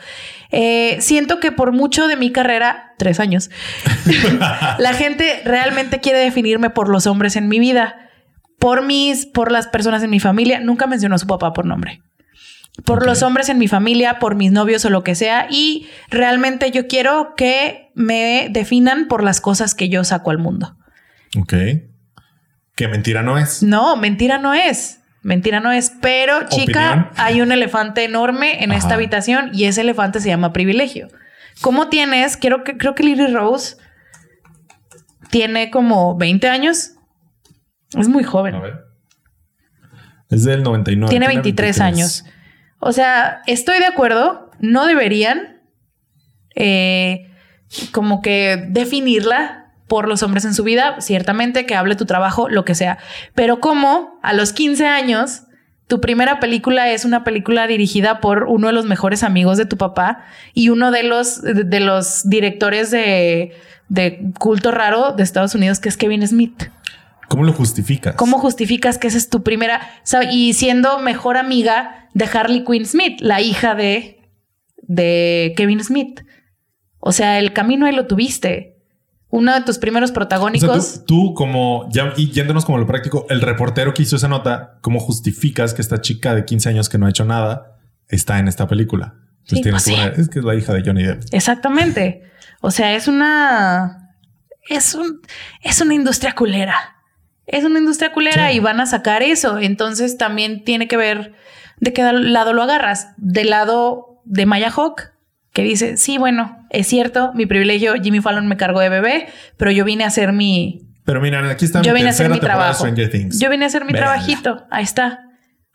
Eh, 0.52 0.98
siento 1.02 1.40
que 1.40 1.52
por 1.52 1.72
mucho 1.72 2.08
de 2.08 2.16
mi 2.16 2.32
carrera, 2.32 2.94
tres 2.98 3.20
años, 3.20 3.50
la 4.80 4.94
gente 4.94 5.42
realmente 5.46 6.00
quiere 6.00 6.20
definirme 6.20 6.70
por 6.70 6.90
los 6.90 7.08
hombres 7.08 7.36
en 7.36 7.48
mi 7.48 7.60
vida, 7.60 8.10
por 8.60 8.84
mis, 8.84 9.26
por 9.26 9.52
las 9.52 9.68
personas 9.68 10.04
en 10.04 10.10
mi 10.10 10.20
familia. 10.20 10.60
Nunca 10.60 10.88
mencionó 10.88 11.16
a 11.16 11.20
su 11.20 11.28
papá 11.28 11.54
por 11.54 11.66
nombre 11.66 12.02
por 12.86 13.06
los 13.06 13.22
hombres 13.22 13.50
en 13.50 13.58
mi 13.58 13.68
familia, 13.68 14.18
por 14.18 14.36
mis 14.36 14.52
novios 14.52 14.86
o 14.86 14.90
lo 14.90 15.04
que 15.04 15.14
sea. 15.14 15.48
Y 15.50 15.88
realmente 16.10 16.72
yo 16.72 16.88
quiero 16.88 17.34
que 17.36 17.92
me 17.94 18.48
definan 18.50 19.08
por 19.08 19.24
las 19.24 19.42
cosas 19.42 19.76
que 19.76 19.90
yo 19.90 20.04
saco 20.04 20.32
al 20.32 20.38
mundo. 20.38 20.78
Ok. 21.38 21.54
Que 22.76 22.88
mentira 22.88 23.22
no 23.22 23.38
es. 23.38 23.64
No, 23.64 23.96
mentira 23.96 24.38
no 24.38 24.54
es. 24.54 25.00
Mentira 25.24 25.60
no 25.60 25.72
es. 25.72 25.92
Pero, 26.02 26.48
chica, 26.48 26.92
Opinión. 26.92 27.10
hay 27.18 27.42
un 27.42 27.52
elefante 27.52 28.04
enorme 28.04 28.64
en 28.64 28.72
esta 28.72 28.96
habitación 28.96 29.52
y 29.54 29.66
ese 29.66 29.82
elefante 29.82 30.20
se 30.20 30.30
llama 30.30 30.54
privilegio. 30.54 31.10
¿Cómo 31.62 31.90
tienes? 31.90 32.38
Quiero 32.38 32.64
que, 32.64 32.78
creo 32.78 32.96
que 32.96 33.04
Lily 33.04 33.28
Rose 33.28 33.76
tiene 35.30 35.70
como 35.70 36.18
20 36.18 36.48
años. 36.50 36.94
Es 37.98 38.08
muy 38.08 38.24
joven. 38.24 38.56
A 38.56 38.60
ver. 38.62 38.80
Es 40.30 40.44
del 40.44 40.64
99. 40.64 41.10
Tiene 41.10 41.28
23 41.28 41.80
años. 41.82 42.26
O 42.80 42.94
sea, 42.94 43.42
estoy 43.46 43.80
de 43.80 43.86
acuerdo 43.86 44.52
no 44.62 44.86
deberían 44.86 45.60
eh, 46.56 47.32
como 47.92 48.22
que 48.22 48.66
definirla 48.70 49.61
por 49.92 50.08
los 50.08 50.24
hombres 50.24 50.46
en 50.46 50.54
su 50.54 50.64
vida, 50.64 51.02
ciertamente 51.02 51.66
que 51.66 51.76
hable 51.76 51.98
tu 51.98 52.06
trabajo, 52.06 52.48
lo 52.48 52.64
que 52.64 52.76
sea, 52.76 52.98
pero 53.36 53.60
como 53.60 54.18
a 54.24 54.32
los 54.32 54.54
15 54.54 54.88
años 54.88 55.42
tu 55.88 56.00
primera 56.00 56.40
película 56.40 56.90
es 56.90 57.04
una 57.04 57.26
película 57.26 57.68
dirigida 57.68 58.22
por 58.22 58.44
uno 58.44 58.68
de 58.68 58.74
los 58.74 58.86
mejores 58.86 59.22
amigos 59.22 59.58
de 59.58 59.66
tu 59.66 59.76
papá 59.76 60.24
y 60.54 60.70
uno 60.70 60.92
de 60.92 61.04
los, 61.04 61.42
de 61.42 61.80
los 61.82 62.22
directores 62.30 62.90
de, 62.90 63.52
de 63.90 64.32
culto 64.40 64.72
raro 64.72 65.12
de 65.12 65.24
Estados 65.24 65.56
Unidos, 65.56 65.82
que 65.82 65.90
es 65.90 65.98
Kevin 65.98 66.26
Smith. 66.26 66.70
¿Cómo 67.28 67.44
lo 67.44 67.52
justificas? 67.52 68.16
¿Cómo 68.16 68.40
justificas 68.40 68.98
que 68.98 69.08
esa 69.08 69.18
es 69.18 69.30
tu 69.30 69.44
primera? 69.44 69.82
Y 70.32 70.54
siendo 70.54 71.00
mejor 71.00 71.36
amiga 71.36 72.08
de 72.14 72.30
Harley 72.34 72.64
Quinn 72.64 72.86
Smith, 72.86 73.20
la 73.20 73.42
hija 73.42 73.76
de, 73.76 74.22
de 74.84 75.54
Kevin 75.58 75.84
Smith. 75.84 76.22
O 77.00 77.12
sea, 77.12 77.40
el 77.40 77.52
camino 77.52 77.86
ahí 77.86 77.94
lo 77.94 78.08
tuviste. 78.08 78.71
Uno 79.32 79.54
de 79.54 79.62
tus 79.62 79.78
primeros 79.80 80.10
O 80.10 80.12
sea, 80.12 80.16
protagónicos. 80.16 81.06
tú, 81.06 81.30
tú 81.30 81.34
como, 81.34 81.88
ya, 81.92 82.14
y 82.18 82.32
yéndonos 82.32 82.66
como 82.66 82.78
lo 82.78 82.86
práctico, 82.86 83.26
el 83.30 83.42
reportero 83.42 83.94
que 83.94 84.04
hizo 84.04 84.18
esa 84.18 84.28
nota, 84.28 84.78
¿cómo 84.82 85.00
justificas 85.00 85.74
que 85.74 85.82
esta 85.82 86.02
chica 86.02 86.36
de 86.36 86.46
15 86.46 86.70
años 86.70 86.90
que 86.90 86.98
no 86.98 87.06
ha 87.06 87.10
hecho 87.10 87.26
nada 87.26 87.80
está 88.10 88.40
en 88.40 88.48
esta 88.48 88.68
película? 88.68 89.16
Pues 89.48 89.58
Sí, 89.58 89.62
tienes 89.64 89.84
pues 89.86 90.20
es 90.20 90.30
que 90.30 90.40
es 90.40 90.46
la 90.46 90.54
hija 90.56 90.74
de 90.74 90.84
Johnny 90.86 91.04
Depp. 91.04 91.24
Exactamente. 91.32 92.24
O 92.62 92.70
sea, 92.72 92.94
es 92.94 93.08
una. 93.08 94.16
Es 94.70 94.94
un. 94.94 95.22
Es 95.62 95.82
una 95.82 95.94
industria 95.96 96.34
culera. 96.36 96.76
Es 97.48 97.64
una 97.64 97.80
industria 97.80 98.12
culera 98.14 98.50
Sí. 98.52 98.58
y 98.58 98.60
van 98.60 98.80
a 98.80 98.86
sacar 98.86 99.24
eso. 99.24 99.58
Entonces 99.58 100.18
también 100.18 100.64
tiene 100.64 100.88
que 100.88 100.96
ver 100.98 101.34
de 101.80 101.92
qué 101.94 102.04
lado 102.14 102.54
lo 102.54 102.62
agarras. 102.62 103.08
Del 103.18 103.50
lado 103.50 104.22
de 104.26 104.46
Maya 104.46 104.70
Hawk, 104.70 105.11
que 105.54 105.64
dice: 105.64 105.98
Sí, 105.98 106.18
bueno, 106.18 106.66
es 106.70 106.88
cierto, 106.88 107.32
mi 107.34 107.46
privilegio, 107.46 107.94
Jimmy 108.02 108.22
Fallon 108.22 108.48
me 108.48 108.58
cargó 108.58 108.80
de 108.80 108.90
bebé, 108.90 109.28
pero 109.58 109.72
yo 109.72 109.86
vine 109.86 110.04
a 110.04 110.08
hacer 110.08 110.34
mi. 110.34 110.88
Pero 111.04 111.20
mira, 111.20 111.50
aquí 111.50 111.66
está 111.66 111.82
Yo 111.82 111.94
mi 111.94 112.00
vine 112.00 112.10
a 112.10 112.12
hacer 112.12 112.30
mi 112.30 112.40
trabajo. 112.40 112.86
Yo 112.88 113.50
vine 113.50 113.66
a 113.66 113.68
hacer 113.68 113.86
mi 113.86 113.94
trabajito. 113.94 114.66
Ahí 114.70 114.84
está. 114.84 115.26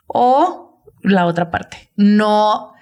O 0.07 0.83
la 1.03 1.27
otra 1.27 1.51
parte. 1.51 1.91
No, 1.97 2.73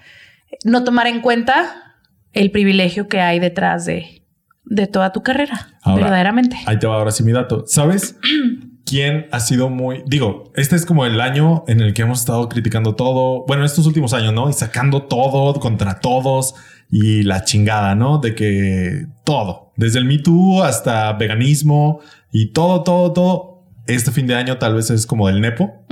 no 0.64 0.84
tomar 0.84 1.06
en 1.06 1.20
cuenta 1.20 1.96
el 2.32 2.50
privilegio 2.50 3.08
que 3.08 3.20
hay 3.20 3.38
detrás 3.38 3.86
de, 3.86 4.24
de 4.64 4.86
toda 4.86 5.12
tu 5.12 5.22
carrera. 5.22 5.78
Ahora, 5.82 6.04
verdaderamente. 6.04 6.56
Ahí 6.66 6.78
te 6.78 6.86
va 6.86 6.96
ahora 6.96 7.10
sí 7.10 7.22
mi 7.22 7.32
dato. 7.32 7.64
¿Sabes 7.66 8.18
quién 8.84 9.26
ha 9.30 9.40
sido 9.40 9.70
muy... 9.70 10.02
Digo, 10.06 10.52
este 10.54 10.76
es 10.76 10.84
como 10.84 11.06
el 11.06 11.20
año 11.20 11.64
en 11.68 11.80
el 11.80 11.94
que 11.94 12.02
hemos 12.02 12.20
estado 12.20 12.48
criticando 12.48 12.94
todo. 12.94 13.44
Bueno, 13.46 13.64
estos 13.64 13.86
últimos 13.86 14.12
años, 14.12 14.32
¿no? 14.32 14.50
Y 14.50 14.52
sacando 14.52 15.04
todo 15.04 15.58
contra 15.60 16.00
todos 16.00 16.54
y 16.90 17.22
la 17.22 17.44
chingada, 17.44 17.94
¿no? 17.94 18.18
De 18.18 18.34
que 18.34 19.06
todo, 19.24 19.72
desde 19.76 19.98
el 19.98 20.04
Me 20.04 20.18
Too 20.18 20.62
hasta 20.62 21.12
veganismo 21.14 22.00
y 22.32 22.52
todo, 22.52 22.82
todo, 22.82 23.12
todo. 23.12 23.64
Este 23.86 24.10
fin 24.10 24.26
de 24.26 24.34
año 24.34 24.56
tal 24.58 24.74
vez 24.74 24.90
es 24.90 25.06
como 25.06 25.28
del 25.28 25.40
nepo. 25.40 25.84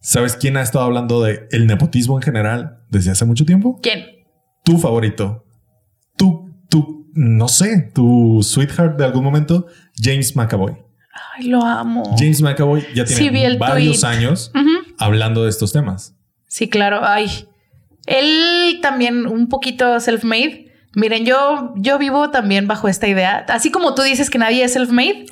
¿Sabes 0.00 0.36
quién 0.36 0.56
ha 0.56 0.62
estado 0.62 0.84
hablando 0.84 1.22
de 1.22 1.48
el 1.50 1.66
nepotismo 1.66 2.16
en 2.16 2.22
general 2.22 2.78
desde 2.88 3.10
hace 3.10 3.24
mucho 3.24 3.44
tiempo? 3.44 3.78
¿Quién? 3.82 4.04
Tu 4.64 4.78
favorito. 4.78 5.44
Tu, 6.16 6.50
tu, 6.70 7.10
no 7.14 7.48
sé, 7.48 7.90
tu 7.94 8.40
sweetheart 8.42 8.96
de 8.96 9.04
algún 9.04 9.24
momento, 9.24 9.66
James 10.00 10.34
McAvoy. 10.36 10.76
Ay, 11.36 11.48
lo 11.48 11.62
amo. 11.62 12.14
James 12.16 12.40
McAvoy 12.42 12.82
ya 12.94 13.04
tiene 13.04 13.22
Sí, 13.50 13.56
varios 13.58 14.00
tweet. 14.00 14.08
años 14.10 14.52
hablando 14.98 15.42
de 15.44 15.50
estos 15.50 15.72
temas. 15.72 16.14
Sí, 16.46 16.68
claro. 16.68 17.00
Ay, 17.02 17.28
él 18.08 18.78
también 18.82 19.26
un 19.26 19.48
poquito 19.48 19.98
self-made. 20.00 20.66
Miren, 20.94 21.24
yo, 21.24 21.74
yo 21.76 21.98
vivo 21.98 22.30
también 22.30 22.66
bajo 22.66 22.88
esta 22.88 23.06
idea. 23.06 23.44
Así 23.48 23.70
como 23.70 23.94
tú 23.94 24.02
dices 24.02 24.30
que 24.30 24.38
nadie 24.38 24.64
es 24.64 24.74
self-made. 24.74 25.26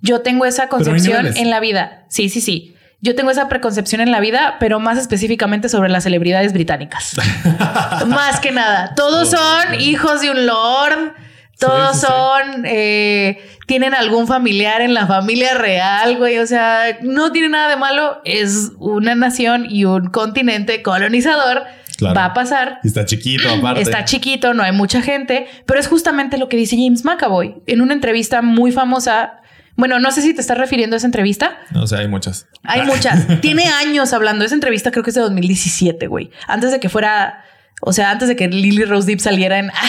Yo 0.00 0.22
tengo 0.22 0.46
esa 0.46 0.68
concepción 0.68 1.26
en 1.26 1.50
la 1.50 1.60
vida. 1.60 2.04
Sí, 2.08 2.28
sí, 2.28 2.40
sí. 2.40 2.74
Yo 3.02 3.14
tengo 3.14 3.30
esa 3.30 3.48
preconcepción 3.48 4.02
en 4.02 4.10
la 4.10 4.20
vida, 4.20 4.56
pero 4.60 4.78
más 4.78 4.98
específicamente 4.98 5.70
sobre 5.70 5.88
las 5.88 6.04
celebridades 6.04 6.52
británicas. 6.52 7.16
más 8.06 8.40
que 8.40 8.52
nada. 8.52 8.94
Todos 8.94 9.30
son 9.30 9.80
hijos 9.80 10.20
de 10.20 10.30
un 10.30 10.46
lord. 10.46 11.14
Todos 11.58 11.92
Sí, 11.92 12.00
sí, 12.00 12.06
sí. 12.06 12.06
son, 12.06 12.64
eh, 12.66 13.42
tienen 13.66 13.94
algún 13.94 14.26
familiar 14.26 14.80
en 14.80 14.94
la 14.94 15.06
familia 15.06 15.54
real, 15.54 16.16
güey. 16.16 16.38
O 16.38 16.46
sea, 16.46 16.98
no 17.02 17.32
tiene 17.32 17.50
nada 17.50 17.68
de 17.68 17.76
malo. 17.76 18.20
Es 18.24 18.72
una 18.78 19.14
nación 19.14 19.66
y 19.68 19.84
un 19.84 20.08
continente 20.08 20.82
colonizador. 20.82 21.64
Claro. 22.00 22.16
Va 22.16 22.24
a 22.24 22.34
pasar. 22.34 22.80
Está 22.82 23.04
chiquito 23.04 23.48
aparte. 23.58 23.80
Está 23.82 24.04
chiquito, 24.04 24.52
no 24.54 24.62
hay 24.62 24.72
mucha 24.72 25.00
gente, 25.02 25.46
pero 25.66 25.78
es 25.78 25.86
justamente 25.86 26.36
lo 26.38 26.48
que 26.48 26.56
dice 26.56 26.76
James 26.76 27.04
McAvoy 27.04 27.62
en 27.66 27.80
una 27.80 27.92
entrevista 27.94 28.42
muy 28.42 28.72
famosa. 28.72 29.34
Bueno, 29.76 29.98
no 30.00 30.10
sé 30.10 30.20
si 30.20 30.34
te 30.34 30.40
estás 30.40 30.58
refiriendo 30.58 30.96
a 30.96 30.98
esa 30.98 31.06
entrevista. 31.06 31.58
O 31.74 31.86
sea, 31.86 32.00
hay 32.00 32.08
muchas. 32.08 32.48
Hay 32.64 32.82
muchas. 32.82 33.26
Tiene 33.40 33.66
años 33.68 34.12
hablando. 34.12 34.44
Esa 34.44 34.54
entrevista 34.54 34.90
creo 34.90 35.04
que 35.04 35.10
es 35.10 35.14
de 35.14 35.22
2017, 35.22 36.06
güey. 36.06 36.30
Antes 36.48 36.70
de 36.72 36.80
que 36.80 36.88
fuera, 36.88 37.44
o 37.80 37.92
sea, 37.92 38.10
antes 38.10 38.28
de 38.28 38.36
que 38.36 38.48
Lily 38.48 38.84
Rose 38.84 39.06
Deep 39.06 39.20
saliera 39.20 39.58
en... 39.58 39.70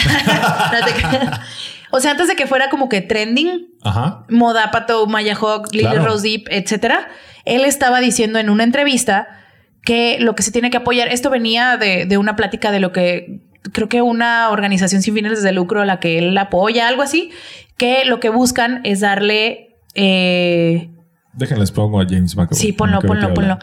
No 1.92 1.98
o 1.98 2.00
sea, 2.00 2.12
antes 2.12 2.26
de 2.26 2.36
que 2.36 2.46
fuera 2.46 2.70
como 2.70 2.88
que 2.88 3.02
trending, 3.02 3.68
Ajá. 3.82 4.24
Moda, 4.30 4.70
Pato, 4.70 5.06
Maya 5.06 5.34
Hawk, 5.34 5.68
Lily 5.72 5.84
Claro. 5.84 6.06
Rose 6.06 6.26
Deep, 6.26 6.44
etcétera. 6.50 7.08
Él 7.44 7.66
estaba 7.66 8.00
diciendo 8.00 8.38
en 8.38 8.48
una 8.48 8.64
entrevista 8.64 9.41
que 9.84 10.18
lo 10.20 10.34
que 10.34 10.42
se 10.42 10.52
tiene 10.52 10.70
que 10.70 10.76
apoyar, 10.78 11.08
esto 11.08 11.30
venía 11.30 11.76
de, 11.76 12.06
de 12.06 12.18
una 12.18 12.36
plática 12.36 12.70
de 12.70 12.80
lo 12.80 12.92
que 12.92 13.40
creo 13.72 13.88
que 13.88 14.02
una 14.02 14.50
organización 14.50 15.02
sin 15.02 15.14
fines 15.14 15.42
de 15.42 15.52
lucro 15.52 15.82
a 15.82 15.84
la 15.86 16.00
que 16.00 16.18
él 16.18 16.36
apoya, 16.36 16.88
algo 16.88 17.02
así, 17.02 17.30
que 17.76 18.04
lo 18.04 18.18
que 18.20 18.28
buscan 18.28 18.80
es 18.84 19.00
darle. 19.00 19.76
eh, 19.94 20.88
Déjenles 21.34 21.70
pongo 21.70 22.00
a 22.00 22.04
James 22.04 22.36
McAvoy. 22.36 22.58
Sí, 22.58 22.72
ponlo, 22.72 23.00
ponlo, 23.00 23.32
ponlo. 23.34 23.58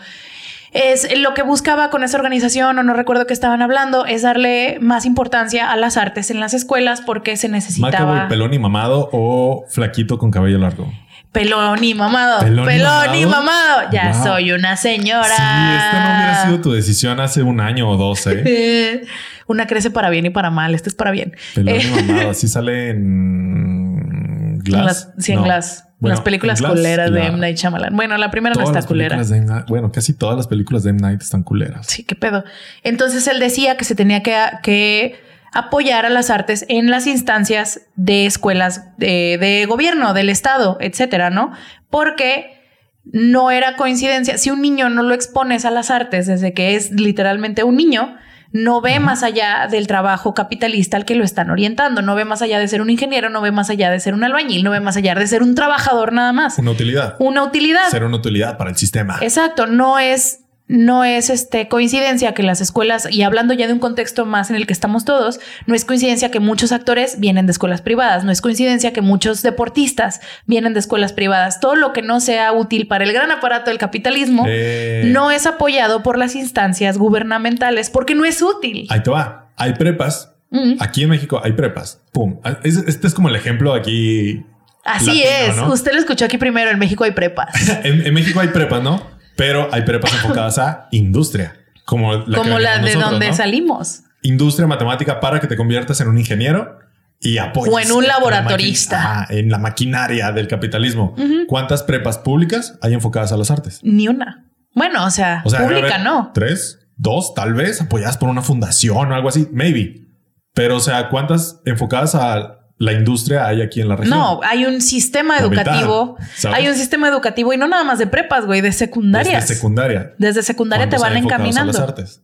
Es 0.72 1.18
lo 1.20 1.34
que 1.34 1.42
buscaba 1.42 1.90
con 1.90 2.04
esa 2.04 2.18
organización, 2.18 2.78
o 2.78 2.84
no 2.84 2.94
recuerdo 2.94 3.26
qué 3.26 3.34
estaban 3.34 3.62
hablando, 3.62 4.06
es 4.06 4.22
darle 4.22 4.78
más 4.82 5.06
importancia 5.06 5.72
a 5.72 5.76
las 5.76 5.98
artes 5.98 6.30
en 6.32 6.40
las 6.40 6.54
escuelas 6.54 7.02
porque 7.02 7.38
se 7.38 7.50
necesitaba 7.50 8.06
McAvoy, 8.14 8.30
pelón 8.30 8.54
y 8.54 8.60
mamado 8.60 9.10
o 9.12 9.66
flaquito 9.68 10.18
con 10.20 10.30
cabello 10.32 10.60
largo. 10.60 10.92
Pelón 11.32 11.84
y 11.84 11.94
mamado. 11.94 12.40
Pelón 12.40 12.66
Pelón, 12.66 13.16
y 13.16 13.22
y, 13.22 13.26
mamado. 13.26 13.90
Ya 13.92 14.12
Wow. 14.14 14.24
soy 14.24 14.52
una 14.52 14.76
señora. 14.78 15.26
Sí, 15.28 15.34
esta 15.34 15.94
no 16.04 16.16
hubiera 16.18 16.46
sido 16.46 16.62
tu 16.62 16.72
decisión 16.74 17.20
hace 17.20 17.44
un 17.44 17.60
año 17.62 17.90
o 17.90 17.98
dos, 17.98 18.26
¿eh? 18.28 19.02
una 19.48 19.68
crece 19.68 19.90
para 19.92 20.10
bien 20.10 20.26
y 20.26 20.30
para 20.30 20.50
mal. 20.50 20.74
Este 20.76 20.90
es 20.90 20.96
para 20.96 21.12
bien. 21.12 21.36
Pelón 21.56 21.76
Eh, 21.76 21.82
y 21.84 21.88
mamado. 22.08 22.30
Así 22.32 22.48
sale 22.48 22.90
en 22.90 24.60
Glass. 24.60 25.10
sí, 25.18 25.32
en 25.34 25.40
No. 25.40 25.44
Glass. 25.46 25.86
Bueno, 26.00 26.16
las 26.16 26.24
películas 26.24 26.60
Glass, 26.62 26.72
culeras 26.72 27.12
de 27.12 27.26
M. 27.26 27.38
Night 27.40 27.58
Shyamalan. 27.58 27.94
Bueno, 27.94 28.18
la 28.18 28.32
primera 28.32 28.56
no 28.56 28.62
está 28.62 28.76
las 28.76 28.86
culera. 28.86 29.22
de 29.22 29.38
M. 29.38 29.64
Bueno, 29.68 29.92
casi 29.92 30.14
todas 30.14 30.38
las 30.38 30.48
películas 30.48 30.84
de 30.84 30.92
M. 30.92 31.00
Night 31.02 31.22
están 31.22 31.44
culeras. 31.44 31.88
Sí, 31.88 32.04
qué 32.04 32.16
pedo. 32.16 32.46
Entonces 32.84 33.28
él 33.28 33.40
decía 33.42 33.76
que 33.76 33.84
se 33.84 33.96
tenía 33.96 34.24
que, 34.24 34.34
que 34.64 35.20
apoyar 35.52 36.06
a 36.06 36.10
las 36.10 36.30
artes 36.30 36.66
en 36.70 36.90
las 36.90 37.08
instancias 37.08 37.82
de 37.96 38.26
escuelas 38.26 38.98
de, 38.98 39.38
de 39.40 39.66
gobierno, 39.66 40.14
del 40.14 40.30
Estado, 40.30 40.78
etcétera, 40.80 41.30
¿no? 41.30 41.52
Porque 41.90 42.60
no 43.04 43.52
era 43.52 43.76
coincidencia. 43.76 44.38
Si 44.38 44.52
un 44.52 44.62
niño 44.62 44.90
no 44.90 45.04
lo 45.04 45.14
expones 45.14 45.66
a 45.66 45.72
las 45.72 45.90
artes 45.90 46.28
desde 46.28 46.54
que 46.54 46.76
es 46.76 46.92
literalmente 46.92 47.64
un 47.64 47.76
niño, 47.76 48.16
no 48.52 48.82
ve 48.82 49.00
más 49.00 49.24
allá 49.24 49.68
del 49.70 49.88
trabajo 49.88 50.34
capitalista 50.34 50.98
al 50.98 51.06
que 51.06 51.16
lo 51.16 51.24
están 51.24 51.50
orientando, 51.50 52.02
no 52.02 52.16
ve 52.16 52.26
más 52.26 52.42
allá 52.42 52.60
de 52.60 52.68
ser 52.68 52.82
un 52.82 52.90
ingeniero, 52.90 53.30
no 53.30 53.42
ve 53.42 53.52
más 53.52 53.70
allá 53.70 53.92
de 53.92 54.00
ser 54.00 54.14
un 54.14 54.24
albañil, 54.24 54.64
no 54.64 54.72
ve 54.72 54.80
más 54.80 54.98
allá 54.98 55.16
de 55.16 55.28
ser 55.28 55.44
un 55.44 55.56
trabajador 55.56 56.14
nada 56.14 56.34
más. 56.34 56.58
Una 56.58 56.72
utilidad. 56.72 57.16
Una 57.20 57.44
utilidad. 57.44 57.90
Ser 57.90 58.04
una 58.04 58.18
utilidad 58.18 58.58
para 58.58 58.72
el 58.72 58.78
sistema. 58.78 59.18
Exacto, 59.22 59.68
no 59.68 60.00
es 60.00 60.40
no 60.70 61.04
es 61.04 61.30
este 61.32 61.68
coincidencia 61.68 62.34
que 62.36 62.44
las 62.44 62.62
escuelas 62.62 63.08
y 63.12 63.24
hablando 63.24 63.54
ya 63.56 63.66
de 63.66 63.74
un 63.74 63.80
contexto 63.80 64.26
más 64.28 64.52
en 64.52 64.56
el 64.56 64.68
que 64.68 64.74
estamos 64.74 65.04
todos, 65.04 65.40
no 65.66 65.74
es 65.74 65.84
coincidencia 65.84 66.30
que 66.30 66.40
muchos 66.40 66.72
actores 66.72 67.20
vienen 67.20 67.48
de 67.48 67.52
escuelas 67.52 67.82
privadas, 67.82 68.24
no 68.24 68.32
es 68.32 68.40
coincidencia 68.40 68.94
que 68.94 69.02
muchos 69.02 69.42
deportistas 69.42 70.22
vienen 70.46 70.76
de 70.76 70.80
escuelas 70.80 71.12
privadas. 71.12 71.60
Todo 71.60 71.76
lo 71.76 71.92
que 71.92 72.04
no 72.04 72.20
sea 72.20 72.54
útil 72.54 72.88
para 72.88 73.04
el 73.04 73.12
gran 73.14 73.32
aparato 73.32 73.72
del 73.72 73.80
capitalismo 73.80 74.46
Eh, 74.48 75.04
no 75.08 75.32
es 75.32 75.48
apoyado 75.48 76.04
por 76.04 76.18
las 76.20 76.36
instancias 76.36 76.98
gubernamentales 77.00 77.90
porque 77.90 78.14
no 78.14 78.24
es 78.26 78.42
útil. 78.42 78.86
Ahí 78.92 79.02
te 79.02 79.10
va. 79.10 79.50
Hay 79.58 79.74
prepas. 79.74 80.34
Mm. 80.52 80.74
Aquí 80.80 81.02
en 81.04 81.10
México 81.10 81.42
hay 81.44 81.54
prepas. 81.54 82.00
Pum. 82.12 82.40
Es- 82.64 82.78
Este 82.88 83.08
es 83.08 83.14
como 83.16 83.30
el 83.30 83.36
ejemplo 83.36 83.74
aquí. 83.74 84.46
Así 84.86 85.08
latino, 85.24 85.26
es. 85.52 85.56
¿no? 85.58 85.74
Usted 85.74 85.94
lo 85.94 86.00
escuchó 86.00 86.26
aquí 86.26 86.38
primero. 86.38 86.70
En 86.70 86.78
México 86.80 87.04
hay 87.04 87.12
prepas. 87.12 87.50
En, 87.84 88.06
en 88.06 88.14
México 88.14 88.40
hay 88.40 88.48
prepas, 88.50 88.82
¿no? 88.84 89.18
Pero 89.40 89.70
hay 89.72 89.84
prepas 89.84 90.14
enfocadas 90.14 90.58
a 90.60 90.88
industria. 90.92 91.56
Como 91.86 92.14
la, 92.14 92.26
que 92.26 92.32
como 92.34 92.60
la 92.60 92.74
de 92.80 92.82
nosotros, 92.82 93.12
donde 93.12 93.28
¿no? 93.30 93.34
salimos. 93.34 94.02
Industria 94.22 94.68
matemática 94.68 95.22
para 95.22 95.40
que 95.40 95.48
te 95.48 95.56
conviertas 95.56 96.02
en 96.02 96.10
un 96.10 96.18
ingeniero 96.18 96.78
y 97.22 97.38
apoyes 97.38 97.74
O 97.74 97.80
en 97.80 97.92
un 97.94 98.04
la 98.04 98.16
laboratorista. 98.20 99.26
en 99.30 99.50
la 99.50 99.58
maquinaria 99.58 100.32
del 100.34 100.48
capitalismo. 100.50 101.16
¿Cuántas 101.48 101.84
prepas 101.84 102.18
públicas 102.18 102.78
hay 102.82 102.94
enfocadas 102.94 103.32
a 103.32 103.38
las 103.38 103.50
artes? 103.50 103.80
Ni 103.82 104.10
una. 104.10 104.46
Bueno, 104.76 105.06
o 105.06 105.10
sea, 105.10 105.42
O 105.46 105.50
sea, 105.50 105.62
debe 105.62 105.76
pública 105.76 105.98
no. 106.00 106.32
Tres. 106.34 106.80
dos, 106.98 107.34
tal 107.34 107.54
vez, 107.54 107.80
apoyadas 107.82 108.18
por 108.18 108.28
una 108.30 108.42
fundación 108.42 109.10
o 109.12 109.16
algo 109.16 109.30
así, 109.30 109.48
maybe. 109.54 110.06
Pero, 110.54 110.76
o 110.76 110.80
sea, 110.82 111.08
¿cuántas 111.10 111.62
enfocadas 111.66 112.14
a 112.14 112.59
la 112.80 112.94
industria 112.94 113.46
hay 113.46 113.62
aquí 113.62 113.82
en 113.82 113.90
la 113.90 113.98
región? 113.98 114.18
No, 114.18 114.40
hay 114.42 114.66
un 114.66 114.82
sistema 114.82 115.36
La 115.36 115.42
educativo. 115.42 116.18
Hay 116.46 116.68
un 116.68 116.76
sistema 116.76 117.10
educativo 117.10 117.54
y 117.54 117.58
no 117.58 117.68
nada 117.68 117.84
más 117.84 118.00
de 118.00 118.08
prepas, 118.08 118.46
güey, 118.46 118.62
de 118.62 118.72
secundarias. 118.72 119.42
Desde 119.42 119.56
secundaria. 119.56 120.14
Desde 120.18 120.42
secundaria 120.44 120.90
te 120.90 120.98
van 120.98 121.14
a 121.14 121.20
encaminando. 121.20 121.74
las 121.74 121.82
artes. 121.82 122.22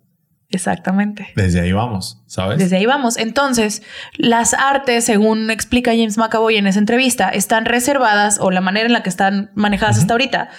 Exactamente. 0.49 1.27
Desde 1.35 1.59
ahí 1.59 1.73
vamos, 1.73 2.21
¿sabes? 2.27 2.57
Desde 2.57 2.77
ahí 2.77 2.85
vamos. 2.85 3.17
Entonces, 3.17 3.81
las 4.15 4.53
artes, 4.53 5.03
según 5.03 5.51
explica 5.51 5.91
James 5.91 6.17
McAvoy 6.17 6.55
en 6.55 6.67
esa 6.67 6.79
entrevista, 6.79 7.27
están 7.29 7.65
reservadas 7.65 8.37
o 8.39 8.49
la 8.49 8.61
manera 8.61 8.85
en 8.85 8.93
la 8.93 9.03
que 9.03 9.09
están 9.09 9.51
manejadas 9.55 9.97
hasta 9.97 10.13
ahorita 10.13 10.49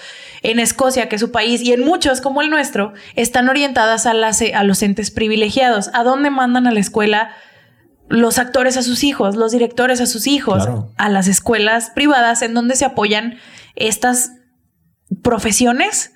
en 0.43 0.61
Escocia, 0.61 1.09
que 1.09 1.17
es 1.17 1.21
su 1.21 1.33
país, 1.33 1.63
y 1.63 1.73
en 1.73 1.85
muchos 1.85 2.21
como 2.21 2.43
el 2.43 2.51
nuestro, 2.51 2.93
están 3.15 3.49
orientadas 3.49 4.05
a, 4.05 4.13
las, 4.13 4.43
a 4.43 4.63
los 4.65 4.83
entes 4.83 5.11
privilegiados. 5.11 5.89
¿A 5.95 6.05
dónde 6.05 6.29
mandan 6.29 6.67
a 6.67 6.73
la 6.73 6.81
escuela 6.81 7.31
los 8.09 8.39
actores 8.39 8.77
a 8.77 8.83
sus 8.83 9.05
hijos, 9.05 9.37
los 9.37 9.53
directores 9.53 10.01
a 10.01 10.07
sus 10.07 10.27
hijos? 10.27 10.65
Claro. 10.65 10.93
A 10.97 11.09
las 11.09 11.29
escuelas 11.29 11.91
privadas 11.95 12.43
en 12.43 12.55
donde 12.55 12.77
se 12.77 12.85
apoyan 12.85 13.39
estas 13.75 14.33
profesiones 15.23 16.13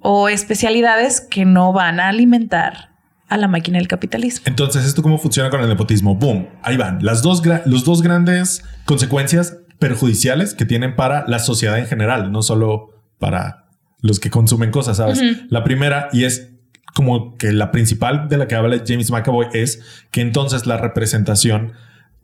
o 0.00 0.28
especialidades 0.28 1.20
que 1.20 1.44
no 1.44 1.72
van 1.72 2.00
a 2.00 2.08
alimentar 2.08 2.90
a 3.28 3.36
la 3.36 3.48
máquina 3.48 3.78
del 3.78 3.86
capitalismo. 3.86 4.42
Entonces, 4.46 4.84
¿esto 4.84 5.02
cómo 5.02 5.18
funciona 5.18 5.50
con 5.50 5.60
el 5.60 5.68
nepotismo? 5.68 6.16
Boom, 6.16 6.48
ahí 6.62 6.76
van. 6.76 7.04
Las 7.04 7.22
dos, 7.22 7.42
los 7.64 7.84
dos 7.84 8.02
grandes 8.02 8.64
consecuencias 8.84 9.58
perjudiciales 9.78 10.54
que 10.54 10.66
tienen 10.66 10.96
para 10.96 11.24
la 11.28 11.38
sociedad 11.38 11.78
en 11.78 11.86
general, 11.86 12.32
no 12.32 12.42
solo 12.42 12.90
para 13.18 13.68
los 14.00 14.18
que 14.18 14.30
consumen 14.30 14.70
cosas, 14.70 14.96
¿sabes? 14.96 15.22
La 15.48 15.62
primera, 15.62 16.08
y 16.12 16.24
es 16.24 16.49
como 16.94 17.36
que 17.36 17.52
la 17.52 17.70
principal 17.70 18.28
de 18.28 18.36
la 18.36 18.48
que 18.48 18.54
habla 18.54 18.82
James 18.86 19.10
McAvoy, 19.10 19.46
es 19.52 19.82
que 20.10 20.20
entonces 20.20 20.66
la 20.66 20.76
representación 20.76 21.72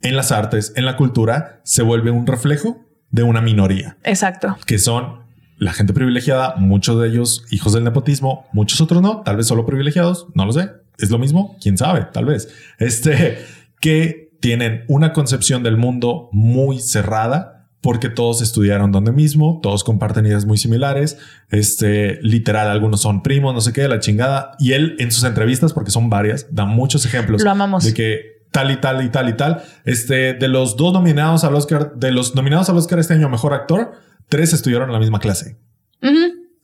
en 0.01 0.15
las 0.15 0.31
artes, 0.31 0.73
en 0.75 0.85
la 0.85 0.95
cultura, 0.95 1.61
se 1.63 1.81
vuelve 1.81 2.11
un 2.11 2.27
reflejo 2.27 2.85
de 3.09 3.23
una 3.23 3.41
minoría 3.41 3.97
Exacto. 4.03 4.57
que 4.65 4.79
son 4.79 5.27
la 5.57 5.73
gente 5.73 5.93
privilegiada, 5.93 6.55
muchos 6.57 6.99
de 7.01 7.07
ellos 7.07 7.45
hijos 7.49 7.73
del 7.73 7.83
nepotismo, 7.83 8.45
muchos 8.53 8.79
otros 8.79 9.01
no, 9.01 9.21
tal 9.21 9.37
vez 9.37 9.47
solo 9.47 9.65
privilegiados, 9.65 10.27
no 10.35 10.45
lo 10.45 10.53
sé. 10.53 10.69
Es 10.99 11.09
lo 11.09 11.17
mismo, 11.17 11.57
quién 11.61 11.77
sabe, 11.77 12.07
tal 12.11 12.25
vez. 12.25 12.49
Este 12.79 13.39
que 13.79 14.31
tienen 14.39 14.83
una 14.87 15.13
concepción 15.13 15.63
del 15.63 15.77
mundo 15.77 16.29
muy 16.31 16.79
cerrada 16.79 17.56
porque 17.81 18.09
todos 18.09 18.41
estudiaron 18.41 18.91
donde 18.91 19.11
mismo, 19.11 19.59
todos 19.61 19.83
comparten 19.83 20.25
ideas 20.25 20.45
muy 20.45 20.57
similares. 20.57 21.17
Este 21.49 22.19
literal, 22.21 22.69
algunos 22.69 23.01
son 23.01 23.23
primos, 23.23 23.53
no 23.53 23.61
sé 23.61 23.73
qué, 23.73 23.87
la 23.87 23.99
chingada. 23.99 24.55
Y 24.59 24.73
él 24.73 24.95
en 24.99 25.11
sus 25.11 25.23
entrevistas, 25.23 25.73
porque 25.73 25.91
son 25.91 26.09
varias, 26.09 26.47
da 26.51 26.65
muchos 26.65 27.05
ejemplos 27.05 27.43
Lo 27.43 27.51
amamos. 27.51 27.83
de 27.83 27.93
que 27.93 28.37
tal 28.51 28.71
y 28.71 28.77
tal 28.77 29.05
y 29.05 29.09
tal 29.09 29.29
y 29.29 29.33
tal. 29.33 29.63
Este 29.85 30.33
de 30.33 30.47
los 30.47 30.75
dos 30.75 30.93
nominados 30.93 31.43
al 31.43 31.55
Oscar, 31.55 31.93
de 31.95 32.11
los 32.11 32.35
nominados 32.35 32.69
al 32.69 32.77
Oscar 32.77 32.99
este 32.99 33.13
año 33.13 33.27
a 33.27 33.29
mejor 33.29 33.53
actor, 33.53 33.93
tres 34.27 34.53
estudiaron 34.53 34.89
en 34.89 34.93
la 34.93 34.99
misma 34.99 35.19
clase. 35.19 35.57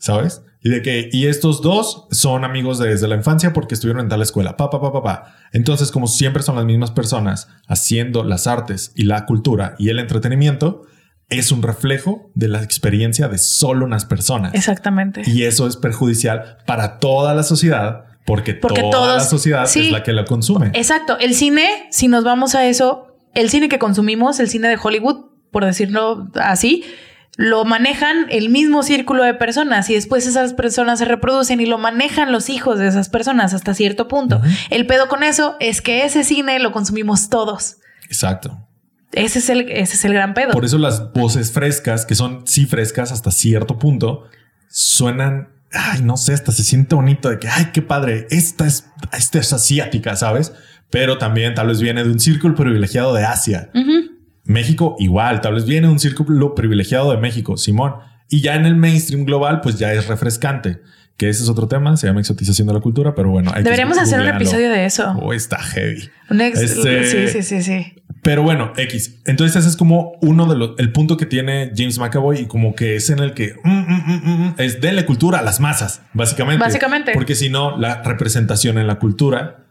¿sabes? 0.03 0.41
Y 0.61 0.69
de 0.69 0.81
que, 0.81 1.09
y 1.13 1.27
estos 1.27 1.61
dos 1.61 2.07
son 2.11 2.43
amigos 2.43 2.77
desde 2.77 3.07
la 3.07 3.15
infancia 3.15 3.53
porque 3.53 3.73
estuvieron 3.73 4.03
en 4.03 4.09
tal 4.09 4.21
escuela, 4.21 4.57
pa, 4.57 4.69
pa, 4.69 4.81
pa, 4.81 4.91
pa, 4.91 5.01
pa. 5.01 5.35
Entonces, 5.53 5.91
como 5.91 6.07
siempre 6.07 6.43
son 6.43 6.57
las 6.57 6.65
mismas 6.65 6.91
personas 6.91 7.47
haciendo 7.67 8.25
las 8.25 8.45
artes 8.45 8.91
y 8.95 9.03
la 9.03 9.25
cultura 9.25 9.75
y 9.79 9.87
el 9.87 9.99
entretenimiento, 9.99 10.83
es 11.29 11.51
un 11.51 11.63
reflejo 11.63 12.29
de 12.35 12.47
la 12.47 12.61
experiencia 12.61 13.27
de 13.27 13.37
solo 13.37 13.85
unas 13.85 14.05
personas. 14.05 14.53
Exactamente. 14.53 15.23
Y 15.25 15.43
eso 15.43 15.67
es 15.67 15.77
perjudicial 15.77 16.57
para 16.65 16.99
toda 16.99 17.33
la 17.33 17.43
sociedad 17.43 18.05
porque, 18.25 18.53
Porque 18.53 18.81
toda 18.81 18.91
todos- 18.91 19.17
la 19.17 19.23
sociedad 19.23 19.65
sí. 19.65 19.87
es 19.87 19.91
la 19.91 20.03
que 20.03 20.13
la 20.13 20.25
consume. 20.25 20.67
Exacto. 20.73 21.17
El 21.19 21.33
cine, 21.35 21.67
si 21.91 22.07
nos 22.07 22.23
vamos 22.23 22.55
a 22.55 22.65
eso, 22.65 23.17
el 23.33 23.49
cine 23.49 23.67
que 23.67 23.79
consumimos, 23.79 24.39
el 24.39 24.47
cine 24.49 24.67
de 24.69 24.77
Hollywood, 24.81 25.25
por 25.51 25.65
decirlo 25.65 26.29
así, 26.35 26.83
lo 27.35 27.65
manejan 27.65 28.27
el 28.29 28.49
mismo 28.49 28.83
círculo 28.83 29.23
de 29.23 29.33
personas 29.33 29.89
y 29.89 29.95
después 29.95 30.25
esas 30.27 30.53
personas 30.53 30.99
se 30.99 31.05
reproducen 31.05 31.59
y 31.59 31.65
lo 31.65 31.79
manejan 31.79 32.31
los 32.31 32.47
hijos 32.49 32.77
de 32.79 32.87
esas 32.87 33.09
personas 33.09 33.53
hasta 33.55 33.73
cierto 33.73 34.07
punto. 34.07 34.39
El 34.69 34.85
pedo 34.85 35.07
con 35.09 35.23
eso 35.23 35.55
es 35.59 35.81
que 35.81 36.05
ese 36.05 36.23
cine 36.23 36.59
lo 36.59 36.71
consumimos 36.71 37.29
todos. 37.29 37.77
Exacto. 38.05 38.67
Ese 39.13 39.39
es 39.39 39.49
el, 39.49 39.69
ese 39.69 39.95
es 39.95 40.05
el 40.05 40.13
gran 40.13 40.33
pedo. 40.33 40.51
Por 40.51 40.65
eso 40.65 40.77
las 40.77 41.11
voces 41.13 41.51
frescas, 41.51 42.05
que 42.05 42.15
son 42.15 42.45
sí 42.45 42.65
frescas 42.65 43.11
hasta 43.11 43.31
cierto 43.31 43.77
punto, 43.79 44.25
suenan, 44.69 45.49
ay, 45.71 46.01
no 46.01 46.17
sé, 46.17 46.33
hasta 46.33 46.51
se 46.51 46.63
siente 46.63 46.95
bonito 46.95 47.29
de 47.29 47.39
que, 47.39 47.47
ay, 47.47 47.69
qué 47.73 47.81
padre, 47.81 48.27
esta 48.31 48.65
es, 48.65 48.87
esta 49.17 49.39
es 49.39 49.53
asiática, 49.53 50.15
¿sabes? 50.15 50.53
Pero 50.89 51.17
también 51.17 51.53
tal 51.55 51.67
vez 51.67 51.81
viene 51.81 52.03
de 52.03 52.09
un 52.11 52.19
círculo 52.19 52.55
privilegiado 52.55 53.13
de 53.13 53.23
Asia. 53.23 53.69
México 54.45 54.95
igual, 54.99 55.41
tal 55.41 55.53
vez 55.55 55.65
viene 55.65 55.87
de 55.87 55.93
un 55.93 55.99
círculo 55.99 56.53
privilegiado 56.55 57.11
de 57.11 57.17
México, 57.17 57.57
Simón. 57.57 57.93
Y 58.29 58.41
ya 58.41 58.55
en 58.55 58.65
el 58.65 58.75
mainstream 58.75 59.25
global, 59.25 59.61
pues 59.61 59.77
ya 59.77 59.93
es 59.93 60.07
refrescante. 60.07 60.81
Que 61.17 61.29
ese 61.29 61.43
es 61.43 61.49
otro 61.49 61.67
tema, 61.67 61.95
se 61.95 62.07
llama 62.07 62.19
exotización 62.21 62.67
de 62.67 62.73
la 62.73 62.79
cultura, 62.79 63.13
pero 63.13 63.29
bueno. 63.29 63.51
hay 63.51 63.57
que 63.57 63.63
Deberíamos 63.65 63.97
hacer 63.99 64.19
un 64.19 64.27
episodio 64.27 64.69
de 64.71 64.85
eso. 64.85 65.11
Oh, 65.21 65.31
está 65.33 65.59
heavy. 65.61 66.09
Un 66.31 66.41
ex- 66.41 66.59
Este- 66.59 67.03
Sí, 67.05 67.27
sí, 67.27 67.43
sí, 67.43 67.61
sí. 67.63 68.02
Pero 68.23 68.41
bueno, 68.41 68.71
X. 68.77 69.19
Entonces 69.25 69.57
ese 69.57 69.67
es 69.67 69.75
como 69.75 70.13
uno 70.21 70.45
de 70.45 70.55
los, 70.55 70.71
el 70.79 70.93
punto 70.93 71.17
que 71.17 71.25
tiene 71.25 71.71
James 71.75 71.99
McAvoy 71.99 72.39
y 72.39 72.45
como 72.45 72.73
que 72.73 72.95
es 72.95 73.09
en 73.09 73.19
el 73.19 73.33
que 73.33 73.53
mm, 73.63 73.69
mm, 73.69 74.21
mm, 74.23 74.55
es 74.57 74.79
denle 74.79 75.05
cultura 75.05 75.39
a 75.39 75.41
las 75.41 75.59
masas, 75.59 76.01
básicamente. 76.13 76.63
Básicamente. 76.63 77.11
Porque 77.13 77.35
si 77.35 77.49
no, 77.49 77.77
la 77.77 78.01
representación 78.01 78.77
en 78.77 78.87
la 78.87 78.97
cultura 78.97 79.65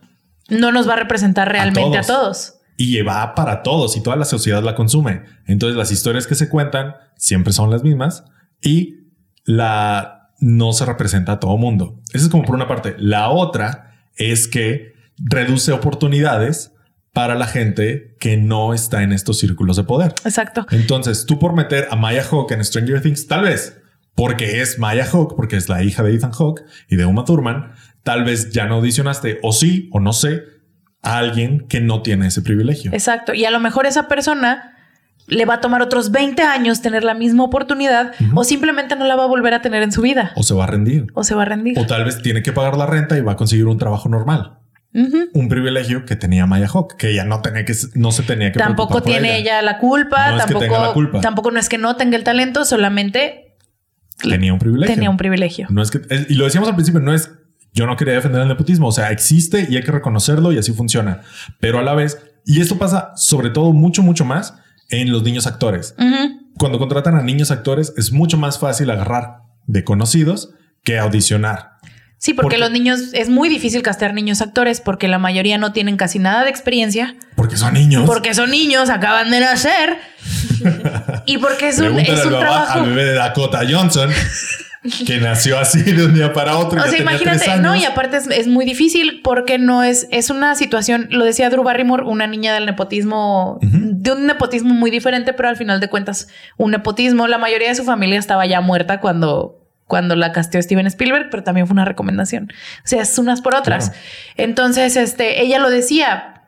No 0.50 0.70
nos 0.70 0.86
va 0.86 0.92
a 0.92 0.96
representar 0.96 1.50
realmente 1.50 1.96
a 1.96 2.02
todos. 2.02 2.58
y 2.76 3.00
va 3.00 3.34
para 3.34 3.62
todos 3.62 3.96
y 3.96 4.02
toda 4.02 4.16
la 4.16 4.26
sociedad 4.26 4.62
la 4.62 4.74
consume. 4.74 5.22
Entonces 5.46 5.76
las 5.76 5.90
historias 5.90 6.26
que 6.26 6.34
se 6.34 6.50
cuentan 6.50 6.94
siempre 7.16 7.54
son 7.54 7.70
las 7.70 7.82
mismas 7.82 8.24
y 8.60 8.98
la 9.44 10.30
no 10.40 10.72
se 10.72 10.84
representa 10.84 11.32
a 11.32 11.40
todo 11.40 11.56
mundo. 11.56 12.00
Eso 12.12 12.26
es 12.26 12.30
como 12.30 12.44
por 12.44 12.54
una 12.54 12.68
parte. 12.68 12.96
La 12.98 13.30
otra 13.30 13.94
es 14.16 14.46
que 14.46 14.92
reduce 15.16 15.72
oportunidades 15.72 16.72
para 17.12 17.34
la 17.34 17.47
gente 17.47 18.16
que 18.18 18.36
no 18.36 18.72
está 18.72 19.02
en 19.02 19.12
estos 19.12 19.39
círculos 19.39 19.76
de 19.76 19.84
poder. 19.84 20.14
Exacto. 20.24 20.66
Entonces, 20.70 21.26
tú 21.26 21.39
por 21.39 21.55
meter 21.55 21.86
a 21.90 21.97
Maya 21.97 22.22
Hawke 22.24 22.52
en 22.52 22.64
Stranger 22.64 23.02
Things, 23.02 23.26
tal 23.26 23.43
vez 23.44 23.78
porque 24.14 24.60
es 24.60 24.78
Maya 24.78 25.05
Hawke, 25.06 25.34
porque 25.36 25.56
es 25.56 25.68
la 25.68 25.82
hija 25.82 26.02
de 26.02 26.14
Ethan 26.14 26.32
Hawke 26.32 26.62
y 26.89 26.97
de 26.97 27.06
Uma 27.06 27.24
Thurman, 27.24 27.72
tal 28.02 28.24
vez 28.24 28.51
ya 28.52 28.66
no 28.66 28.76
audicionaste, 28.76 29.39
o 29.43 29.52
sí, 29.52 29.89
o 29.93 30.01
no 30.01 30.12
sé, 30.12 30.43
a 31.02 31.18
alguien 31.18 31.66
que 31.68 31.80
no 31.80 32.02
tiene 32.02 32.26
ese 32.26 32.43
privilegio. 32.43 32.93
Exacto. 32.93 33.32
Y 33.34 33.44
a 33.44 33.51
lo 33.51 33.59
mejor 33.60 33.86
esa 33.86 34.09
persona 34.09 34.76
le 35.26 35.44
va 35.47 35.55
a 35.55 35.60
tomar 35.60 35.82
otros 35.82 36.10
20 36.10 36.43
años 36.43 36.82
tener 36.82 37.05
la 37.05 37.14
misma 37.14 37.44
oportunidad 37.44 38.12
o 38.34 38.44
simplemente 38.44 38.97
no 38.97 39.06
la 39.06 39.16
va 39.16 39.24
a 39.24 39.28
volver 39.28 39.55
a 39.55 39.62
tener 39.62 39.82
en 39.82 39.93
su 39.93 40.02
vida 40.02 40.32
O 40.34 40.43
se 40.43 40.52
va 40.52 40.64
a 40.64 40.66
rendir. 40.66 41.06
o 41.14 41.24
se 41.24 41.34
va 41.34 41.43
a 41.43 41.44
rendir. 41.44 41.78
O 41.78 41.86
tal 41.86 42.05
vez 42.05 42.20
tiene 42.22 42.43
que 42.43 42.52
pagar 42.52 42.76
la 42.76 42.86
renta 42.86 43.16
y 43.16 43.20
va 43.22 43.32
a 43.32 43.36
conseguir 43.36 43.66
un 43.66 43.78
trabajo 43.78 44.09
normal. 44.09 44.59
Un 44.94 45.48
privilegio 45.48 46.05
que 46.05 46.16
tenía 46.16 46.44
Maya 46.47 46.69
Hawke, 46.69 46.97
que 46.97 47.10
ella 47.10 47.24
no 47.24 47.40
tenía 47.40 47.64
que, 47.64 47.74
no 47.94 48.12
se 48.12 48.23
tenía 48.23 48.52
que 48.52 48.59
Tampoco 48.59 49.02
tiene 49.02 49.39
ella. 49.39 49.62
la 49.62 49.78
culpa, 49.78 50.32
No 50.32 50.36
es 50.36 50.44
que 50.44 50.52
tampoco, 50.52 50.60
tenga 50.64 50.86
la 50.89 50.93
culpa. 50.93 51.20
tampoco 51.20 51.51
no 51.51 51.59
es 51.59 51.69
que 51.69 51.78
no 51.78 51.97
tenga 51.97 52.16
el 52.16 52.24
talento, 52.24 52.64
solamente 52.64 53.56
Tenía 54.23 54.52
un 54.52 54.59
privilegio. 54.59 54.94
tenía 54.94 55.10
un 55.10 55.16
privilegio. 55.16 55.66
No 55.70 55.82
es 55.82 55.90
que, 55.90 56.01
y 56.28 56.35
lo 56.35 56.44
decíamos 56.44 56.69
al 56.69 56.74
principio, 56.74 57.01
no 57.01 57.12
es, 57.14 57.31
yo 57.73 57.86
no 57.86 57.97
quería 57.97 58.14
defender 58.14 58.43
el 58.43 58.48
nepotismo, 58.48 58.89
o 58.89 58.93
sea, 58.93 59.10
existe 59.10 59.66
y 59.69 59.77
hay 59.77 59.82
que 59.82 59.90
reconocerlo 59.93 60.52
y 60.52 60.59
así 60.59 60.73
funciona. 60.73 61.23
Pero 61.59 61.78
a 61.78 61.82
la 61.82 61.94
vez, 61.94 62.19
y 62.44 62.60
esto 62.60 62.77
pasa 62.78 63.12
sobre 63.16 63.48
todo 63.51 63.73
mucho, 63.73 64.02
mucho 64.02 64.24
más 64.27 64.55
en 64.90 65.10
los 65.10 65.23
niños 65.23 65.47
actores. 65.47 65.94
Cuando 66.59 66.78
contratan 66.78 67.16
a 67.16 67.23
niños 67.23 67.51
actores 67.51 67.94
es 67.97 68.12
mucho 68.12 68.36
más 68.36 68.59
fácil 68.59 68.90
agarrar 68.90 69.39
de 69.66 69.85
conocidos 69.85 70.51
que 70.85 70.98
audicionar. 70.98 71.71
Sí, 72.22 72.34
porque 72.34 72.54
Porque- 72.54 72.58
los 72.58 72.70
niños 72.70 73.00
es 73.14 73.28
muy 73.28 73.48
difícil 73.48 73.82
castear 73.82 74.14
niños 74.14 74.40
actores 74.42 74.80
porque 74.80 75.08
la 75.08 75.18
mayoría 75.18 75.58
no 75.58 75.72
tienen 75.72 75.96
casi 75.96 76.20
nada 76.20 76.44
de 76.44 76.50
experiencia, 76.50 77.16
Porque 77.34 77.56
son 77.56 77.74
niños. 77.74 78.04
porque 78.06 78.32
son 78.32 78.48
niños, 78.52 78.90
acaban 78.90 79.28
de 79.32 79.40
nacer 79.40 79.96
y 81.26 81.38
porque 81.38 81.66
es 81.70 81.80
un, 81.80 81.98
es 81.98 82.24
un 82.24 82.34
al, 82.34 82.38
trabajo. 82.38 82.78
al 82.78 82.86
bebé 82.90 83.04
de 83.06 83.14
Dakota 83.14 83.62
Johnson, 83.68 84.08
que 85.04 85.18
nació 85.18 85.58
así 85.58 85.82
de 85.82 86.04
un 86.04 86.14
día 86.14 86.32
para 86.32 86.58
otro. 86.58 86.80
O 86.80 86.86
sea, 86.86 86.96
imagínate, 87.00 87.56
no, 87.56 87.74
y 87.74 87.84
aparte 87.84 88.18
es, 88.18 88.28
es 88.28 88.46
muy 88.46 88.64
difícil 88.64 89.20
porque 89.24 89.58
no 89.58 89.82
es, 89.82 90.06
es 90.12 90.30
una 90.30 90.54
situación, 90.54 91.08
lo 91.10 91.24
decía 91.24 91.50
Drew 91.50 91.64
Barrymore, 91.64 92.04
una 92.04 92.28
niña 92.28 92.54
del 92.54 92.66
nepotismo, 92.66 93.58
de 93.62 94.12
un 94.12 94.26
nepotismo 94.26 94.74
muy 94.74 94.92
diferente, 94.92 95.32
pero 95.32 95.48
al 95.48 95.56
final 95.56 95.80
de 95.80 95.88
cuentas, 95.88 96.28
un 96.56 96.70
nepotismo. 96.70 97.26
La 97.26 97.38
mayoría 97.38 97.68
de 97.70 97.74
su 97.74 97.82
familia 97.82 98.20
estaba 98.20 98.46
ya 98.46 98.60
muerta 98.60 99.00
cuando, 99.00 99.61
cuando 99.93 100.16
la 100.16 100.32
casteó 100.32 100.62
Steven 100.62 100.86
Spielberg, 100.86 101.28
pero 101.31 101.43
también 101.43 101.66
fue 101.66 101.74
una 101.74 101.85
recomendación. 101.85 102.48
O 102.78 102.86
sea, 102.86 103.02
es 103.02 103.19
unas 103.19 103.43
por 103.43 103.55
otras. 103.55 103.90
Claro. 103.90 104.05
Entonces, 104.39 104.97
este, 104.97 105.43
ella 105.43 105.59
lo 105.59 105.69
decía, 105.69 106.44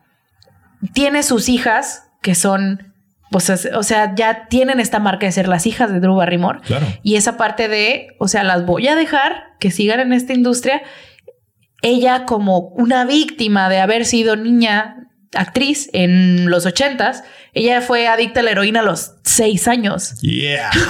tiene 0.94 1.22
sus 1.22 1.50
hijas 1.50 2.04
que 2.22 2.34
son. 2.34 2.94
Pues, 3.30 3.50
es- 3.50 3.68
o 3.74 3.82
sea, 3.82 4.14
ya 4.14 4.46
tienen 4.48 4.80
esta 4.80 4.98
marca 4.98 5.26
de 5.26 5.32
ser 5.32 5.46
las 5.46 5.66
hijas 5.66 5.92
de 5.92 6.00
Drew 6.00 6.14
Barrymore. 6.14 6.60
Claro. 6.64 6.86
Y 7.02 7.16
esa 7.16 7.36
parte 7.36 7.68
de, 7.68 8.16
o 8.18 8.28
sea, 8.28 8.44
las 8.44 8.64
voy 8.64 8.88
a 8.88 8.96
dejar 8.96 9.42
que 9.60 9.70
sigan 9.70 10.00
en 10.00 10.14
esta 10.14 10.32
industria. 10.32 10.80
ella 11.82 12.24
como 12.24 12.60
una 12.78 13.04
víctima 13.04 13.68
de 13.68 13.78
haber 13.80 14.06
sido 14.06 14.36
niña 14.36 15.10
actriz 15.36 15.88
en 15.92 16.50
los 16.50 16.66
ochentas, 16.66 17.22
ella 17.52 17.80
fue 17.80 18.08
adicta 18.08 18.40
a 18.40 18.42
la 18.42 18.50
heroína 18.52 18.80
a 18.80 18.82
los 18.82 19.12
seis 19.24 19.68
años. 19.68 20.20
Yeah. 20.20 20.70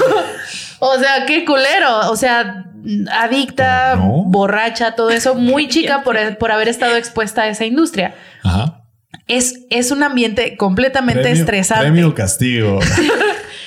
O 0.80 0.98
sea, 0.98 1.24
qué 1.26 1.46
culero. 1.46 2.10
O 2.10 2.16
sea, 2.16 2.66
adicta, 3.12 3.96
No. 3.96 4.24
borracha, 4.26 4.94
todo 4.94 5.10
eso, 5.10 5.34
muy 5.34 5.68
chica 5.68 6.02
por, 6.02 6.16
por 6.36 6.52
haber 6.52 6.68
estado 6.68 6.96
expuesta 6.96 7.42
a 7.42 7.48
esa 7.48 7.64
industria. 7.64 8.14
Ajá. 8.42 8.82
Es, 9.26 9.60
es 9.70 9.90
un 9.90 10.02
ambiente 10.02 10.56
completamente 10.58 11.22
Premio- 11.22 11.40
estresante. 11.40 11.84
Premio 11.84 12.14
castigo. 12.14 12.80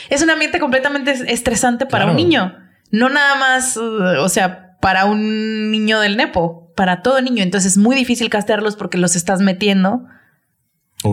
Es 0.10 0.22
un 0.22 0.30
ambiente 0.30 0.60
completamente 0.60 1.12
es- 1.12 1.22
estresante 1.28 1.86
para 1.86 2.06
Claro. 2.06 2.12
un 2.12 2.18
niño. 2.18 2.56
No 2.92 3.10
nada 3.10 3.36
más, 3.36 3.76
uh, 3.76 4.20
o 4.22 4.30
sea, 4.30 4.78
para 4.80 5.04
un 5.06 5.70
niño 5.70 6.00
del 6.00 6.16
Nepo, 6.16 6.72
para 6.78 7.02
todo 7.02 7.20
niño. 7.20 7.44
Entonces 7.44 7.74
es 7.74 7.78
muy 7.78 7.94
difícil 7.94 8.30
castearlos 8.30 8.78
porque 8.78 8.98
los 8.98 9.18
estás 9.18 9.42
metiendo 9.42 10.06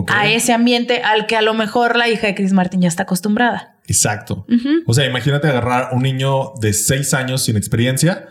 A 0.07 0.27
ese 0.27 0.53
ambiente 0.53 1.01
al 1.03 1.27
que 1.27 1.35
a 1.35 1.41
lo 1.41 1.53
mejor 1.53 1.95
la 1.95 2.09
hija 2.09 2.27
de 2.27 2.35
Chris 2.35 2.53
Martin 2.53 2.81
ya 2.81 2.87
está 2.87 3.03
acostumbrada. 3.03 3.75
Exacto. 3.87 4.45
O 4.87 4.93
sea, 4.93 5.05
imagínate 5.05 5.47
agarrar 5.47 5.89
un 5.91 6.01
niño 6.01 6.53
de 6.59 6.73
seis 6.73 7.13
años 7.13 7.43
sin 7.43 7.55
experiencia, 7.55 8.27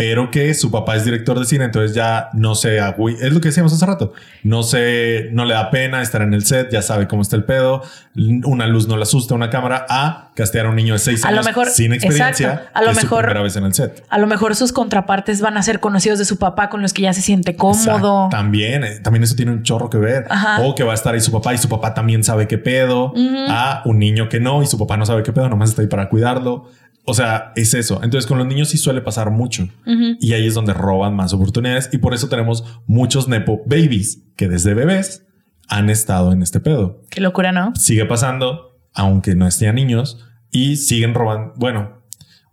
pero 0.00 0.30
que 0.30 0.54
su 0.54 0.70
papá 0.70 0.96
es 0.96 1.04
director 1.04 1.38
de 1.38 1.44
cine, 1.44 1.66
entonces 1.66 1.94
ya 1.94 2.30
no 2.32 2.54
se 2.54 2.78
Es 2.78 3.32
lo 3.34 3.40
que 3.42 3.48
decíamos 3.48 3.70
hace 3.74 3.84
rato. 3.84 4.14
No 4.42 4.62
se, 4.62 5.28
no 5.32 5.44
le 5.44 5.52
da 5.52 5.70
pena 5.70 6.00
estar 6.00 6.22
en 6.22 6.32
el 6.32 6.42
set, 6.46 6.70
ya 6.72 6.80
sabe 6.80 7.06
cómo 7.06 7.20
está 7.20 7.36
el 7.36 7.44
pedo. 7.44 7.82
Una 8.16 8.66
luz 8.66 8.88
no 8.88 8.96
le 8.96 9.02
asusta, 9.02 9.34
una 9.34 9.50
cámara. 9.50 9.84
A 9.90 10.30
castear 10.34 10.64
a 10.64 10.70
un 10.70 10.76
niño 10.76 10.94
de 10.94 11.00
seis 11.00 11.22
A 11.22 11.30
lo 11.30 11.36
años 11.40 11.46
mejor- 11.48 11.66
sin 11.68 11.92
experiencia. 11.92 12.48
exacto. 12.48 12.70
A 12.72 12.82
lo 12.82 12.90
es 12.92 12.96
su 12.96 13.02
mejor- 13.04 13.18
primera 13.24 13.42
vez 13.42 13.56
en 13.56 13.64
el 13.64 13.74
set. 13.74 14.02
A 14.08 14.16
lo 14.18 14.26
mejor 14.26 14.56
sus 14.56 14.72
contrapartes 14.72 15.42
van 15.42 15.58
a 15.58 15.62
ser 15.62 15.80
conocidos 15.80 16.18
de 16.18 16.24
su 16.24 16.38
papá 16.38 16.70
con 16.70 16.80
los 16.80 16.94
que 16.94 17.02
ya 17.02 17.12
se 17.12 17.20
siente 17.20 17.54
cómodo. 17.56 17.78
Exacto. 17.84 18.28
También, 18.30 18.84
eh, 18.84 19.00
también 19.00 19.22
eso 19.24 19.34
tiene 19.36 19.52
un 19.52 19.64
chorro 19.64 19.90
que 19.90 19.98
ver. 19.98 20.24
Ajá. 20.30 20.62
O 20.62 20.74
que 20.74 20.82
va 20.82 20.92
a 20.92 20.94
estar 20.94 21.12
ahí 21.12 21.20
su 21.20 21.30
papá 21.30 21.52
y 21.52 21.58
su 21.58 21.68
papá 21.68 21.92
también 21.92 22.24
sabe 22.24 22.48
qué 22.48 22.56
pedo. 22.56 23.12
A 23.50 23.82
un 23.84 23.98
niño 23.98 24.30
que 24.30 24.40
no 24.40 24.62
y 24.62 24.66
su 24.66 24.78
papá 24.78 24.96
no 24.96 25.04
sabe 25.04 25.22
qué 25.22 25.32
pedo, 25.34 25.50
nomás 25.50 25.68
está 25.68 25.82
ahí 25.82 25.88
para 25.88 26.08
cuidarlo. 26.08 26.70
O 27.04 27.14
sea, 27.14 27.52
es 27.56 27.74
eso. 27.74 28.00
Entonces 28.02 28.26
con 28.26 28.38
los 28.38 28.46
niños 28.46 28.68
sí 28.68 28.78
suele 28.78 29.00
pasar 29.00 29.30
mucho. 29.30 29.68
Y 30.20 30.32
ahí 30.32 30.46
es 30.46 30.54
donde 30.54 30.74
roban 30.74 31.14
más 31.14 31.32
oportunidades. 31.32 31.90
Y 31.92 31.98
por 31.98 32.14
eso 32.14 32.28
tenemos 32.28 32.64
muchos 32.86 33.26
Nepo 33.28 33.62
babies 33.66 34.22
que 34.36 34.48
desde 34.48 34.74
bebés 34.74 35.26
han 35.68 35.88
estado 35.88 36.32
en 36.32 36.42
este 36.42 36.60
pedo. 36.60 37.02
Qué 37.10 37.20
locura, 37.20 37.52
¿no? 37.52 37.74
Sigue 37.76 38.04
pasando, 38.04 38.78
aunque 38.92 39.34
no 39.34 39.46
estén 39.46 39.74
niños, 39.74 40.26
y 40.50 40.76
siguen 40.76 41.14
robando, 41.14 41.52
bueno, 41.56 42.02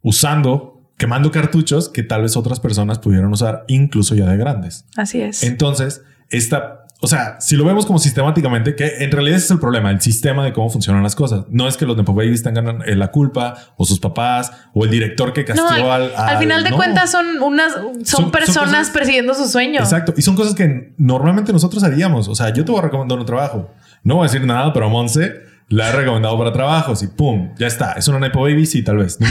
usando, 0.02 0.91
quemando 0.98 1.32
cartuchos 1.32 1.90
que 1.90 2.03
tal 2.03 2.22
vez 2.22 2.38
otras 2.38 2.60
personas 2.60 2.99
pudieron 2.99 3.32
usar, 3.32 3.65
incluso 3.68 4.15
ya 4.15 4.30
de 4.30 4.38
grandes. 4.38 4.86
Así 4.95 5.22
es. 5.22 5.44
Entonces, 5.44 6.03
esta, 6.30 6.87
o 6.99 7.06
sea, 7.07 7.40
si 7.40 7.56
lo 7.56 7.64
vemos 7.64 7.86
como 7.86 7.99
sistemáticamente, 7.99 8.76
que 8.76 9.03
en 9.03 9.11
realidad 9.11 9.38
ese 9.38 9.45
es 9.45 9.52
el 9.52 9.60
problema, 9.60 9.91
el 9.91 10.02
sistema 10.02 10.44
de 10.44 10.52
cómo 10.52 10.69
funcionan 10.69 11.03
las 11.03 11.15
cosas. 11.15 11.45
No 11.49 11.68
es 11.68 11.78
que 11.78 11.86
los 11.86 11.95
Nepo 11.95 12.14
Babies 12.15 12.41
tengan 12.41 12.82
eh, 12.86 12.95
la 12.95 13.10
culpa, 13.11 13.56
o 13.78 13.86
sus 13.86 13.99
papás, 13.99 14.52
o 14.74 14.84
el 14.84 14.90
director 14.90 15.32
que 15.32 15.45
castigó 15.45 15.91
al, 15.91 16.03
al, 16.06 16.15
al 16.15 16.30
al- 16.30 16.38
final 16.40 16.64
de 16.64 16.72
no. 16.72 16.76
cuentas 16.76 17.11
son 17.11 17.26
unas 17.44 17.74
son, 17.74 18.03
son 18.06 18.32
personas 18.32 18.69
cosas- 18.69 18.90
persiguiendo 18.90 19.36
su 19.36 19.48
sueño. 19.48 19.80
Exacto. 19.80 20.14
Y 20.18 20.24
son 20.24 20.36
cosas 20.36 20.56
que 20.56 20.94
normalmente 20.98 21.53
nosotros 21.53 21.84
haríamos. 21.84 22.28
O 22.30 22.36
sea, 22.36 22.52
yo 22.52 22.65
te 22.65 22.72
voy 22.72 22.80
a 22.80 22.84
recomendar 22.86 23.19
un 23.19 23.26
trabajo. 23.26 23.69
No 24.03 24.15
voy 24.15 24.28
a 24.28 24.32
decir 24.32 24.45
nada, 24.48 24.74
pero 24.74 24.90
Monse 24.90 25.34
la 25.69 25.90
he 25.90 25.91
recomendado 25.91 26.38
para 26.38 26.52
trabajos 26.52 27.03
y 27.03 27.07
pum, 27.07 27.53
ya 27.60 27.68
está. 27.68 27.91
Es 27.94 28.07
una 28.07 28.19
Nepo 28.19 28.41
Baby, 28.41 28.65
sí, 28.65 28.82
tal 28.84 28.98
vez. 28.98 29.19
no 29.19 29.28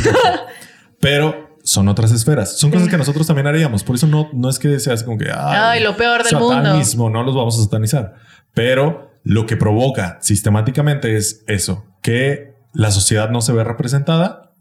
pero 1.01 1.45
son 1.66 1.88
otras 1.88 2.12
esferas. 2.12 2.59
Son 2.59 2.70
cosas 2.70 2.88
que 2.88 2.97
nosotros 2.97 3.26
también 3.26 3.48
haríamos. 3.48 3.82
Por 3.82 3.97
eso 3.97 4.06
no, 4.06 4.30
no 4.32 4.48
es 4.48 4.59
que 4.59 4.78
seas 4.78 5.02
como 5.02 5.18
que 5.18 5.30
Ay, 5.34 5.82
lo 5.82 5.97
peor 5.97 6.22
del 6.22 6.38
mundo. 6.38 6.55
satanismo, 6.55 7.10
no 7.10 7.24
los 7.24 7.34
vamos 7.34 7.59
a 7.59 7.62
satanizar. 7.62 8.14
Pero 8.55 9.10
lo 9.24 9.47
que 9.47 9.56
provoca 9.56 10.18
sistemáticamente 10.22 11.16
es 11.16 11.43
eso, 11.48 11.84
que 12.02 12.55
la 12.72 12.93
sociedad 12.93 13.30
no 13.30 13.40
se 13.40 13.52
ve 13.52 13.64
representada 13.64 14.52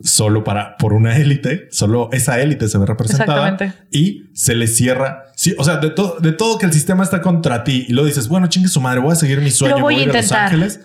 solo 0.00 0.42
para 0.42 0.76
por 0.78 0.94
una 0.94 1.16
élite, 1.16 1.68
solo 1.70 2.08
esa 2.12 2.40
élite 2.40 2.68
se 2.68 2.78
ve 2.78 2.86
representada 2.86 3.56
y 3.90 4.30
se 4.32 4.54
le 4.54 4.66
cierra. 4.66 5.24
Sí, 5.36 5.54
o 5.58 5.64
sea, 5.64 5.76
de 5.76 5.90
todo, 5.90 6.18
de 6.18 6.32
todo 6.32 6.56
que 6.56 6.64
el 6.66 6.72
sistema 6.72 7.04
está 7.04 7.20
contra 7.20 7.62
ti 7.62 7.84
y 7.88 7.92
lo 7.92 8.04
dices, 8.04 8.28
bueno, 8.28 8.46
chingue 8.46 8.68
su 8.68 8.80
madre, 8.80 9.00
voy 9.00 9.12
a 9.12 9.16
seguir 9.16 9.40
mi 9.40 9.50
sueño, 9.50 9.76
Lo 9.76 9.82
voy 9.82 9.96
a 9.96 10.02
ir 10.04 10.10
a 10.10 10.14
Los. 10.14 10.32
Ángeles. 10.32 10.80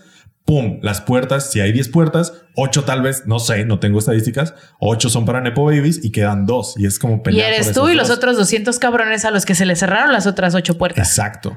Pum, 0.46 0.80
las 0.82 1.00
puertas, 1.00 1.52
si 1.52 1.62
hay 1.62 1.72
10 1.72 1.88
puertas, 1.90 2.34
8 2.56 2.84
tal 2.84 3.02
vez, 3.02 3.24
no 3.28 3.40
sé, 3.40 3.64
no 3.64 3.80
tengo 3.80 4.00
estadísticas, 4.00 4.54
8 4.80 5.10
son 5.10 5.26
para 5.26 5.40
Nepo 5.40 5.64
Babies 5.64 6.04
y 6.04 6.12
quedan 6.12 6.46
dos 6.46 6.76
y 6.78 6.86
es 6.86 7.00
como 7.00 7.16
Y 7.16 7.20
pelear 7.20 7.48
por 7.48 7.54
eres 7.54 7.74
tú 7.74 7.88
y 7.88 7.96
los 7.96 8.10
otros 8.10 8.36
200 8.38 8.78
cabrones 8.78 9.24
a 9.24 9.32
los 9.32 9.46
que 9.46 9.56
se 9.56 9.66
les 9.66 9.80
cerraron 9.80 10.12
las 10.12 10.28
otras 10.28 10.54
ocho 10.54 10.78
puertas. 10.78 11.08
Exacto. 11.08 11.56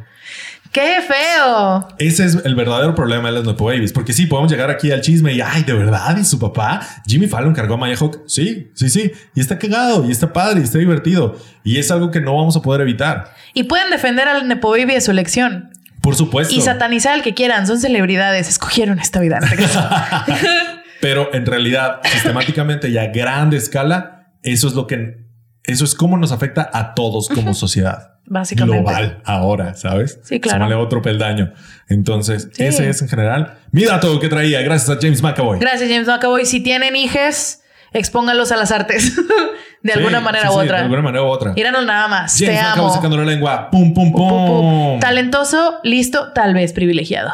¡Qué 0.73 0.99
feo! 1.01 1.89
Ese 1.99 2.25
es 2.27 2.39
el 2.45 2.55
verdadero 2.55 2.95
problema 2.95 3.29
de 3.29 3.37
las 3.37 3.47
Nepo 3.47 3.65
Babies. 3.65 3.93
Porque 3.93 4.13
sí, 4.13 4.27
podemos 4.27 4.51
llegar 4.51 4.71
aquí 4.71 4.91
al 4.91 5.01
chisme 5.01 5.33
y, 5.33 5.41
ay, 5.41 5.63
de 5.63 5.73
verdad, 5.73 6.17
y 6.19 6.25
su 6.25 6.39
papá, 6.39 6.81
Jimmy 7.07 7.27
Fallon 7.27 7.55
cargó 7.55 7.75
a 7.75 7.77
Maya 7.79 7.97
Hawk. 7.97 8.25
Sí, 8.27 8.71
sí, 8.75 8.91
sí. 8.91 9.11
Y 9.35 9.41
está 9.41 9.59
cagado, 9.59 10.07
y 10.07 10.11
está 10.11 10.33
padre, 10.33 10.61
y 10.61 10.65
está 10.65 10.79
divertido. 10.79 11.37
Y 11.65 11.79
es 11.79 11.91
algo 11.91 12.11
que 12.11 12.21
no 12.21 12.37
vamos 12.37 12.57
a 12.57 12.63
poder 12.63 12.83
evitar. 12.83 13.33
Y 13.55 13.65
pueden 13.65 13.91
defender 13.91 14.29
al 14.29 14.47
Nepo 14.49 14.71
Baby 14.71 14.95
de 14.95 15.01
su 15.01 15.11
elección. 15.11 15.71
Por 16.07 16.15
supuesto. 16.15 16.55
Y 16.55 16.61
satanizar 16.61 17.15
al 17.15 17.23
que 17.23 17.35
quieran. 17.35 17.67
Son 17.67 17.81
celebridades. 17.81 18.49
Escogieron 18.49 19.01
esta 19.01 19.19
vida. 19.19 19.41
Pero 21.01 21.35
en 21.35 21.45
realidad, 21.45 22.01
sistemáticamente 22.05 22.89
y 22.89 22.97
a 22.97 23.09
grande 23.09 23.57
escala, 23.57 24.29
eso 24.45 24.69
es 24.69 24.75
lo 24.75 24.87
que, 24.87 25.27
eso 25.65 25.85
es 25.85 25.97
cómo 25.97 26.17
nos 26.17 26.31
afecta 26.31 26.71
a 26.73 26.95
todos 26.95 27.29
como 27.29 27.55
sociedad. 27.55 28.13
Básicamente. 28.25 28.83
Global 28.85 29.21
ahora, 29.25 29.75
¿sabes? 29.75 30.21
Sí, 30.23 30.39
claro. 30.39 30.59
Súmale 30.59 30.77
otro 30.77 31.03
peldaño. 31.03 31.53
Entonces, 31.89 32.51
Sí. 32.53 32.63
ese 32.63 32.89
es 32.89 33.03
en 33.03 33.09
general 33.09 33.59
mi 33.73 33.85
dato 33.85 34.21
que 34.21 34.29
traía 34.29 34.63
gracias 34.63 34.97
a 34.97 35.01
James 35.01 35.23
McAvoy. 35.23 35.59
Gracias, 35.59 35.91
James 35.91 36.07
McAvoy. 36.07 36.47
Si 36.47 36.61
tienen 36.61 36.95
hijes, 36.95 37.65
expóngalos 37.99 38.53
a 38.53 38.57
las 38.57 38.71
artes. 38.71 39.17
de 39.83 39.93
Sí, 39.93 39.99
alguna 39.99 40.21
manera 40.21 40.49
sí, 40.49 40.55
u 40.55 40.59
otra. 40.59 40.77
De 40.79 40.83
alguna 40.85 41.03
manera 41.03 41.23
u 41.25 41.27
otra. 41.27 41.53
Nada 41.85 42.09
más. 42.09 42.37
James 42.39 42.55
Te 42.55 42.59
amo. 42.61 42.91
sacando 42.93 43.17
la 43.17 43.25
lengua. 43.25 43.71
Pum, 43.71 43.93
pum, 43.95 44.13
pum. 44.13 44.29
Pum, 44.29 44.47
pum. 44.47 45.01
Talentoso, 45.01 45.79
listo, 45.83 46.33
tal 46.33 46.55
vez 46.55 46.73
privilegiado. 46.73 47.31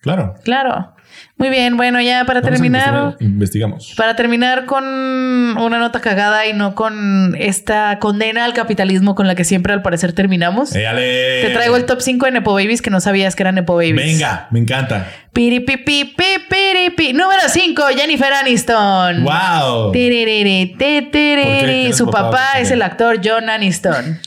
Claro. 0.00 0.34
Claro. 0.44 0.94
Muy 1.40 1.48
bien. 1.48 1.78
Bueno, 1.78 2.02
ya 2.02 2.26
para 2.26 2.42
Vamos 2.42 2.58
terminar. 2.58 3.16
Investigamos. 3.18 3.94
Para 3.96 4.14
terminar 4.14 4.66
con 4.66 4.84
una 4.84 5.78
nota 5.78 6.02
cagada 6.02 6.46
y 6.46 6.52
no 6.52 6.74
con 6.74 7.34
esta 7.38 7.98
condena 7.98 8.44
al 8.44 8.52
capitalismo 8.52 9.14
con 9.14 9.26
la 9.26 9.34
que 9.34 9.44
siempre 9.44 9.72
al 9.72 9.80
parecer 9.80 10.12
terminamos. 10.12 10.76
Éale. 10.76 11.40
Te 11.40 11.48
traigo 11.54 11.78
el 11.78 11.86
top 11.86 12.02
5 12.02 12.26
de 12.26 12.32
Nepo 12.32 12.52
Babies 12.52 12.82
que 12.82 12.90
no 12.90 13.00
sabías 13.00 13.36
que 13.36 13.42
eran 13.42 13.54
Nepo 13.54 13.74
Babies. 13.74 13.96
Venga, 13.96 14.48
me 14.50 14.58
encanta. 14.58 15.10
Piripipi, 15.32 16.14
pipiripi. 16.14 17.14
Número 17.14 17.40
5, 17.48 17.84
Jennifer 17.96 18.34
Aniston. 18.34 19.24
Wow. 19.24 19.92
Tiririrí, 19.92 20.76
ti, 20.76 21.08
tiririrí. 21.10 21.46
¿Por 21.46 21.58
qué? 21.58 21.64
¿Quién 21.64 21.86
es 21.86 21.96
Su 21.96 22.04
papá? 22.04 22.30
papá 22.32 22.48
¿Por 22.52 22.60
es 22.60 22.70
el 22.70 22.82
actor 22.82 23.18
John 23.24 23.48
Aniston. 23.48 24.20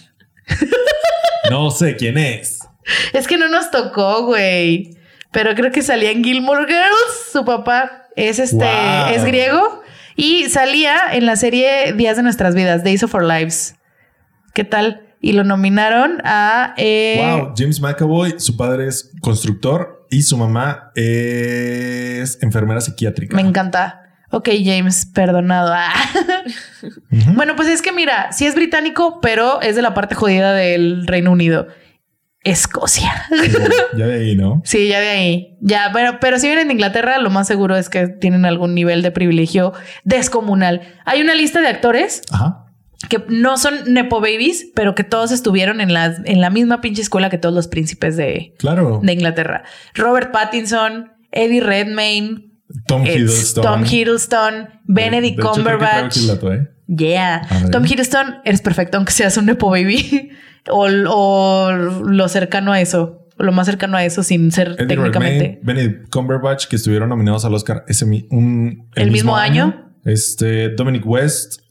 No 1.52 1.70
sé 1.72 1.98
quién 1.98 2.18
es. 2.18 2.62
Es 3.12 3.28
que 3.28 3.38
no 3.38 3.50
nos 3.50 3.70
tocó, 3.70 4.26
güey. 4.26 4.96
Pero 5.34 5.54
creo 5.56 5.72
que 5.72 5.82
salía 5.82 6.12
en 6.12 6.24
Gilmore 6.24 6.66
Girls. 6.66 7.32
Su 7.34 7.44
papá 7.44 8.08
es 8.16 8.40
este, 8.40 8.56
Wow. 8.64 9.14
es 9.14 9.26
griego. 9.26 9.82
Y 10.16 10.46
salía 10.50 10.98
en 11.12 11.26
la 11.26 11.36
serie 11.36 11.92
Días 11.94 12.16
de 12.18 12.24
Nuestras 12.24 12.54
Vidas, 12.56 12.84
Days 12.84 13.04
of 13.04 13.14
Our 13.16 13.26
Lives. 13.26 13.76
¿Qué 14.54 14.64
tal? 14.64 15.02
Y 15.20 15.32
lo 15.32 15.44
nominaron 15.44 16.22
a... 16.24 16.74
eh, 16.78 17.18
Wow, 17.40 17.54
James 17.58 17.80
McAvoy, 17.82 18.36
su 18.40 18.56
padre 18.56 18.88
es 18.88 19.12
constructor 19.22 20.06
y 20.12 20.22
su 20.22 20.38
mamá 20.38 20.92
es 20.96 22.38
enfermera 22.44 22.80
psiquiátrica. 22.82 23.36
Me 23.36 23.42
encanta. 23.42 24.02
Ok, 24.30 24.50
James, 24.64 25.08
perdonado. 25.14 25.72
Ah. 25.74 25.94
Bueno, 27.36 27.56
pues 27.56 27.68
es 27.70 27.82
que 27.82 27.92
mira, 27.92 28.32
sí 28.32 28.46
es 28.46 28.56
británico, 28.56 29.20
pero 29.22 29.62
es 29.62 29.76
de 29.76 29.82
la 29.82 29.94
parte 29.94 30.14
jodida 30.16 30.54
del 30.54 31.08
Reino 31.08 31.32
Unido. 31.32 31.68
Escocia. 32.44 33.12
Ya 33.98 34.06
de 34.08 34.14
ahí, 34.16 34.36
¿no? 34.36 34.62
Sí, 34.66 34.88
ya 34.90 35.00
de 35.00 35.10
ahí. 35.10 35.58
Ya, 35.62 35.92
pero, 35.94 36.20
pero 36.20 36.40
si 36.40 36.48
vienen 36.48 36.68
de 36.68 36.74
Inglaterra, 36.74 37.18
lo 37.20 37.30
más 37.30 37.48
seguro 37.48 37.78
es 37.78 37.90
que 37.90 38.08
tienen 38.08 38.46
algún 38.46 38.76
nivel 38.76 39.02
de 39.02 39.12
privilegio 39.12 39.72
descomunal. 40.04 40.82
Hay 41.06 41.22
una 41.22 41.36
lista 41.36 41.62
de 41.62 41.68
actores 41.70 42.22
Ajá. 42.32 42.66
que 43.10 43.24
no 43.30 43.58
son 43.58 43.94
Nepo 43.94 44.20
Babies, 44.20 44.68
pero 44.76 44.94
que 44.94 45.04
todos 45.06 45.32
estuvieron 45.32 45.80
en 45.80 45.94
la, 45.94 46.16
en 46.26 46.42
la 46.42 46.50
misma 46.50 46.82
pinche 46.82 47.02
escuela 47.02 47.30
que 47.30 47.38
todos 47.38 47.56
los 47.56 47.68
príncipes 47.70 48.18
de, 48.18 48.54
Claro. 48.60 49.00
de 49.02 49.14
Inglaterra. 49.14 49.64
Robert 49.94 50.32
Pattinson, 50.32 51.14
Eddie 51.32 51.62
Redmayne, 51.62 52.52
Tom 52.88 53.04
it's 53.06 53.16
Hiddleston. 53.16 53.64
Tom 53.64 53.86
Hiddleston, 53.86 54.70
Benedict 54.86 55.40
hecho, 55.40 55.52
Cumberbatch. 55.52 56.18
¿eh? 56.18 56.68
Yeah. 56.88 57.48
Tom 57.72 57.86
Hiddleston, 57.86 58.42
eres 58.44 58.62
perfecto, 58.62 58.98
aunque 58.98 59.14
seas 59.14 59.38
un 59.38 59.46
Nepo 59.46 59.70
Baby. 59.70 60.32
o, 60.70 60.88
o 61.10 61.72
lo 61.72 62.28
cercano 62.28 62.72
a 62.72 62.82
eso. 62.82 63.20
Lo 63.38 63.52
más 63.52 63.66
cercano 63.66 63.98
a 63.98 64.06
eso 64.06 64.22
sin 64.22 64.52
ser 64.52 64.76
Eddie 64.78 64.88
técnicamente. 64.88 65.40
Redmayne, 65.40 65.60
Benedict 65.64 66.10
Cumberbatch, 66.12 66.68
que 66.68 66.76
estuvieron 66.76 67.10
nominados 67.10 67.44
al 67.46 67.54
Oscar 67.56 67.84
ese 67.88 68.06
un, 68.06 68.90
¿El 68.96 69.10
mismo 69.12 69.36
año? 69.36 69.92
Este, 70.06 70.70
Dominic 70.70 71.04
West, 71.06 71.62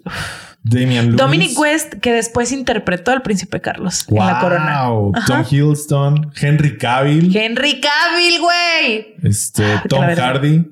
Damian 0.64 1.06
Lewis. 1.06 1.16
Dominic 1.18 1.58
West, 1.58 1.94
que 2.00 2.12
después 2.12 2.50
interpretó 2.50 3.12
al 3.12 3.22
príncipe 3.22 3.60
Carlos 3.60 4.06
en 4.08 4.16
la 4.16 4.40
corona. 4.40 4.88
Wow. 4.88 5.12
Tom 5.26 5.44
Hiddleston, 5.48 6.32
Henry 6.40 6.78
Cavill, 6.78 7.34
Henry 7.36 7.80
Cavill, 7.80 8.40
güey. 8.40 9.14
este, 9.22 9.64
Ah, 9.64 9.84
Tom. 9.88 10.02
Hardy. 10.02 10.66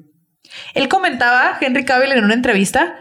Él 0.74 0.88
comentaba, 0.88 1.56
Henry 1.60 1.84
Cavill, 1.84 2.10
en 2.12 2.24
una 2.24 2.34
entrevista, 2.34 2.96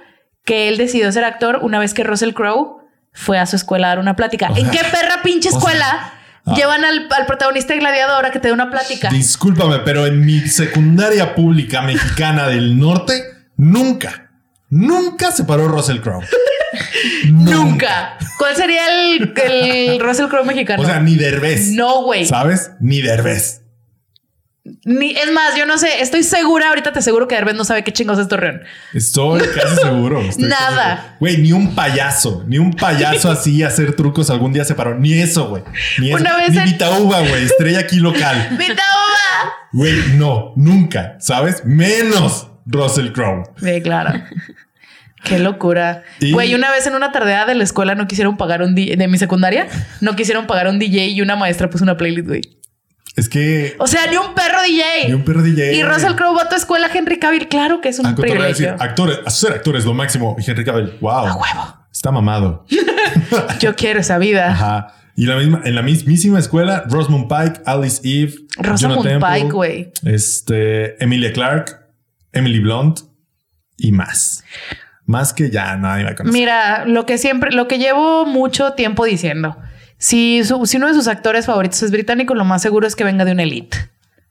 que 0.45 0.67
él 0.69 0.77
decidió 0.77 1.11
ser 1.11 1.23
actor 1.23 1.59
una 1.63 1.79
vez 1.79 1.93
que 1.95 2.03
Russell 2.03 2.33
Crowe 2.33 2.78
fue 3.13 3.37
a 3.39 3.45
su 3.45 3.55
escuela 3.55 3.87
a 3.87 3.89
dar 3.91 3.99
una 3.99 4.15
plática. 4.15 4.49
O 4.51 4.57
¿En 4.57 4.71
sea, 4.71 4.71
qué 4.71 4.89
perra 4.89 5.21
pinche 5.23 5.49
sea, 5.49 5.57
escuela 5.57 6.13
ah. 6.45 6.53
llevan 6.55 6.85
al, 6.85 7.07
al 7.11 7.25
protagonista 7.25 7.73
de 7.73 7.79
Gladiador 7.79 8.25
a 8.25 8.31
que 8.31 8.39
te 8.39 8.49
dé 8.49 8.53
una 8.53 8.69
plática? 8.69 9.09
Discúlpame, 9.09 9.79
pero 9.79 10.05
en 10.05 10.25
mi 10.25 10.39
secundaria 10.41 11.35
pública 11.35 11.81
mexicana 11.81 12.47
del 12.47 12.77
norte, 12.79 13.23
nunca, 13.57 14.31
nunca 14.69 15.31
se 15.31 15.43
paró 15.43 15.67
Russell 15.67 15.99
Crowe. 15.99 16.25
Nunca. 17.29 18.17
¿Cuál 18.37 18.55
sería 18.55 18.81
el, 18.87 19.33
el 19.43 19.99
Russell 20.03 20.27
Crowe 20.27 20.45
mexicano? 20.45 20.83
O 20.83 20.85
sea, 20.85 20.99
ni 20.99 21.15
Derbez. 21.15 21.71
no, 21.71 22.03
güey. 22.03 22.25
¿Sabes? 22.25 22.71
Ni 22.79 23.01
Derbez. 23.01 23.63
Ni- 24.85 25.11
Es 25.11 25.31
más, 25.31 25.55
yo 25.57 25.65
no 25.65 25.77
sé, 25.77 26.01
estoy 26.01 26.21
segura, 26.21 26.67
ahorita 26.69 26.91
te 26.93 26.99
aseguro 26.99 27.27
que 27.27 27.35
Derbez 27.35 27.55
no 27.55 27.63
sabe 27.63 27.83
qué 27.83 27.91
chingos 27.93 28.19
es 28.19 28.27
Torreón. 28.27 28.61
Estoy 28.93 29.41
casi 29.41 29.75
seguro. 29.81 30.21
estoy 30.21 30.45
Nada. 30.49 31.15
Güey, 31.19 31.37
ni 31.37 31.53
un 31.53 31.73
payaso, 31.75 32.43
ni 32.47 32.57
un 32.59 32.73
payaso 32.73 33.31
así 33.31 33.63
hacer 33.63 33.95
trucos 33.95 34.29
algún 34.29 34.51
día 34.53 34.65
se 34.65 34.75
paró. 34.75 34.95
Ni 34.99 35.13
eso, 35.13 35.47
güey. 35.49 35.63
Ni, 35.97 36.09
eso. 36.09 36.17
Una 36.19 36.37
vez 36.37 36.51
ni 36.51 36.57
en- 36.59 36.65
Vitauba, 36.65 37.19
güey. 37.21 37.43
Estrella 37.45 37.79
aquí 37.79 37.97
local. 37.97 38.49
¡Vita 38.59 38.73
uva! 38.73 39.53
Güey, 39.71 39.93
no, 40.17 40.53
nunca. 40.55 41.15
¿Sabes? 41.19 41.63
Menos 41.65 42.47
Russell 42.65 43.11
Crowe. 43.13 43.43
Sí, 43.61 43.81
claro. 43.81 44.21
Qué 45.23 45.39
locura. 45.39 46.03
Y- 46.19 46.31
Güey, 46.31 46.53
una 46.53 46.69
vez 46.71 46.85
en 46.87 46.95
una 46.95 47.11
tardeada 47.11 47.45
de 47.45 47.55
la 47.55 47.63
escuela 47.63 47.95
no 47.95 48.07
quisieron 48.07 48.37
pagar 48.37 48.61
un 48.61 48.75
DJ, 48.75 48.95
de 48.97 49.07
mi 49.07 49.17
secundaria, 49.17 49.67
no 50.01 50.15
quisieron 50.15 50.47
pagar 50.47 50.67
un 50.67 50.79
DJ 50.79 51.07
y 51.07 51.21
una 51.21 51.35
maestra 51.35 51.69
puso 51.69 51.83
una 51.83 51.97
playlist, 51.97 52.27
güey. 52.27 52.41
Es 53.19 53.27
que. 53.27 53.75
O 53.79 53.87
sea, 53.87 54.07
ni 54.09 54.15
un 54.15 54.33
perro 54.33 54.61
DJ. 54.65 55.07
Ni 55.07 55.13
un 55.13 55.25
perro 55.25 55.43
DJ. 55.43 55.73
Y 55.73 55.83
Russell 55.83 56.15
Crowe 56.15 56.33
va 56.35 56.43
a 56.43 56.49
tu 56.49 56.55
escuela, 56.55 56.89
Henry 56.93 57.19
Cavill, 57.19 57.49
claro 57.49 57.81
que 57.81 57.89
es 57.89 57.99
un 57.99 58.05
A 58.05 58.15
cotorrear, 58.15 58.47
decir, 58.47 58.67
privilegio. 58.67 58.81
actores, 58.81 59.19
a 59.25 59.29
ser 59.29 59.51
actor 59.51 59.75
es 59.75 59.83
lo 59.83 59.93
máximo. 59.93 60.37
Y 60.39 60.49
Henry 60.49 60.63
Cavill, 60.63 60.93
wow. 61.01 61.27
A 61.27 61.35
huevo. 61.35 61.77
Está 61.91 62.11
mamado. 62.11 62.65
Yo 63.59 63.75
quiero 63.75 63.99
esa 63.99 64.17
vida. 64.19 64.51
Ajá. 64.51 64.93
Y 65.17 65.25
la 65.25 65.35
misma, 65.35 65.61
en 65.65 65.75
la 65.75 65.81
mismísima 65.81 66.39
escuela, 66.39 66.85
Rosamund 66.87 67.27
Pike, 67.27 67.61
Alice 67.65 67.99
Eve, 68.05 68.35
Rosamund 68.57 69.03
Temple, 69.03 69.29
Pike, 69.29 69.51
güey. 69.51 69.91
Este, 70.05 71.03
Emilia 71.03 71.33
Clark, 71.33 71.77
Emily 72.31 72.59
Blunt 72.59 73.01
y 73.75 73.91
más. 73.91 74.45
Más 75.05 75.33
que 75.33 75.49
ya 75.49 75.75
nadie 75.75 76.05
va 76.05 76.11
a 76.11 76.15
conocer. 76.15 76.39
Mira, 76.39 76.85
lo 76.85 77.05
que 77.05 77.17
siempre, 77.17 77.51
lo 77.51 77.67
que 77.67 77.79
llevo 77.79 78.25
mucho 78.25 78.75
tiempo 78.75 79.03
diciendo. 79.03 79.57
Si, 79.99 80.43
su- 80.43 80.65
si 80.65 80.77
uno 80.77 80.87
de 80.87 80.93
sus 80.95 81.07
actores 81.07 81.45
favoritos 81.45 81.83
es 81.83 81.91
británico, 81.91 82.33
lo 82.33 82.45
más 82.45 82.61
seguro 82.63 82.87
es 82.87 82.95
que 82.95 83.03
venga 83.03 83.25
de 83.25 83.33
una 83.33 83.43
elite. 83.43 83.77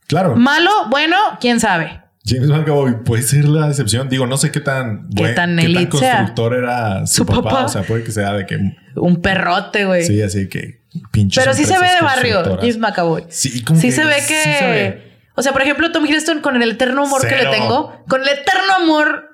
Claro, 0.07 0.35
Malo, 0.35 0.71
bueno, 0.89 1.15
quién 1.39 1.59
sabe. 1.61 2.01
James 2.25 2.49
McAvoy 2.49 3.03
puede 3.03 3.23
ser 3.23 3.45
la 3.45 3.69
excepción. 3.69 4.09
Digo, 4.09 4.27
no 4.27 4.37
sé 4.37 4.51
qué 4.51 4.59
tan, 4.59 5.07
Qué 5.15 5.21
buen- 5.23 5.35
tan 5.35 5.55
qué 5.57 5.71
tan 5.73 5.85
constructor 5.85 6.53
era 6.55 7.07
su, 7.07 7.17
Su 7.17 7.25
papá. 7.25 7.41
papá. 7.43 7.65
O 7.65 7.69
sea, 7.69 7.83
puede 7.83 8.03
que 8.03 8.11
sea 8.11 8.33
de 8.33 8.45
que 8.45 8.59
Un 8.95 9.21
perrote, 9.21 9.85
güey. 9.85 10.03
sí, 10.03 10.21
así 10.21 10.49
que 10.49 10.81
pinches. 11.11 11.41
Pero 11.43 11.55
sí 11.55 11.63
se 11.65 11.79
ve 11.79 11.87
de 11.87 12.01
barrio. 12.01 12.43
James 12.57 12.77
McAvoy. 12.77 13.23
Sí, 13.29 13.63
como 13.63 13.79
Sí 13.79 13.87
que 13.87 13.93
se 13.93 14.03
ve 14.05 14.15
que. 14.27 14.43
sí 14.43 14.49
se 14.59 14.67
ve. 14.67 15.11
O 15.35 15.41
sea, 15.41 15.53
por 15.53 15.61
ejemplo, 15.61 15.91
Tom 15.91 16.05
Hiddleston 16.05 16.41
con 16.41 16.61
el 16.61 16.71
eterno 16.71 17.05
amor 17.05 17.25
que 17.27 17.35
le 17.35 17.45
tengo, 17.45 18.03
con 18.09 18.21
el 18.21 18.27
eterno 18.29 18.73
amor 18.83 19.28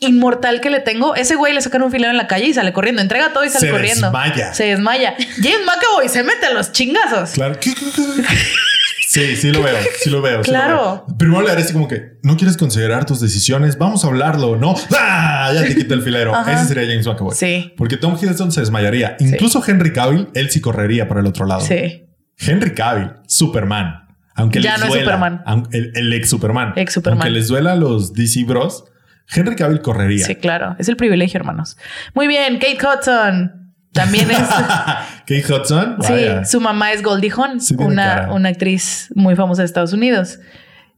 inmortal 0.00 0.60
que 0.60 0.70
le 0.70 0.80
tengo, 0.80 1.14
ese 1.14 1.34
güey 1.34 1.52
le 1.54 1.60
sacan 1.60 1.82
un 1.82 1.90
filero 1.90 2.10
en 2.10 2.16
la 2.16 2.26
calle 2.26 2.46
y 2.46 2.54
sale 2.54 2.72
corriendo, 2.72 3.02
entrega 3.02 3.32
todo 3.32 3.44
y 3.44 3.48
sale 3.48 3.66
Se 3.66 3.72
corriendo. 3.72 4.06
desmaya. 4.08 4.54
Se 4.54 4.64
desmaya. 4.64 5.14
James 5.42 5.60
McAvoy 5.66 6.08
se 6.08 6.22
mete 6.22 6.46
a 6.46 6.52
los 6.52 6.72
chingazos. 6.72 7.30
Claro. 7.30 7.56
Sí, 9.08 9.36
sí 9.36 9.50
lo 9.50 9.62
veo, 9.62 9.76
sí 10.00 10.10
lo 10.10 10.20
veo. 10.20 10.44
sí 10.44 10.50
lo 10.50 10.56
Claro. 10.58 11.04
veo. 11.08 11.16
Primero 11.18 11.40
le 11.42 11.50
haré 11.50 11.62
así 11.62 11.72
como 11.72 11.88
que 11.88 12.18
no 12.22 12.36
quieres 12.36 12.58
considerar 12.58 13.06
tus 13.06 13.20
decisiones, 13.20 13.78
vamos 13.78 14.04
a 14.04 14.08
hablarlo, 14.08 14.56
¿no? 14.56 14.74
¡Ah! 14.96 15.50
Ya 15.54 15.62
te 15.62 15.74
quita 15.74 15.94
el 15.94 16.02
filero. 16.02 16.34
Ajá. 16.34 16.52
Ese 16.52 16.66
sería 16.66 16.86
James 16.86 17.06
McAvoy. 17.06 17.34
Sí. 17.34 17.72
Porque 17.78 17.96
Tom 17.96 18.16
Hiddleston 18.20 18.52
se 18.52 18.60
desmayaría. 18.60 19.16
Incluso 19.18 19.64
Henry 19.66 19.94
Cavill, 19.94 20.28
él 20.34 20.50
sí 20.50 20.60
correría 20.60 21.08
para 21.08 21.20
el 21.20 21.26
otro 21.26 21.46
lado. 21.46 21.62
Sí. 21.62 22.04
Henry 22.38 22.74
Cavill, 22.74 23.12
Superman. 23.26 23.94
Aunque 24.34 24.60
Ya 24.60 24.76
les 24.76 24.80
no 24.86 24.94
es 24.94 25.00
Superman. 25.00 25.42
el, 25.72 25.90
el 25.94 26.12
ex 26.12 26.28
Superman. 26.28 26.72
Ex 26.76 26.92
Superman. 26.92 27.22
Aunque 27.22 27.30
les 27.38 27.48
duela 27.48 27.72
a 27.72 27.76
los 27.76 28.12
DC 28.12 28.44
Bros, 28.44 28.84
Henry 29.34 29.56
Cavill 29.56 29.80
correría. 29.82 30.24
Sí, 30.24 30.36
claro. 30.36 30.76
Es 30.78 30.88
el 30.88 30.96
privilegio, 30.96 31.38
hermanos. 31.38 31.76
Muy 32.14 32.26
bien. 32.26 32.58
Kate 32.58 32.78
Hudson. 32.84 33.74
También 33.92 34.30
es. 34.30 34.38
Kate 35.26 35.44
Hudson. 35.52 35.96
sí, 36.00 36.14
su 36.44 36.60
mamá 36.60 36.92
es 36.92 37.02
Goldie 37.02 37.32
Hawn, 37.34 37.60
Sí 37.60 37.74
una, 37.78 38.28
una 38.32 38.48
actriz 38.48 39.10
muy 39.14 39.34
famosa 39.34 39.62
de 39.62 39.66
Estados 39.66 39.92
Unidos. 39.92 40.38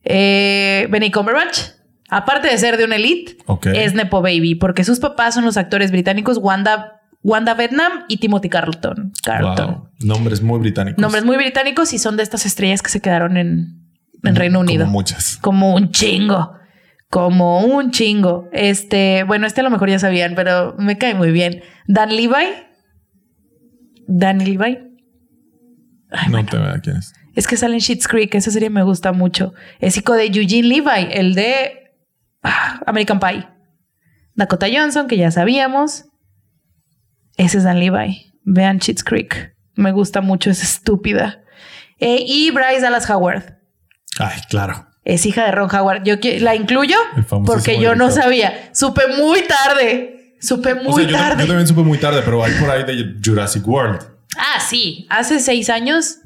Eh, 0.05 0.86
Benny 0.90 1.11
Cumberbatch, 1.11 1.61
aparte 2.09 2.48
de 2.48 2.59
ser 2.59 2.77
de 2.77 2.85
una 2.85 2.97
elite, 2.97 3.36
es 3.74 3.94
Nepo 3.94 4.23
Baby, 4.23 4.55
porque 4.55 4.85
sus 4.85 4.98
papás 4.98 5.35
son 5.35 5.44
los 5.44 5.57
actores 5.57 5.90
británicos 5.90 6.39
Wanda, 6.39 7.01
Wanda 7.23 7.55
Vietnam 7.55 8.05
y 8.09 8.19
Timothy 8.19 8.48
Carlton. 8.48 9.12
Carlton. 9.23 9.66
Wow. 9.74 9.89
Nombres 10.01 10.43
muy 10.43 10.59
británicos. 10.59 11.01
Nombres 11.01 11.24
muy 11.24 11.36
británicos 11.36 11.93
y 11.93 11.98
son 11.98 12.16
de 12.16 12.23
estas 12.23 12.47
estrellas 12.47 12.82
que 12.82 12.90
se 12.90 13.01
quedaron 13.01 13.36
en, 13.36 13.82
en 14.23 14.36
Reino 14.36 14.59
Como 14.59 14.70
Unido. 14.70 14.86
muchas. 14.86 15.39
Como 15.40 15.74
un 15.74 15.90
chingo. 15.90 16.55
Como 17.10 17.60
un 17.64 17.90
chingo. 17.90 18.48
Este, 18.52 19.24
bueno, 19.24 19.46
este 19.46 19.60
a 19.60 19.64
lo 19.64 19.70
mejor 19.70 19.90
ya 19.90 19.98
sabían, 19.98 20.34
pero 20.34 20.74
me 20.78 20.96
cae 20.96 21.14
muy 21.14 21.32
bien. 21.32 21.62
Dan 21.86 22.14
Levi. 22.14 22.46
Dan 24.06 24.38
Levi. 24.38 24.78
no 26.30 26.46
te 26.46 26.56
veo 26.56 26.80
quién 26.82 26.96
es. 26.96 27.12
Es 27.34 27.46
que 27.46 27.56
sale 27.56 27.74
en 27.74 27.80
Schitt's 27.80 28.08
Creek. 28.08 28.34
Esa 28.34 28.50
serie 28.50 28.70
me 28.70 28.82
gusta 28.82 29.12
mucho. 29.12 29.54
Es 29.80 29.96
hijo 29.96 30.14
de 30.14 30.26
Eugene 30.26 30.68
Levi, 30.68 31.08
el 31.10 31.34
de 31.34 31.92
ah, 32.42 32.80
American 32.86 33.18
Pie. 33.18 33.46
Dakota 34.34 34.66
Johnson, 34.72 35.08
que 35.08 35.16
ya 35.16 35.30
sabíamos. 35.30 36.06
Ese 37.36 37.58
es 37.58 37.64
Dan 37.64 37.80
Levi. 37.80 38.32
Vean 38.44 38.80
Schitt's 38.80 39.04
Creek. 39.04 39.56
Me 39.74 39.92
gusta 39.92 40.20
mucho, 40.20 40.50
es 40.50 40.62
estúpida. 40.62 41.42
Eh, 41.98 42.24
y 42.26 42.50
Bryce 42.50 42.80
Dallas 42.80 43.08
Howard. 43.10 43.58
Ay, 44.18 44.40
claro. 44.48 44.89
Es 45.10 45.26
hija 45.26 45.44
de 45.44 45.50
Ron 45.50 45.74
Howard. 45.74 46.04
Yo 46.04 46.14
la 46.38 46.54
incluyo 46.54 46.96
porque 47.44 47.80
yo 47.80 47.96
no 47.96 48.12
sabía. 48.12 48.70
Supe 48.72 49.02
muy 49.18 49.42
tarde. 49.42 50.36
Supe 50.40 50.74
muy 50.74 50.86
o 50.86 50.96
sea, 50.96 51.04
yo, 51.06 51.16
tarde. 51.16 51.42
yo 51.42 51.46
también 51.48 51.66
supe 51.66 51.82
muy 51.82 51.98
tarde, 51.98 52.22
pero 52.24 52.44
hay 52.44 52.52
por 52.60 52.70
ahí 52.70 52.84
de 52.84 53.16
Jurassic 53.22 53.66
World. 53.66 54.00
Ah, 54.36 54.60
sí. 54.60 55.06
Hace 55.10 55.40
seis 55.40 55.68
años 55.68 56.18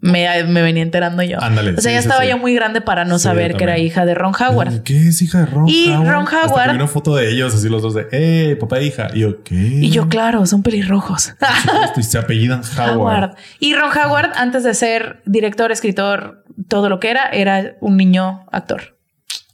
me, 0.00 0.44
me 0.44 0.60
venía 0.62 0.82
enterando 0.82 1.22
yo. 1.22 1.42
Ándale, 1.42 1.70
O 1.72 1.80
sea, 1.80 1.90
sí, 1.90 1.94
ya 1.94 2.02
sí, 2.02 2.06
estaba 2.08 2.22
sí. 2.24 2.28
yo 2.28 2.36
muy 2.38 2.54
grande 2.54 2.80
para 2.82 3.04
no 3.04 3.18
saber 3.18 3.54
que 3.56 3.64
era 3.64 3.78
hija 3.78 4.04
de 4.04 4.14
Ron 4.14 4.34
Howard. 4.38 4.82
¿Qué 4.82 5.08
es 5.08 5.22
hija 5.22 5.38
de 5.40 5.46
Ron 5.46 5.64
Y 5.68 5.90
Howard? 5.92 6.08
Ron 6.10 6.24
Hasta 6.26 6.40
que 6.40 6.46
Howard- 6.48 6.70
vi 6.70 6.76
una 6.76 6.88
foto 6.88 7.16
de 7.16 7.30
ellos, 7.30 7.54
así 7.54 7.68
los 7.68 7.80
dos 7.82 7.94
de, 7.94 8.06
¡eh, 8.12 8.56
papá 8.56 8.78
e 8.78 8.84
hija! 8.84 9.08
Y 9.14 9.20
yo, 9.20 9.42
¿qué? 9.42 9.54
Y 9.54 9.90
yo, 9.90 10.08
claro, 10.08 10.44
son 10.46 10.62
pelirrojos. 10.62 11.34
Y 11.96 12.02
se 12.02 12.18
apellidan 12.18 12.62
Howard. 12.76 12.90
Howard. 12.98 13.34
Y 13.60 13.74
Ron 13.74 13.90
Howard, 13.96 14.32
antes 14.36 14.62
de 14.64 14.74
ser 14.74 15.22
director, 15.24 15.72
escritor, 15.72 16.44
todo 16.68 16.88
lo 16.88 17.00
que 17.00 17.10
era, 17.10 17.28
era 17.30 17.76
un 17.80 17.96
niño 17.96 18.44
actor. 18.52 18.94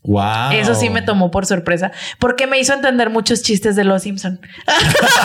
Wow. 0.02 0.52
Eso 0.52 0.74
sí 0.74 0.88
me 0.88 1.02
tomó 1.02 1.30
por 1.30 1.44
sorpresa, 1.44 1.92
porque 2.18 2.46
me 2.46 2.58
hizo 2.58 2.72
entender 2.72 3.10
muchos 3.10 3.42
chistes 3.42 3.76
de 3.76 3.84
Los 3.84 4.02
Simpson. 4.02 4.40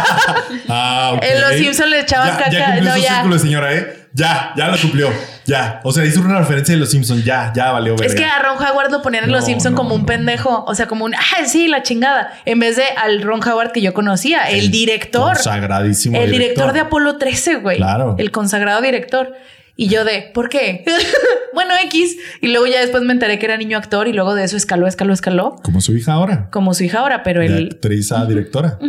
Ah. 0.70 1.18
En 1.22 1.42
Los 1.42 1.52
Simpson 1.54 1.90
le 1.90 2.02
echaban 2.02 2.30
ya, 2.30 2.38
caca. 2.38 2.52
Ya 2.52 2.66
cumplió 2.74 2.90
No, 2.90 2.96
su 2.98 3.02
ya. 3.04 3.14
círculo, 3.16 3.40
señora, 3.40 3.74
¿eh? 3.74 4.05
Ya, 4.16 4.54
ya 4.56 4.70
lo 4.70 4.78
cumplió. 4.80 5.10
Ya. 5.46 5.82
O 5.84 5.92
sea, 5.92 6.06
hizo 6.06 6.22
una 6.22 6.40
referencia 6.40 6.74
de 6.74 6.80
Los 6.80 6.90
Simpsons. 6.90 7.26
Ya, 7.26 7.52
ya 7.54 7.74
valió 7.74 7.98
verga. 7.98 8.06
Es 8.08 8.16
que 8.16 8.24
a 8.24 8.40
Ron 8.40 8.58
Howard 8.58 8.90
lo 8.90 9.02
ponían 9.02 9.26
en 9.26 9.30
No, 9.30 9.36
Los 9.36 9.46
Simpson 9.46 9.74
no, 9.74 9.78
como 9.78 9.94
un 9.94 10.02
no. 10.02 10.08
pendejo, 10.08 10.64
o 10.66 10.74
sea, 10.74 10.88
como 10.88 11.04
un, 11.04 11.14
ah, 11.14 11.46
sí, 11.46 11.68
la 11.68 11.84
chingada, 11.84 12.32
en 12.46 12.60
vez 12.60 12.78
de 12.78 12.84
al 12.96 13.22
Ron 13.22 13.46
Howard 13.46 13.74
que 13.74 13.82
yo 13.82 13.94
conocía, 13.94 14.50
el, 14.50 14.72
director, 14.72 15.34
Consagradísimo 15.34 16.18
el 16.18 16.32
director 16.32 16.72
de 16.72 16.80
Apolo 16.80 17.18
13, 17.18 17.56
güey. 17.58 17.76
Claro. 17.78 18.16
El 18.18 18.32
consagrado 18.32 18.82
director. 18.82 19.34
Y 19.76 19.90
yo 19.90 20.06
de, 20.06 20.32
¿por 20.34 20.48
qué? 20.48 20.86
bueno, 21.54 21.74
X. 21.84 22.16
Y 22.40 22.48
luego 22.48 22.68
ya 22.68 22.80
después 22.80 23.04
me 23.04 23.12
enteré 23.12 23.38
que 23.38 23.46
era 23.48 23.58
niño 23.58 23.78
actor 23.78 24.08
y 24.08 24.14
luego 24.14 24.34
de 24.34 24.46
eso 24.46 24.56
escaló, 24.56 24.88
escaló, 24.88 25.14
escaló, 25.14 25.58
Como 25.62 25.82
su 25.82 25.94
hija 25.94 26.14
ahora. 26.14 26.50
como 26.52 26.74
su 26.74 26.86
hija 26.86 27.00
ahora, 27.00 27.22
pero 27.24 27.42
De 27.42 27.48
el... 27.48 27.70
actriz 27.74 28.14
a 28.14 28.26
directora. 28.26 28.80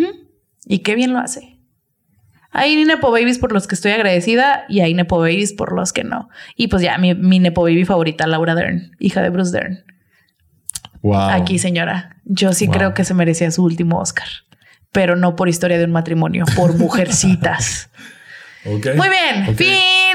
Y 0.64 0.78
qué 0.80 0.94
bien 0.94 1.12
lo 1.12 1.18
hace. 1.18 1.55
Hay 2.58 2.82
Nepo 2.84 3.10
Babies 3.10 3.38
por 3.38 3.52
los 3.52 3.66
que 3.66 3.74
estoy 3.74 3.92
agradecida 3.92 4.64
y 4.68 4.80
hay 4.80 4.94
Nepo 4.94 5.18
Babies 5.18 5.52
por 5.52 5.72
los 5.74 5.92
que 5.92 6.04
no. 6.04 6.28
Y 6.56 6.68
pues 6.68 6.82
ya, 6.82 6.96
mi, 6.98 7.14
mi 7.14 7.38
Nepo 7.38 7.62
Baby 7.62 7.84
favorita, 7.84 8.26
Laura 8.26 8.54
Dern, 8.54 8.92
hija 8.98 9.20
de 9.22 9.30
Bruce 9.30 9.52
Dern. 9.52 9.84
Wow. 11.02 11.14
Aquí, 11.30 11.58
señora. 11.58 12.16
Yo 12.24 12.52
sí 12.52 12.66
Wow. 12.66 12.74
creo 12.76 12.94
que 12.94 13.04
se 13.04 13.14
merecía 13.14 13.50
su 13.50 13.62
último 13.62 13.98
Oscar. 13.98 14.26
Pero 14.92 15.14
no 15.16 15.36
por 15.36 15.48
historia 15.48 15.78
de 15.78 15.84
un 15.84 15.92
matrimonio, 15.92 16.44
por 16.56 16.74
mujercitas. 16.78 17.90
Muy 18.64 18.80
bien. 18.80 19.54
Fin. 19.56 19.68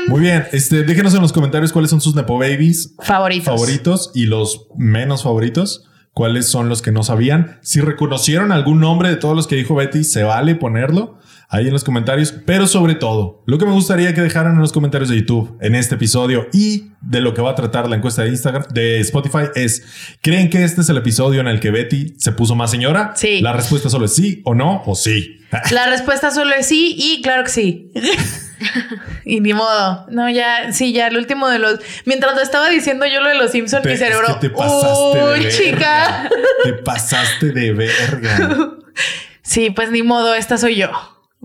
Muy 0.09 0.21
bien. 0.21 0.45
Este, 0.51 0.83
déjenos 0.83 1.13
en 1.13 1.21
los 1.21 1.31
comentarios 1.31 1.71
cuáles 1.71 1.89
son 1.91 2.01
sus 2.01 2.15
Nepo 2.15 2.37
Babies 2.37 2.95
Favoritos. 3.01 3.45
favoritos 3.45 4.11
y 4.15 4.25
los 4.25 4.67
menos 4.75 5.23
favoritos 5.23 5.87
cuáles 6.13 6.47
son 6.47 6.67
los 6.67 6.81
que 6.81 6.91
no 6.91 7.03
sabían. 7.03 7.59
Si 7.61 7.79
reconocieron 7.79 8.51
algún 8.51 8.81
nombre 8.81 9.07
de 9.09 9.15
todos 9.15 9.35
los 9.35 9.47
que 9.47 9.55
dijo 9.55 9.75
Betty, 9.75 10.03
se 10.03 10.23
vale 10.23 10.55
ponerlo 10.55 11.19
ahí 11.51 11.67
en 11.67 11.73
los 11.73 11.83
comentarios. 11.83 12.33
Pero 12.45 12.65
sobre 12.65 12.95
todo, 12.95 13.43
lo 13.45 13.57
que 13.57 13.65
me 13.65 13.73
gustaría 13.73 14.13
que 14.15 14.21
dejaran 14.21 14.53
en 14.53 14.59
los 14.59 14.71
comentarios 14.71 15.09
de 15.09 15.17
YouTube 15.17 15.57
en 15.61 15.75
este 15.75 15.95
episodio 15.95 16.47
y 16.51 16.85
de 17.01 17.21
lo 17.21 17.33
que 17.33 17.41
va 17.41 17.51
a 17.51 17.55
tratar 17.55 17.89
la 17.89 17.97
encuesta 17.97 18.23
de 18.23 18.29
Instagram, 18.29 18.63
de 18.73 18.99
Spotify 19.01 19.45
es, 19.55 19.83
¿creen 20.21 20.49
que 20.49 20.63
este 20.63 20.81
es 20.81 20.89
el 20.89 20.97
episodio 20.97 21.41
en 21.41 21.47
el 21.47 21.59
que 21.59 21.69
Betty 21.71 22.15
se 22.17 22.31
puso 22.31 22.55
más 22.55 22.71
señora? 22.71 23.13
Sí. 23.15 23.41
La 23.41 23.53
respuesta 23.53 23.89
solo 23.89 24.05
es 24.05 24.15
sí 24.15 24.41
o 24.45 24.55
no 24.55 24.81
o 24.85 24.95
sí. 24.95 25.37
La 25.71 25.87
respuesta 25.87 26.31
solo 26.31 26.53
es 26.55 26.65
sí 26.67 26.95
y 26.97 27.21
claro 27.21 27.43
que 27.43 27.49
sí. 27.49 27.91
y 29.25 29.41
ni 29.41 29.53
modo. 29.53 30.05
No, 30.09 30.29
ya, 30.29 30.71
sí, 30.71 30.93
ya 30.93 31.07
el 31.07 31.17
último 31.17 31.49
de 31.49 31.59
los. 31.59 31.79
Mientras 32.05 32.35
lo 32.35 32.41
estaba 32.41 32.69
diciendo 32.69 33.05
yo 33.05 33.19
lo 33.19 33.27
de 33.27 33.35
los 33.35 33.51
Simpsons, 33.51 33.85
mi 33.85 33.91
es 33.91 33.99
cerebro. 33.99 34.39
que 34.39 34.47
te 34.47 34.49
pasaste 34.55 35.17
de 35.17 35.23
Uy, 35.23 35.39
verga. 35.39 35.49
chica. 35.49 36.29
Te 36.63 36.73
pasaste 36.73 37.51
de 37.51 37.73
verga. 37.73 38.71
Sí, 39.43 39.69
pues 39.71 39.91
ni 39.91 40.03
modo, 40.03 40.33
esta 40.35 40.57
soy 40.57 40.75
yo. 40.75 40.89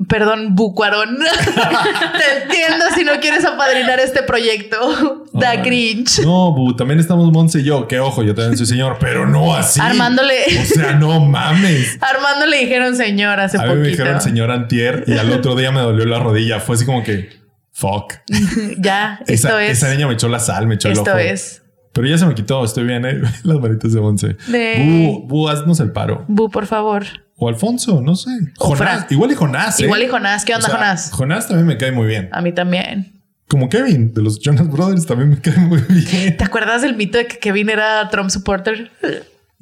Perdón, 0.08 0.54
Bucuarón. 0.54 1.16
Te 1.20 2.42
entiendo 2.42 2.84
si 2.94 3.02
no 3.02 3.12
quieres 3.20 3.44
apadrinar 3.46 3.98
este 3.98 4.22
proyecto. 4.22 5.24
Da 5.32 5.50
Ay. 5.50 5.62
cringe. 5.62 6.20
No, 6.22 6.52
Bu, 6.52 6.76
también 6.76 7.00
estamos 7.00 7.32
Monse 7.32 7.60
y 7.60 7.64
yo. 7.64 7.88
Que 7.88 7.98
ojo, 7.98 8.22
yo 8.22 8.34
también 8.34 8.58
soy 8.58 8.66
señor, 8.66 8.98
pero 9.00 9.26
no 9.26 9.54
así. 9.54 9.80
Armándole. 9.80 10.34
O 10.60 10.64
sea, 10.66 10.92
no 10.92 11.20
mames. 11.20 11.98
Armando 12.02 12.44
le 12.46 12.58
dijeron 12.58 12.94
señor 12.94 13.40
hace 13.40 13.56
A 13.56 13.62
mí 13.62 13.68
poquito. 13.68 13.82
me 13.82 13.88
dijeron 13.88 14.20
señor 14.20 14.50
antier 14.50 15.04
y 15.06 15.16
al 15.16 15.32
otro 15.32 15.54
día 15.54 15.72
me 15.72 15.80
dolió 15.80 16.04
la 16.04 16.18
rodilla. 16.18 16.60
Fue 16.60 16.74
así 16.76 16.84
como 16.84 17.02
que, 17.02 17.30
fuck. 17.72 18.12
ya, 18.78 19.20
esto 19.26 19.48
Esa, 19.48 19.64
es. 19.64 19.78
esa 19.78 19.90
niña 19.94 20.06
me 20.06 20.12
echó 20.14 20.28
la 20.28 20.40
sal, 20.40 20.66
me 20.66 20.74
echó 20.74 20.88
el 20.88 20.94
Esto 20.98 21.10
ojo. 21.12 21.18
es. 21.18 21.62
Pero 21.94 22.06
ya 22.06 22.18
se 22.18 22.26
me 22.26 22.34
quitó, 22.34 22.62
estoy 22.62 22.84
bien, 22.84 23.06
¿eh? 23.06 23.22
Las 23.44 23.58
manitas 23.58 23.94
de 23.94 24.00
Monse. 24.02 24.36
De- 24.48 24.84
Bu, 25.08 25.26
Bu, 25.26 25.48
haznos 25.48 25.80
el 25.80 25.92
paro. 25.92 26.26
Bu, 26.28 26.50
por 26.50 26.66
favor. 26.66 27.06
O 27.38 27.48
Alfonso, 27.48 28.00
no 28.00 28.16
sé. 28.16 28.30
O 28.58 28.68
Jonás. 28.68 28.78
Fran. 28.78 29.06
Igual 29.10 29.32
y 29.32 29.34
Jonás, 29.34 29.80
¿eh? 29.80 29.84
Igual 29.84 30.02
y 30.02 30.08
Jonás. 30.08 30.44
¿Qué 30.44 30.54
onda, 30.54 30.66
O 30.66 30.70
sea, 30.70 30.78
Jonás? 30.78 31.10
Jonás 31.12 31.48
también 31.48 31.66
me 31.66 31.76
cae 31.76 31.92
muy 31.92 32.06
bien. 32.06 32.28
A 32.32 32.40
mí 32.40 32.52
también. 32.52 33.12
Como 33.48 33.68
Kevin, 33.68 34.12
de 34.14 34.22
los 34.22 34.40
Jonas 34.40 34.68
Brothers, 34.68 35.06
también 35.06 35.30
me 35.30 35.40
cae 35.40 35.56
muy 35.58 35.80
bien. 35.88 36.36
¿Te 36.36 36.44
acuerdas 36.44 36.82
del 36.82 36.96
mito 36.96 37.18
de 37.18 37.26
que 37.26 37.38
Kevin 37.38 37.68
era 37.70 38.08
Trump 38.10 38.30
supporter? 38.30 38.90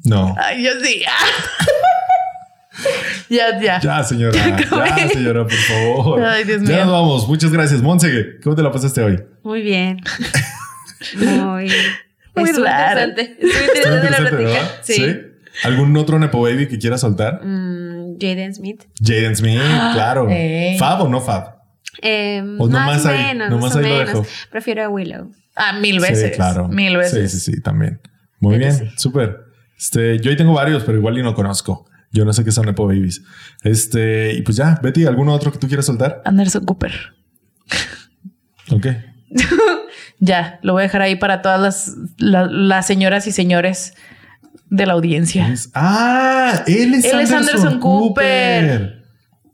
No. 0.03 0.35
Ay, 0.39 0.63
yo 0.63 0.71
sí. 0.81 1.03
ya, 3.29 3.59
ya. 3.61 3.79
Ya, 3.79 4.03
señora. 4.03 4.33
Ya, 4.37 5.07
señora, 5.09 5.43
por 5.43 5.53
favor. 5.53 6.23
Ay, 6.23 6.43
Dios 6.45 6.61
Ya 6.63 6.67
mío. 6.67 6.85
nos 6.85 6.91
vamos. 6.93 7.27
Muchas 7.27 7.51
gracias. 7.51 7.81
Monse, 7.81 8.39
¿cómo 8.43 8.55
te 8.55 8.63
la 8.63 8.71
pasaste 8.71 9.01
hoy? 9.01 9.21
Muy 9.43 9.61
bien. 9.61 10.01
Muy, 11.17 11.71
Muy 12.35 12.51
raro. 12.53 13.01
interesante. 13.05 13.37
Está 13.39 13.65
interesante 13.65 14.09
la 14.09 14.17
plática. 14.17 14.37
¿verdad? 14.37 14.71
Sí. 14.81 15.17
¿Algún 15.63 15.95
otro 15.97 16.19
Nepo 16.19 16.41
Baby 16.41 16.67
que 16.67 16.77
quieras 16.77 17.01
soltar? 17.01 17.41
Mm, 17.43 18.17
Jaden 18.19 18.53
Smith. 18.53 18.83
Jaden 19.03 19.35
Smith, 19.35 19.59
claro. 19.93 20.27
Ey. 20.29 20.77
¿Fab 20.77 21.01
o 21.01 21.09
no 21.09 21.21
Fab? 21.21 21.55
Eh, 22.01 22.41
O 22.59 22.67
más 22.69 22.69
nomás 22.69 23.05
o 23.05 23.09
ahí, 23.09 23.17
menos, 23.23 23.49
nomás 23.49 23.63
más 23.63 23.75
o 23.75 23.79
ahí 23.79 23.83
lo 23.85 23.89
menos. 23.97 24.07
dejo. 24.07 24.25
Prefiero 24.51 24.83
a 24.83 24.89
Willow. 24.89 25.31
Ah, 25.55 25.73
mil 25.79 25.99
veces. 25.99 26.31
Sí, 26.31 26.35
claro. 26.35 26.67
Mil 26.67 26.97
veces. 26.97 27.31
Sí, 27.31 27.39
sí, 27.39 27.53
sí, 27.53 27.61
también. 27.61 28.01
Muy 28.39 28.57
bien, 28.57 28.73
sí. 28.73 28.85
súper. 28.97 29.37
Este, 29.77 30.19
yo 30.19 30.29
ahí 30.29 30.37
tengo 30.37 30.53
varios, 30.53 30.83
pero 30.83 30.97
igual 30.97 31.17
y 31.17 31.23
no 31.23 31.33
conozco. 31.33 31.89
Yo 32.11 32.25
no 32.25 32.33
sé 32.33 32.43
qué 32.43 32.51
son 32.51 32.65
Nepo 32.65 32.85
Babies. 32.85 33.23
Este, 33.63 34.33
y 34.33 34.41
pues 34.41 34.57
ya, 34.57 34.79
Betty, 34.83 35.05
¿alguno 35.05 35.33
otro 35.33 35.51
que 35.51 35.57
tú 35.59 35.67
quieras 35.67 35.85
soltar? 35.85 36.21
Anderson 36.25 36.65
Cooper. 36.65 36.91
Ok. 38.71 38.87
Ya, 40.19 40.59
lo 40.63 40.71
voy 40.73 40.79
a 40.79 40.83
dejar 40.83 41.01
ahí 41.01 41.17
para 41.17 41.41
todas 41.41 41.59
las, 41.59 41.91
la- 42.17 42.47
las 42.47 42.87
señoras 42.87 43.27
y 43.27 43.33
señores 43.33 43.93
de 44.69 44.85
la 44.85 44.93
audiencia. 44.93 45.47
Es- 45.49 45.69
Ah, 45.73 46.63
él 46.67 46.93
es, 46.95 47.05
Él 47.05 47.19
es 47.21 47.31
Anderson, 47.31 47.37
Anderson 47.37 47.79
Cooper. 47.79 48.69
Cooper. 48.77 49.05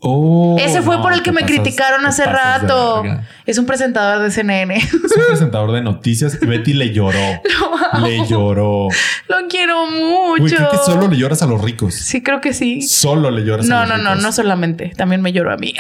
Oh, 0.04 0.58
Ese 0.60 0.82
fue 0.82 0.96
no, 0.96 1.04
por 1.04 1.14
el 1.14 1.22
que 1.22 1.32
me 1.32 1.42
pasas- 1.42 1.56
criticaron 1.58 2.04
hace 2.08 2.26
rato. 2.26 3.04
Es 3.46 3.60
un 3.60 3.68
presentador 3.68 4.24
de 4.24 4.32
CNN. 4.32 4.76
Es 4.78 4.92
un 4.94 5.02
presentador 5.28 5.72
de 5.74 5.82
noticias 5.84 6.40
y 6.42 6.46
Betty 6.48 6.74
le 6.74 6.92
lloró. 6.92 7.20
le 8.04 8.26
lloró. 8.28 8.88
Lo 9.28 9.36
quiero 9.48 9.86
mucho. 9.86 10.42
Güey, 10.42 10.56
creo 10.56 10.72
que 10.72 10.78
solo 10.78 11.08
le 11.08 11.18
lloras 11.18 11.44
a 11.44 11.46
los 11.46 11.62
ricos. 11.62 11.94
Sí, 11.94 12.24
creo 12.24 12.42
que 12.42 12.54
sí. 12.54 12.82
Solo 12.82 13.30
le 13.30 13.44
lloras 13.44 13.68
a 13.68 13.70
No, 13.70 13.80
los 13.82 13.90
no, 13.90 13.98
no, 13.98 14.10
ricos. 14.12 14.24
no 14.24 14.32
solamente. 14.32 14.92
También 14.98 15.22
me 15.22 15.34
lloró 15.34 15.54
a 15.54 15.58
mí. 15.58 15.76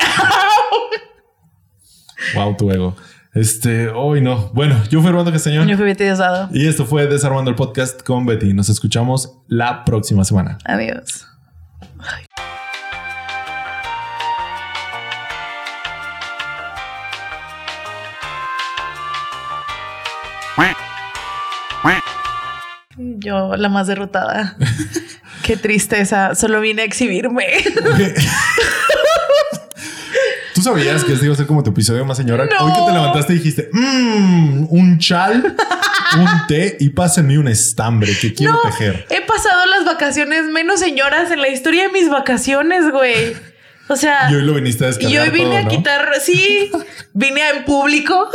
Wow, 2.35 2.55
tu 2.57 2.71
ego. 2.71 2.95
Este, 3.33 3.89
hoy 3.89 4.21
no. 4.21 4.49
Bueno, 4.53 4.83
yo 4.89 4.99
fui 4.99 5.09
Armando 5.09 5.31
Castañón. 5.31 5.67
Yo 5.67 5.77
fui 5.77 5.85
Betty 5.85 6.03
Diosdado. 6.03 6.49
Y 6.53 6.67
esto 6.67 6.85
fue 6.85 7.07
Desarmando 7.07 7.49
el 7.49 7.55
Podcast 7.55 8.03
con 8.03 8.25
Betty. 8.25 8.53
Nos 8.53 8.69
escuchamos 8.69 9.37
la 9.47 9.85
próxima 9.85 10.23
semana. 10.23 10.57
Adiós. 10.65 11.27
Yo, 22.97 23.55
la 23.55 23.69
más 23.69 23.87
derrotada. 23.87 24.55
Qué 25.43 25.57
tristeza. 25.57 26.35
Solo 26.35 26.61
vine 26.61 26.83
a 26.83 26.85
exhibirme. 26.85 27.45
¿Tú 30.61 30.69
sabías 30.69 31.03
que 31.03 31.13
este 31.13 31.25
iba 31.25 31.33
a 31.33 31.37
ser 31.37 31.47
como 31.47 31.63
tu 31.63 31.71
episodio 31.71 32.05
más 32.05 32.17
señora? 32.17 32.45
No. 32.45 32.65
Hoy 32.65 32.71
que 32.73 32.85
te 32.85 32.91
levantaste 32.93 33.33
dijiste, 33.33 33.69
mmm, 33.73 34.65
un 34.69 34.99
chal, 34.99 35.55
un 36.19 36.27
té 36.47 36.77
y 36.79 36.89
pásenme 36.89 37.39
un 37.39 37.47
estambre 37.47 38.15
que 38.21 38.31
quiero 38.35 38.53
No, 38.53 38.59
tejer. 38.69 39.07
he 39.09 39.21
pasado 39.21 39.65
las 39.65 39.85
vacaciones 39.85 40.43
menos 40.45 40.79
señoras 40.79 41.31
en 41.31 41.41
la 41.41 41.49
historia 41.49 41.87
de 41.87 41.89
mis 41.89 42.09
vacaciones, 42.11 42.91
güey. 42.91 43.35
O 43.87 43.95
sea, 43.95 44.29
Y 44.29 44.35
hoy 44.35 44.43
lo 44.43 44.53
viniste 44.53 44.83
a 44.83 44.87
descargar 44.87 45.11
y 45.11 45.17
hoy 45.17 45.29
vine 45.31 45.45
todo, 45.49 45.57
a 45.57 45.61
¿no? 45.63 45.69
quitar, 45.69 46.11
sí, 46.21 46.71
vine 47.13 47.41
en 47.49 47.65
público 47.65 48.29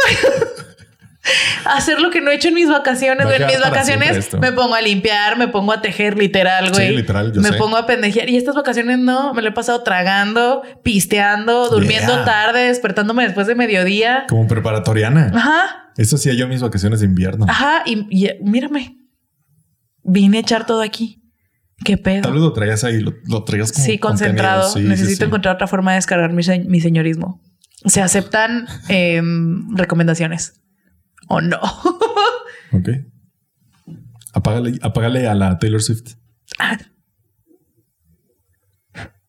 hacer 1.64 2.00
lo 2.00 2.10
que 2.10 2.20
no 2.20 2.30
he 2.30 2.34
hecho 2.34 2.48
en 2.48 2.54
mis 2.54 2.68
vacaciones. 2.68 3.26
En 3.38 3.46
mis 3.46 3.60
vacaciones 3.60 4.32
me 4.40 4.52
pongo 4.52 4.74
a 4.74 4.80
limpiar, 4.80 5.36
me 5.38 5.48
pongo 5.48 5.72
a 5.72 5.80
tejer 5.80 6.16
literal, 6.16 6.70
güey. 6.72 6.94
literal, 6.96 7.32
yo 7.32 7.40
Me 7.40 7.50
sé. 7.50 7.56
pongo 7.56 7.76
a 7.76 7.86
pendejear. 7.86 8.28
Y 8.30 8.36
estas 8.36 8.54
vacaciones 8.54 8.98
no, 8.98 9.34
me 9.34 9.42
lo 9.42 9.48
he 9.48 9.52
pasado 9.52 9.82
tragando, 9.82 10.62
pisteando, 10.82 11.68
durmiendo 11.68 12.12
Yeah. 12.14 12.24
tarde, 12.24 12.66
despertándome 12.68 13.24
después 13.24 13.46
de 13.46 13.54
mediodía. 13.54 14.24
Como 14.28 14.46
preparatoriana. 14.46 15.30
Ajá, 15.34 15.90
Eso 15.96 16.16
hacía 16.16 16.34
yo 16.34 16.44
en 16.44 16.50
mis 16.50 16.62
vacaciones 16.62 17.00
de 17.00 17.06
invierno. 17.06 17.46
ajá. 17.48 17.82
Y, 17.86 18.06
y 18.10 18.30
mírame, 18.42 18.96
vine 20.02 20.38
a 20.38 20.40
echar 20.40 20.66
todo 20.66 20.82
aquí. 20.82 21.22
¿Qué 21.84 21.98
pedo? 21.98 22.22
Tal 22.22 22.32
vez 22.32 22.40
lo 22.40 22.52
traías 22.54 22.84
ahí, 22.84 23.00
lo, 23.00 23.12
lo 23.28 23.44
traías 23.44 23.70
como 23.70 23.84
Sí, 23.84 23.98
concentrado. 23.98 24.72
Sí, 24.72 24.80
Necesito 24.80 25.10
sí, 25.10 25.16
sí. 25.16 25.24
encontrar 25.24 25.56
otra 25.56 25.66
forma 25.66 25.92
de 25.92 25.96
descargar 25.96 26.32
mi, 26.32 26.42
se- 26.42 26.60
mi 26.60 26.80
señorismo. 26.80 27.42
Se 27.84 28.00
aceptan 28.00 28.66
em, 28.88 29.76
recomendaciones 29.76 30.62
o 31.28 31.40
no. 31.40 31.60
Ok. 32.72 32.88
Apágale, 34.32 34.78
apágale 34.82 35.28
a 35.28 35.34
la 35.34 35.58
Taylor 35.58 35.82
Swift. 35.82 36.14
Ah, 36.58 36.76